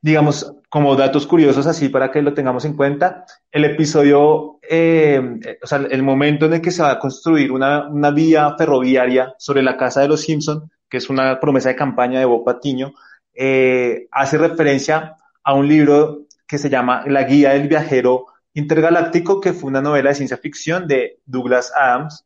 digamos, 0.00 0.54
como 0.68 0.94
datos 0.96 1.26
curiosos 1.26 1.66
así 1.66 1.88
para 1.88 2.10
que 2.10 2.22
lo 2.22 2.34
tengamos 2.34 2.64
en 2.64 2.76
cuenta, 2.76 3.24
el 3.50 3.64
episodio, 3.64 4.58
eh, 4.68 5.40
o 5.62 5.66
sea, 5.66 5.78
el 5.78 6.02
momento 6.02 6.46
en 6.46 6.54
el 6.54 6.60
que 6.60 6.70
se 6.70 6.82
va 6.82 6.92
a 6.92 6.98
construir 6.98 7.50
una, 7.50 7.88
una, 7.88 8.10
vía 8.10 8.54
ferroviaria 8.56 9.34
sobre 9.38 9.62
la 9.62 9.76
casa 9.76 10.02
de 10.02 10.08
los 10.08 10.20
Simpson, 10.20 10.70
que 10.88 10.98
es 10.98 11.08
una 11.10 11.40
promesa 11.40 11.70
de 11.70 11.76
campaña 11.76 12.18
de 12.18 12.26
Bob 12.26 12.44
Patiño, 12.44 12.92
eh, 13.34 14.06
hace 14.12 14.38
referencia 14.38 15.16
a 15.42 15.54
un 15.54 15.68
libro 15.68 16.23
que 16.54 16.58
se 16.58 16.70
llama 16.70 17.02
La 17.08 17.24
Guía 17.24 17.50
del 17.50 17.66
Viajero 17.66 18.26
Intergaláctico, 18.52 19.40
que 19.40 19.52
fue 19.52 19.70
una 19.70 19.82
novela 19.82 20.10
de 20.10 20.14
ciencia 20.14 20.36
ficción 20.36 20.86
de 20.86 21.18
Douglas 21.26 21.72
Adams. 21.76 22.24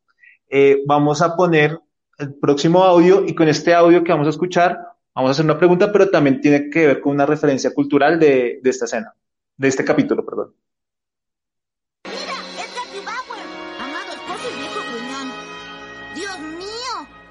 Eh, 0.50 0.82
vamos 0.86 1.22
a 1.22 1.34
poner 1.34 1.80
el 2.18 2.34
próximo 2.34 2.84
audio 2.84 3.24
y 3.24 3.34
con 3.34 3.48
este 3.48 3.72
audio 3.72 4.04
que 4.04 4.12
vamos 4.12 4.26
a 4.26 4.30
escuchar 4.30 4.78
Vamos 5.14 5.30
a 5.30 5.32
hacer 5.32 5.46
una 5.46 5.58
pregunta, 5.58 5.90
pero 5.90 6.10
también 6.10 6.40
tiene 6.40 6.70
que 6.70 6.86
ver 6.86 7.00
con 7.00 7.12
una 7.12 7.26
referencia 7.26 7.74
cultural 7.74 8.20
de, 8.20 8.60
de 8.62 8.70
esta 8.70 8.84
escena, 8.84 9.12
de 9.56 9.66
este 9.66 9.84
capítulo, 9.84 10.24
perdón. 10.24 10.54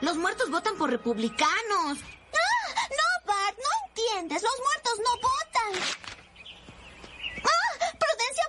Los 0.02 0.18
muertos 0.18 0.50
votan 0.52 0.76
por 0.76 0.90
republicanos. 0.90 1.98
¡Ah! 2.34 2.88
No, 2.90 3.26
Bart, 3.26 3.58
no 3.58 3.88
entiendes, 3.88 4.44
los 4.44 4.52
muertos 4.66 4.94
no 4.98 5.12
votan. 5.22 6.07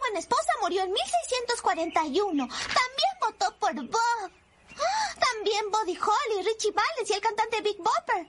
¡Ah! 0.09 0.11
Buena 0.11 0.21
Esposa 0.21 0.53
murió 0.63 0.83
en 0.85 0.93
1641. 0.93 2.49
También 2.49 3.13
votó 3.21 3.55
por 3.59 3.75
Bob. 3.75 4.31
¡Ah! 4.79 5.15
También 5.19 5.71
Buddy 5.71 5.99
Holly, 5.99 6.43
Richie 6.45 6.73
Valens 6.73 7.11
y 7.11 7.13
el 7.13 7.21
cantante 7.21 7.61
Big 7.61 7.77
Bopper. 7.77 8.27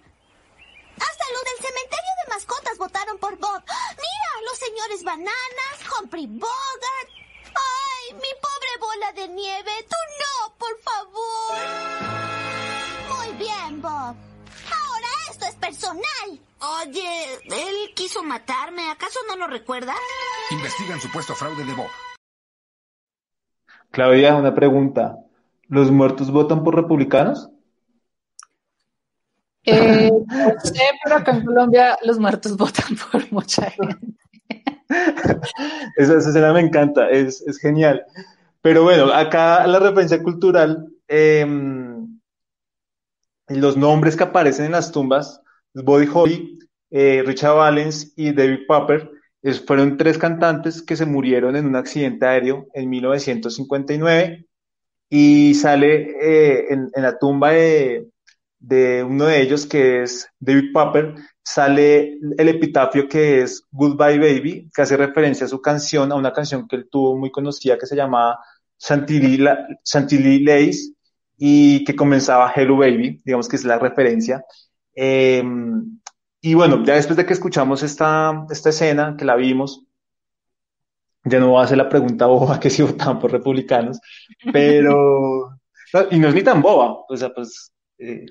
Hasta 0.99 1.25
los 1.32 1.43
del 1.43 1.67
cementerio 1.67 2.13
de 2.23 2.34
mascotas 2.34 2.77
votaron 2.77 3.17
por 3.17 3.38
Bob. 3.38 3.63
Mira, 3.63 4.41
los 4.45 4.57
señores 4.59 5.03
Bananas, 5.03 5.75
Humphrey 6.01 6.27
Bogart. 6.27 7.09
¡Ay, 7.45 8.13
mi 8.15 8.34
pobre 8.41 8.77
bola 8.82 9.11
de 9.13 9.27
nieve! 9.30 9.88
¡Tú 9.89 9.95
no, 10.19 10.57
por 10.57 10.82
favor! 10.82 11.57
Muy 13.07 13.34
bien, 13.38 13.82
Bob. 13.82 14.28
Es 15.50 15.56
personal. 15.56 16.39
Oye, 16.84 17.34
él 17.45 17.93
quiso 17.95 18.22
matarme. 18.22 18.91
¿Acaso 18.91 19.20
no 19.28 19.36
lo 19.36 19.47
recuerdas? 19.47 19.95
Investigan 20.52 21.02
supuesto 21.02 21.34
fraude 21.34 21.66
de 21.66 21.74
Bob. 21.74 21.88
Claudia, 23.89 24.36
una 24.36 24.54
pregunta. 24.54 25.18
¿Los 25.68 25.89
muertos 25.89 26.30
votan 26.30 26.64
por 26.64 26.76
republicanos? 26.76 27.50
Eh, 29.64 30.12
no 30.12 30.60
sé, 30.64 30.84
pero 31.04 31.16
acá 31.16 31.32
en 31.32 31.45
Colombia 31.45 31.97
los 32.04 32.20
muertos 32.20 32.56
votan 32.58 32.95
por 33.12 33.32
mucha 33.32 33.72
gente. 33.72 34.08
esa, 35.97 36.18
escena 36.18 36.54
me 36.54 36.62
encanta, 36.62 37.10
es, 37.10 37.41
es, 37.41 37.58
genial. 37.58 38.06
Pero 38.62 38.84
bueno, 38.84 39.12
acá 39.12 39.66
la 39.66 39.80
referencia 39.80 40.22
cultural, 40.22 40.91
eh, 41.08 41.45
los 43.50 43.78
nombres 43.78 44.16
que 44.16 44.24
aparecen 44.24 44.66
en 44.66 44.72
las 44.74 44.91
tumbas, 44.91 45.41
Buddy 45.74 46.08
Holly, 46.14 46.60
eh, 46.91 47.24
Richard 47.26 47.56
Valens 47.56 48.14
y 48.16 48.32
David 48.32 48.66
Popper, 48.68 49.10
fueron 49.66 49.97
tres 49.97 50.18
cantantes 50.18 50.82
que 50.82 50.95
se 50.95 51.06
murieron 51.06 51.56
en 51.56 51.66
un 51.66 51.76
accidente 51.76 52.26
aéreo 52.26 52.68
en 52.74 52.89
1959 52.89 54.45
y 55.10 55.56
sale 55.56 56.12
eh, 56.22 56.66
en, 56.70 56.89
en, 56.93 57.04
la 57.04 57.18
tumba 57.18 57.52
de, 57.52 58.06
uno 59.04 59.26
de 59.26 59.41
ellos, 59.41 59.66
que 59.66 60.04
es 60.04 60.28
David 60.39 60.72
Popper, 60.74 61.16
sale 61.41 62.18
el 62.38 62.50
epitafio 62.50 63.08
que 63.08 63.41
es 63.41 63.64
Goodbye 63.72 64.20
Baby, 64.20 64.70
que 64.74 64.82
hace 64.82 64.97
referencia 64.97 65.45
a 65.45 65.50
su 65.50 65.62
canción, 65.62 66.12
a 66.12 66.16
una 66.16 66.34
canción 66.34 66.68
que 66.68 66.76
él 66.76 66.88
tuvo 66.91 67.18
muy 67.18 67.32
conocida 67.32 67.78
que 67.78 67.88
se 67.88 67.95
llamaba 67.95 68.39
Chantilly, 68.78 69.38
Lace 70.39 70.93
y 71.39 71.85
que 71.85 71.95
comenzaba 71.95 72.51
Hello 72.53 72.77
Baby, 72.77 73.21
digamos 73.23 73.47
que 73.47 73.55
es 73.55 73.63
la 73.63 73.79
referencia. 73.79 74.43
Eh, 74.93 75.41
y 76.41 76.53
bueno, 76.53 76.83
ya 76.83 76.95
después 76.95 77.15
de 77.15 77.25
que 77.25 77.33
escuchamos 77.33 77.81
esta, 77.81 78.45
esta 78.51 78.69
escena, 78.69 79.15
que 79.17 79.25
la 79.25 79.35
vimos, 79.35 79.85
ya 81.23 81.39
no 81.39 81.49
voy 81.49 81.61
a 81.61 81.63
hacer 81.63 81.77
la 81.77 81.89
pregunta 81.89 82.25
boba 82.25 82.59
que 82.59 82.69
si 82.69 82.83
votaban 82.83 83.19
por 83.19 83.31
republicanos, 83.31 83.99
pero... 84.53 85.55
Y 86.11 86.19
no 86.19 86.27
es 86.27 86.35
ni 86.35 86.43
tan 86.43 86.61
boba, 86.61 87.03
o 87.09 87.17
sea, 87.17 87.33
pues... 87.33 87.73
Eh, 87.97 88.25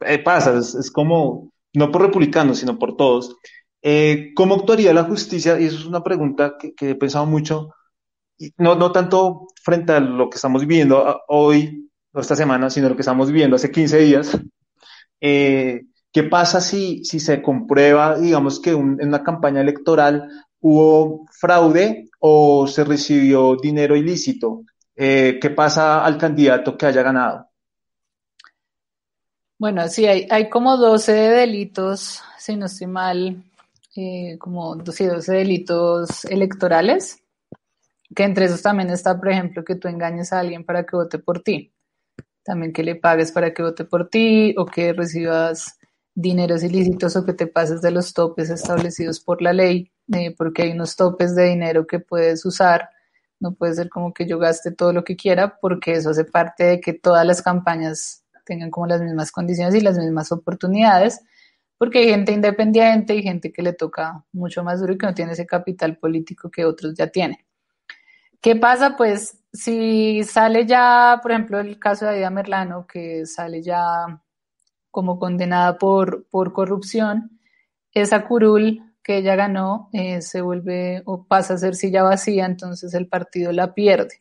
eh, 0.00 0.18
pasa, 0.18 0.58
es, 0.58 0.74
es, 0.74 0.90
como, 0.90 1.52
no 1.72 1.92
por 1.92 2.02
republicanos, 2.02 2.58
sino 2.58 2.78
por 2.78 2.96
todos. 2.96 3.36
Eh, 3.80 4.32
¿Cómo 4.34 4.56
actuaría 4.56 4.92
la 4.92 5.04
justicia? 5.04 5.60
Y 5.60 5.66
eso 5.66 5.78
es 5.78 5.86
una 5.86 6.02
pregunta 6.02 6.56
que, 6.58 6.74
que 6.74 6.90
he 6.90 6.94
pensado 6.96 7.26
mucho, 7.26 7.70
no, 8.56 8.74
no 8.74 8.90
tanto 8.90 9.46
frente 9.62 9.92
a 9.92 10.00
lo 10.00 10.28
que 10.30 10.36
estamos 10.36 10.62
viviendo 10.62 11.22
hoy, 11.28 11.87
o 12.12 12.20
esta 12.20 12.36
semana, 12.36 12.70
sino 12.70 12.88
lo 12.88 12.94
que 12.94 13.02
estamos 13.02 13.28
viviendo 13.28 13.56
hace 13.56 13.70
15 13.70 13.98
días. 13.98 14.38
Eh, 15.20 15.82
¿Qué 16.12 16.22
pasa 16.24 16.60
si, 16.60 17.04
si 17.04 17.20
se 17.20 17.42
comprueba, 17.42 18.18
digamos, 18.18 18.60
que 18.60 18.70
en 18.70 19.06
una 19.06 19.22
campaña 19.22 19.60
electoral 19.60 20.28
hubo 20.60 21.26
fraude 21.32 22.08
o 22.18 22.66
se 22.66 22.84
recibió 22.84 23.56
dinero 23.56 23.94
ilícito? 23.94 24.62
Eh, 24.96 25.38
¿Qué 25.40 25.50
pasa 25.50 26.04
al 26.04 26.18
candidato 26.18 26.76
que 26.76 26.86
haya 26.86 27.02
ganado? 27.02 27.48
Bueno, 29.58 29.86
sí, 29.88 30.06
hay, 30.06 30.26
hay 30.30 30.48
como 30.48 30.76
12 30.76 31.12
delitos, 31.12 32.22
si 32.38 32.56
no 32.56 32.66
estoy 32.66 32.86
mal, 32.86 33.44
eh, 33.96 34.38
como 34.38 34.76
12, 34.76 35.08
12 35.08 35.32
delitos 35.32 36.24
electorales, 36.24 37.22
que 38.14 38.22
entre 38.22 38.44
esos 38.44 38.62
también 38.62 38.90
está, 38.90 39.18
por 39.18 39.28
ejemplo, 39.28 39.64
que 39.64 39.74
tú 39.74 39.88
engañes 39.88 40.32
a 40.32 40.38
alguien 40.38 40.64
para 40.64 40.86
que 40.86 40.96
vote 40.96 41.18
por 41.18 41.42
ti, 41.42 41.72
también 42.48 42.72
que 42.72 42.82
le 42.82 42.96
pagues 42.96 43.30
para 43.30 43.52
que 43.52 43.62
vote 43.62 43.84
por 43.84 44.08
ti 44.08 44.54
o 44.56 44.64
que 44.64 44.94
recibas 44.94 45.78
dineros 46.14 46.62
ilícitos 46.62 47.14
o 47.14 47.26
que 47.26 47.34
te 47.34 47.46
pases 47.46 47.82
de 47.82 47.90
los 47.90 48.14
topes 48.14 48.48
establecidos 48.48 49.20
por 49.20 49.42
la 49.42 49.52
ley, 49.52 49.92
eh, 50.14 50.34
porque 50.34 50.62
hay 50.62 50.70
unos 50.72 50.96
topes 50.96 51.36
de 51.36 51.44
dinero 51.44 51.86
que 51.86 52.00
puedes 52.00 52.46
usar. 52.46 52.88
No 53.38 53.52
puede 53.52 53.74
ser 53.74 53.90
como 53.90 54.14
que 54.14 54.26
yo 54.26 54.38
gaste 54.38 54.72
todo 54.72 54.94
lo 54.94 55.04
que 55.04 55.14
quiera, 55.14 55.58
porque 55.60 55.92
eso 55.92 56.08
hace 56.08 56.24
parte 56.24 56.64
de 56.64 56.80
que 56.80 56.94
todas 56.94 57.26
las 57.26 57.42
campañas 57.42 58.24
tengan 58.46 58.70
como 58.70 58.86
las 58.86 59.02
mismas 59.02 59.30
condiciones 59.30 59.74
y 59.74 59.82
las 59.82 59.98
mismas 59.98 60.32
oportunidades, 60.32 61.20
porque 61.76 61.98
hay 61.98 62.08
gente 62.08 62.32
independiente 62.32 63.14
y 63.14 63.22
gente 63.22 63.52
que 63.52 63.60
le 63.60 63.74
toca 63.74 64.24
mucho 64.32 64.64
más 64.64 64.80
duro 64.80 64.94
y 64.94 64.98
que 64.98 65.06
no 65.06 65.12
tiene 65.12 65.32
ese 65.32 65.44
capital 65.44 65.98
político 65.98 66.50
que 66.50 66.64
otros 66.64 66.94
ya 66.94 67.08
tienen. 67.08 67.36
¿Qué 68.40 68.56
pasa? 68.56 68.96
Pues 68.96 69.37
si 69.52 70.22
sale 70.24 70.66
ya, 70.66 71.18
por 71.22 71.32
ejemplo, 71.32 71.60
el 71.60 71.78
caso 71.78 72.04
de 72.06 72.12
Aida 72.12 72.30
Merlano, 72.30 72.86
que 72.86 73.26
sale 73.26 73.62
ya 73.62 74.22
como 74.90 75.18
condenada 75.18 75.78
por, 75.78 76.26
por 76.28 76.52
corrupción, 76.52 77.38
esa 77.92 78.26
curul 78.26 78.82
que 79.02 79.18
ella 79.18 79.36
ganó 79.36 79.88
eh, 79.92 80.20
se 80.20 80.40
vuelve 80.40 81.02
o 81.06 81.26
pasa 81.26 81.54
a 81.54 81.58
ser 81.58 81.74
silla 81.74 82.02
vacía, 82.02 82.46
entonces 82.46 82.94
el 82.94 83.08
partido 83.08 83.52
la 83.52 83.74
pierde. 83.74 84.18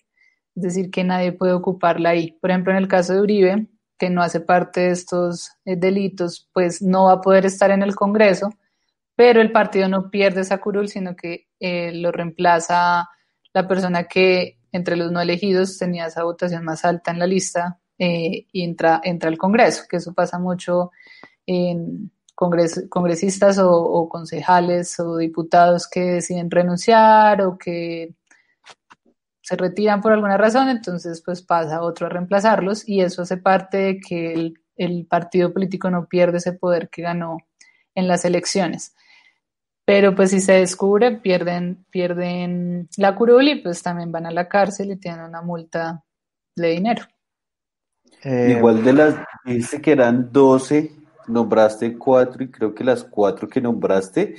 Es 0.56 0.64
decir, 0.64 0.90
que 0.92 1.04
nadie 1.04 1.34
puede 1.34 1.54
ocuparla 1.54 2.10
ahí. 2.10 2.32
Por 2.42 2.50
ejemplo, 2.50 2.72
en 2.72 2.80
el 2.80 2.88
caso 2.88 3.14
de 3.14 3.22
Uribe, 3.22 3.68
que 3.98 4.10
no 4.10 4.22
hace 4.22 4.40
parte 4.40 4.82
de 4.82 4.92
estos 4.92 5.52
eh, 5.66 5.76
delitos, 5.76 6.50
pues 6.54 6.82
no 6.82 7.06
va 7.06 7.14
a 7.14 7.22
poder 7.22 7.46
estar 7.46 7.72
en 7.72 7.84
el 7.84 7.96
Congreso, 7.96 8.50
pero 9.16 9.42
el 9.42 9.52
partido 9.52 9.90
no 9.90 10.10
pierde 10.10 10.42
esa 10.42 10.60
curul, 10.60 10.88
sino 10.88 11.16
que 11.16 11.48
eh, 11.60 11.92
lo 11.94 12.12
reemplaza 12.12 13.10
la 13.54 13.68
persona 13.68 14.04
que 14.06 14.57
entre 14.78 14.96
los 14.96 15.12
no 15.12 15.20
elegidos 15.20 15.78
tenía 15.78 16.08
esa 16.08 16.24
votación 16.24 16.64
más 16.64 16.86
alta 16.86 17.12
en 17.12 17.20
la 17.20 17.28
lista 17.28 17.80
eh, 17.98 18.48
y 18.52 18.64
entra, 18.64 19.02
entra 19.04 19.30
al 19.30 19.38
Congreso, 19.38 19.84
que 19.90 19.98
eso 19.98 20.14
pasa 20.14 20.40
mucho 20.40 20.92
en 21.46 22.12
congresistas 22.36 23.58
o, 23.58 24.08
concejales 24.10 25.00
o 25.00 25.18
diputados 25.18 25.90
que 25.90 26.02
deciden 26.02 26.52
renunciar 26.52 27.42
o 27.42 27.58
que 27.58 28.14
se 29.42 29.56
retiran 29.56 30.02
por 30.02 30.12
alguna 30.12 30.38
razón, 30.38 30.70
entonces 30.70 31.24
pues 31.26 31.42
pasa 31.42 31.82
otro 31.82 32.06
a 32.06 32.10
reemplazarlos 32.10 32.88
y 32.88 33.02
eso 33.02 33.24
hace 33.24 33.38
parte 33.38 33.78
de 33.78 34.00
que 34.00 34.34
el, 34.34 34.62
el 34.76 35.08
partido 35.08 35.52
político 35.52 35.90
no 35.90 36.08
pierde 36.08 36.38
ese 36.38 36.54
poder 36.54 36.90
que 36.90 37.02
ganó 37.02 37.38
en 37.96 38.08
las 38.08 38.24
elecciones. 38.24 38.94
Pero 39.88 40.14
pues 40.14 40.32
si 40.32 40.42
se 40.42 40.52
descubre, 40.52 41.14
pierden, 41.14 41.86
pierden 41.90 42.90
la 42.98 43.16
curul 43.16 43.48
y 43.48 43.62
pues 43.62 43.82
también 43.82 44.12
van 44.12 44.26
a 44.26 44.32
la 44.32 44.50
cárcel 44.50 44.92
y 44.92 44.98
tienen 44.98 45.22
una 45.22 45.42
multa 45.42 46.04
de 46.58 46.68
dinero. 46.72 47.04
Eh, 48.22 48.56
Igual 48.58 48.84
de 48.84 48.92
las, 48.92 49.16
dice 49.46 49.80
que 49.80 49.94
eran 49.94 50.30
12, 50.30 50.92
nombraste 51.30 51.98
cuatro 51.98 52.44
y 52.44 52.52
creo 52.52 52.76
que 52.76 52.84
las 52.84 53.06
cuatro 53.06 53.48
que 53.48 53.62
nombraste, 53.62 54.36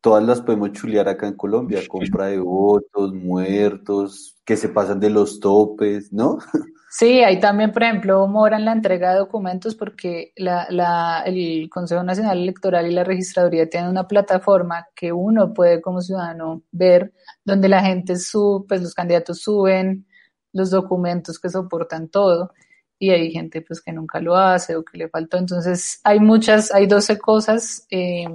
todas 0.00 0.22
las 0.22 0.40
podemos 0.40 0.70
chulear 0.70 1.08
acá 1.08 1.26
en 1.26 1.34
Colombia, 1.34 1.80
compra 1.88 2.26
de 2.26 2.38
votos, 2.38 3.12
muertos, 3.12 4.36
que 4.44 4.56
se 4.56 4.68
pasan 4.68 5.00
de 5.00 5.10
los 5.10 5.40
topes, 5.40 6.12
¿no? 6.12 6.38
Sí, 6.94 7.22
hay 7.22 7.40
también, 7.40 7.72
por 7.72 7.82
ejemplo, 7.84 8.26
mora 8.28 8.58
en 8.58 8.66
la 8.66 8.72
entrega 8.72 9.12
de 9.12 9.20
documentos 9.20 9.74
porque 9.74 10.34
la, 10.36 10.66
la, 10.68 11.22
el 11.24 11.70
Consejo 11.70 12.02
Nacional 12.02 12.36
Electoral 12.42 12.86
y 12.86 12.92
la 12.92 13.02
Registraduría 13.02 13.66
tienen 13.66 13.88
una 13.88 14.06
plataforma 14.06 14.86
que 14.94 15.10
uno 15.10 15.54
puede 15.54 15.80
como 15.80 16.02
ciudadano 16.02 16.64
ver 16.70 17.14
donde 17.46 17.70
la 17.70 17.80
gente 17.82 18.16
sube, 18.16 18.66
pues 18.68 18.82
los 18.82 18.92
candidatos 18.94 19.40
suben 19.40 20.06
los 20.52 20.70
documentos 20.70 21.38
que 21.38 21.48
soportan 21.48 22.08
todo 22.08 22.52
y 22.98 23.08
hay 23.08 23.30
gente 23.32 23.62
pues 23.62 23.80
que 23.80 23.92
nunca 23.92 24.20
lo 24.20 24.36
hace 24.36 24.76
o 24.76 24.84
que 24.84 24.98
le 24.98 25.08
faltó. 25.08 25.38
Entonces 25.38 25.98
hay 26.04 26.20
muchas, 26.20 26.74
hay 26.74 26.86
12 26.86 27.18
cosas 27.18 27.86
eh, 27.90 28.26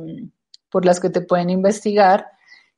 por 0.71 0.83
las 0.83 0.99
que 0.99 1.11
te 1.11 1.21
pueden 1.21 1.51
investigar 1.51 2.25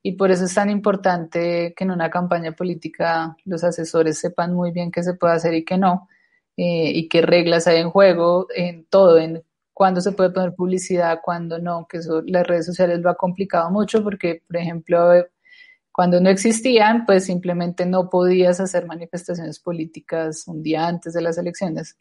y 0.01 0.13
por 0.13 0.31
eso 0.31 0.45
es 0.45 0.53
tan 0.53 0.69
importante 0.69 1.73
que 1.75 1.83
en 1.83 1.91
una 1.91 2.09
campaña 2.09 2.53
política 2.53 3.35
los 3.45 3.63
asesores 3.63 4.17
sepan 4.19 4.53
muy 4.53 4.71
bien 4.71 4.91
qué 4.91 5.03
se 5.03 5.13
puede 5.13 5.33
hacer 5.33 5.53
y 5.53 5.65
qué 5.65 5.77
no, 5.77 6.07
eh, 6.55 6.91
y 6.93 7.09
qué 7.09 7.21
reglas 7.21 7.67
hay 7.67 7.79
en 7.79 7.89
juego, 7.89 8.47
en 8.55 8.85
todo, 8.85 9.17
en 9.17 9.43
cuándo 9.73 10.01
se 10.01 10.11
puede 10.13 10.31
poner 10.31 10.55
publicidad, 10.55 11.19
cuándo 11.23 11.59
no, 11.59 11.87
que 11.87 11.97
eso 11.97 12.21
las 12.25 12.45
redes 12.47 12.65
sociales 12.65 12.99
lo 12.99 13.09
ha 13.09 13.15
complicado 13.15 13.71
mucho 13.71 14.03
porque, 14.03 14.43
por 14.47 14.57
ejemplo, 14.57 15.25
cuando 15.91 16.21
no 16.21 16.29
existían, 16.29 17.05
pues 17.05 17.25
simplemente 17.25 17.85
no 17.85 18.09
podías 18.09 18.59
hacer 18.59 18.85
manifestaciones 18.85 19.59
políticas 19.59 20.47
un 20.47 20.63
día 20.63 20.87
antes 20.87 21.13
de 21.13 21.21
las 21.21 21.37
elecciones. 21.37 21.97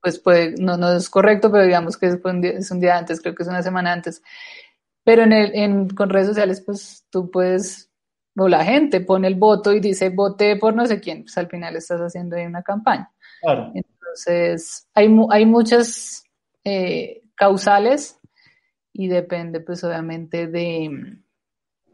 Pues 0.00 0.18
puede, 0.18 0.54
no, 0.58 0.76
no 0.76 0.92
es 0.92 1.10
correcto, 1.10 1.50
pero 1.50 1.64
digamos 1.64 1.96
que 1.96 2.06
es 2.06 2.70
un 2.70 2.80
día 2.80 2.96
antes, 2.96 3.20
creo 3.20 3.34
que 3.34 3.42
es 3.42 3.48
una 3.48 3.62
semana 3.62 3.92
antes. 3.92 4.22
Pero 5.08 5.22
en 5.22 5.32
el, 5.32 5.54
en, 5.54 5.88
con 5.88 6.10
redes 6.10 6.26
sociales, 6.26 6.60
pues 6.60 7.06
tú 7.08 7.30
puedes, 7.30 7.90
o 8.36 8.46
la 8.46 8.62
gente 8.62 9.00
pone 9.00 9.26
el 9.26 9.36
voto 9.36 9.72
y 9.72 9.80
dice 9.80 10.10
voté 10.10 10.56
por 10.56 10.76
no 10.76 10.84
sé 10.84 11.00
quién, 11.00 11.22
pues 11.22 11.38
al 11.38 11.48
final 11.48 11.76
estás 11.76 11.98
haciendo 12.02 12.36
ahí 12.36 12.44
una 12.44 12.62
campaña. 12.62 13.10
Claro. 13.40 13.72
Entonces, 13.72 14.86
hay, 14.92 15.08
hay 15.30 15.46
muchas 15.46 16.24
eh, 16.62 17.22
causales 17.34 18.20
y 18.92 19.08
depende, 19.08 19.60
pues 19.60 19.82
obviamente, 19.82 20.46
de, 20.46 21.20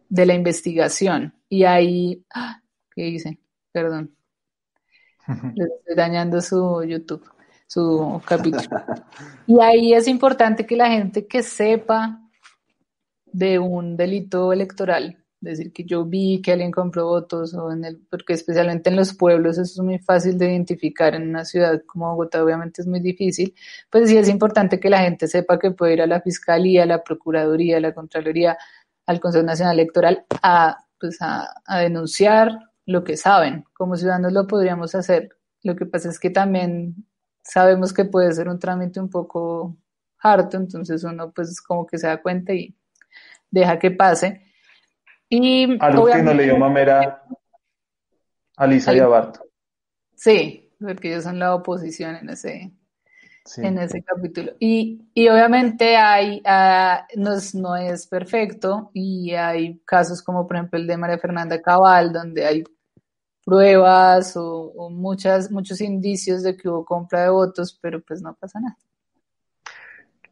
de 0.09 0.27
la 0.27 0.35
investigación. 0.35 1.35
Y 1.49 1.63
ahí, 1.63 2.27
¡ah! 2.35 2.61
¿qué 2.97 3.07
hice? 3.11 3.39
Perdón. 3.71 4.13
Le 5.55 5.67
estoy 5.67 5.95
dañando 5.95 6.41
su 6.41 6.83
YouTube, 6.83 7.31
su 7.69 8.21
capítulo. 8.27 8.65
Y 9.47 9.61
ahí 9.61 9.95
es 9.95 10.09
importante 10.09 10.67
que 10.67 10.75
la 10.75 10.89
gente 10.91 11.29
que 11.29 11.45
sepa 11.45 12.23
de 13.35 13.59
un 13.59 13.97
delito 13.97 14.53
electoral, 14.53 15.19
decir 15.41 15.73
que 15.73 15.85
yo 15.85 16.05
vi 16.05 16.41
que 16.41 16.53
alguien 16.53 16.71
compró 16.71 17.07
votos 17.07 17.53
o 17.55 17.73
en 17.73 17.85
el, 17.85 17.99
porque 18.09 18.33
especialmente 18.33 18.91
en 18.91 18.97
los 18.97 19.13
pueblos 19.13 19.59
eso 19.59 19.63
es 19.63 19.85
muy 19.85 19.99
fácil 19.99 20.39
de 20.39 20.51
identificar 20.53 21.17
en 21.17 21.29
una 21.31 21.45
ciudad 21.45 21.83
como 21.85 22.11
Bogotá 22.13 22.45
obviamente 22.45 22.81
es 22.81 22.87
muy 22.87 23.01
difícil, 23.01 23.53
pues 23.91 24.09
sí 24.09 24.17
es 24.17 24.29
importante 24.29 24.79
que 24.79 24.89
la 24.89 25.01
gente 25.01 25.27
sepa 25.27 25.59
que 25.59 25.73
puede 25.73 25.95
ir 25.95 26.03
a 26.03 26.07
la 26.07 26.21
fiscalía, 26.21 26.85
a 26.85 26.87
la 26.87 27.03
procuraduría, 27.03 27.79
a 27.79 27.81
la 27.81 27.93
contraloría, 27.93 28.57
al 29.07 29.19
Consejo 29.19 29.45
Nacional 29.45 29.81
Electoral 29.81 30.25
a, 30.41 30.79
pues 31.01 31.21
a, 31.21 31.49
a 31.67 31.81
denunciar 31.81 32.53
lo 32.87 33.03
que 33.03 33.17
saben. 33.17 33.65
Como 33.75 33.97
ciudadanos 33.97 34.33
lo 34.33 34.47
podríamos 34.47 34.95
hacer. 34.95 35.31
Lo 35.65 35.75
que 35.75 35.87
pasa 35.87 36.09
es 36.09 36.21
que 36.21 36.31
también 36.31 37.05
sabemos 37.43 37.93
que 37.93 38.05
puede 38.05 38.33
ser 38.33 38.49
un 38.49 38.61
trámite 38.61 39.01
un 39.01 39.11
poco 39.11 39.77
harto, 40.23 40.57
entonces 40.57 41.03
uno 41.03 41.33
pues 41.33 41.61
como 41.61 41.85
que 41.85 41.99
se 41.99 42.07
da 42.07 42.23
cuenta 42.23 42.55
y 42.55 42.75
deja 43.55 43.79
que 43.79 43.91
pase. 43.91 44.43
Y 45.29 45.79
Algo 45.81 46.07
que 46.07 46.23
no 46.23 46.35
le 46.35 46.45
dio 46.45 46.59
mamera 46.59 47.23
a 48.57 48.67
Lisa 48.67 48.93
y 48.95 48.99
a 48.99 49.07
Bart. 49.07 49.39
Sí, 50.17 50.73
porque 50.81 51.09
ellos 51.13 51.25
son 51.25 51.39
la 51.39 51.55
oposición 51.55 52.17
en 52.17 52.31
ese, 52.31 52.73
en 53.57 53.79
ese 53.79 54.03
capítulo. 54.03 54.53
Y, 54.59 55.09
y 55.15 55.29
obviamente 55.29 55.97
hay, 55.97 56.43
uh, 56.45 57.21
no, 57.21 57.35
es, 57.35 57.55
no 57.55 57.77
es 57.77 58.07
perfecto 58.07 58.91
y 58.93 59.33
hay 59.33 59.79
casos 59.85 60.23
como 60.23 60.47
por 60.47 60.57
ejemplo 60.57 60.79
el 60.79 60.87
de 60.87 60.97
María 60.97 61.19
Fernanda 61.19 61.61
Cabal, 61.63 62.13
donde 62.13 62.45
hay 62.45 62.65
pruebas 63.45 64.37
o, 64.37 64.73
o, 64.77 64.91
muchas, 64.91 65.51
muchos 65.51 65.81
indicios 65.81 66.43
de 66.43 66.57
que 66.57 66.69
hubo 66.69 66.85
compra 66.85 67.23
de 67.25 67.31
votos, 67.31 67.79
pero 67.81 68.01
pues 68.03 68.23
no 68.23 68.35
pasa 68.35 68.61
nada. 68.61 68.79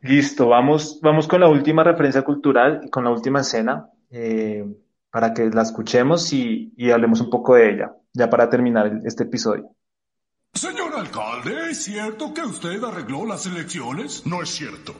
Listo, 0.02 0.48
vamos, 0.48 0.98
vamos 1.00 1.28
con 1.28 1.40
la 1.40 1.48
última 1.48 1.84
referencia 1.84 2.22
cultural 2.22 2.80
y 2.84 2.90
con 2.90 3.04
la 3.04 3.10
última 3.10 3.40
escena 3.40 3.88
eh, 4.10 4.66
para 5.10 5.32
que 5.32 5.48
la 5.48 5.62
escuchemos 5.62 6.32
y, 6.32 6.72
y, 6.76 6.90
hablemos 6.90 7.20
un 7.20 7.30
poco 7.30 7.54
de 7.54 7.70
ella, 7.70 7.92
ya 8.12 8.28
para 8.28 8.50
terminar 8.50 9.00
este 9.04 9.22
episodio. 9.22 9.70
Señoras 10.54 10.98
alcalde, 10.98 11.70
¿es 11.70 11.84
cierto 11.84 12.34
que 12.34 12.42
usted 12.42 12.82
arregló 12.82 13.24
las 13.24 13.46
elecciones? 13.46 14.26
No 14.26 14.42
es 14.42 14.50
cierto. 14.50 14.92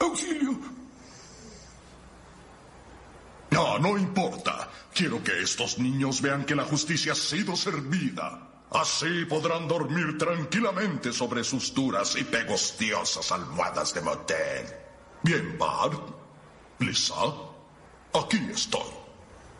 Auxilio. 0.00 0.58
No, 3.50 3.78
no 3.78 3.96
importa. 3.96 4.68
Quiero 4.94 5.22
que 5.24 5.40
estos 5.40 5.78
niños 5.78 6.20
vean 6.20 6.44
que 6.44 6.54
la 6.54 6.64
justicia 6.64 7.12
ha 7.12 7.16
sido 7.16 7.56
servida. 7.56 8.47
Así 8.70 9.24
podrán 9.24 9.66
dormir 9.66 10.18
tranquilamente 10.18 11.12
sobre 11.12 11.42
sus 11.42 11.72
duras 11.72 12.16
y 12.16 12.24
pegostiosas 12.24 13.32
almohadas 13.32 13.94
de 13.94 14.00
motel. 14.02 14.76
Bien, 15.22 15.56
Bart. 15.58 16.02
Lisa, 16.78 17.14
aquí 18.12 18.36
estoy. 18.52 18.82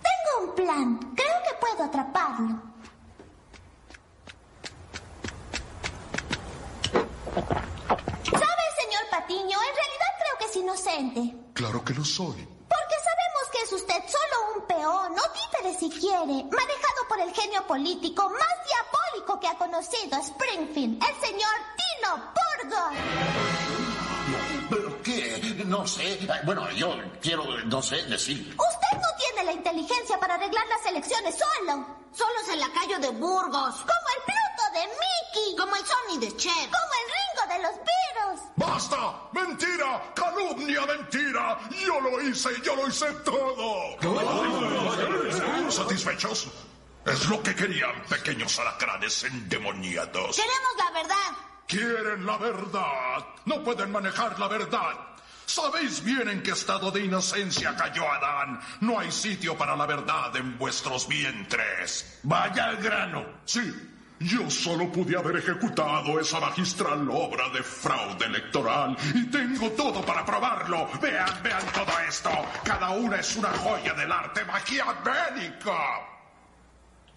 Tengo 0.03 0.49
un 0.49 0.55
plan. 0.55 0.99
Creo 1.17 1.37
que 1.43 1.57
puedo 1.59 1.85
atraparlo. 1.85 2.63
¿Sabe, 8.25 8.65
señor 8.77 9.03
Patiño? 9.11 9.59
En 9.59 9.75
realidad 9.75 10.13
creo 10.21 10.39
que 10.39 10.45
es 10.45 10.57
inocente. 10.57 11.35
Claro 11.55 11.83
que 11.83 11.95
lo 11.95 12.05
soy. 12.05 12.37
Porque 12.37 12.97
sabemos 13.03 13.45
que 13.53 13.63
es 13.65 13.73
usted 13.73 14.03
solo 14.07 14.55
un 14.55 14.67
peón, 14.67 15.13
o 15.13 15.33
títere 15.33 15.75
si 15.79 15.91
quiere, 15.91 16.45
manejado 16.45 17.09
por 17.09 17.19
el 17.21 17.33
genio 17.35 17.67
político 17.67 18.29
más 18.29 18.67
diabólico 18.67 18.88
que 19.41 19.47
ha 19.47 19.55
conocido 19.59 20.19
Springfield, 20.19 21.03
el 21.03 21.15
señor 21.21 21.55
Tino 21.77 22.33
Burgos. 22.35 22.93
¿Pero 24.71 25.03
qué? 25.03 25.63
No 25.67 25.87
sé. 25.87 26.19
Bueno, 26.45 26.71
yo 26.73 26.97
quiero, 27.21 27.45
no 27.67 27.83
sé, 27.83 28.03
decir. 28.05 28.57
Usted 28.59 28.99
no 28.99 29.09
tiene 29.19 29.45
la 29.45 29.53
inteligencia 29.53 30.19
para 30.19 30.35
arreglar 30.35 30.67
las 30.69 30.87
elecciones 30.87 31.37
solo. 31.37 31.87
Solo 32.13 32.41
es 32.43 32.49
el 32.49 32.61
lacayo 32.61 32.99
de 32.99 33.11
Burgos. 33.11 33.75
Como 33.77 34.09
el 34.17 34.23
Pluto 34.25 34.65
de 34.75 34.87
Mickey. 34.87 35.57
Como 35.57 35.77
el 35.77 35.85
Sony 35.87 36.19
de 36.21 36.37
Chef. 36.37 36.53
Como 36.53 36.93
el 36.99 37.07
Ringo 37.15 37.45
de 37.55 37.59
los 37.63 37.77
Beatles. 37.77 38.41
¡Basta! 38.57 39.29
¡Mentira! 39.33 40.13
¡Calumnia, 40.15 40.87
mentira! 40.87 41.59
¡Yo 41.71 42.01
lo 42.01 42.21
hice! 42.21 42.51
¡Yo 42.63 42.77
lo 42.77 42.89
hice 42.89 43.07
todo! 43.25 43.97
¿Satisfechos? 45.71 46.49
Es 47.11 47.29
lo 47.29 47.43
que 47.43 47.55
querían, 47.55 48.03
pequeños 48.09 48.59
alacranes 48.59 49.25
endemoniados. 49.25 50.37
Queremos 50.37 50.75
la 50.77 50.91
verdad. 50.91 51.49
Quieren 51.67 52.27
la 52.27 52.37
verdad. 52.37 53.27
No 53.47 53.63
pueden 53.65 53.91
manejar 53.91 54.39
la 54.39 54.49
verdad. 54.49 54.95
Sabéis 55.47 56.05
bien 56.05 56.29
en 56.29 56.43
qué 56.43 56.51
estado 56.51 56.91
de 56.91 57.05
inocencia 57.05 57.75
cayó 57.75 58.11
Adán. 58.13 58.61
No 58.81 58.99
hay 59.01 59.11
sitio 59.11 59.57
para 59.57 59.75
la 59.75 59.87
verdad 59.87 60.37
en 60.37 60.59
vuestros 60.59 61.09
vientres. 61.09 62.21
Vaya 62.25 62.65
al 62.65 62.77
grano. 62.77 63.25
Sí, 63.47 63.73
yo 64.21 64.51
solo 64.51 64.93
pude 64.93 65.17
haber 65.17 65.37
ejecutado 65.37 66.21
esa 66.21 66.41
magistral 66.41 67.09
obra 67.11 67.49
de 67.49 67.63
fraude 67.63 68.27
electoral 68.27 68.95
y 69.15 69.25
tengo 69.31 69.71
todo 69.71 70.05
para 70.05 70.27
probarlo. 70.27 70.91
Vean, 71.01 71.43
vean 71.43 71.65
todo 71.73 71.99
esto. 72.07 72.31
Cada 72.65 72.91
una 72.91 73.17
es 73.17 73.35
una 73.37 73.49
joya 73.49 73.95
del 73.95 74.13
arte 74.13 74.45
maquiavélico. 74.45 76.18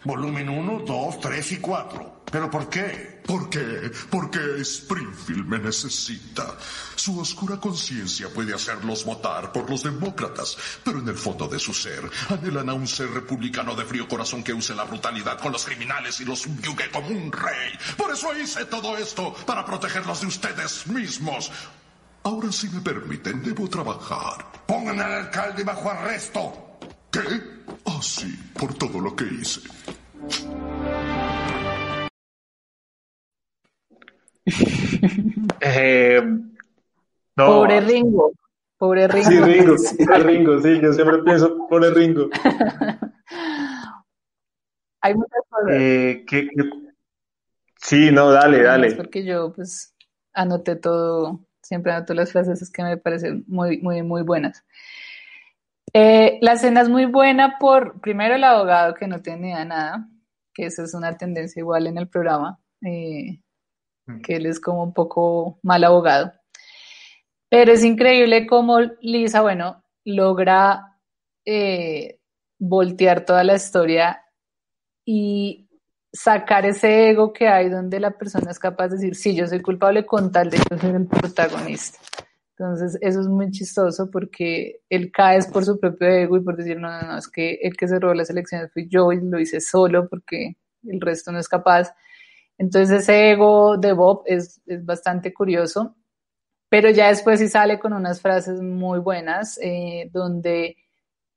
Volumen 0.03 0.49
1, 0.49 0.83
2, 0.85 1.19
3 1.19 1.51
y 1.51 1.57
4. 1.57 2.21
¿Pero 2.31 2.49
por 2.49 2.69
qué? 2.69 3.21
¿Por 3.25 3.49
qué? 3.49 3.91
Porque 4.09 4.39
Springfield 4.61 5.45
me 5.45 5.59
necesita. 5.59 6.57
Su 6.95 7.19
oscura 7.19 7.57
conciencia 7.57 8.29
puede 8.29 8.53
hacerlos 8.53 9.05
votar 9.05 9.51
por 9.51 9.69
los 9.69 9.83
demócratas, 9.83 10.57
pero 10.83 10.99
en 10.99 11.07
el 11.09 11.17
fondo 11.17 11.47
de 11.47 11.59
su 11.59 11.73
ser 11.73 12.09
anhelan 12.29 12.69
a 12.69 12.73
un 12.73 12.87
ser 12.87 13.11
republicano 13.11 13.75
de 13.75 13.85
frío 13.85 14.07
corazón 14.07 14.43
que 14.43 14.53
use 14.53 14.73
la 14.73 14.85
brutalidad 14.85 15.39
con 15.39 15.51
los 15.51 15.65
criminales 15.65 16.19
y 16.19 16.25
los 16.25 16.39
subyugue 16.39 16.89
como 16.89 17.09
un 17.09 17.31
rey. 17.31 17.71
Por 17.95 18.11
eso 18.11 18.35
hice 18.35 18.65
todo 18.65 18.97
esto, 18.97 19.35
para 19.45 19.65
protegerlos 19.65 20.21
de 20.21 20.27
ustedes 20.27 20.87
mismos. 20.87 21.51
Ahora, 22.23 22.51
si 22.51 22.69
me 22.69 22.81
permiten, 22.81 23.43
debo 23.43 23.69
trabajar. 23.69 24.45
Pongan 24.65 24.99
al 24.99 25.13
alcalde 25.13 25.63
bajo 25.63 25.91
arresto. 25.91 26.70
¿Qué? 27.11 27.19
Ah, 27.85 27.99
sí, 28.01 28.33
por 28.59 28.73
todo 28.75 28.99
lo 29.01 29.15
que 29.15 29.25
hice. 29.25 29.61
Eh, 35.63 36.21
no. 37.35 37.45
Pobre 37.45 37.81
Ringo. 37.81 38.31
Pobre 38.77 39.07
Ringo. 39.07 39.29
Sí, 39.29 39.39
Ringo, 39.39 39.77
sí, 39.77 39.97
Ringo, 40.05 40.59
sí, 40.61 40.79
yo 40.81 40.91
siempre 40.93 41.21
pienso, 41.23 41.67
pobre 41.67 41.91
Ringo. 41.91 42.29
Hay 45.01 45.13
muchas 45.15 45.41
cosas. 45.49 45.69
Eh, 45.71 46.23
¿qué- 46.27 46.47
qué? 46.47 46.63
Sí, 47.77 48.11
no, 48.11 48.31
dale, 48.31 48.59
Es 48.59 48.63
dale. 48.65 48.91
porque 48.93 49.23
yo 49.25 49.53
pues 49.53 49.95
anoté 50.33 50.75
todo, 50.75 51.39
siempre 51.61 51.91
anoto 51.91 52.13
las 52.13 52.31
frases 52.31 52.61
es 52.61 52.71
que 52.71 52.83
me 52.83 52.97
parecen 52.97 53.43
muy, 53.47 53.79
muy, 53.79 54.01
muy 54.03 54.21
buenas. 54.23 54.63
Eh, 55.93 56.39
la 56.41 56.53
escena 56.53 56.81
es 56.81 56.89
muy 56.89 57.05
buena 57.05 57.57
por, 57.59 57.99
primero, 57.99 58.35
el 58.35 58.43
abogado 58.43 58.93
que 58.93 59.07
no 59.07 59.19
de 59.19 59.35
nada, 59.37 60.07
que 60.53 60.65
esa 60.65 60.83
es 60.83 60.93
una 60.93 61.17
tendencia 61.17 61.59
igual 61.59 61.87
en 61.87 61.97
el 61.97 62.07
programa, 62.07 62.59
eh, 62.85 63.41
que 64.23 64.35
él 64.35 64.45
es 64.45 64.59
como 64.59 64.83
un 64.83 64.93
poco 64.93 65.59
mal 65.63 65.83
abogado. 65.83 66.31
Pero 67.49 67.73
es 67.73 67.83
increíble 67.83 68.47
cómo 68.47 68.79
Lisa, 69.01 69.41
bueno, 69.41 69.83
logra 70.05 70.97
eh, 71.45 72.19
voltear 72.57 73.25
toda 73.25 73.43
la 73.43 73.55
historia 73.55 74.23
y 75.05 75.67
sacar 76.13 76.65
ese 76.65 77.09
ego 77.09 77.33
que 77.33 77.47
hay 77.47 77.69
donde 77.69 77.99
la 77.99 78.11
persona 78.11 78.51
es 78.51 78.59
capaz 78.59 78.89
de 78.89 78.97
decir, 78.97 79.15
sí, 79.15 79.35
yo 79.35 79.47
soy 79.47 79.61
culpable 79.61 80.05
con 80.05 80.31
tal 80.31 80.49
de 80.49 80.57
yo 80.57 80.77
ser 80.77 80.95
el 80.95 81.07
protagonista. 81.07 81.99
Entonces, 82.61 82.97
eso 83.01 83.21
es 83.21 83.27
muy 83.27 83.49
chistoso 83.51 84.11
porque 84.11 84.81
él 84.89 85.11
cae 85.11 85.39
por 85.51 85.65
su 85.65 85.79
propio 85.79 86.07
ego 86.09 86.37
y 86.37 86.41
por 86.41 86.57
decir, 86.57 86.79
no, 86.79 86.89
no, 86.91 87.07
no, 87.13 87.17
es 87.17 87.27
que 87.27 87.55
el 87.63 87.75
que 87.75 87.87
se 87.87 87.99
robó 87.99 88.13
las 88.13 88.29
elecciones 88.29 88.71
fui 88.73 88.87
yo 88.89 89.11
y 89.11 89.21
lo 89.21 89.39
hice 89.39 89.59
solo 89.61 90.07
porque 90.07 90.57
el 90.87 91.01
resto 91.01 91.31
no 91.31 91.39
es 91.39 91.49
capaz. 91.49 91.93
Entonces, 92.57 93.01
ese 93.03 93.31
ego 93.31 93.77
de 93.77 93.93
Bob 93.93 94.23
es, 94.27 94.61
es 94.67 94.85
bastante 94.85 95.33
curioso, 95.33 95.95
pero 96.69 96.89
ya 96.89 97.09
después 97.09 97.39
sí 97.39 97.47
sale 97.49 97.79
con 97.79 97.93
unas 97.93 98.21
frases 98.21 98.61
muy 98.61 98.99
buenas 98.99 99.59
eh, 99.61 100.09
donde 100.13 100.77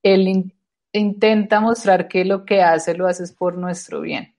él 0.02 0.28
in- 0.28 0.54
intenta 0.92 1.60
mostrar 1.60 2.08
que 2.08 2.24
lo 2.24 2.44
que 2.44 2.62
hace 2.62 2.94
lo 2.94 3.06
haces 3.08 3.32
por 3.32 3.56
nuestro 3.58 4.00
bien 4.02 4.34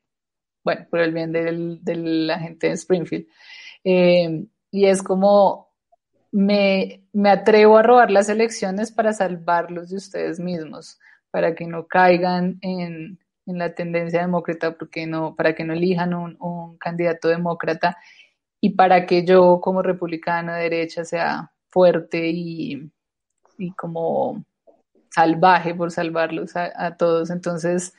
bueno, 0.63 0.85
por 0.89 0.99
el 1.01 1.13
bien 1.13 1.31
de 1.31 1.95
la 1.95 2.39
gente 2.39 2.67
de 2.67 2.73
Springfield. 2.73 3.27
Eh, 3.83 4.45
y 4.71 4.85
es 4.85 5.03
como, 5.03 5.69
me, 6.35 7.01
me 7.13 7.29
atrevo 7.29 7.77
a 7.77 7.81
robar 7.81 8.11
las 8.11 8.27
elecciones 8.27 8.91
para 8.91 9.13
salvarlos 9.13 9.89
de 9.89 9.95
ustedes 9.95 10.37
mismos, 10.37 10.99
para 11.31 11.55
que 11.55 11.65
no 11.65 11.87
caigan 11.87 12.57
en, 12.61 13.19
en 13.45 13.57
la 13.57 13.73
tendencia 13.73 14.19
demócrata, 14.19 14.77
porque 14.77 15.07
no, 15.07 15.33
para 15.33 15.55
que 15.55 15.63
no 15.63 15.71
elijan 15.71 16.13
un, 16.13 16.35
un 16.41 16.77
candidato 16.77 17.29
demócrata 17.29 17.97
y 18.59 18.71
para 18.71 19.05
que 19.05 19.23
yo 19.23 19.61
como 19.61 19.81
republicana 19.81 20.57
de 20.57 20.63
derecha 20.63 21.05
sea 21.05 21.53
fuerte 21.69 22.27
y, 22.27 22.91
y 23.57 23.71
como 23.71 24.43
salvaje 25.09 25.73
por 25.73 25.89
salvarlos 25.91 26.57
a, 26.57 26.97
todos. 26.97 27.29
Entonces, 27.29 27.93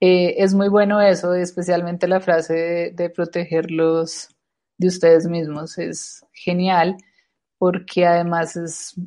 eh, 0.00 0.34
es 0.38 0.54
muy 0.54 0.68
bueno 0.68 1.00
eso, 1.00 1.34
especialmente 1.34 2.08
la 2.08 2.18
frase 2.18 2.92
de 2.96 3.10
protegerlos 3.10 4.28
de 4.76 4.88
ustedes 4.88 5.28
mismos. 5.28 5.78
Es 5.78 6.26
genial 6.32 6.96
porque 7.60 8.06
además 8.06 8.56
es 8.56 8.98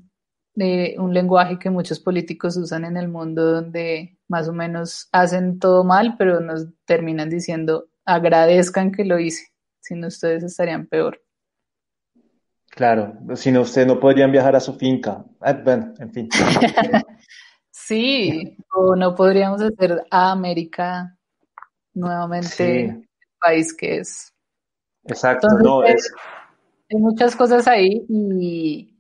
eh, 0.57 0.93
un 0.99 1.11
lenguaje 1.11 1.57
que 1.57 1.71
muchos 1.71 1.99
políticos 1.99 2.55
usan 2.55 2.85
en 2.85 2.97
el 2.97 3.07
mundo 3.07 3.51
donde 3.51 4.19
más 4.27 4.47
o 4.47 4.53
menos 4.53 5.09
hacen 5.11 5.57
todo 5.57 5.83
mal, 5.83 6.17
pero 6.19 6.39
nos 6.39 6.67
terminan 6.85 7.31
diciendo 7.31 7.87
agradezcan 8.05 8.91
que 8.91 9.05
lo 9.05 9.17
hice, 9.17 9.47
si 9.79 9.95
no 9.95 10.05
ustedes 10.05 10.43
estarían 10.43 10.85
peor. 10.85 11.19
Claro, 12.69 13.17
si 13.33 13.51
no, 13.51 13.61
ustedes 13.61 13.87
no 13.87 13.99
podrían 13.99 14.31
viajar 14.31 14.55
a 14.55 14.59
su 14.59 14.75
finca. 14.75 15.25
Ah, 15.41 15.53
bueno, 15.53 15.91
en 15.99 16.11
fin. 16.13 16.29
Sí, 17.75 18.55
o 18.71 18.95
no 18.95 19.15
podríamos 19.15 19.59
hacer 19.59 20.05
a 20.11 20.31
América 20.31 21.17
nuevamente 21.95 22.47
Sí. 22.47 22.71
el 22.85 23.07
país 23.41 23.75
que 23.75 23.97
es. 23.97 24.31
Exacto, 25.05 25.47
Entonces, 25.47 25.65
no, 25.65 25.83
eh, 25.83 25.93
es, 25.93 26.13
hay 26.93 27.01
muchas 27.01 27.35
cosas 27.35 27.67
ahí 27.67 28.05
y, 28.07 28.95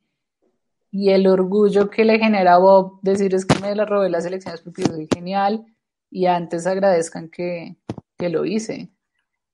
y 0.91 1.09
el 1.11 1.27
orgullo 1.27 1.89
que 1.89 2.05
le 2.05 2.19
genera 2.19 2.55
a 2.55 2.57
Bob 2.59 2.99
decir 3.01 3.33
es 3.35 3.45
que 3.45 3.59
me 3.59 3.75
la 3.75 3.85
robé 3.85 4.09
las 4.09 4.25
elecciones 4.25 4.61
porque 4.61 4.85
soy 4.85 5.07
genial 5.13 5.65
y 6.09 6.25
antes 6.25 6.65
agradezcan 6.67 7.29
que, 7.29 7.75
que 8.17 8.29
lo 8.29 8.45
hice. 8.45 8.89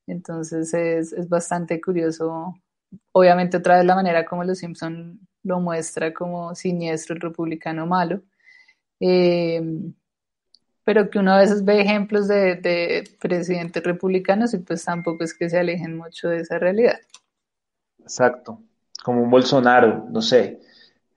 Entonces 0.07 0.73
es, 0.73 1.13
es 1.13 1.29
bastante 1.29 1.79
curioso. 1.81 2.55
Obviamente 3.11 3.57
otra 3.57 3.77
vez 3.77 3.85
la 3.85 3.95
manera 3.95 4.25
como 4.25 4.43
los 4.43 4.59
Simpson 4.59 5.19
lo 5.43 5.59
muestra 5.59 6.13
como 6.13 6.55
siniestro, 6.55 7.15
el 7.15 7.21
republicano 7.21 7.85
malo. 7.85 8.21
Eh, 8.99 9.61
pero 10.83 11.09
que 11.09 11.19
uno 11.19 11.33
a 11.33 11.39
veces 11.39 11.63
ve 11.63 11.81
ejemplos 11.81 12.27
de, 12.27 12.55
de 12.55 13.03
presidentes 13.19 13.83
republicanos 13.83 14.53
y 14.53 14.57
pues 14.59 14.83
tampoco 14.83 15.23
es 15.23 15.33
que 15.33 15.49
se 15.49 15.59
alejen 15.59 15.95
mucho 15.97 16.29
de 16.29 16.39
esa 16.39 16.57
realidad. 16.57 16.99
Exacto, 18.09 18.59
como 19.03 19.21
un 19.21 19.29
Bolsonaro, 19.29 20.07
no 20.09 20.21
sé, 20.21 20.59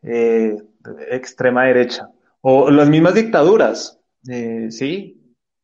eh, 0.03 0.57
extrema 1.11 1.65
derecha, 1.65 2.11
o 2.43 2.71
las 2.71 2.89
mismas 2.89 3.15
dictaduras, 3.15 3.99
eh, 4.29 4.71
¿sí? 4.71 5.19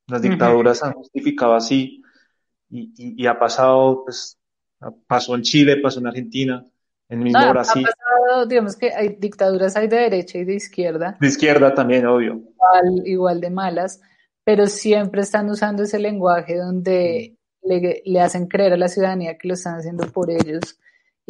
Las 0.07 0.23
dictaduras 0.23 0.83
han 0.83 0.95
justificado 0.95 1.55
así. 1.55 2.03
Y, 2.71 2.93
y, 2.97 3.23
y 3.23 3.27
ha 3.27 3.39
pasado, 3.39 4.05
pues, 4.05 4.39
pasó 5.07 5.35
en 5.35 5.43
Chile, 5.43 5.77
pasó 5.83 6.01
en 6.01 6.07
Argentina, 6.07 6.65
en 7.11 7.19
el 7.19 7.25
mismo 7.25 7.41
No, 7.41 7.47
ha 7.47 7.53
Brasil, 7.53 7.85
pasado, 7.85 8.47
digamos 8.47 8.77
que 8.77 8.93
hay 8.93 9.17
dictaduras, 9.19 9.77
hay 9.77 9.89
de 9.89 9.97
derecha 9.97 10.39
y 10.39 10.45
de 10.45 10.55
izquierda, 10.55 11.17
de 11.21 11.27
izquierda 11.27 11.75
también, 11.75 12.07
obvio. 12.07 12.35
igual, 12.35 13.03
igual 13.07 13.41
de 13.41 13.51
malas, 13.51 14.01
pero 14.45 14.67
siempre 14.67 15.21
están 15.21 15.51
usando 15.51 15.83
ese 15.83 15.99
lenguaje 15.99 16.57
donde 16.57 17.37
le, 17.63 18.03
le 18.05 18.21
hacen 18.21 18.47
creer 18.47 18.73
a 18.73 18.77
la 18.79 18.89
ciudadanía 18.89 19.37
que 19.37 19.49
lo 19.49 19.55
están 19.55 19.77
haciendo 19.77 20.07
por 20.11 20.31
ellos 20.31 20.79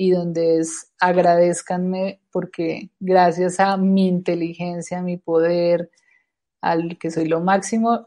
y 0.00 0.12
donde 0.12 0.58
es 0.58 0.92
agradezcanme 1.00 2.20
porque 2.30 2.90
gracias 3.00 3.58
a 3.58 3.76
mi 3.76 4.06
inteligencia, 4.06 5.00
a 5.00 5.02
mi 5.02 5.16
poder, 5.16 5.90
al 6.60 6.96
que 6.98 7.10
soy 7.10 7.26
lo 7.26 7.40
máximo, 7.40 8.06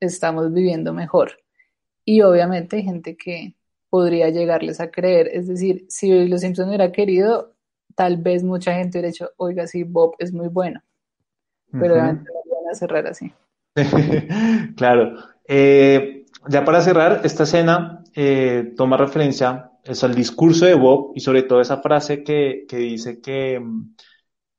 estamos 0.00 0.52
viviendo 0.52 0.92
mejor. 0.92 1.38
Y 2.04 2.20
obviamente 2.20 2.76
hay 2.76 2.82
gente 2.82 3.16
que 3.16 3.54
podría 3.88 4.28
llegarles 4.28 4.80
a 4.80 4.90
creer. 4.90 5.30
Es 5.32 5.48
decir, 5.48 5.86
si 5.88 6.28
Los 6.28 6.42
Simpson 6.42 6.68
hubiera 6.68 6.92
querido, 6.92 7.54
tal 7.94 8.18
vez 8.18 8.44
mucha 8.44 8.74
gente 8.74 8.98
hubiera 8.98 9.08
dicho, 9.08 9.30
oiga, 9.38 9.66
sí, 9.66 9.82
Bob 9.82 10.16
es 10.18 10.34
muy 10.34 10.48
bueno. 10.48 10.82
Pero 11.72 11.94
Ujú. 11.94 11.94
obviamente 11.94 12.30
no 12.34 12.40
lo 12.50 12.62
van 12.62 12.70
a 12.70 12.74
cerrar 12.74 13.06
así. 13.06 13.32
Claro. 14.76 15.14
Eh, 15.48 16.26
ya 16.50 16.66
para 16.66 16.82
cerrar, 16.82 17.22
esta 17.24 17.44
escena 17.44 18.04
eh, 18.14 18.74
toma 18.76 18.98
referencia 18.98 19.69
es 19.84 20.04
al 20.04 20.14
discurso 20.14 20.66
de 20.66 20.74
Bob 20.74 21.12
y 21.14 21.20
sobre 21.20 21.42
todo 21.42 21.60
esa 21.60 21.82
frase 21.82 22.22
que, 22.22 22.64
que 22.68 22.76
dice 22.76 23.20
que 23.20 23.60
mm, 23.60 23.94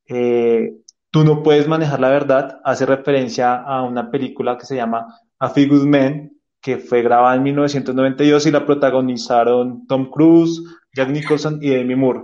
eh, 0.07 0.73
tú 1.09 1.23
no 1.23 1.43
puedes 1.43 1.67
manejar 1.67 1.99
la 1.99 2.09
verdad, 2.09 2.59
hace 2.63 2.85
referencia 2.85 3.55
a 3.55 3.83
una 3.83 4.09
película 4.09 4.57
que 4.57 4.65
se 4.65 4.75
llama 4.75 5.07
A 5.39 5.49
Few 5.49 5.67
Good 5.67 5.85
Men, 5.85 6.41
que 6.61 6.77
fue 6.77 7.01
grabada 7.01 7.35
en 7.35 7.43
1992 7.43 8.45
y 8.47 8.51
la 8.51 8.65
protagonizaron 8.65 9.87
Tom 9.87 10.09
Cruise, 10.09 10.61
Jack 10.93 11.09
Nicholson 11.09 11.59
y 11.61 11.69
Demi 11.69 11.95
Moore. 11.95 12.21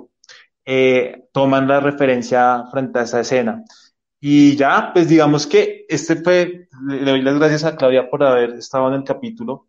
Eh, 0.65 1.27
toman 1.31 1.67
la 1.67 1.79
referencia 1.79 2.65
frente 2.71 2.99
a 2.99 3.03
esa 3.03 3.21
escena. 3.21 3.63
Y 4.19 4.55
ya, 4.55 4.91
pues 4.93 5.07
digamos 5.09 5.47
que 5.47 5.85
este 5.87 6.17
fue, 6.17 6.67
le 6.87 7.11
doy 7.11 7.21
las 7.21 7.37
gracias 7.37 7.63
a 7.63 7.75
Claudia 7.75 8.09
por 8.09 8.23
haber 8.23 8.51
estado 8.51 8.87
en 8.89 8.95
el 8.95 9.03
capítulo. 9.03 9.66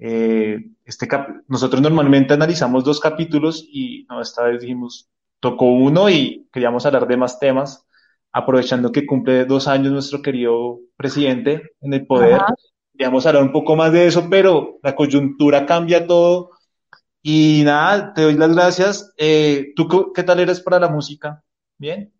Eh, 0.00 0.58
este 0.86 1.08
cap- 1.08 1.28
nosotros 1.48 1.82
normalmente 1.82 2.34
analizamos 2.34 2.84
dos 2.84 3.00
capítulos 3.00 3.64
y 3.70 4.06
no, 4.08 4.20
esta 4.22 4.44
vez 4.44 4.62
dijimos, 4.62 5.08
tocó 5.40 5.66
uno 5.66 6.10
y 6.10 6.48
queríamos 6.52 6.86
hablar 6.86 7.06
de 7.06 7.16
más 7.18 7.38
temas, 7.38 7.86
aprovechando 8.32 8.92
que 8.92 9.06
cumple 9.06 9.44
dos 9.44 9.68
años 9.68 9.92
nuestro 9.92 10.22
querido 10.22 10.80
presidente 10.96 11.72
en 11.82 11.94
el 11.94 12.06
poder. 12.06 12.40
Ajá. 12.40 12.54
Queríamos 12.92 13.26
hablar 13.26 13.42
un 13.44 13.52
poco 13.52 13.76
más 13.76 13.92
de 13.92 14.06
eso, 14.06 14.28
pero 14.30 14.78
la 14.82 14.94
coyuntura 14.96 15.66
cambia 15.66 16.06
todo. 16.06 16.50
Y 17.22 17.62
nada, 17.64 18.14
te 18.14 18.22
doy 18.22 18.34
las 18.34 18.54
gracias. 18.54 19.12
Eh, 19.18 19.72
¿tú 19.76 20.12
qué 20.14 20.22
tal 20.22 20.40
eres 20.40 20.60
para 20.60 20.80
la 20.80 20.88
música? 20.88 21.42
¿Bien? 21.78 22.12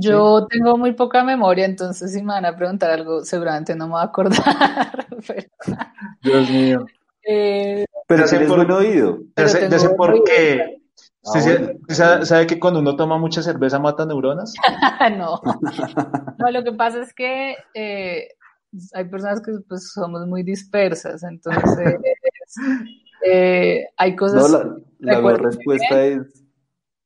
Yo 0.00 0.46
tengo 0.46 0.76
muy 0.76 0.92
poca 0.92 1.24
memoria, 1.24 1.64
entonces 1.64 2.12
si 2.12 2.20
me 2.22 2.32
van 2.34 2.44
a 2.46 2.56
preguntar 2.56 2.90
algo, 2.90 3.24
seguramente 3.24 3.74
no 3.74 3.86
me 3.86 3.92
voy 3.92 4.00
a 4.00 4.04
acordar. 4.04 5.06
Pero, 5.26 5.48
Dios 6.22 6.50
mío. 6.50 6.86
eh, 7.26 7.84
Pero 8.06 8.24
tienes 8.26 8.48
por- 8.48 8.56
buen 8.58 8.70
oído. 8.70 9.18
Pero 9.34 9.48
sé, 9.48 9.68
ya 9.68 9.96
por 9.96 10.22
qué. 10.24 10.80
Ah, 11.24 11.30
¿Usted 11.36 11.40
sí- 11.40 11.48
bueno. 11.64 11.78
sabe, 11.88 12.26
sabe 12.26 12.46
que 12.46 12.58
cuando 12.60 12.80
uno 12.80 12.96
toma 12.96 13.18
mucha 13.18 13.42
cerveza 13.42 13.78
mata 13.78 14.06
neuronas? 14.06 14.54
no. 15.18 15.40
No, 16.38 16.50
lo 16.50 16.64
que 16.64 16.72
pasa 16.72 17.00
es 17.02 17.12
que 17.12 17.56
eh, 17.74 18.28
hay 18.94 19.04
personas 19.06 19.40
que 19.42 19.52
pues 19.68 19.90
somos 19.92 20.26
muy 20.26 20.42
dispersas, 20.42 21.22
entonces 21.24 21.96
eh, 23.26 23.84
hay 23.96 24.10
No, 24.12 24.16
cosas. 24.16 24.50
la, 24.50 24.58
la 25.00 25.16
mejor 25.16 25.42
respuesta 25.42 26.02
es, 26.04 26.37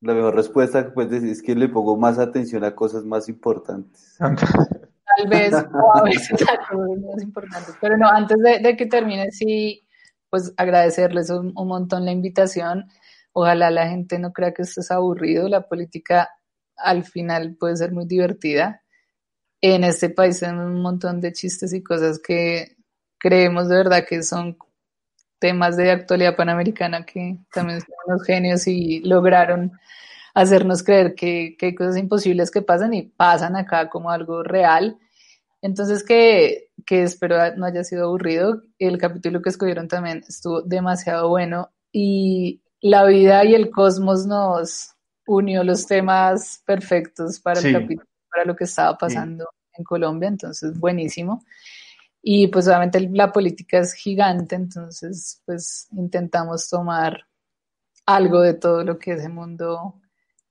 la 0.02 0.14
mejor 0.14 0.34
respuesta 0.34 0.84
que 0.84 0.90
puedes 0.90 1.12
decir 1.12 1.30
es 1.30 1.42
que 1.42 1.54
le 1.54 1.68
pongo 1.68 1.96
más 1.96 2.18
atención 2.18 2.64
a 2.64 2.74
cosas 2.74 3.04
más 3.04 3.28
importantes. 3.28 4.16
Tal 4.18 5.28
vez, 5.28 5.52
o 5.54 5.96
a 5.96 6.02
veces 6.02 6.42
a 6.42 6.58
cosas 6.68 7.00
más 7.00 7.22
importantes. 7.22 7.74
Pero 7.80 7.96
no, 7.96 8.08
antes 8.08 8.36
de, 8.38 8.76
que 8.76 8.86
termine, 8.86 9.30
sí, 9.30 9.86
pues 10.28 10.52
agradecerles 10.56 11.30
un, 11.30 11.52
un 11.56 11.68
montón 11.68 12.04
la 12.04 12.10
invitación. 12.10 12.86
Ojalá 13.32 13.70
la 13.70 13.88
gente 13.88 14.18
no 14.18 14.32
crea 14.32 14.52
que 14.52 14.62
esto 14.62 14.80
es 14.80 14.90
aburrido. 14.90 15.48
La 15.48 15.68
política 15.68 16.30
al 16.76 17.04
final 17.04 17.56
puede 17.58 17.76
ser 17.76 17.92
muy 17.92 18.06
divertida. 18.06 18.82
En 19.60 19.84
este 19.84 20.10
país 20.10 20.40
tenemos 20.40 20.66
un 20.66 20.82
montón 20.82 21.20
de 21.20 21.32
chistes 21.32 21.72
y 21.72 21.82
cosas 21.82 22.18
que 22.18 22.76
creemos 23.18 23.68
de 23.68 23.76
verdad 23.76 24.04
que 24.08 24.24
son 24.24 24.56
temas 25.42 25.76
de 25.76 25.90
actualidad 25.90 26.36
panamericana 26.36 27.04
que 27.04 27.36
también 27.52 27.80
son 27.80 27.90
unos 28.06 28.24
genios 28.24 28.66
y 28.68 29.00
lograron 29.00 29.72
hacernos 30.34 30.82
creer 30.82 31.14
que, 31.14 31.56
que 31.58 31.66
hay 31.66 31.74
cosas 31.74 31.96
imposibles 31.98 32.50
que 32.50 32.62
pasan 32.62 32.94
y 32.94 33.02
pasan 33.02 33.56
acá 33.56 33.90
como 33.90 34.10
algo 34.10 34.42
real. 34.42 34.96
Entonces, 35.60 36.02
que, 36.04 36.70
que 36.86 37.02
espero 37.02 37.36
no 37.56 37.66
haya 37.66 37.84
sido 37.84 38.04
aburrido. 38.06 38.62
El 38.78 38.96
capítulo 38.98 39.42
que 39.42 39.50
escogieron 39.50 39.88
también 39.88 40.24
estuvo 40.26 40.62
demasiado 40.62 41.28
bueno 41.28 41.70
y 41.92 42.62
la 42.80 43.04
vida 43.04 43.44
y 43.44 43.54
el 43.54 43.70
cosmos 43.70 44.24
nos 44.26 44.94
unió 45.26 45.64
los 45.64 45.86
temas 45.86 46.62
perfectos 46.66 47.40
para 47.40 47.60
Sí. 47.60 47.68
el 47.68 47.74
capítulo, 47.74 48.08
para 48.30 48.44
lo 48.44 48.56
que 48.56 48.64
estaba 48.64 48.96
pasando 48.96 49.48
en 49.74 49.84
Colombia. 49.84 50.28
Entonces, 50.28 50.78
buenísimo. 50.78 51.44
Y 52.22 52.46
pues 52.46 52.68
obviamente 52.68 53.00
la 53.00 53.32
política 53.32 53.80
es 53.80 53.94
gigante, 53.94 54.54
entonces 54.54 55.42
pues 55.44 55.88
intentamos 55.90 56.68
tomar 56.68 57.26
algo 58.06 58.40
de 58.40 58.54
todo 58.54 58.84
lo 58.84 58.98
que 58.98 59.12
ese 59.12 59.28
mundo 59.28 60.00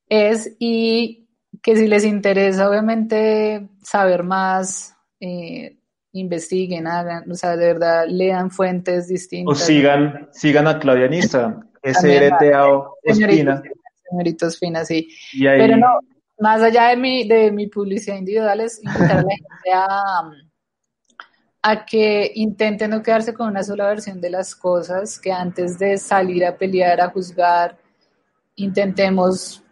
es 0.08 0.54
y 0.60 1.30
que 1.62 1.76
si 1.78 1.88
les 1.88 2.04
interesa 2.04 2.70
obviamente 2.70 3.70
saber 3.82 4.24
más, 4.24 4.96
eh, 5.20 5.78
investiguen, 6.14 6.88
hagan, 6.88 7.30
o 7.32 7.36
sea, 7.36 7.56
de 7.56 7.68
verdad 7.68 8.06
lean 8.08 8.52
fuentes 8.52 9.06
O 9.06 9.08
distintas. 9.08 9.60
sigan, 9.60 10.30
sigan 10.34 10.68
a 10.68 10.80
Claudia 10.80 11.10
También, 11.10 11.64
SRTAO 11.84 12.98
finas, 13.04 13.62
señoritos 14.10 14.60
finas, 14.60 14.88
sí. 14.88 15.08
Ahí, 15.34 15.60
Pero 15.60 15.78
no, 15.78 16.00
más 16.40 16.62
allá 16.62 16.90
de 16.90 16.98
mi, 16.98 17.28
de 17.28 17.52
mi 17.52 17.68
publicidad 17.68 18.18
individual 18.18 18.60
es 18.62 18.84
invitar 18.84 19.12
a 19.12 19.22
la 19.22 19.30
gente 19.30 19.72
a, 19.74 20.32
a 21.62 21.86
que 21.86 22.32
intenten 22.36 22.92
no 22.92 23.04
quedarse 23.04 23.34
con 23.34 23.48
una 23.48 23.64
sola 23.64 23.88
versión 23.88 24.20
de 24.20 24.30
las 24.30 24.56
cosas, 24.56 25.20
que 25.20 25.32
antes 25.32 25.78
de 25.78 25.98
salir 25.98 26.44
a 26.46 26.58
pelear, 26.58 27.00
a 27.02 27.10
juzgar, 27.10 27.78
intentemos 28.56 29.64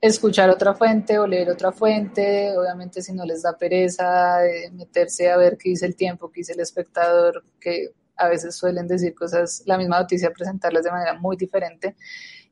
escuchar 0.00 0.48
otra 0.48 0.74
fuente 0.74 1.18
o 1.18 1.26
leer 1.26 1.50
otra 1.50 1.72
fuente, 1.72 2.56
obviamente 2.56 3.02
si 3.02 3.12
no 3.12 3.24
les 3.24 3.42
da 3.42 3.56
pereza 3.56 4.38
de 4.38 4.70
meterse 4.70 5.30
a 5.30 5.36
ver 5.36 5.58
qué 5.58 5.70
dice 5.70 5.86
el 5.86 5.96
tiempo, 5.96 6.30
qué 6.30 6.40
dice 6.40 6.52
el 6.52 6.60
espectador, 6.60 7.44
que 7.60 7.90
a 8.16 8.28
veces 8.28 8.56
suelen 8.56 8.86
decir 8.86 9.14
cosas, 9.14 9.62
la 9.66 9.76
misma 9.76 10.00
noticia, 10.00 10.30
presentarlas 10.30 10.84
de 10.84 10.90
manera 10.90 11.14
muy 11.14 11.36
diferente. 11.36 11.96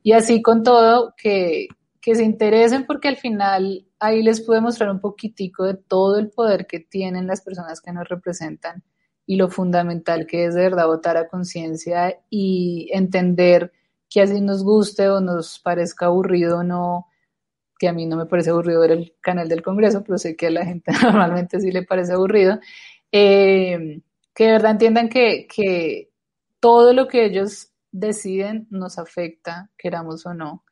Y 0.03 0.13
así 0.13 0.41
con 0.41 0.63
todo, 0.63 1.13
que, 1.17 1.67
que 2.07 2.15
se 2.15 2.23
interesen 2.23 2.85
porque 2.85 3.09
al 3.09 3.17
final 3.17 3.85
ahí 3.99 4.23
les 4.23 4.39
pude 4.39 4.61
mostrar 4.61 4.89
un 4.89 5.01
poquitico 5.01 5.65
de 5.65 5.73
todo 5.73 6.17
el 6.17 6.29
poder 6.29 6.65
que 6.65 6.79
tienen 6.79 7.27
las 7.27 7.41
personas 7.41 7.81
que 7.81 7.91
nos 7.91 8.07
representan 8.07 8.81
y 9.25 9.35
lo 9.35 9.49
fundamental 9.49 10.25
que 10.25 10.45
es 10.45 10.55
de 10.55 10.61
verdad 10.61 10.87
votar 10.87 11.17
a 11.17 11.27
conciencia 11.27 12.17
y 12.29 12.89
entender 12.93 13.73
que 14.09 14.21
así 14.21 14.39
nos 14.39 14.63
guste 14.63 15.09
o 15.09 15.19
nos 15.19 15.59
parezca 15.59 16.05
aburrido 16.05 16.59
o 16.59 16.63
no, 16.63 17.07
que 17.77 17.89
a 17.89 17.93
mí 17.93 18.05
no 18.05 18.15
me 18.15 18.25
parece 18.25 18.51
aburrido 18.51 18.79
ver 18.79 18.91
el 18.91 19.13
canal 19.19 19.49
del 19.49 19.61
Congreso, 19.61 20.01
pero 20.01 20.17
sé 20.17 20.37
que 20.37 20.47
a 20.47 20.51
la 20.51 20.65
gente 20.65 20.93
normalmente 21.03 21.59
sí 21.59 21.71
le 21.71 21.83
parece 21.83 22.13
aburrido, 22.13 22.57
eh, 23.11 23.99
que 24.33 24.45
de 24.45 24.51
verdad 24.53 24.71
entiendan 24.71 25.09
que, 25.09 25.45
que 25.53 26.13
todo 26.61 26.93
lo 26.93 27.09
que 27.09 27.25
ellos 27.25 27.73
deciden 27.91 28.65
nos 28.69 28.97
afecta, 28.97 29.71
queramos 29.77 30.25
o 30.25 30.33
no, 30.33 30.63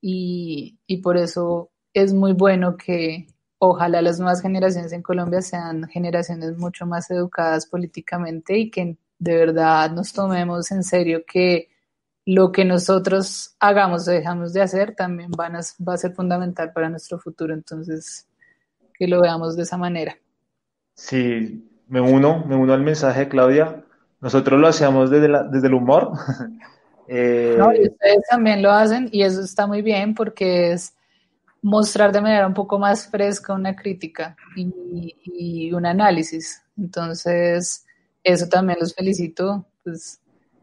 y, 0.00 0.78
y 0.86 0.98
por 0.98 1.16
eso 1.16 1.70
es 1.92 2.12
muy 2.12 2.32
bueno 2.32 2.76
que 2.76 3.26
ojalá 3.58 4.02
las 4.02 4.18
nuevas 4.18 4.40
generaciones 4.40 4.92
en 4.92 5.02
Colombia 5.02 5.42
sean 5.42 5.88
generaciones 5.88 6.56
mucho 6.56 6.86
más 6.86 7.10
educadas 7.10 7.66
políticamente 7.66 8.56
y 8.56 8.70
que 8.70 8.96
de 9.18 9.36
verdad 9.36 9.90
nos 9.90 10.12
tomemos 10.12 10.70
en 10.70 10.84
serio 10.84 11.24
que 11.26 11.68
lo 12.24 12.52
que 12.52 12.64
nosotros 12.64 13.56
hagamos 13.58 14.06
o 14.06 14.10
dejamos 14.10 14.52
de 14.52 14.60
hacer 14.60 14.94
también 14.94 15.30
van 15.30 15.56
a, 15.56 15.60
va 15.86 15.94
a 15.94 15.96
ser 15.96 16.12
fundamental 16.12 16.72
para 16.74 16.90
nuestro 16.90 17.18
futuro. 17.18 17.54
Entonces, 17.54 18.28
que 18.92 19.08
lo 19.08 19.22
veamos 19.22 19.56
de 19.56 19.62
esa 19.62 19.78
manera. 19.78 20.14
sí, 20.94 21.64
me 21.88 22.02
uno, 22.02 22.44
me 22.44 22.54
uno 22.54 22.74
al 22.74 22.82
mensaje 22.82 23.20
de 23.20 23.28
Claudia. 23.28 23.82
Nosotros 24.20 24.60
lo 24.60 24.68
hacíamos 24.68 25.08
desde, 25.08 25.28
la, 25.28 25.44
desde 25.44 25.68
el 25.68 25.74
humor. 25.74 26.12
eh, 27.08 27.56
no, 27.58 27.72
y 27.72 27.88
ustedes 27.88 28.22
también 28.30 28.62
lo 28.62 28.70
hacen 28.70 29.08
y 29.10 29.22
eso 29.22 29.40
está 29.40 29.66
muy 29.66 29.82
bien 29.82 30.14
porque 30.14 30.72
es 30.72 30.94
mostrar 31.62 32.12
de 32.12 32.20
manera 32.20 32.46
un 32.46 32.54
poco 32.54 32.78
más 32.78 33.08
fresca 33.08 33.54
una 33.54 33.74
crítica 33.74 34.36
y, 34.54 35.16
y 35.24 35.72
un 35.72 35.86
análisis. 35.86 36.62
Entonces, 36.76 37.84
eso 38.22 38.48
también 38.48 38.78
los 38.80 38.94
felicito, 38.94 39.66
pues 39.82 40.20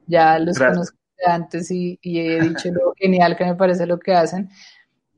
ya 0.08 0.40
los 0.40 0.58
Gracias. 0.58 0.72
conozco 0.72 0.98
antes 1.26 1.72
y, 1.72 1.98
y 2.02 2.20
he 2.20 2.42
dicho 2.42 2.70
lo 2.72 2.94
genial 2.96 3.36
que 3.36 3.46
me 3.46 3.56
parece 3.56 3.86
lo 3.86 4.00
que 4.00 4.14
hacen, 4.14 4.50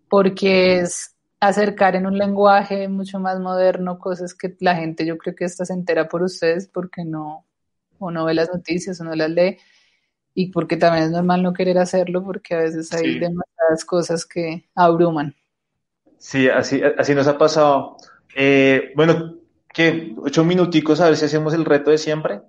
porque 0.10 0.80
es 0.80 1.14
acercar 1.40 1.96
en 1.96 2.08
un 2.08 2.18
lenguaje 2.18 2.88
mucho 2.88 3.20
más 3.20 3.40
moderno 3.40 4.00
cosas 4.00 4.34
que 4.34 4.56
la 4.60 4.76
gente 4.76 5.06
yo 5.06 5.18
creo 5.18 5.36
que 5.36 5.46
esta 5.46 5.66
se 5.66 5.74
entera 5.74 6.08
por 6.08 6.24
ustedes 6.24 6.68
porque 6.68 7.04
no 7.06 7.46
o 8.00 8.10
no 8.10 8.26
ve 8.26 8.34
las 8.34 8.50
noticias 8.52 9.00
o 9.02 9.04
no 9.04 9.14
las 9.14 9.30
lee 9.30 9.58
y 10.40 10.52
porque 10.52 10.78
también 10.78 11.06
es 11.06 11.10
normal 11.10 11.42
no 11.42 11.52
querer 11.52 11.80
hacerlo 11.80 12.24
porque 12.24 12.54
a 12.54 12.60
veces 12.60 12.94
hay 12.94 13.14
sí. 13.14 13.20
demasiadas 13.20 13.84
cosas 13.84 14.24
que 14.24 14.70
abruman. 14.76 15.34
Sí, 16.20 16.48
así, 16.48 16.80
así 16.96 17.16
nos 17.16 17.28
ha 17.28 17.40
pasado. 17.40 17.98
Eh, 18.36 18.92
bueno, 18.96 19.34
¿qué? 19.74 20.14
Ocho 20.16 20.46
minuticos 20.46 21.02
a 21.02 21.06
ver 21.06 21.18
si 21.18 21.26
hacemos 21.26 21.56
el 21.56 21.66
reto 21.66 21.90
de 21.90 21.98
siempre. 21.98 22.42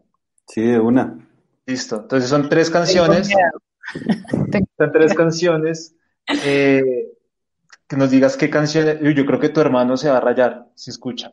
Sí, 0.47 0.61
de 0.61 0.79
una. 0.79 1.19
Listo. 1.65 1.97
Entonces 2.03 2.29
son 2.29 2.51
tres 2.51 2.69
canciones. 2.69 3.31
son 4.77 4.93
tres 4.93 5.15
canciones. 5.15 5.95
Eh, 6.45 7.09
que 7.87 7.97
nos 7.97 8.11
digas 8.11 8.37
qué 8.37 8.51
canciones. 8.51 8.99
Yo 9.01 9.25
creo 9.25 9.41
que 9.41 9.49
tu 9.49 9.63
hermano 9.63 9.97
se 9.97 10.11
va 10.11 10.19
a 10.19 10.21
rayar 10.21 10.67
si 10.75 10.91
escucha. 10.91 11.33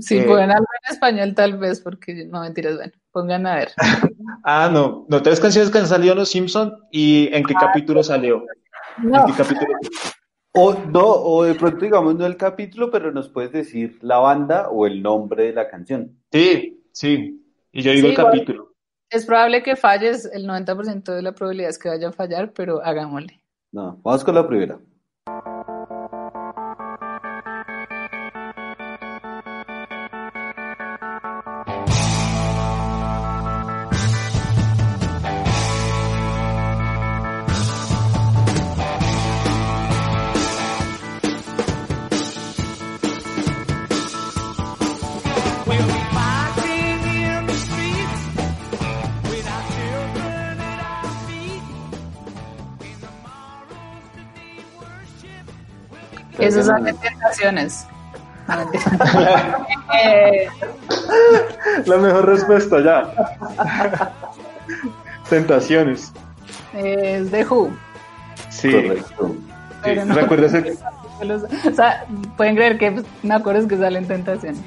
Sí, 0.00 0.18
eh, 0.18 0.24
pueden 0.24 0.50
hablar 0.50 0.66
en 0.86 0.92
español 0.92 1.34
tal 1.34 1.58
vez, 1.58 1.80
porque 1.80 2.26
no 2.26 2.40
mentiras, 2.40 2.76
bueno, 2.76 2.92
pongan 3.10 3.46
a 3.46 3.56
ver. 3.56 3.72
ah, 4.44 4.68
no, 4.72 5.06
no, 5.08 5.22
tres 5.22 5.40
canciones 5.40 5.70
que 5.70 5.78
han 5.78 5.86
salido 5.86 6.12
en 6.12 6.18
Los 6.18 6.30
Simpson 6.30 6.74
y 6.90 7.28
en 7.32 7.44
qué 7.44 7.54
ah, 7.56 7.60
capítulo 7.66 8.02
salió. 8.02 8.44
No. 8.98 9.20
¿En 9.20 9.26
qué 9.26 9.42
capítulo? 9.42 9.72
O 10.52 10.74
no, 10.74 11.04
o 11.04 11.44
de 11.44 11.54
pronto 11.54 11.84
digamos 11.84 12.14
no 12.16 12.26
el 12.26 12.36
capítulo, 12.36 12.90
pero 12.90 13.12
nos 13.12 13.28
puedes 13.28 13.52
decir 13.52 13.98
la 14.02 14.18
banda 14.18 14.68
o 14.70 14.86
el 14.86 15.02
nombre 15.02 15.44
de 15.44 15.52
la 15.52 15.68
canción. 15.68 16.18
Sí, 16.32 16.82
sí. 16.92 17.44
Y 17.72 17.82
yo 17.82 17.92
digo 17.92 18.08
sí, 18.08 18.14
el 18.14 18.18
igual, 18.18 18.32
capítulo. 18.32 18.74
Es 19.10 19.24
probable 19.24 19.62
que 19.62 19.76
falles, 19.76 20.28
el 20.32 20.46
90% 20.46 21.14
de 21.14 21.22
la 21.22 21.32
probabilidad 21.32 21.70
es 21.70 21.78
que 21.78 21.88
vaya 21.88 22.08
a 22.08 22.12
fallar, 22.12 22.52
pero 22.52 22.82
hagámosle. 22.82 23.40
No, 23.72 24.00
vamos 24.02 24.24
con 24.24 24.34
la 24.34 24.46
primera. 24.46 24.78
Esas 56.48 56.66
son 56.66 56.84
tentaciones. 56.84 57.86
La 61.84 61.96
mejor 61.98 62.26
respuesta 62.26 62.80
ya. 62.80 63.12
Tentaciones. 65.28 66.12
Es 66.74 67.30
de 67.30 67.44
Who. 67.44 67.70
Sí. 68.48 68.72
Correcto. 68.72 69.36
Sí. 69.84 69.90
No, 70.06 70.14
¿Recuerdas 70.14 70.54
el... 70.54 70.78
O 71.20 71.74
sea, 71.74 72.06
pueden 72.36 72.56
creer 72.56 72.78
que 72.78 73.02
me 73.22 73.34
acuerdo 73.34 73.68
que 73.68 73.76
salen 73.76 74.06
tentaciones. 74.06 74.60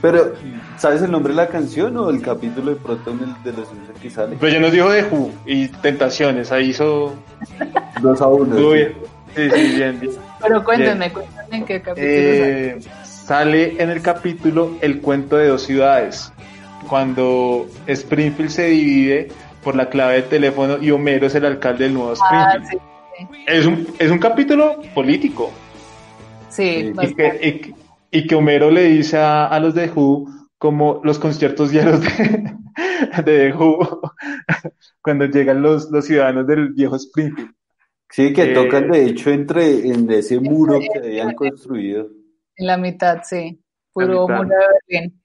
Pero, 0.00 0.32
¿sabes 0.76 1.02
el 1.02 1.10
nombre 1.10 1.32
de 1.32 1.36
la 1.36 1.48
canción 1.48 1.96
o 1.96 2.08
el 2.08 2.22
capítulo 2.22 2.70
de 2.70 2.76
pronto 2.76 3.10
en 3.10 3.20
el 3.20 3.42
de 3.42 3.52
los 3.52 3.68
que 4.00 4.08
sale? 4.10 4.36
Pues 4.36 4.52
ya 4.52 4.60
nos 4.60 4.72
dijo 4.72 4.88
de 4.90 5.02
Who 5.04 5.32
y 5.44 5.68
Tentaciones, 5.68 6.52
ahí 6.52 6.70
hizo... 6.70 7.14
Dos 8.00 8.20
a 8.20 8.28
uno. 8.28 8.54
Muy 8.54 8.76
bien. 8.78 9.17
Sí, 9.38 9.48
sí, 9.50 9.76
bien, 9.76 10.00
bien. 10.00 10.12
Pero 10.42 10.64
cuéntenme, 10.64 11.12
cuéntenme 11.12 11.56
en 11.58 11.64
qué 11.64 11.80
capítulo 11.80 12.08
eh, 12.08 12.76
sale. 12.80 13.06
Sale 13.06 13.82
en 13.82 13.90
el 13.90 14.02
capítulo 14.02 14.76
El 14.80 15.00
cuento 15.00 15.36
de 15.36 15.46
dos 15.46 15.62
ciudades, 15.62 16.32
cuando 16.88 17.68
Springfield 17.86 18.50
se 18.50 18.66
divide 18.66 19.28
por 19.62 19.76
la 19.76 19.88
clave 19.88 20.16
de 20.16 20.22
teléfono 20.22 20.78
y 20.82 20.90
Homero 20.90 21.28
es 21.28 21.36
el 21.36 21.44
alcalde 21.44 21.84
del 21.84 21.94
nuevo 21.94 22.14
Springfield. 22.14 22.64
Ah, 22.64 22.68
sí, 22.68 22.78
sí. 23.30 23.44
Es, 23.46 23.66
un, 23.66 23.86
es 23.98 24.10
un 24.10 24.18
capítulo 24.18 24.80
político. 24.92 25.52
Sí, 26.48 26.92
y 27.00 27.14
que, 27.14 27.72
y, 28.10 28.18
y 28.18 28.26
que, 28.26 28.34
Homero 28.34 28.72
le 28.72 28.84
dice 28.84 29.18
a, 29.18 29.46
a, 29.46 29.60
los 29.60 29.74
de 29.74 29.88
Who 29.88 30.26
como 30.58 31.00
los 31.04 31.20
conciertos 31.20 31.70
diarios 31.70 32.00
de, 32.00 32.54
de 33.24 33.52
Who 33.52 34.00
cuando 35.02 35.26
llegan 35.26 35.62
los, 35.62 35.90
los 35.92 36.06
ciudadanos 36.06 36.44
del 36.46 36.70
viejo 36.70 36.96
Springfield. 36.96 37.52
Sí, 38.10 38.32
que 38.32 38.52
eh, 38.52 38.54
tocan 38.54 38.90
de 38.90 39.06
hecho 39.06 39.30
entre 39.30 39.86
en 39.86 40.10
ese 40.10 40.40
muro 40.40 40.80
que 40.80 40.98
habían 40.98 41.34
construido. 41.34 42.08
En 42.56 42.66
la 42.66 42.76
mitad, 42.76 43.22
sí. 43.22 43.62
Puro 43.92 44.26
mitad. 44.26 44.42
muro 44.42 44.48
de 44.48 44.66
Berlín. 44.88 45.22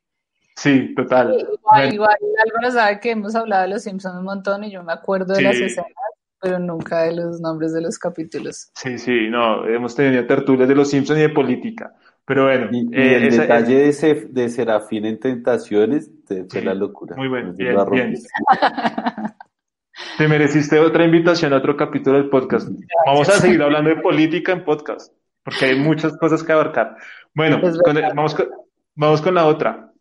Sí, 0.55 0.93
total. 0.95 1.35
Sí, 1.39 1.45
igual, 1.55 1.93
igual, 1.93 2.17
Álvaro 2.45 2.71
sabe 2.71 2.99
que 2.99 3.11
hemos 3.11 3.33
hablado 3.35 3.63
de 3.63 3.69
los 3.69 3.83
Simpsons 3.83 4.19
un 4.19 4.25
montón 4.25 4.63
y 4.63 4.71
yo 4.71 4.83
me 4.83 4.93
acuerdo 4.93 5.33
de 5.33 5.39
sí. 5.39 5.43
las 5.43 5.55
escenas, 5.55 5.91
pero 6.39 6.59
nunca 6.59 7.03
de 7.03 7.15
los 7.15 7.41
nombres 7.41 7.73
de 7.73 7.81
los 7.81 7.97
capítulos. 7.97 8.69
Sí, 8.75 8.99
sí, 8.99 9.29
no, 9.29 9.65
hemos 9.67 9.95
tenido 9.95 10.25
tertulias 10.27 10.67
de 10.67 10.75
los 10.75 10.89
Simpsons 10.89 11.19
y 11.19 11.23
de 11.23 11.29
política. 11.29 11.95
Pero 12.25 12.45
bueno. 12.45 12.69
Y, 12.71 12.83
y 12.83 12.89
eh, 12.93 13.15
el 13.15 13.23
esa, 13.25 13.41
detalle 13.41 13.75
de, 13.75 13.89
ese, 13.89 14.15
de 14.29 14.49
Serafín 14.49 15.05
en 15.05 15.19
Tentaciones 15.19 16.11
fue 16.27 16.45
sí, 16.49 16.61
la 16.61 16.73
locura. 16.73 17.15
Muy 17.15 17.27
bueno, 17.27 17.53
bien, 17.53 17.75
bien. 17.91 18.13
Te 20.17 20.27
mereciste 20.27 20.79
otra 20.79 21.05
invitación 21.05 21.53
a 21.53 21.57
otro 21.57 21.77
capítulo 21.77 22.17
del 22.17 22.29
podcast. 22.29 22.67
Vamos 23.05 23.29
a 23.29 23.33
seguir 23.33 23.61
hablando 23.61 23.89
de 23.89 23.97
política 23.97 24.51
en 24.51 24.63
podcast, 24.63 25.13
porque 25.43 25.65
hay 25.65 25.79
muchas 25.79 26.17
cosas 26.17 26.43
que 26.43 26.51
abarcar. 26.51 26.97
Bueno, 27.35 27.61
con 27.61 27.97
el, 27.97 28.03
vamos, 28.15 28.33
con, 28.33 28.49
vamos 28.95 29.21
con 29.21 29.35
la 29.35 29.45
otra. 29.45 29.92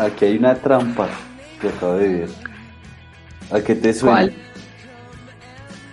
Aquí 0.00 0.24
hay 0.24 0.38
una 0.38 0.54
trampa 0.54 1.08
que 1.60 1.68
acabo 1.68 1.96
de 1.96 2.08
ver. 2.08 2.28
¿A 3.52 3.60
qué 3.60 3.74
te 3.74 3.92
suena? 3.92 4.16
¿Cuál? 4.16 4.34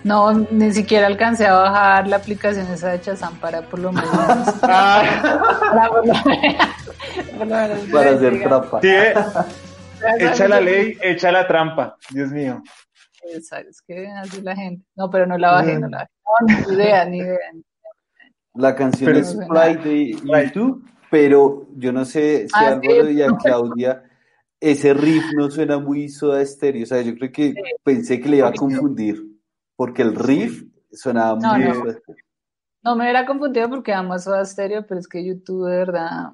No, 0.05 0.31
ni 0.33 0.71
siquiera 0.71 1.07
alcancé 1.07 1.45
a 1.45 1.53
bajar 1.53 2.07
la 2.07 2.15
aplicación 2.15 2.65
esa 2.67 2.91
de 2.91 3.01
Chazam 3.01 3.35
para 3.39 3.63
por 3.63 3.79
lo 3.79 3.91
menos. 3.91 4.07
para, 4.61 5.89
por 5.89 6.07
lo 6.07 6.13
menos, 7.45 7.79
para 7.91 8.11
hacer 8.11 8.43
trampa. 8.43 8.81
Sí, 8.81 8.87
eh. 8.87 9.13
echa 10.19 10.47
la 10.47 10.61
ley, 10.61 10.97
echa 11.01 11.29
la 11.29 11.45
trampa. 11.45 11.97
Dios 12.09 12.31
mío. 12.31 12.63
Es 13.23 13.49
que 13.85 14.07
así 14.07 14.41
la 14.41 14.55
gente. 14.55 14.85
No, 14.95 15.09
pero 15.09 15.25
no 15.25 15.37
la 15.37 15.51
bajé, 15.51 15.77
no 15.77 15.89
la 15.89 15.97
bajé. 15.97 16.11
No, 16.23 16.69
ni 16.69 16.75
idea, 16.75 17.03
ni 17.03 17.17
idea. 17.17 17.37
La 18.53 18.73
canción 18.73 19.11
pero 19.11 19.19
es 19.19 19.35
Fly 19.35 19.75
de 19.83 20.45
YouTube 20.45 20.87
pero 21.09 21.67
yo 21.75 21.91
no 21.91 22.05
sé 22.05 22.47
si 22.47 22.53
ah, 22.53 22.67
Álvaro 22.67 23.07
sí. 23.07 23.13
y 23.13 23.21
a 23.21 23.27
Claudia 23.43 24.03
ese 24.59 24.93
riff 24.93 25.23
no 25.35 25.51
suena 25.51 25.77
muy 25.79 26.09
soda 26.09 26.41
estéreo, 26.41 26.83
o 26.83 26.85
sea, 26.85 27.01
yo 27.01 27.15
creo 27.15 27.31
que 27.31 27.53
sí. 27.53 27.61
pensé 27.83 28.19
que 28.19 28.29
le 28.29 28.37
iba 28.37 28.47
a 28.47 28.53
confundir, 28.53 29.23
porque 29.75 30.01
el 30.01 30.15
riff 30.15 30.63
sonaba 30.91 31.39
no, 31.39 31.53
muy 31.53 31.65
no. 31.65 31.75
soda 31.75 31.91
estéreo. 31.91 32.23
No 32.83 32.95
me 32.95 33.03
hubiera 33.03 33.25
confundido 33.25 33.69
porque 33.69 33.93
amo 33.93 34.17
soda 34.17 34.41
estéreo, 34.41 34.85
pero 34.87 34.99
es 34.99 35.07
que 35.07 35.23
YouTube 35.23 35.67
de 35.69 35.77
verdad. 35.77 36.33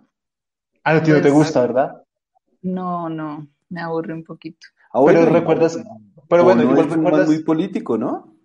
Ah, 0.83 0.93
no, 0.93 1.03
tío, 1.03 1.15
pues, 1.15 1.23
te 1.23 1.29
gusta, 1.29 1.61
¿verdad? 1.61 2.03
No, 2.61 3.09
no, 3.09 3.47
me 3.69 3.81
aburre 3.81 4.13
un 4.13 4.23
poquito. 4.23 4.67
Ah, 4.91 4.99
bueno, 4.99 5.21
pero 5.21 5.31
recuerdas, 5.33 5.79
pero 6.29 6.43
bueno, 6.43 6.63
no 6.63 6.71
igual 6.71 6.85
es 6.87 6.93
recuerdas. 6.93 7.27
muy 7.27 7.43
político, 7.43 7.97
¿no? 7.97 8.35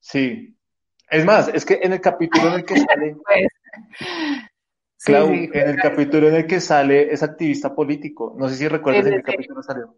Sí. 0.00 0.56
Es 1.10 1.24
más, 1.24 1.48
es 1.48 1.64
que 1.64 1.80
en 1.82 1.92
el 1.92 2.00
capítulo 2.00 2.48
en 2.48 2.54
el 2.54 2.64
que 2.64 2.74
sale. 2.80 3.16
pues, 3.24 3.48
Clau, 5.04 5.28
sí. 5.28 5.50
en 5.52 5.68
el 5.68 5.76
capítulo 5.76 6.28
en 6.28 6.34
el 6.36 6.46
que 6.46 6.60
sale 6.60 7.12
es 7.12 7.22
activista 7.22 7.74
político. 7.74 8.34
No 8.38 8.48
sé 8.48 8.56
si 8.56 8.68
recuerdas 8.68 9.06
en 9.06 9.14
qué 9.16 9.22
capítulo 9.22 9.62
salió. 9.62 9.96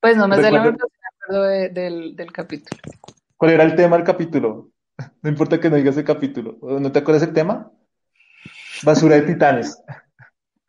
Pues 0.00 0.16
no 0.16 0.28
me 0.28 0.36
sé 0.36 0.50
la 0.50 0.62
verdad, 0.62 0.78
acuerdo 1.22 1.42
de- 1.44 1.68
del, 1.70 2.16
del 2.16 2.32
capítulo. 2.32 2.80
¿Cuál 3.36 3.52
era 3.52 3.64
el 3.64 3.74
tema 3.74 3.96
del 3.96 4.04
capítulo? 4.06 4.70
No 5.22 5.30
importa 5.30 5.60
que 5.60 5.70
no 5.70 5.76
digas 5.76 5.96
el 5.96 6.04
capítulo. 6.04 6.58
¿No 6.60 6.90
te 6.90 6.98
acuerdas 6.98 7.22
el 7.22 7.32
tema? 7.32 7.70
Basura 8.82 9.16
de 9.16 9.22
titanes. 9.22 9.80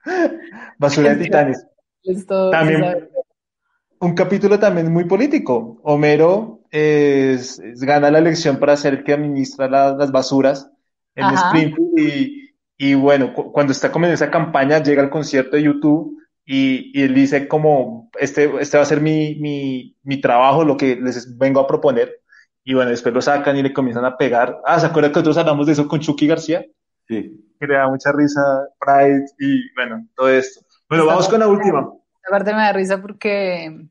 Basura 0.78 1.16
de 1.16 1.16
titanes. 1.24 1.66
Esto, 2.04 2.50
También-. 2.52 3.10
Un 4.02 4.14
capítulo 4.14 4.58
también 4.60 4.92
muy 4.94 5.04
político. 5.06 5.80
Homero 5.84 6.62
es- 6.72 7.60
es- 7.60 7.82
gana 7.82 8.10
la 8.12 8.20
elección 8.20 8.58
para 8.58 8.78
ser 8.78 8.94
el 8.94 9.04
que 9.04 9.14
administra 9.14 9.68
la- 9.68 9.94
las 9.96 10.12
basuras 10.12 10.72
en 11.16 11.26
Ajá. 11.26 11.48
Springfield 11.48 12.00
y, 12.00 12.49
y 12.80 12.96
bueno, 12.96 13.34
cu- 13.34 13.52
cuando 13.52 13.74
está 13.74 13.92
como 13.92 14.06
en 14.08 14.14
esa 14.14 14.32
campaña 14.32 14.82
llega 14.82 15.04
al 15.04 15.10
concierto 15.12 15.58
de 15.58 15.64
YouTube 15.64 16.18
y, 16.46 16.98
y 16.98 17.04
él 17.04 17.14
dice 17.14 17.48
como, 17.48 18.10
este, 18.18 18.50
este 18.62 18.78
va 18.78 18.84
a 18.84 18.88
ser 18.88 19.02
mi, 19.02 19.36
mi, 19.36 19.96
mi 20.02 20.20
trabajo, 20.22 20.64
lo 20.64 20.78
que 20.78 20.96
les 20.96 21.38
vengo 21.38 21.60
a 21.60 21.68
proponer. 21.68 22.10
Y 22.64 22.74
bueno, 22.74 22.90
después 22.92 23.14
lo 23.14 23.22
sacan 23.22 23.58
y 23.58 23.64
le 23.64 23.74
comienzan 23.74 24.06
a 24.06 24.18
pegar. 24.18 24.58
Ah, 24.66 24.80
¿se 24.80 24.86
acuerdan 24.88 25.12
que 25.12 25.20
nosotros 25.20 25.38
hablamos 25.38 25.68
de 25.68 25.74
eso 25.74 25.88
con 25.88 26.00
Chucky 26.00 26.26
García? 26.28 26.66
Sí. 27.08 27.46
Que 27.60 27.68
le 27.68 27.74
da 27.76 27.90
mucha 27.90 28.12
risa, 28.14 28.42
Pride 28.80 29.26
y 29.40 29.74
bueno, 29.76 30.08
todo 30.16 30.30
esto. 30.30 30.62
Bueno, 30.88 31.06
vamos 31.06 31.28
con 31.28 31.40
la 31.42 31.48
última. 31.48 31.92
Aparte 32.28 32.52
me 32.54 32.62
da 32.62 32.72
risa 32.74 33.02
porque 33.02 33.88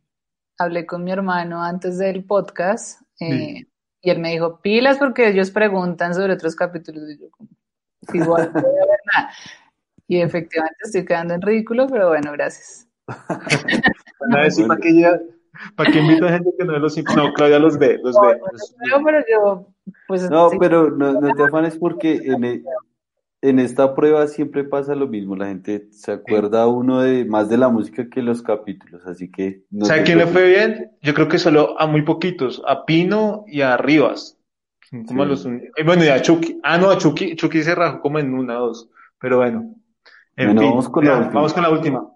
hablé 0.58 0.86
con 0.86 1.04
mi 1.04 1.12
hermano 1.12 1.62
antes 1.62 1.98
del 1.98 2.24
podcast 2.24 3.00
eh, 3.20 3.28
Sí. 3.58 3.68
y 4.02 4.10
él 4.10 4.18
me 4.20 4.30
dijo, 4.30 4.60
pilas 4.62 4.96
porque 4.98 5.28
ellos 5.28 5.50
preguntan 5.50 6.14
sobre 6.14 6.32
otros 6.32 6.56
capítulos 6.56 7.04
y 7.10 7.20
yo 7.20 7.30
como, 7.30 7.50
igual 8.14 8.50
no 8.54 8.60
voy 8.62 8.70
a 8.70 8.86
ver 8.86 9.00
nada. 9.14 9.30
Y 10.06 10.20
efectivamente 10.20 10.76
estoy 10.84 11.04
quedando 11.04 11.34
en 11.34 11.42
ridículo, 11.42 11.86
pero 11.86 12.08
bueno, 12.08 12.32
gracias. 12.32 12.88
Decir, 14.42 14.66
¿para 14.66 14.80
qué, 14.80 15.00
ya- 15.00 15.20
para 15.76 15.90
qué 15.90 15.98
a 15.98 16.28
gente 16.30 16.50
que 16.58 16.64
no 16.64 16.72
ve 16.72 16.78
los 16.78 16.94
Simpsons? 16.94 17.16
No, 17.16 17.32
Claudia 17.32 17.58
los 17.58 17.78
ve, 17.78 17.98
los 18.02 18.16
ve. 18.20 18.38
Los- 18.52 18.74
Pero, 19.04 19.24
yo, 19.30 19.66
pues 20.06 20.30
No, 20.30 20.50
sí, 20.50 20.56
pero 20.58 20.90
no, 20.90 21.12
no 21.20 21.34
te 21.34 21.42
afanes 21.44 21.76
porque 21.76 22.20
en, 22.24 22.44
e- 22.44 22.62
en 23.42 23.58
esta 23.58 23.94
prueba 23.94 24.26
siempre 24.26 24.64
pasa 24.64 24.94
lo 24.94 25.06
mismo. 25.08 25.36
La 25.36 25.46
gente 25.48 25.88
se 25.90 26.12
acuerda 26.12 26.66
uno 26.66 27.02
de 27.02 27.24
más 27.24 27.48
de 27.48 27.58
la 27.58 27.68
música 27.68 28.08
que 28.08 28.22
los 28.22 28.42
capítulos, 28.42 29.06
así 29.06 29.30
que 29.30 29.64
no 29.70 29.84
¿Sabe 29.86 30.00
te 30.00 30.06
quién 30.06 30.18
le 30.18 30.26
fue 30.26 30.46
bien? 30.48 30.92
Yo 31.02 31.14
creo 31.14 31.28
que 31.28 31.38
solo 31.38 31.78
a 31.78 31.86
muy 31.86 32.02
poquitos, 32.02 32.62
a 32.66 32.84
Pino 32.84 33.44
y 33.46 33.60
a 33.60 33.76
Rivas. 33.76 34.37
Como 34.90 35.24
Sí. 35.24 35.28
los 35.28 35.46
eh, 35.46 35.70
bueno, 35.84 36.04
y 36.04 36.08
a 36.08 36.20
Chucky. 36.22 36.60
Ah, 36.62 36.78
no, 36.78 36.90
a 36.90 36.98
Chucky, 36.98 37.36
Chucky 37.36 37.62
se 37.62 37.74
rajó 37.74 38.00
como 38.00 38.18
en 38.18 38.32
una 38.34 38.60
o 38.62 38.68
dos. 38.68 38.90
Pero 39.20 39.38
bueno. 39.38 39.74
En 40.36 40.46
Bueno, 40.46 40.60
fin, 40.60 40.70
vamos 40.70 40.88
con 40.88 41.04
la 41.04 41.20
ya, 41.20 41.30
vamos 41.30 41.52
con 41.52 41.62
la 41.62 41.70
última. 41.70 42.08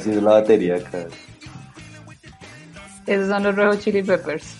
Haciendo 0.00 0.20
la 0.22 0.32
batería 0.40 0.76
acá. 0.76 1.06
esos 3.06 3.28
son 3.28 3.42
los 3.42 3.54
Hot 3.56 3.80
Chili 3.80 4.02
Peppers. 4.02 4.54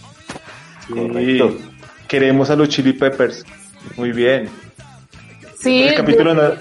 Correcto. 0.88 1.50
Sí, 1.58 1.64
queremos 2.08 2.50
a 2.50 2.56
los 2.56 2.68
Chili 2.68 2.92
Peppers. 2.92 3.44
Muy 3.96 4.12
bien. 4.12 4.48
Sí, 5.58 5.82
El 5.82 5.94
capítulo 5.94 6.34
yo 6.34 6.56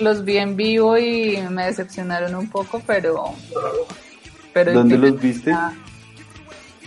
los 0.00 0.24
vi 0.24 0.38
en 0.38 0.56
vivo 0.56 0.96
y 0.96 1.38
me 1.50 1.66
decepcionaron 1.66 2.34
un 2.34 2.48
poco, 2.48 2.80
pero... 2.86 3.34
pero 4.52 4.72
¿Dónde 4.72 4.96
los 4.98 5.20
viste? 5.20 5.54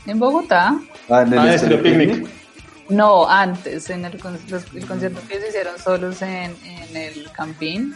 En 0.07 0.17
Bogotá. 0.19 0.79
Ah, 1.09 1.21
en 1.21 1.33
el 1.33 1.39
Ah, 1.39 1.53
Estéreo 1.53 1.77
Estéreo 1.77 1.83
Picnic. 1.83 2.29
No, 2.89 3.29
antes, 3.29 3.89
en 3.89 4.03
el, 4.05 4.19
los- 4.49 4.73
el 4.73 4.85
concierto 4.85 5.21
que 5.27 5.35
ellos 5.35 5.49
hicieron 5.49 5.77
solos 5.79 6.21
en, 6.23 6.53
en 6.65 6.97
el 6.97 7.31
Campín. 7.31 7.95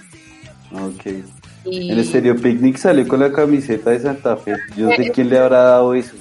Ok. 0.72 1.08
Y 1.66 1.92
El 1.92 2.00
Estéreo 2.00 2.36
Picnic 2.36 2.78
salió 2.78 3.08
con 3.08 3.20
la 3.20 3.32
camiseta 3.32 3.90
de 3.92 4.00
Santa 4.00 4.38
Fe. 4.38 4.56
Yo 4.78 4.86
no 4.90 4.96
sé 4.96 5.04
Eh, 5.04 5.12
quién 5.14 5.30
le 5.30 5.40
habrá 5.40 5.64
dado 5.64 5.94
eso. 5.94 6.16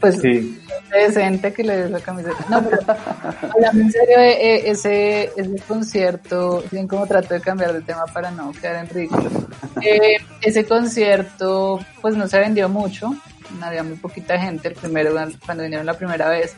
pues 0.00 0.20
Sí. 0.20 0.60
decente 0.92 1.52
que 1.52 1.64
le 1.64 1.76
des 1.76 1.90
la 1.90 2.00
camiseta. 2.00 2.36
No, 2.48 2.62
pero 2.64 2.78
hablando 3.54 3.82
en 3.82 3.90
serio, 3.90 4.18
eh, 4.18 4.54
eh, 4.56 4.62
ese, 4.70 5.30
ese 5.36 5.56
concierto, 5.66 6.62
bien 6.70 6.86
como 6.88 7.06
trato 7.06 7.34
de 7.34 7.40
cambiar 7.40 7.72
de 7.72 7.80
tema 7.82 8.04
para 8.06 8.30
no 8.30 8.52
quedar 8.52 8.84
en 8.84 8.88
ridículo. 8.88 9.30
Eh, 9.82 10.16
ese 10.40 10.64
concierto, 10.66 11.80
pues 12.00 12.16
no 12.16 12.26
se 12.28 12.38
vendió 12.38 12.68
mucho, 12.68 13.12
había 13.60 13.82
muy 13.82 13.96
poquita 13.96 14.38
gente 14.38 14.68
el 14.68 14.74
primero 14.74 15.12
cuando 15.44 15.62
vinieron 15.64 15.84
la 15.86 15.94
primera 15.94 16.28
vez, 16.30 16.54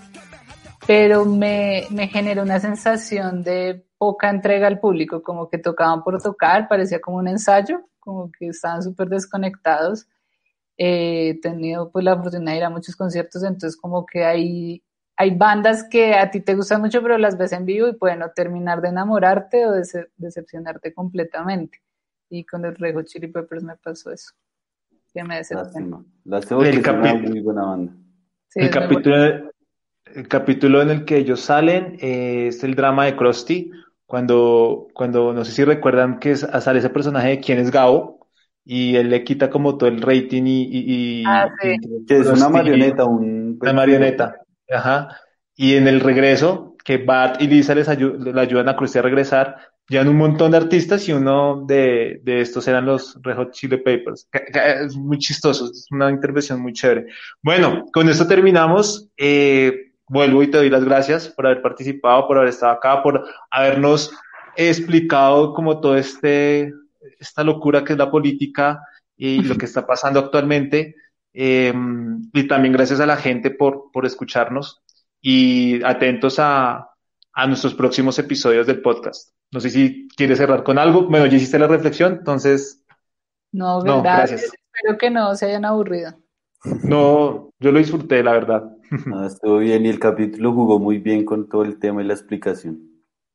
pero 0.87 1.24
me, 1.24 1.87
me 1.91 2.09
generó 2.09 2.43
una 2.43 2.61
sensación 2.61 3.43
de 3.43 3.85
poca 4.01 4.31
entrega 4.31 4.66
al 4.66 4.81
público, 4.81 5.22
como 5.22 5.51
que 5.51 5.59
tocaban 5.59 6.02
por 6.02 6.22
tocar, 6.22 6.68
parecía 6.68 7.02
como 7.02 7.18
un 7.18 7.28
ensayo, 7.28 7.82
como 7.98 8.32
que 8.32 8.48
estaban 8.48 8.82
súper 8.82 9.10
desconectados. 9.10 10.09
Eh, 10.78 11.28
he 11.28 11.40
tenido 11.43 11.90
pues 11.90 12.02
la 12.06 12.14
oportunidad 12.14 12.52
de 12.52 12.56
ir 12.56 12.64
a 12.64 12.70
muchos 12.70 12.97
conciertos, 12.97 13.44
entonces 13.44 13.78
como 13.78 14.06
que 14.06 14.24
hay, 14.24 14.82
hay 15.18 15.36
bandas 15.36 15.85
que 15.85 16.14
a 16.14 16.31
ti 16.31 16.40
te 16.40 16.55
gustan 16.55 16.81
mucho, 16.81 17.02
pero 17.02 17.18
las 17.18 17.36
ves 17.36 17.52
en 17.52 17.66
vivo 17.66 17.89
y 17.89 17.93
pueden 17.93 18.20
no 18.20 18.31
terminar 18.31 18.81
de 18.81 18.89
enamorarte 18.89 19.66
o 19.66 19.72
de 19.72 19.82
decepcionarte 20.16 20.94
completamente. 20.94 21.82
Y 22.31 22.47
con 22.47 22.64
el 22.64 22.77
Red 22.77 22.94
Hot 22.94 23.05
Chili 23.05 23.27
Peppers 23.27 23.62
me 23.62 23.77
pasó 23.77 24.10
eso. 24.12 24.32
Que 25.12 25.22
me 25.24 25.36
decepcionó. 25.36 26.06
Lástima. 26.24 26.66
El 26.66 26.82
capi- 26.82 27.28
muy 27.28 27.40
buena 27.40 27.66
banda. 27.66 27.93
Sí, 28.48 28.60
el, 28.60 28.70
capítulo, 28.70 29.51
el 30.06 30.27
capítulo 30.27 30.81
en 30.81 30.89
el 30.89 31.05
que 31.05 31.18
ellos 31.18 31.40
salen 31.40 31.98
eh, 32.01 32.47
es 32.47 32.64
el 32.64 32.74
drama 32.74 33.05
de 33.05 33.14
Krusty, 33.14 33.70
cuando, 34.11 34.89
cuando 34.93 35.32
no 35.32 35.45
sé 35.45 35.53
si 35.53 35.62
recuerdan 35.65 36.19
que 36.19 36.32
es- 36.32 36.41
sale 36.61 36.81
ese 36.81 36.91
personaje 36.91 37.28
de 37.28 37.41
quién 37.41 37.59
es 37.61 37.70
Gabo, 37.70 38.27
y 38.65 38.97
él 38.97 39.09
le 39.09 39.23
quita 39.23 39.49
como 39.51 39.78
todo 39.78 39.89
el 39.89 40.03
rating 40.03 40.43
y, 40.47 40.62
y, 40.65 41.23
y- 41.23 41.24
Ah, 41.27 41.49
sí. 41.62 41.77
y- 41.81 42.07
Que 42.07 42.19
es 42.19 42.27
una 42.27 42.49
marioneta, 42.49 43.05
un... 43.05 43.57
Una 43.61 43.73
marioneta. 43.73 44.35
Ajá. 44.69 45.16
Y 45.55 45.77
en 45.77 45.87
el 45.87 46.01
regreso, 46.01 46.74
que 46.85 46.99
Bart 46.99 47.41
y 47.41 47.47
Lisa 47.47 47.73
les 47.77 47.89
ayu- 47.89 48.16
le 48.19 48.41
ayudan 48.41 48.69
a 48.69 48.74
Krusty 48.77 48.99
a 48.99 49.03
regresar, 49.03 49.57
llegan 49.89 50.09
un 50.09 50.16
montón 50.16 50.51
de 50.51 50.57
artistas 50.57 51.09
y 51.09 51.12
uno 51.12 51.65
de, 51.69 52.20
de 52.24 52.41
estos 52.41 52.66
eran 52.66 52.87
los 52.87 53.16
Red 53.23 53.37
Hot 53.37 53.53
Chili 53.53 53.81
que 53.81 54.03
Es 54.85 54.97
muy 54.97 55.19
chistoso, 55.19 55.66
es 55.66 55.87
una 55.93 56.11
intervención 56.11 56.61
muy 56.61 56.73
chévere. 56.73 57.07
Bueno, 57.43 57.85
con 57.93 58.09
esto 58.09 58.27
terminamos. 58.27 59.09
Eh, 59.16 59.90
vuelvo 60.11 60.43
y 60.43 60.51
te 60.51 60.59
doy 60.59 60.69
las 60.70 60.85
gracias 60.85 61.28
por 61.28 61.47
haber 61.47 61.62
participado, 61.62 62.27
por 62.27 62.37
haber 62.37 62.51
estado 62.51 62.73
acá, 62.73 63.03
por 63.03 63.24
habernos 63.51 64.12
explicado 64.57 65.55
como 65.55 65.81
todo 65.81 65.97
este, 65.97 66.73
esta 67.19 67.45
locura 67.45 67.85
que 67.85 67.93
es 67.93 67.99
la 67.99 68.11
política 68.11 68.82
y 69.16 69.43
lo 69.45 69.57
que 69.57 69.66
está 69.66 69.87
pasando 69.87 70.19
actualmente. 70.20 70.97
Eh, 71.32 71.73
y 72.32 72.49
también 72.49 72.73
gracias 72.73 72.99
a 72.99 73.07
la 73.07 73.16
gente 73.16 73.53
por, 73.53 73.93
por 73.93 74.05
escucharnos 74.05 74.82
y 75.20 75.82
atentos 75.85 76.39
a, 76.41 76.91
a 77.32 77.47
nuestros 77.47 77.74
próximos 77.74 78.19
episodios 78.19 78.66
del 78.66 78.82
podcast. 78.82 79.31
No 79.53 79.61
sé 79.61 79.70
si 79.70 80.09
quieres 80.16 80.39
cerrar 80.39 80.65
con 80.65 80.77
algo. 80.78 81.03
Bueno, 81.09 81.27
ya 81.27 81.37
hiciste 81.37 81.59
la 81.59 81.69
reflexión, 81.69 82.15
entonces 82.15 82.85
No, 83.53 83.81
No, 83.85 84.03
gracias. 84.03 84.41
gracias. 84.43 84.55
Espero 84.74 84.99
que 84.99 85.11
no 85.11 85.35
se 85.37 85.47
hayan 85.47 85.65
aburrido. 85.65 86.15
no, 86.82 87.51
yo 87.61 87.73
lo 87.73 87.78
disfruté, 87.78 88.23
la 88.23 88.32
verdad. 88.32 88.77
Ah, 89.15 89.27
estuvo 89.27 89.59
bien 89.59 89.87
y 89.87 89.89
el 89.89 89.99
capítulo 90.01 90.53
jugó 90.53 90.79
muy 90.79 90.99
bien 90.99 91.25
con 91.25 91.49
todo 91.49 91.62
el 91.65 91.79
tema 91.79 92.03
y 92.03 92.07
la 92.07 92.15
explicación. 92.15 92.81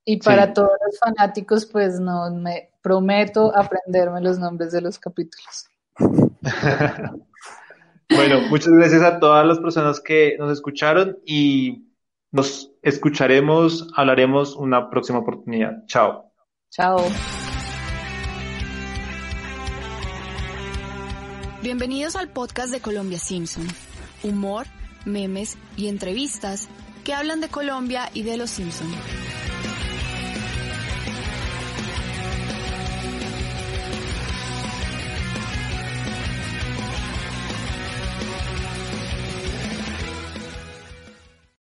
Y 0.04 0.18
para 0.18 0.48
Sí. 0.48 0.54
todos 0.54 0.70
los 0.86 1.00
fanáticos, 1.00 1.66
pues 1.66 2.00
no 2.00 2.30
me 2.34 2.70
prometo 2.82 3.52
aprenderme 3.58 4.22
los 4.22 4.38
nombres 4.38 4.72
de 4.72 4.82
los 4.82 5.00
capítulos. 5.00 5.68
Bueno, 8.08 8.40
muchas 8.52 8.72
gracias 8.72 9.02
a 9.02 9.20
todas 9.20 9.44
las 9.48 9.58
personas 9.58 10.00
que 10.00 10.36
nos 10.38 10.52
escucharon 10.54 11.18
y 11.26 11.88
nos 12.32 12.72
escucharemos, 12.84 13.88
hablaremos 13.96 14.56
una 14.56 14.92
próxima 14.92 15.18
oportunidad. 15.20 15.84
Chao. 15.88 16.32
Chao. 16.70 17.00
Bienvenidos 21.64 22.16
al 22.16 22.30
podcast 22.30 22.72
de 22.72 22.80
Colombia 22.80 23.18
Simpson. 23.18 23.66
Humor, 24.24 24.68
memes 25.06 25.58
y 25.78 25.88
entrevistas 25.88 26.68
que 27.04 27.14
hablan 27.14 27.40
de 27.40 27.50
Colombia 27.50 28.10
y 28.14 28.24
de 28.24 28.38
los 28.38 28.50
Simpson. 28.50 28.92